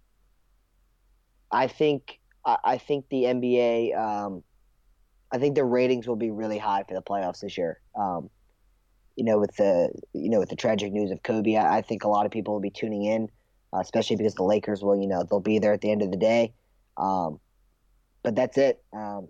I 1.52 1.68
think 1.68 2.20
I, 2.46 2.58
I 2.64 2.78
think 2.78 3.06
the 3.10 3.24
NBA. 3.24 3.98
Um, 3.98 4.44
I 5.30 5.38
think 5.40 5.56
the 5.56 5.66
ratings 5.66 6.08
will 6.08 6.16
be 6.16 6.32
really 6.32 6.58
high 6.58 6.84
for 6.88 6.94
the 6.94 7.02
playoffs 7.02 7.42
this 7.42 7.58
year. 7.58 7.82
Um, 7.96 8.30
you 9.18 9.24
know, 9.24 9.40
with 9.40 9.56
the 9.58 9.92
you 10.14 10.30
know 10.30 10.40
with 10.40 10.50
the 10.50 10.56
tragic 10.56 10.94
news 10.94 11.12
of 11.12 11.24
Kobe, 11.24 11.56
I, 11.56 11.80
I 11.80 11.82
think 11.82 12.04
a 12.04 12.08
lot 12.08 12.26
of 12.26 12.32
people 12.32 12.54
will 12.54 12.62
be 12.62 12.70
tuning 12.70 13.04
in, 13.04 13.28
uh, 13.74 13.80
especially 13.80 14.16
because 14.16 14.36
the 14.36 14.44
Lakers 14.44 14.82
will, 14.82 14.96
you 14.96 15.08
know, 15.08 15.24
they'll 15.30 15.40
be 15.40 15.60
there 15.60 15.74
at 15.74 15.82
the 15.82 15.92
end 15.92 16.04
of 16.04 16.12
the 16.12 16.18
day. 16.18 16.54
Um, 16.96 17.40
but 18.24 18.36
that's 18.36 18.58
it. 18.58 18.82
Um, 18.94 19.28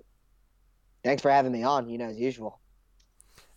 thanks 1.03 1.21
for 1.21 1.31
having 1.31 1.53
me 1.53 1.63
on. 1.63 1.89
You 1.89 1.97
know, 1.97 2.05
as 2.05 2.19
usual. 2.19 2.59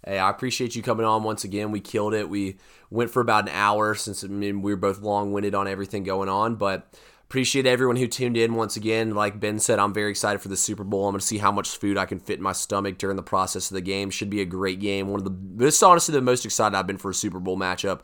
Hey, 0.07 0.19
I 0.19 0.31
appreciate 0.31 0.75
you 0.75 0.83
coming 0.83 1.05
on 1.05 1.25
once 1.25 1.45
again. 1.45 1.73
We 1.73 1.81
killed 1.81 2.15
it. 2.15 2.31
We 2.31 2.59
went 2.89 3.11
for 3.11 3.21
about 3.21 3.49
an 3.49 3.55
hour 3.55 3.95
since 3.95 4.25
I 4.25 4.29
mean, 4.29 4.63
we 4.63 4.73
were 4.73 4.81
both 4.81 5.01
long 5.01 5.33
winded 5.33 5.55
on 5.55 5.67
everything 5.67 6.05
going 6.05 6.29
on, 6.29 6.55
but 6.57 6.95
Appreciate 7.31 7.65
everyone 7.65 7.95
who 7.95 8.09
tuned 8.09 8.37
in 8.37 8.57
once 8.57 8.75
again. 8.75 9.15
Like 9.15 9.39
Ben 9.39 9.61
said, 9.61 9.79
I'm 9.79 9.95
very 9.95 10.11
excited 10.11 10.41
for 10.41 10.49
the 10.49 10.57
Super 10.57 10.83
Bowl. 10.83 11.07
I'm 11.07 11.13
going 11.13 11.21
to 11.21 11.27
see 11.27 11.39
how 11.39 11.53
much 11.53 11.77
food 11.77 11.97
I 11.97 12.05
can 12.05 12.19
fit 12.19 12.39
in 12.39 12.43
my 12.43 12.51
stomach 12.51 12.99
during 12.99 13.15
the 13.15 13.23
process 13.23 13.71
of 13.71 13.77
the 13.77 13.81
game. 13.81 14.11
Should 14.11 14.31
be 14.31 14.41
a 14.41 14.45
great 14.45 14.81
game. 14.81 15.07
One 15.07 15.21
of 15.21 15.25
the 15.25 15.65
this 15.65 15.77
is 15.77 15.83
honestly 15.85 16.13
the 16.13 16.23
most 16.23 16.45
excited 16.45 16.77
I've 16.77 16.89
been 16.89 16.99
for 16.99 17.13
a 17.13 17.15
Super 17.15 17.39
Bowl 17.39 17.57
matchup 17.57 18.01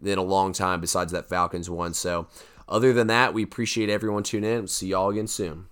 in 0.00 0.16
a 0.16 0.22
long 0.22 0.52
time. 0.52 0.80
Besides 0.80 1.10
that 1.10 1.28
Falcons 1.28 1.68
one. 1.68 1.92
So, 1.92 2.28
other 2.68 2.92
than 2.92 3.08
that, 3.08 3.34
we 3.34 3.42
appreciate 3.42 3.90
everyone 3.90 4.22
tuning 4.22 4.48
in. 4.48 4.68
See 4.68 4.86
y'all 4.86 5.10
again 5.10 5.26
soon. 5.26 5.66